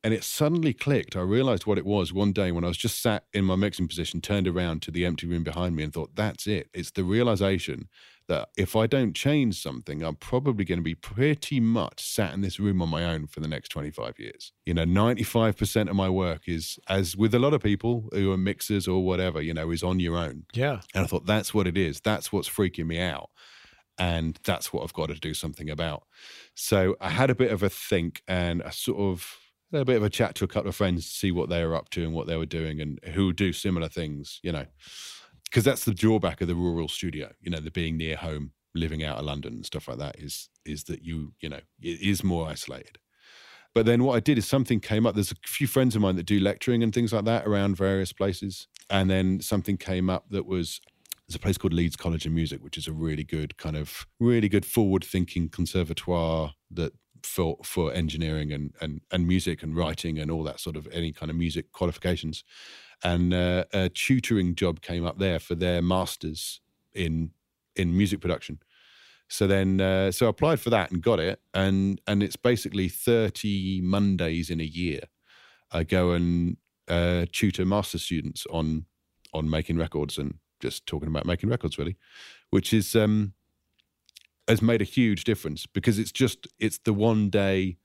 And 0.04 0.14
it 0.14 0.22
suddenly 0.22 0.72
clicked. 0.72 1.16
I 1.16 1.22
realized 1.22 1.66
what 1.66 1.76
it 1.76 1.84
was 1.84 2.12
one 2.12 2.32
day 2.32 2.52
when 2.52 2.64
I 2.64 2.68
was 2.68 2.76
just 2.76 3.02
sat 3.02 3.24
in 3.32 3.44
my 3.44 3.56
mixing 3.56 3.88
position, 3.88 4.20
turned 4.20 4.46
around 4.46 4.80
to 4.82 4.92
the 4.92 5.04
empty 5.04 5.26
room 5.26 5.42
behind 5.42 5.74
me 5.74 5.82
and 5.82 5.92
thought, 5.92 6.14
that's 6.14 6.46
it. 6.46 6.68
It's 6.72 6.92
the 6.92 7.02
realization 7.02 7.88
that 8.28 8.50
if 8.56 8.76
I 8.76 8.86
don't 8.86 9.14
change 9.14 9.60
something, 9.60 10.04
I'm 10.04 10.14
probably 10.14 10.64
going 10.64 10.78
to 10.78 10.84
be 10.84 10.94
pretty 10.94 11.58
much 11.60 12.00
sat 12.00 12.32
in 12.32 12.42
this 12.42 12.60
room 12.60 12.80
on 12.80 12.90
my 12.90 13.04
own 13.04 13.26
for 13.26 13.40
the 13.40 13.48
next 13.48 13.70
25 13.70 14.18
years. 14.18 14.52
You 14.66 14.74
know, 14.74 14.84
95% 14.84 15.88
of 15.88 15.96
my 15.96 16.10
work 16.10 16.42
is, 16.46 16.78
as 16.88 17.16
with 17.16 17.34
a 17.34 17.38
lot 17.38 17.54
of 17.54 17.62
people 17.62 18.08
who 18.12 18.30
are 18.30 18.36
mixers 18.36 18.86
or 18.86 19.04
whatever, 19.04 19.42
you 19.42 19.54
know, 19.54 19.70
is 19.70 19.82
on 19.82 19.98
your 19.98 20.16
own. 20.16 20.44
Yeah. 20.52 20.82
And 20.94 21.04
I 21.04 21.06
thought, 21.08 21.26
that's 21.26 21.52
what 21.52 21.66
it 21.66 21.76
is. 21.76 22.00
That's 22.00 22.30
what's 22.30 22.48
freaking 22.48 22.86
me 22.86 23.00
out. 23.00 23.30
And 23.98 24.38
that's 24.44 24.72
what 24.72 24.84
I've 24.84 24.92
got 24.92 25.08
to 25.08 25.14
do 25.14 25.34
something 25.34 25.68
about. 25.68 26.04
So 26.54 26.96
I 27.00 27.08
had 27.08 27.30
a 27.30 27.34
bit 27.34 27.50
of 27.50 27.64
a 27.64 27.68
think 27.68 28.22
and 28.28 28.62
I 28.62 28.70
sort 28.70 29.00
of 29.00 29.36
a 29.72 29.84
bit 29.84 29.96
of 29.96 30.02
a 30.02 30.10
chat 30.10 30.34
to 30.36 30.44
a 30.44 30.48
couple 30.48 30.68
of 30.68 30.76
friends 30.76 31.06
to 31.06 31.12
see 31.12 31.30
what 31.30 31.48
they 31.48 31.64
were 31.64 31.74
up 31.74 31.90
to 31.90 32.04
and 32.04 32.14
what 32.14 32.26
they 32.26 32.36
were 32.36 32.46
doing 32.46 32.80
and 32.80 32.98
who 33.14 33.32
do 33.32 33.52
similar 33.52 33.88
things, 33.88 34.40
you 34.42 34.52
know. 34.52 34.66
Because 35.44 35.64
that's 35.64 35.84
the 35.84 35.94
drawback 35.94 36.40
of 36.40 36.48
the 36.48 36.54
rural 36.54 36.88
studio, 36.88 37.32
you 37.40 37.50
know, 37.50 37.60
the 37.60 37.70
being 37.70 37.96
near 37.96 38.16
home, 38.16 38.52
living 38.74 39.02
out 39.02 39.18
of 39.18 39.24
London 39.24 39.54
and 39.54 39.66
stuff 39.66 39.88
like 39.88 39.98
that 39.98 40.18
is 40.18 40.48
is 40.64 40.84
that 40.84 41.02
you, 41.02 41.32
you 41.40 41.48
know, 41.48 41.60
it 41.80 42.00
is 42.00 42.22
more 42.22 42.48
isolated. 42.48 42.98
But 43.74 43.86
then 43.86 44.04
what 44.04 44.16
I 44.16 44.20
did 44.20 44.38
is 44.38 44.46
something 44.46 44.80
came 44.80 45.06
up. 45.06 45.14
There's 45.14 45.32
a 45.32 45.36
few 45.46 45.66
friends 45.66 45.94
of 45.94 46.02
mine 46.02 46.16
that 46.16 46.26
do 46.26 46.40
lecturing 46.40 46.82
and 46.82 46.92
things 46.92 47.12
like 47.12 47.24
that 47.26 47.46
around 47.46 47.76
various 47.76 48.12
places. 48.12 48.66
And 48.90 49.08
then 49.10 49.40
something 49.40 49.76
came 49.76 50.10
up 50.10 50.24
that 50.30 50.46
was 50.46 50.80
there's 51.26 51.36
a 51.36 51.40
place 51.40 51.58
called 51.58 51.74
Leeds 51.74 51.96
College 51.96 52.24
of 52.24 52.32
Music, 52.32 52.62
which 52.62 52.78
is 52.78 52.88
a 52.88 52.92
really 52.92 53.24
good 53.24 53.56
kind 53.58 53.76
of 53.76 54.06
really 54.18 54.48
good 54.48 54.64
forward 54.64 55.04
thinking 55.04 55.48
conservatoire 55.48 56.54
that 56.70 56.92
for 57.24 57.58
for 57.62 57.92
engineering 57.92 58.52
and, 58.52 58.74
and 58.80 59.00
and 59.10 59.26
music 59.26 59.62
and 59.62 59.76
writing 59.76 60.18
and 60.18 60.30
all 60.30 60.44
that 60.44 60.60
sort 60.60 60.76
of 60.76 60.88
any 60.92 61.12
kind 61.12 61.30
of 61.30 61.36
music 61.36 61.72
qualifications. 61.72 62.44
And 63.04 63.32
uh, 63.32 63.64
a 63.72 63.88
tutoring 63.88 64.54
job 64.54 64.80
came 64.80 65.06
up 65.06 65.18
there 65.18 65.38
for 65.38 65.54
their 65.54 65.82
masters 65.82 66.60
in 66.94 67.30
in 67.76 67.96
music 67.96 68.20
production. 68.20 68.58
So 69.28 69.46
then, 69.46 69.80
uh, 69.80 70.10
so 70.10 70.26
I 70.26 70.30
applied 70.30 70.58
for 70.58 70.70
that 70.70 70.90
and 70.90 71.02
got 71.02 71.20
it, 71.20 71.40
and 71.52 72.00
and 72.06 72.22
it's 72.22 72.36
basically 72.36 72.88
thirty 72.88 73.80
Mondays 73.82 74.50
in 74.50 74.60
a 74.60 74.64
year. 74.64 75.00
I 75.70 75.84
go 75.84 76.12
and 76.12 76.56
uh, 76.88 77.26
tutor 77.30 77.66
master 77.66 77.98
students 77.98 78.46
on 78.50 78.86
on 79.32 79.50
making 79.50 79.76
records 79.76 80.18
and 80.18 80.38
just 80.60 80.86
talking 80.86 81.08
about 81.08 81.26
making 81.26 81.50
records, 81.50 81.78
really, 81.78 81.96
which 82.50 82.72
is 82.72 82.96
um, 82.96 83.34
has 84.48 84.62
made 84.62 84.80
a 84.80 84.84
huge 84.84 85.24
difference 85.24 85.66
because 85.66 85.98
it's 85.98 86.12
just 86.12 86.46
it's 86.58 86.78
the 86.78 86.92
one 86.92 87.30
day, 87.30 87.76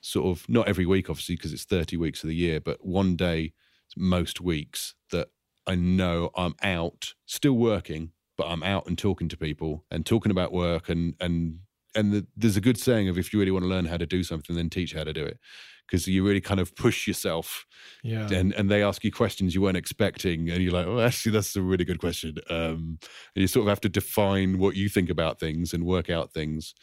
sort 0.00 0.26
of 0.26 0.48
not 0.48 0.68
every 0.68 0.86
week, 0.86 1.10
obviously, 1.10 1.36
because 1.36 1.52
it's 1.52 1.64
thirty 1.64 1.96
weeks 1.96 2.22
of 2.22 2.28
the 2.28 2.34
year, 2.36 2.60
but 2.60 2.84
one 2.84 3.16
day 3.16 3.52
most 3.96 4.40
weeks 4.40 4.94
that 5.10 5.28
I 5.66 5.74
know 5.74 6.30
I'm 6.36 6.54
out, 6.62 7.14
still 7.26 7.54
working, 7.54 8.12
but 8.36 8.46
I'm 8.46 8.62
out 8.62 8.86
and 8.86 8.98
talking 8.98 9.28
to 9.28 9.36
people 9.36 9.84
and 9.90 10.04
talking 10.04 10.30
about 10.30 10.52
work 10.52 10.88
and 10.88 11.14
and 11.20 11.60
and 11.94 12.12
the, 12.12 12.26
there's 12.36 12.56
a 12.56 12.60
good 12.60 12.78
saying 12.78 13.08
of 13.08 13.18
if 13.18 13.32
you 13.32 13.38
really 13.38 13.50
want 13.50 13.64
to 13.64 13.68
learn 13.68 13.86
how 13.86 13.96
to 13.96 14.06
do 14.06 14.22
something, 14.22 14.54
then 14.54 14.68
teach 14.68 14.92
how 14.92 15.04
to 15.04 15.12
do 15.12 15.24
it, 15.24 15.38
because 15.86 16.06
you 16.08 16.24
really 16.26 16.40
kind 16.40 16.60
of 16.60 16.74
push 16.74 17.06
yourself 17.06 17.66
Yeah. 18.02 18.28
and 18.32 18.52
and 18.54 18.70
they 18.70 18.82
ask 18.82 19.04
you 19.04 19.12
questions 19.12 19.54
you 19.54 19.62
weren't 19.62 19.76
expecting, 19.76 20.50
and 20.50 20.62
you're 20.62 20.72
like, 20.72 20.86
oh, 20.86 21.00
actually, 21.00 21.32
that's 21.32 21.56
a 21.56 21.62
really 21.62 21.84
good 21.84 21.98
question. 22.00 22.36
Um, 22.50 22.98
and 23.34 23.42
you 23.42 23.46
sort 23.46 23.64
of 23.66 23.68
have 23.68 23.80
to 23.82 23.88
define 23.88 24.58
what 24.58 24.76
you 24.76 24.88
think 24.88 25.10
about 25.10 25.38
things 25.40 25.72
and 25.72 25.84
work 25.84 26.10
out 26.10 26.32
things. 26.32 26.74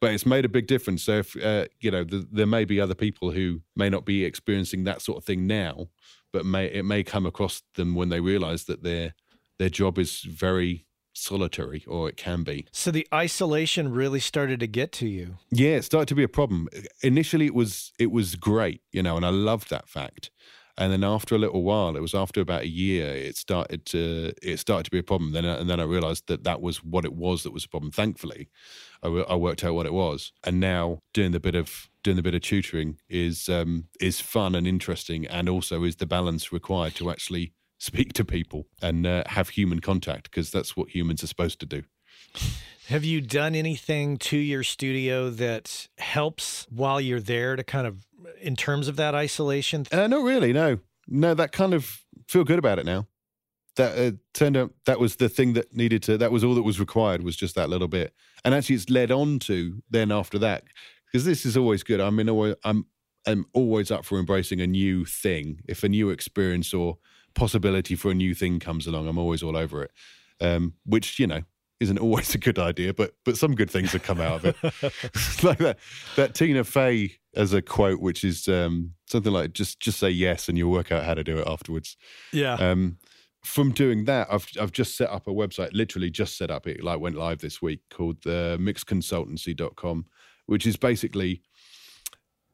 But 0.00 0.12
it's 0.12 0.26
made 0.26 0.44
a 0.44 0.48
big 0.50 0.66
difference. 0.66 1.02
So 1.04 1.18
if 1.18 1.36
uh, 1.36 1.66
you 1.80 1.90
know, 1.90 2.04
th- 2.04 2.26
there 2.30 2.46
may 2.46 2.64
be 2.64 2.80
other 2.80 2.94
people 2.94 3.30
who 3.30 3.62
may 3.74 3.88
not 3.88 4.04
be 4.04 4.24
experiencing 4.24 4.84
that 4.84 5.00
sort 5.02 5.18
of 5.18 5.24
thing 5.24 5.46
now, 5.46 5.88
but 6.32 6.44
may 6.44 6.66
it 6.66 6.84
may 6.84 7.02
come 7.02 7.26
across 7.26 7.62
them 7.76 7.94
when 7.94 8.08
they 8.10 8.20
realise 8.20 8.64
that 8.64 8.82
their 8.82 9.14
their 9.58 9.70
job 9.70 9.98
is 9.98 10.20
very 10.20 10.85
solitary, 11.16 11.84
or 11.86 12.08
it 12.08 12.16
can 12.16 12.42
be. 12.42 12.66
So 12.72 12.90
the 12.90 13.06
isolation 13.12 13.92
really 13.92 14.20
started 14.20 14.60
to 14.60 14.66
get 14.66 14.92
to 14.92 15.08
you. 15.08 15.38
Yeah, 15.50 15.76
it 15.76 15.84
started 15.84 16.08
to 16.08 16.14
be 16.14 16.22
a 16.22 16.28
problem. 16.28 16.68
Initially, 17.02 17.46
it 17.46 17.54
was 17.54 17.92
it 17.98 18.10
was 18.10 18.36
great, 18.36 18.82
you 18.92 19.02
know, 19.02 19.16
and 19.16 19.24
I 19.24 19.30
loved 19.30 19.70
that 19.70 19.88
fact. 19.88 20.30
And 20.78 20.92
then 20.92 21.04
after 21.04 21.34
a 21.34 21.38
little 21.38 21.62
while, 21.62 21.96
it 21.96 22.02
was 22.02 22.14
after 22.14 22.42
about 22.42 22.62
a 22.62 22.68
year, 22.68 23.06
it 23.06 23.36
started 23.36 23.86
to 23.86 24.32
it 24.42 24.58
started 24.58 24.84
to 24.84 24.90
be 24.90 24.98
a 24.98 25.02
problem. 25.02 25.32
Then 25.32 25.44
and 25.44 25.70
then 25.70 25.80
I 25.80 25.84
realised 25.84 26.26
that 26.26 26.44
that 26.44 26.60
was 26.60 26.84
what 26.84 27.04
it 27.04 27.14
was 27.14 27.42
that 27.42 27.52
was 27.52 27.64
a 27.64 27.68
problem. 27.68 27.90
Thankfully, 27.90 28.48
I, 29.02 29.08
I 29.08 29.34
worked 29.36 29.64
out 29.64 29.74
what 29.74 29.86
it 29.86 29.94
was, 29.94 30.32
and 30.44 30.60
now 30.60 31.00
doing 31.14 31.32
the 31.32 31.40
bit 31.40 31.54
of 31.54 31.88
doing 32.02 32.16
the 32.16 32.22
bit 32.22 32.34
of 32.34 32.42
tutoring 32.42 32.98
is 33.08 33.48
um, 33.48 33.88
is 34.00 34.20
fun 34.20 34.54
and 34.54 34.66
interesting, 34.66 35.26
and 35.26 35.48
also 35.48 35.82
is 35.82 35.96
the 35.96 36.06
balance 36.06 36.52
required 36.52 36.94
to 36.96 37.10
actually 37.10 37.52
speak 37.86 38.12
to 38.14 38.24
people 38.24 38.66
and 38.82 39.06
uh, 39.06 39.22
have 39.26 39.50
human 39.50 39.80
contact 39.80 40.30
because 40.30 40.50
that's 40.50 40.76
what 40.76 40.90
humans 40.90 41.22
are 41.22 41.28
supposed 41.28 41.60
to 41.60 41.66
do. 41.66 41.84
Have 42.88 43.04
you 43.04 43.20
done 43.20 43.54
anything 43.54 44.16
to 44.18 44.36
your 44.36 44.62
studio 44.62 45.30
that 45.30 45.88
helps 45.98 46.66
while 46.70 47.00
you're 47.00 47.20
there 47.20 47.56
to 47.56 47.64
kind 47.64 47.86
of, 47.86 48.06
in 48.40 48.56
terms 48.56 48.88
of 48.88 48.96
that 48.96 49.14
isolation? 49.14 49.86
Uh, 49.90 50.06
not 50.06 50.22
really. 50.22 50.52
No, 50.52 50.78
no. 51.08 51.34
That 51.34 51.52
kind 51.52 51.74
of 51.74 52.04
feel 52.28 52.44
good 52.44 52.58
about 52.58 52.78
it 52.78 52.86
now. 52.86 53.06
That 53.76 53.98
uh, 53.98 54.16
turned 54.34 54.56
out 54.56 54.72
that 54.86 55.00
was 55.00 55.16
the 55.16 55.28
thing 55.28 55.52
that 55.54 55.74
needed 55.74 56.02
to. 56.04 56.18
That 56.18 56.32
was 56.32 56.44
all 56.44 56.54
that 56.54 56.62
was 56.62 56.78
required. 56.80 57.22
Was 57.22 57.36
just 57.36 57.54
that 57.56 57.68
little 57.68 57.88
bit. 57.88 58.12
And 58.44 58.54
actually, 58.54 58.76
it's 58.76 58.90
led 58.90 59.10
on 59.10 59.38
to 59.40 59.82
then 59.90 60.12
after 60.12 60.38
that 60.38 60.64
because 61.06 61.24
this 61.24 61.44
is 61.44 61.56
always 61.56 61.82
good. 61.82 62.00
I 62.00 62.10
mean, 62.10 62.28
always, 62.28 62.54
I'm 62.64 62.86
I'm 63.26 63.46
always 63.52 63.90
up 63.90 64.04
for 64.04 64.18
embracing 64.18 64.60
a 64.60 64.66
new 64.66 65.04
thing. 65.04 65.60
If 65.66 65.82
a 65.82 65.88
new 65.88 66.10
experience 66.10 66.72
or 66.72 66.98
possibility 67.36 67.94
for 67.94 68.10
a 68.10 68.14
new 68.14 68.34
thing 68.34 68.58
comes 68.58 68.86
along, 68.86 69.06
I'm 69.06 69.18
always 69.18 69.42
all 69.42 69.56
over 69.56 69.82
it. 69.82 69.92
Um, 70.40 70.74
which 70.84 71.18
you 71.18 71.26
know 71.26 71.42
isn't 71.80 71.98
always 71.98 72.34
a 72.34 72.38
good 72.38 72.58
idea, 72.58 72.92
but 72.92 73.14
but 73.24 73.36
some 73.36 73.54
good 73.54 73.70
things 73.70 73.92
have 73.92 74.02
come 74.02 74.20
out 74.20 74.44
of 74.44 74.46
it. 74.46 74.56
like 75.44 75.58
that 75.58 75.78
that 76.16 76.34
Tina 76.34 76.64
Fey 76.64 77.12
as 77.34 77.52
a 77.52 77.62
quote, 77.62 78.00
which 78.00 78.24
is 78.24 78.48
um, 78.48 78.92
something 79.06 79.32
like 79.32 79.52
just 79.52 79.80
just 79.80 79.98
say 79.98 80.10
yes 80.10 80.48
and 80.48 80.58
you'll 80.58 80.72
work 80.72 80.90
out 80.90 81.04
how 81.04 81.14
to 81.14 81.24
do 81.24 81.38
it 81.38 81.46
afterwards. 81.46 81.96
Yeah. 82.32 82.54
Um, 82.54 82.98
from 83.44 83.70
doing 83.70 84.06
that, 84.06 84.26
I've 84.30 84.48
I've 84.60 84.72
just 84.72 84.96
set 84.96 85.10
up 85.10 85.28
a 85.28 85.30
website, 85.30 85.70
literally 85.72 86.10
just 86.10 86.36
set 86.36 86.50
up 86.50 86.66
it, 86.66 86.82
like 86.82 86.98
went 86.98 87.16
live 87.16 87.40
this 87.40 87.62
week, 87.62 87.80
called 87.90 88.22
the 88.24 88.58
mixconsultancy.com, 88.60 90.06
which 90.46 90.66
is 90.66 90.76
basically 90.76 91.42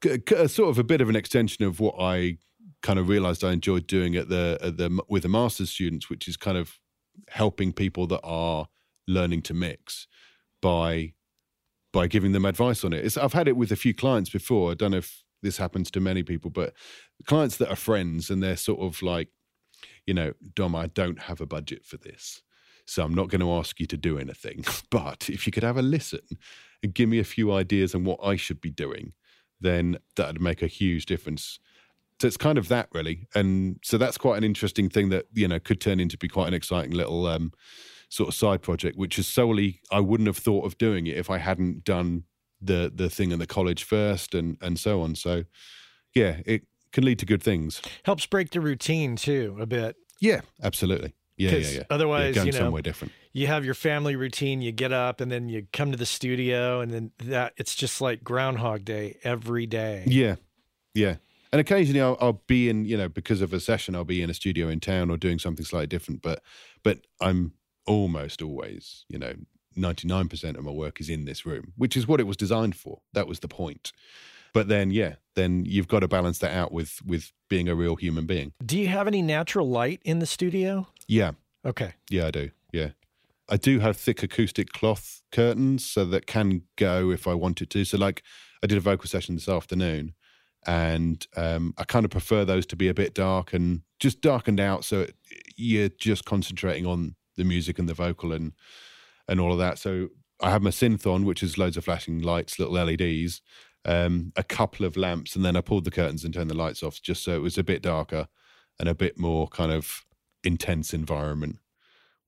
a, 0.05 0.21
a 0.37 0.49
sort 0.49 0.69
of 0.69 0.79
a 0.79 0.85
bit 0.85 1.01
of 1.01 1.09
an 1.09 1.17
extension 1.17 1.65
of 1.65 1.81
what 1.81 1.95
I 1.99 2.39
kind 2.83 2.99
of 2.99 3.09
realized 3.09 3.45
I 3.45 3.53
enjoyed 3.53 3.87
doing 3.87 4.17
at 4.17 4.29
the 4.29 4.59
at 4.61 4.77
the 4.77 5.01
with 5.09 5.23
the 5.23 5.29
master's 5.29 5.71
students, 5.71 6.11
which 6.11 6.29
is 6.29 6.37
kind 6.37 6.59
of 6.59 6.79
helping 7.29 7.73
people 7.73 8.07
that 8.09 8.21
are 8.23 8.69
learning 9.07 9.43
to 9.43 9.55
mix 9.55 10.07
by 10.61 11.15
by 11.93 12.07
giving 12.07 12.33
them 12.33 12.45
advice 12.45 12.85
on 12.85 12.93
it. 12.93 13.05
It's, 13.05 13.17
I've 13.17 13.35
had 13.35 13.49
it 13.49 13.57
with 13.57 13.71
a 13.71 13.77
few 13.77 13.95
clients 13.95 14.31
before. 14.31 14.71
I 14.71 14.75
don't 14.75 14.93
know 14.93 14.99
if 14.99 15.25
this 15.43 15.59
happens 15.59 15.91
to 15.91 16.01
many 16.01 16.23
people, 16.23 16.51
but 16.51 16.73
clients 17.27 17.59
that 17.59 17.69
are 17.69 17.77
friends 17.77 18.31
and 18.31 18.43
they're 18.43 18.57
sort 18.57 18.81
of 18.81 19.03
like, 19.03 19.29
you 20.07 20.15
know, 20.15 20.33
Dom, 20.55 20.75
I 20.75 20.87
don't 20.87 21.23
have 21.23 21.41
a 21.41 21.47
budget 21.47 21.85
for 21.85 21.99
this. 21.99 22.43
So 22.87 23.05
I'm 23.05 23.15
not 23.15 23.29
going 23.29 23.41
to 23.41 23.53
ask 23.53 23.79
you 23.79 23.87
to 23.87 23.97
do 23.97 24.19
anything. 24.19 24.65
But 24.91 25.29
if 25.31 25.47
you 25.47 25.53
could 25.53 25.63
have 25.63 25.77
a 25.77 25.83
listen 25.83 26.21
and 26.83 26.95
give 26.95 27.09
me 27.09 27.19
a 27.19 27.25
few 27.25 27.53
ideas 27.53 27.95
on 27.95 28.05
what 28.05 28.21
I 28.23 28.37
should 28.37 28.61
be 28.61 28.71
doing, 28.71 29.13
then 29.61 29.99
that'd 30.17 30.41
make 30.41 30.63
a 30.63 30.67
huge 30.67 31.07
difference. 31.07 31.59
So 32.23 32.29
it's 32.29 32.37
kind 32.37 32.57
of 32.57 32.69
that 32.69 32.87
really. 32.93 33.27
And 33.35 33.81
so 33.83 33.99
that's 33.99 34.17
quite 34.17 34.39
an 34.39 34.45
interesting 34.45 34.89
thing 34.89 35.09
that, 35.09 35.27
you 35.33 35.49
know, 35.49 35.59
could 35.59 35.81
turn 35.81 35.99
into 35.99 36.17
be 36.17 36.29
quite 36.29 36.47
an 36.47 36.55
exciting 36.55 36.93
little 36.93 37.27
um, 37.27 37.51
sort 38.11 38.29
of 38.29 38.35
side 38.37 38.63
project, 38.63 38.97
which 38.97 39.19
is 39.19 39.27
solely 39.27 39.81
I 39.91 39.99
wouldn't 39.99 40.29
have 40.29 40.37
thought 40.37 40.65
of 40.65 40.79
doing 40.79 41.09
it 41.09 41.17
if 41.17 41.29
I 41.29 41.39
hadn't 41.39 41.83
done 41.83 42.23
the 42.61 42.93
the 42.95 43.11
thing 43.11 43.33
in 43.33 43.41
the 43.41 43.47
college 43.49 43.83
first 43.83 44.37
and 44.37 44.57
and 44.63 44.79
so 44.79 45.03
on. 45.03 45.17
So 45.17 45.43
yeah, 46.15 46.43
it 46.47 46.63
can 46.93 47.05
lead 47.05 47.19
to 47.19 47.27
good 47.27 47.43
things. 47.43 47.83
Helps 48.05 48.25
break 48.25 48.51
the 48.51 48.61
routine 48.61 49.17
too 49.17 49.57
a 49.59 49.67
bit. 49.67 49.97
Yeah, 50.21 50.43
absolutely. 50.63 51.15
Yeah, 51.37 51.57
yeah, 51.57 51.71
yeah. 51.71 51.83
Otherwise, 51.91 52.37
yeah, 52.37 52.43
going 52.43 52.47
you 52.47 52.53
know, 52.53 52.59
somewhere 52.67 52.83
different. 52.83 53.13
You 53.33 53.49
have 53.49 53.65
your 53.65 53.75
family 53.75 54.15
routine. 54.15 54.63
You 54.63 54.71
get 54.71 54.93
up 54.93 55.21
and 55.21 55.33
then 55.33 55.49
you 55.49 55.67
come 55.73 55.91
to 55.91 55.99
the 55.99 56.07
studio, 56.07 56.83
and 56.83 56.93
then 56.93 57.11
that 57.25 57.55
it's 57.57 57.75
just 57.75 58.01
like 58.01 58.23
Groundhog 58.23 58.85
Day 58.85 59.19
every 59.25 59.67
day. 59.67 60.05
Yeah, 60.07 60.37
yeah. 60.95 61.17
And 61.53 61.61
occasionally 61.61 62.01
I'll, 62.01 62.17
I'll 62.21 62.43
be 62.47 62.69
in, 62.71 62.85
you 62.87 62.97
know, 62.97 63.09
because 63.09 63.43
of 63.43 63.53
a 63.53 63.61
session, 63.61 63.95
I'll 63.95 64.05
be 64.05 64.23
in 64.23 64.31
a 64.31 64.35
studio 64.35 64.69
in 64.69 64.81
town 64.81 65.11
or 65.11 65.17
doing 65.19 65.39
something 65.39 65.65
slightly 65.67 65.87
different. 65.87 66.23
But 66.23 66.43
but 66.83 67.01
I'm 67.21 67.53
almost 67.87 68.41
always, 68.43 69.05
you 69.09 69.19
know, 69.19 69.35
99% 69.77 70.57
of 70.57 70.65
my 70.65 70.71
work 70.71 71.01
is 71.01 71.09
in 71.09 71.25
this 71.25 71.45
room, 71.47 71.73
which 71.77 71.97
is 71.97 72.07
what 72.07 72.21
it 72.21 72.27
was 72.27 72.37
designed 72.37 72.77
for. 72.77 73.01
That 73.13 73.27
was 73.27 73.41
the 73.41 73.49
point. 73.49 73.93
But 74.55 74.69
then, 74.69 74.91
yeah, 74.91 75.15
then 75.35 75.65
you've 75.67 75.89
got 75.89 76.01
to 76.01 76.09
balance 76.09 76.39
that 76.41 76.53
out 76.53 76.73
with 76.73 77.01
with 77.05 77.33
being 77.49 77.69
a 77.69 77.75
real 77.75 77.97
human 77.97 78.27
being. 78.27 78.53
Do 78.65 78.79
you 78.79 78.89
have 78.89 79.07
any 79.07 79.23
natural 79.23 79.69
light 79.69 80.01
in 80.05 80.19
the 80.19 80.27
studio? 80.27 80.89
Yeah, 81.09 81.33
Okay. 81.65 81.95
yeah, 82.11 82.27
I 82.27 82.31
do. 82.31 82.51
Yeah, 82.73 82.91
I 83.49 83.57
do 83.57 83.81
have 83.81 83.97
thick 83.97 84.23
acoustic 84.23 84.73
cloth 84.73 85.23
curtains, 85.31 85.85
so 85.85 86.05
that 86.07 86.27
can 86.27 86.63
go 86.77 87.11
if 87.11 87.27
I 87.27 87.35
wanted 87.35 87.71
to. 87.71 87.85
So, 87.85 87.97
like, 87.99 88.23
I 88.63 88.67
did 88.67 88.77
a 88.79 88.81
vocal 88.81 89.09
session 89.09 89.35
this 89.37 89.49
afternoon, 89.49 90.15
and 90.67 91.27
um, 91.37 91.75
I 91.79 91.85
kind 91.85 92.05
of 92.05 92.11
prefer 92.11 92.45
those 92.45 92.67
to 92.67 92.77
be 92.77 92.89
a 92.89 92.95
bit 92.95 93.15
dark 93.15 93.53
and 93.53 93.83
just 93.99 94.21
darkened 94.21 94.61
out, 94.61 94.85
so 94.85 95.07
you're 95.57 95.89
just 95.89 96.25
concentrating 96.25 96.87
on 96.87 97.17
the 97.37 97.45
music 97.45 97.79
and 97.79 97.89
the 97.89 97.95
vocal 97.95 98.33
and 98.33 98.53
and 99.29 99.41
all 99.41 99.53
of 99.53 99.59
that. 99.59 99.79
So 99.79 100.09
I 100.41 100.51
have 100.51 100.63
my 100.63 100.71
synth 100.71 101.07
on, 101.07 101.25
which 101.25 101.43
is 101.43 101.59
loads 101.59 101.77
of 101.77 101.85
flashing 101.85 102.21
lights, 102.21 102.59
little 102.59 102.75
LEDs, 102.75 103.41
um, 103.85 104.33
a 104.37 104.43
couple 104.43 104.85
of 104.85 104.97
lamps, 104.97 105.37
and 105.37 105.45
then 105.45 105.57
I 105.57 105.61
pulled 105.61 105.85
the 105.85 105.91
curtains 105.91 106.25
and 106.25 106.35
turned 106.35 106.51
the 106.51 106.57
lights 106.57 106.83
off 106.83 107.01
just 107.01 107.25
so 107.25 107.35
it 107.35 107.43
was 107.43 107.59
a 107.59 107.65
bit 107.65 107.83
darker 107.83 108.29
and 108.79 108.89
a 108.89 108.95
bit 108.95 109.19
more 109.19 109.49
kind 109.49 109.73
of 109.73 110.05
intense 110.45 110.93
environment, 110.93 111.59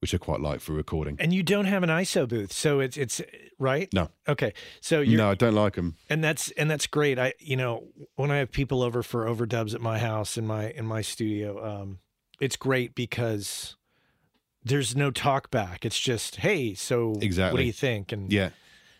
which 0.04 0.14
I 0.14 0.18
quite 0.18 0.40
like 0.40 0.60
for 0.60 0.74
recording. 0.74 1.16
And 1.18 1.32
you 1.32 1.42
don't 1.42 1.64
have 1.64 1.82
an 1.82 1.88
ISO 1.88 2.28
booth, 2.28 2.52
so 2.52 2.78
it's 2.80 2.98
it's 2.98 3.22
right. 3.58 3.88
No. 3.94 4.10
Okay. 4.28 4.52
So 4.82 5.00
you 5.00 5.16
No, 5.16 5.30
I 5.30 5.34
don't 5.34 5.54
like 5.54 5.76
them. 5.76 5.96
and 6.10 6.22
that's 6.22 6.50
and 6.58 6.70
that's 6.70 6.86
great. 6.86 7.18
I 7.18 7.32
you 7.38 7.56
know 7.56 7.84
when 8.16 8.30
I 8.30 8.36
have 8.36 8.52
people 8.52 8.82
over 8.82 9.02
for 9.02 9.24
overdubs 9.24 9.74
at 9.74 9.80
my 9.80 9.98
house 9.98 10.36
in 10.36 10.46
my 10.46 10.68
in 10.72 10.84
my 10.84 11.00
studio, 11.00 11.64
um, 11.64 12.00
it's 12.38 12.56
great 12.56 12.94
because 12.94 13.76
there's 14.62 14.94
no 14.94 15.10
talk 15.10 15.50
back. 15.50 15.86
It's 15.86 15.98
just 15.98 16.36
hey, 16.36 16.74
so 16.74 17.14
exactly. 17.22 17.54
what 17.54 17.60
do 17.60 17.66
you 17.66 17.72
think? 17.72 18.12
And 18.12 18.30
Yeah. 18.30 18.50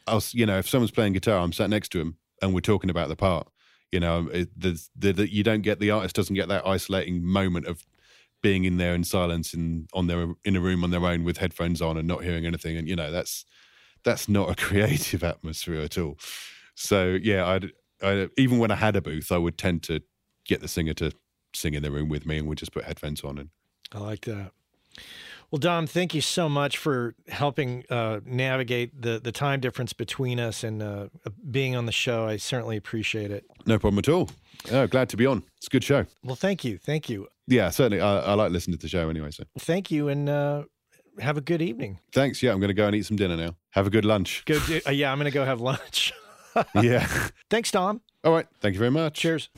I'll, 0.07 0.23
you 0.33 0.47
know, 0.47 0.57
if 0.57 0.67
someone's 0.67 0.91
playing 0.91 1.13
guitar, 1.13 1.39
I'm 1.39 1.53
sat 1.53 1.69
next 1.69 1.91
to 1.91 2.01
him 2.01 2.17
and 2.41 2.55
we're 2.55 2.61
talking 2.61 2.89
about 2.89 3.09
the 3.11 3.17
part. 3.17 3.47
You 3.93 4.01
know, 4.01 4.29
it, 4.33 4.49
there's, 4.59 4.89
the, 4.97 5.13
the, 5.13 5.31
you 5.31 5.43
don't 5.43 5.61
get 5.61 5.81
the 5.81 5.91
artist 5.91 6.17
doesn't 6.17 6.35
get 6.35 6.49
that 6.49 6.67
isolating 6.67 7.23
moment 7.25 7.67
of 7.67 7.85
being 8.45 8.65
in 8.65 8.77
there 8.77 8.95
in 8.95 9.03
silence 9.03 9.55
and 9.55 9.89
on 9.95 10.07
their 10.07 10.27
in 10.45 10.55
a 10.55 10.61
room 10.61 10.85
on 10.85 10.91
their 10.91 11.05
own 11.07 11.25
with 11.25 11.39
headphones 11.39 11.81
on 11.81 11.97
and 11.97 12.07
not 12.07 12.23
hearing 12.23 12.45
anything. 12.45 12.77
And 12.77 12.87
you 12.87 12.95
know, 12.95 13.11
that's 13.11 13.47
that's 14.05 14.29
not 14.29 14.51
a 14.51 14.55
creative 14.63 15.25
atmosphere 15.25 15.81
at 15.81 15.97
all. 15.97 16.19
So 16.75 17.19
yeah, 17.21 17.47
I'd, 17.47 17.73
I 18.03 18.29
even 18.37 18.59
when 18.59 18.71
I 18.71 18.75
had 18.77 18.97
a 18.97 19.01
booth, 19.01 19.33
I 19.33 19.39
would 19.39 19.57
tend 19.57 19.83
to 19.85 20.01
get 20.45 20.61
the 20.61 20.69
singer 20.69 20.93
to 20.95 21.11
sing 21.55 21.73
in 21.73 21.83
the 21.83 21.91
room 21.91 22.11
with 22.11 22.27
me, 22.27 22.37
and 22.37 22.47
we'd 22.47 22.59
just 22.59 22.73
put 22.73 22.85
headphones 22.85 23.25
on 23.25 23.39
and 23.39 23.49
I 23.93 23.99
like 24.01 24.21
that. 24.27 24.53
Well, 25.51 25.59
Dom, 25.59 25.87
thank 25.87 26.15
you 26.15 26.21
so 26.21 26.49
much 26.49 26.77
for 26.77 27.15
helping 27.29 27.85
uh, 27.89 28.21
navigate 28.27 29.01
the 29.01 29.19
the 29.19 29.33
time 29.33 29.61
difference 29.61 29.95
between 29.95 30.39
us 30.39 30.63
and 30.63 30.83
uh, 30.83 31.09
being 31.51 31.75
on 31.75 31.87
the 31.87 31.93
show. 31.93 32.27
I 32.27 32.37
certainly 32.37 32.77
appreciate 32.77 33.31
it. 33.31 33.47
no 33.65 33.79
problem 33.79 34.01
at 34.01 34.09
all. 34.11 34.29
Oh, 34.71 34.87
glad 34.87 35.09
to 35.11 35.17
be 35.17 35.27
on. 35.27 35.45
It's 35.59 35.67
a 35.67 35.71
good 35.71 35.85
show. 35.85 36.07
Well, 36.23 36.37
thank 36.37 36.65
you, 36.65 36.79
thank 36.79 37.09
you, 37.09 37.29
Yeah, 37.47 37.71
certainly. 37.71 38.01
I, 38.01 38.21
I 38.21 38.35
like 38.35 38.51
listening 38.51 38.79
to 38.79 38.83
the 38.83 38.89
show 38.89 39.09
anyway. 39.09 39.31
So. 39.31 39.45
thank 39.59 39.91
you, 39.91 40.09
and 40.09 40.29
uh, 40.29 40.65
have 41.21 41.37
a 41.37 41.41
good 41.41 41.61
evening. 41.63 42.01
Thanks. 42.13 42.43
Yeah, 42.43 42.53
I'm 42.53 42.61
going 42.61 42.69
to 42.69 42.75
go 42.75 42.87
and 42.87 42.97
eat 42.97 43.07
some 43.07 43.17
dinner 43.17 43.37
now. 43.37 43.57
Have 43.71 43.87
a 43.87 43.91
good 43.91 44.05
lunch. 44.05 44.45
Go, 44.47 44.59
uh, 44.87 44.91
yeah, 44.91 45.13
I'm 45.13 45.19
going 45.19 45.31
to 45.31 45.35
go 45.35 45.45
have 45.45 45.61
lunch. 45.61 46.13
yeah. 46.75 47.07
Thanks, 47.51 47.71
Dom. 47.71 48.01
All 48.23 48.33
right. 48.33 48.47
Thank 48.61 48.75
you 48.75 48.79
very 48.79 48.91
much. 48.91 49.15
Cheers. 49.15 49.51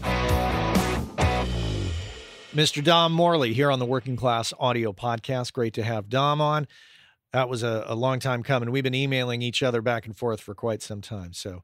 Mr. 2.55 2.83
Dom 2.83 3.13
Morley 3.13 3.53
here 3.53 3.71
on 3.71 3.79
the 3.79 3.85
Working 3.85 4.17
Class 4.17 4.55
Audio 4.59 4.93
Podcast. 4.93 5.53
Great 5.53 5.75
to 5.75 5.83
have 5.83 6.09
Dom 6.09 6.41
on. 6.41 6.67
That 7.33 7.51
was 7.51 7.63
a, 7.63 7.85
a 7.87 7.95
long 7.95 8.19
time 8.19 8.43
coming. 8.43 8.71
We've 8.71 8.83
been 8.83 8.95
emailing 8.95 9.43
each 9.43 9.63
other 9.63 9.83
back 9.83 10.07
and 10.07 10.17
forth 10.17 10.41
for 10.41 10.55
quite 10.55 10.81
some 10.81 11.03
time. 11.03 11.35
So 11.35 11.63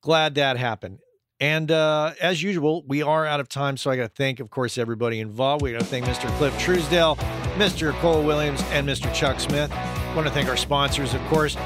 glad 0.00 0.34
that 0.36 0.56
happened. 0.56 1.00
And 1.40 1.70
uh, 1.70 2.12
as 2.20 2.42
usual, 2.42 2.82
we 2.86 3.02
are 3.02 3.24
out 3.24 3.40
of 3.40 3.48
time. 3.48 3.76
So 3.78 3.90
I 3.90 3.96
got 3.96 4.02
to 4.02 4.08
thank, 4.08 4.40
of 4.40 4.50
course, 4.50 4.76
everybody 4.76 5.20
involved. 5.20 5.62
We 5.62 5.72
got 5.72 5.80
to 5.80 5.86
thank 5.86 6.04
Mr. 6.04 6.28
Cliff 6.36 6.52
Truesdell, 6.58 7.16
Mr. 7.56 7.92
Cole 8.00 8.22
Williams, 8.22 8.62
and 8.70 8.86
Mr. 8.86 9.12
Chuck 9.14 9.40
Smith. 9.40 9.70
want 10.14 10.26
to 10.26 10.32
thank 10.32 10.48
our 10.48 10.56
sponsors, 10.56 11.14
of 11.14 11.20
course. 11.22 11.56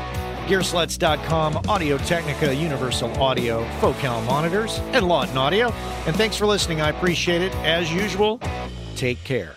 Gearslutz.com, 0.47 1.57
Audio 1.69 1.97
Technica, 1.99 2.55
Universal 2.55 3.11
Audio, 3.21 3.65
Focal 3.81 4.21
Monitors, 4.23 4.79
and 4.93 5.07
Lauten 5.07 5.37
Audio. 5.37 5.71
And 6.07 6.15
thanks 6.15 6.37
for 6.37 6.47
listening. 6.47 6.81
I 6.81 6.91
appreciate 6.91 7.43
it. 7.43 7.53
As 7.57 7.91
usual, 7.91 8.41
take 8.95 9.23
care. 9.25 9.57